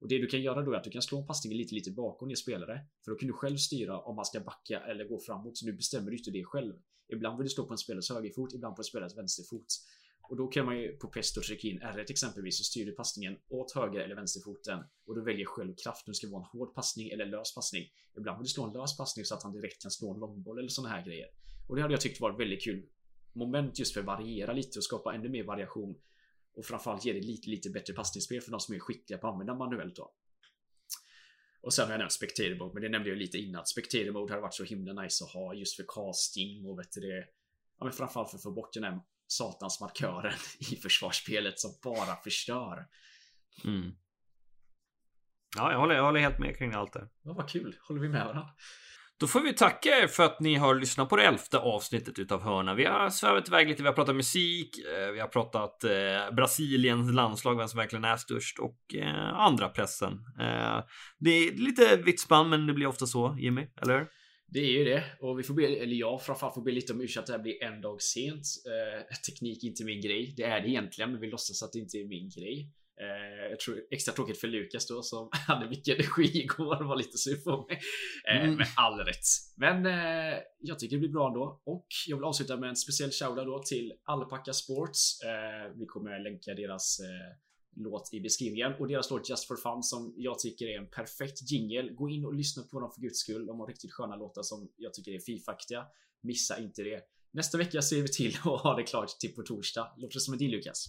Och 0.01 0.09
det 0.09 0.19
du 0.19 0.27
kan 0.27 0.43
göra 0.43 0.63
då 0.63 0.73
är 0.73 0.77
att 0.77 0.85
du 0.85 0.91
kan 0.91 1.03
slå 1.03 1.21
en 1.21 1.27
passning 1.27 1.53
lite 1.53 1.75
lite 1.75 1.91
bakom 1.91 2.29
din 2.29 2.37
spelare 2.37 2.81
för 3.05 3.11
då 3.11 3.19
kan 3.19 3.27
du 3.27 3.33
själv 3.33 3.57
styra 3.57 4.01
om 4.01 4.17
man 4.17 4.25
ska 4.25 4.41
backa 4.41 4.81
eller 4.81 5.05
gå 5.05 5.21
framåt 5.21 5.59
så 5.59 5.67
nu 5.67 5.73
bestämmer 5.73 6.11
du 6.11 6.17
inte 6.17 6.31
det 6.31 6.45
själv. 6.45 6.75
Ibland 7.09 7.39
vill 7.39 7.45
du 7.45 7.51
slå 7.51 7.67
på 7.67 7.73
en 7.73 7.79
spelares 7.79 8.11
högerfot, 8.11 8.55
ibland 8.55 8.77
på 8.77 8.81
en 8.81 8.85
spelares 8.85 9.17
vänsterfot. 9.17 9.67
Och 10.29 10.37
då 10.37 10.47
kan 10.47 10.67
man 10.67 10.79
ju 10.79 10.97
på 10.97 11.09
Pesto 11.09 11.41
trycka 11.41 11.69
in 11.69 11.81
R1 11.81 12.11
exempelvis 12.11 12.61
och 12.61 12.67
styr 12.67 12.87
du 12.87 12.93
passningen 12.93 13.37
åt 13.49 13.73
höger 13.73 14.01
eller 14.01 14.15
vänsterfoten 14.15 14.85
och 15.07 15.15
du 15.15 15.25
väljer 15.25 15.47
själv 15.47 15.75
kraft 15.85 16.09
om 16.09 16.11
det 16.11 16.15
ska 16.15 16.29
vara 16.29 16.43
en 16.43 16.59
hård 16.59 16.75
passning 16.75 17.09
eller 17.09 17.27
lös 17.27 17.55
passning. 17.55 17.85
Ibland 18.17 18.39
vill 18.39 18.45
du 18.45 18.51
slå 18.51 18.65
en 18.65 18.73
lös 18.73 18.97
passning 18.97 19.25
så 19.25 19.35
att 19.35 19.43
han 19.43 19.53
direkt 19.53 19.83
kan 19.83 19.91
slå 19.91 20.15
en 20.15 20.21
långboll 20.21 20.59
eller 20.59 20.69
sådana 20.69 20.95
här 20.95 21.05
grejer. 21.05 21.27
Och 21.69 21.77
det 21.77 21.83
hade 21.83 21.95
jag 21.95 22.01
tyckt 22.01 22.21
varit 22.21 22.41
väldigt 22.41 22.65
kul 22.65 22.87
moment 23.37 23.79
just 23.79 23.95
för 23.95 24.01
att 24.01 24.07
variera 24.07 24.53
lite 24.53 24.79
och 24.79 24.85
skapa 24.85 25.15
ännu 25.15 25.29
mer 25.29 25.45
variation. 25.45 26.01
Och 26.57 26.65
framförallt 26.65 27.05
ge 27.05 27.13
det 27.13 27.21
lite, 27.21 27.51
lite 27.51 27.71
bättre 27.71 27.95
passningsspel 27.95 28.41
för 28.41 28.51
de 28.51 28.61
som 28.61 28.75
är 28.75 28.79
skickliga 28.79 29.19
på 29.19 29.27
att 29.27 29.33
använda 29.33 29.55
manuellt 29.55 29.97
då. 29.97 30.13
Och 31.61 31.75
sen 31.75 31.85
har 31.85 31.93
jag 31.93 31.99
nämnt 31.99 32.13
Spectator 32.13 32.59
Mode, 32.59 32.75
men 32.75 32.83
det 32.83 32.89
nämnde 32.89 33.09
jag 33.09 33.19
lite 33.19 33.39
innan. 33.39 33.67
Spectator 33.67 34.13
Mode 34.13 34.33
hade 34.33 34.43
varit 34.43 34.55
så 34.55 34.65
himla 34.65 35.03
nice 35.03 35.25
att 35.25 35.31
ha 35.31 35.55
just 35.55 35.77
för 35.77 35.85
casting 35.89 36.67
och 36.67 36.79
vet 36.79 36.93
du 36.93 37.01
det. 37.01 37.27
Ja 37.79 37.85
men 37.85 37.93
framförallt 37.93 38.31
för 38.31 38.37
att 38.37 38.43
få 38.43 38.53
bort 38.53 38.73
den 38.73 38.85
här 38.85 39.01
satans 39.27 39.81
markören 39.81 40.33
i 40.73 40.77
försvarsspelet 40.77 41.61
som 41.61 41.71
bara 41.83 42.17
förstör. 42.17 42.87
Mm. 43.65 43.93
Ja, 45.57 45.73
jag 45.73 45.79
håller, 45.79 45.95
jag 45.95 46.05
håller 46.05 46.21
helt 46.21 46.39
med 46.39 46.59
kring 46.59 46.73
allt 46.73 46.93
det. 46.93 47.09
Ja, 47.23 47.33
vad 47.33 47.49
kul. 47.49 47.77
Håller 47.89 48.01
vi 48.01 48.09
med 48.09 48.27
varandra? 48.27 48.51
Då 49.19 49.27
får 49.27 49.41
vi 49.41 49.53
tacka 49.53 49.89
er 49.89 50.07
för 50.07 50.23
att 50.23 50.41
ni 50.41 50.55
har 50.55 50.75
lyssnat 50.75 51.09
på 51.09 51.17
det 51.17 51.23
elfte 51.23 51.59
avsnittet 51.59 52.19
utav 52.19 52.43
Hörna. 52.43 52.75
Vi 52.75 52.85
har 52.85 53.11
svävat 53.11 53.49
iväg 53.49 53.69
lite, 53.69 53.83
vi 53.83 53.89
har 53.89 53.95
pratat 53.95 54.17
musik, 54.17 54.79
eh, 54.79 55.13
vi 55.13 55.21
har 55.21 55.29
pratat 55.29 55.85
eh, 55.85 56.35
Brasiliens 56.35 57.13
landslag, 57.13 57.57
vem 57.57 57.69
som 57.69 57.79
verkligen 57.79 58.05
är 58.05 58.17
störst 58.17 58.59
och 58.59 58.95
eh, 58.95 59.35
andra 59.35 59.69
pressen. 59.69 60.13
Eh, 60.41 60.85
det 61.19 61.31
är 61.31 61.53
lite 61.53 61.97
vitt 61.97 62.21
spann, 62.21 62.51
men 62.51 62.67
det 62.67 62.73
blir 62.73 62.87
ofta 62.87 63.07
så, 63.07 63.37
Jimmy, 63.41 63.67
eller 63.83 63.99
hur? 63.99 64.07
Det 64.49 64.59
är 64.59 64.71
ju 64.71 64.85
det. 64.85 65.05
Och 65.21 65.39
vi 65.39 65.43
får 65.43 65.55
be, 65.55 65.67
eller 65.67 65.97
jag 65.97 66.23
framförallt 66.23 66.55
får 66.55 66.63
be 66.63 66.73
lite 66.73 66.93
om 66.93 67.01
ursäkt 67.01 67.19
att 67.19 67.27
det 67.27 67.33
här 67.33 67.43
blir 67.43 67.63
en 67.63 67.81
dag 67.81 68.03
sent. 68.03 68.47
Eh, 68.67 69.17
teknik 69.31 69.65
är 69.65 69.69
inte 69.69 69.85
min 69.85 70.01
grej. 70.01 70.35
Det 70.37 70.43
är 70.43 70.61
det 70.61 70.69
egentligen, 70.69 71.13
men 71.13 71.21
vi 71.21 71.31
låtsas 71.31 71.63
att 71.63 71.73
det 71.73 71.79
inte 71.79 71.99
är 71.99 72.05
min 72.05 72.31
grej. 72.31 72.73
Eh, 73.01 73.51
jag 73.51 73.61
tror 73.61 73.83
extra 73.91 74.15
tråkigt 74.15 74.41
för 74.41 74.49
Lukas 74.49 74.87
då 74.87 75.03
som 75.03 75.29
hade 75.47 75.69
mycket 75.69 75.99
energi 75.99 76.43
igår 76.43 76.83
och 76.83 76.89
var 76.89 76.97
lite 76.97 77.19
sur 77.19 77.37
på 77.37 77.67
mig. 77.69 77.81
Eh, 78.31 78.43
Mm. 78.45 78.57
Med 78.57 78.67
all 78.77 78.99
rätt. 79.01 79.27
Men 79.57 79.87
eh, 79.87 80.39
jag 80.61 80.79
tycker 80.79 80.97
det 80.97 81.01
blir 81.01 81.11
bra 81.11 81.29
ändå. 81.29 81.63
Och 81.65 81.87
jag 82.07 82.17
vill 82.17 82.25
avsluta 82.25 82.57
med 82.57 82.69
en 82.69 82.77
speciell 82.77 83.11
shoutout 83.11 83.47
då 83.47 83.63
till 83.63 83.93
Alpaca 84.05 84.53
Sports. 84.53 85.19
Vi 85.75 85.87
kommer 85.87 86.19
länka 86.19 86.55
deras 86.55 87.01
låt 87.77 88.09
i 88.13 88.21
beskrivningen 88.21 88.73
och 88.79 88.89
deras 88.89 89.11
låt 89.11 89.31
Just 89.31 89.47
for 89.47 89.57
Fun 89.57 89.83
som 89.83 90.15
jag 90.17 90.39
tycker 90.39 90.67
är 90.67 90.79
en 90.79 90.91
perfekt 90.91 91.51
jingle. 91.51 91.93
Gå 91.93 92.09
in 92.09 92.25
och 92.25 92.35
lyssna 92.35 92.63
på 92.63 92.81
dem 92.81 92.91
för 92.95 93.01
guds 93.01 93.19
skull. 93.19 93.47
De 93.47 93.61
har 93.61 93.67
riktigt 93.67 93.93
sköna 93.93 94.17
låtar 94.17 94.43
som 94.43 94.69
jag 94.77 94.95
tycker 94.95 95.13
är 95.13 95.19
fifaktiga. 95.19 95.87
Missa 96.23 96.59
inte 96.59 96.83
det. 96.83 97.03
Nästa 97.31 97.59
vecka 97.59 97.83
ser 97.83 98.03
vi 98.03 98.09
till 98.09 98.37
att 98.45 98.61
ha 98.61 98.77
det 98.77 98.83
klart 98.83 99.09
till 99.21 99.35
på 99.35 99.43
torsdag. 99.43 99.93
Låter 99.97 100.15
det 100.15 100.21
som 100.21 100.35
en 100.35 100.39
deal 100.39 100.51
Lukas? 100.51 100.87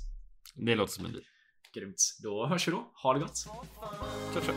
Det 0.55 0.75
låter 0.75 0.93
som 0.93 1.05
en 1.05 1.11
deal. 1.11 1.23
Grymt. 1.78 2.17
Då 2.23 2.45
hörs 2.45 2.67
vi 2.67 2.71
då. 2.71 2.91
Ha 3.03 3.13
det 3.13 3.19
gott. 3.19 3.38
Ciao, 4.34 4.41
ciao. 4.41 4.55